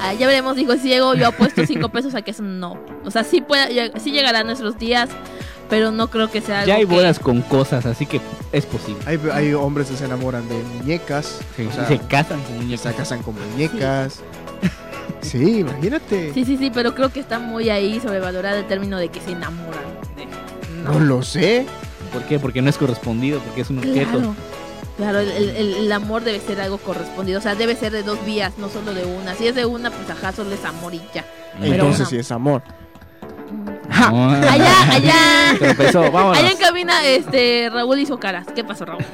Ah, 0.00 0.12
ya 0.12 0.26
veremos, 0.26 0.54
dijo 0.54 0.76
ciego. 0.76 1.14
Yo 1.14 1.28
apuesto 1.28 1.66
cinco 1.66 1.88
pesos 1.88 2.14
a 2.14 2.22
que 2.22 2.30
eso 2.30 2.42
no. 2.42 2.78
O 3.04 3.10
sea, 3.10 3.24
sí, 3.24 3.40
puede, 3.40 3.92
sí 3.98 4.12
llegará 4.12 4.40
a 4.40 4.44
nuestros 4.44 4.78
días, 4.78 5.08
pero 5.68 5.90
no 5.92 6.08
creo 6.08 6.30
que 6.30 6.40
sea 6.40 6.60
algo. 6.60 6.68
Ya 6.68 6.74
hay 6.76 6.86
que- 6.86 6.94
bodas 6.94 7.18
con 7.18 7.42
cosas, 7.42 7.86
así 7.86 8.06
que 8.06 8.20
es 8.52 8.66
posible. 8.66 9.00
Hay, 9.06 9.18
hay 9.32 9.52
hombres 9.54 9.88
que 9.88 9.96
se 9.96 10.04
enamoran 10.04 10.48
de 10.48 10.54
muñecas. 10.78 11.40
Sí, 11.56 11.66
o 11.66 11.72
sea, 11.72 11.86
se 11.88 11.98
casan 11.98 12.40
con 12.42 12.56
muñecos. 12.56 12.80
se 12.82 12.94
casan 12.94 13.22
con 13.22 13.34
muñecas. 13.52 14.20
Sí, 15.22 15.60
imagínate. 15.60 16.32
Sí, 16.34 16.44
sí, 16.44 16.56
sí, 16.56 16.70
pero 16.72 16.94
creo 16.94 17.08
que 17.12 17.18
está 17.20 17.38
muy 17.40 17.68
ahí 17.68 17.98
sobrevalorado 18.00 18.58
el 18.58 18.66
término 18.66 18.96
de 18.98 19.08
que 19.08 19.20
se 19.20 19.32
enamoran. 19.32 19.82
de- 20.16 20.26
No 20.84 21.00
lo 21.00 21.22
sé. 21.22 21.66
¿Por 22.12 22.22
qué? 22.24 22.38
Porque 22.38 22.62
no 22.62 22.70
es 22.70 22.76
correspondido, 22.78 23.40
porque 23.40 23.62
es 23.62 23.70
un 23.70 23.78
objeto. 23.78 24.34
Claro. 24.96 25.18
El, 25.20 25.28
el- 25.30 25.74
el 25.74 25.92
amor 25.92 26.22
debe 26.22 26.40
ser 26.40 26.60
algo 26.60 26.78
correspondido. 26.78 27.38
O 27.40 27.42
sea, 27.42 27.54
debe 27.56 27.74
ser 27.76 27.92
de 27.92 28.02
dos 28.04 28.24
vías, 28.24 28.52
no 28.58 28.68
solo 28.68 28.94
de 28.94 29.04
una. 29.04 29.34
Si 29.34 29.46
es 29.48 29.54
de 29.54 29.64
una, 29.66 29.90
pues 29.90 30.08
ajá, 30.10 30.32
solo 30.32 30.52
es 30.54 30.64
amor 30.64 30.94
y 30.94 31.02
ya. 31.12 31.24
Entonces 31.60 32.08
sí 32.08 32.16
es 32.18 32.30
amor. 32.30 32.62
No. 33.88 34.30
Allá, 34.30 34.92
allá. 34.92 35.14
Tropezó, 35.58 36.10
vámonos. 36.10 36.38
Allá 36.38 36.50
en 36.50 36.58
cabina, 36.58 37.04
este, 37.04 37.70
Raúl 37.72 37.98
hizo 37.98 38.18
caras. 38.18 38.46
¿Qué 38.54 38.64
pasó, 38.64 38.84
Raúl? 38.84 39.04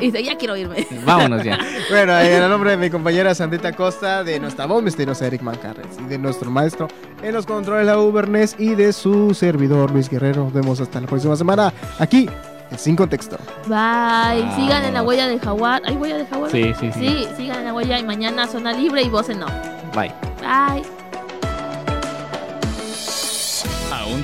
y 0.00 0.04
dice, 0.06 0.22
ya 0.22 0.36
quiero 0.36 0.56
irme. 0.56 0.86
Vámonos 1.04 1.42
ya. 1.42 1.58
Bueno, 1.90 2.18
en 2.18 2.42
el 2.42 2.48
nombre 2.48 2.70
de 2.70 2.76
mi 2.76 2.90
compañera 2.90 3.34
Sandrita 3.34 3.72
Costa, 3.72 4.24
de 4.24 4.38
nuestra 4.40 4.66
voz 4.66 4.82
misteriosa 4.82 5.26
Eric 5.26 5.42
Mancarres 5.42 5.86
y 6.00 6.04
de 6.04 6.18
nuestro 6.18 6.50
maestro 6.50 6.88
en 7.22 7.34
los 7.34 7.46
controles 7.46 7.86
la 7.86 7.98
Uberness 7.98 8.56
y 8.58 8.74
de 8.74 8.92
su 8.92 9.34
servidor 9.34 9.90
Luis 9.90 10.08
Guerrero. 10.08 10.44
Nos 10.44 10.52
vemos 10.52 10.80
hasta 10.80 11.00
la 11.00 11.06
próxima 11.06 11.36
semana 11.36 11.72
aquí 11.98 12.28
en 12.70 12.78
Sin 12.78 12.96
Contexto. 12.96 13.36
Bye. 13.66 14.44
Sigan 14.56 14.84
en 14.84 14.94
la 14.94 15.02
huella 15.02 15.28
del 15.28 15.40
jaguar. 15.40 15.82
¿Hay 15.84 15.96
huella 15.96 16.16
del 16.18 16.26
jaguar? 16.26 16.50
Sí, 16.50 16.72
sí, 16.78 16.90
sí. 16.92 17.00
Sí, 17.00 17.28
sigan 17.36 17.58
en 17.58 17.64
la 17.66 17.74
huella 17.74 17.98
y 17.98 18.04
mañana 18.04 18.46
zona 18.46 18.72
libre 18.72 19.02
y 19.02 19.08
voz 19.08 19.28
en 19.28 19.42
off. 19.42 19.52
Bye. 19.94 20.12
Bye. 20.40 20.95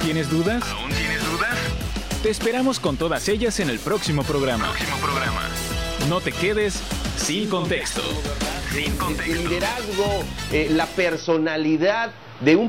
Tienes 0.02 0.28
dudas? 0.28 0.64
¿Aún 0.68 0.90
tienes 0.90 1.24
dudas? 1.30 1.56
Te 2.22 2.30
esperamos 2.30 2.80
con 2.80 2.96
todas 2.96 3.28
ellas 3.28 3.60
en 3.60 3.70
el 3.70 3.78
próximo 3.78 4.24
programa. 4.24 4.68
Próximo 4.70 4.96
programa. 4.98 5.42
No 6.08 6.20
te 6.20 6.32
quedes 6.32 6.80
sin 7.16 7.48
contexto. 7.48 8.02
Sin 8.72 8.92
el 8.92 8.98
contexto. 8.98 9.34
liderazgo, 9.34 10.24
eh, 10.50 10.68
la 10.70 10.86
personalidad 10.86 12.10
de 12.40 12.56
un 12.56 12.60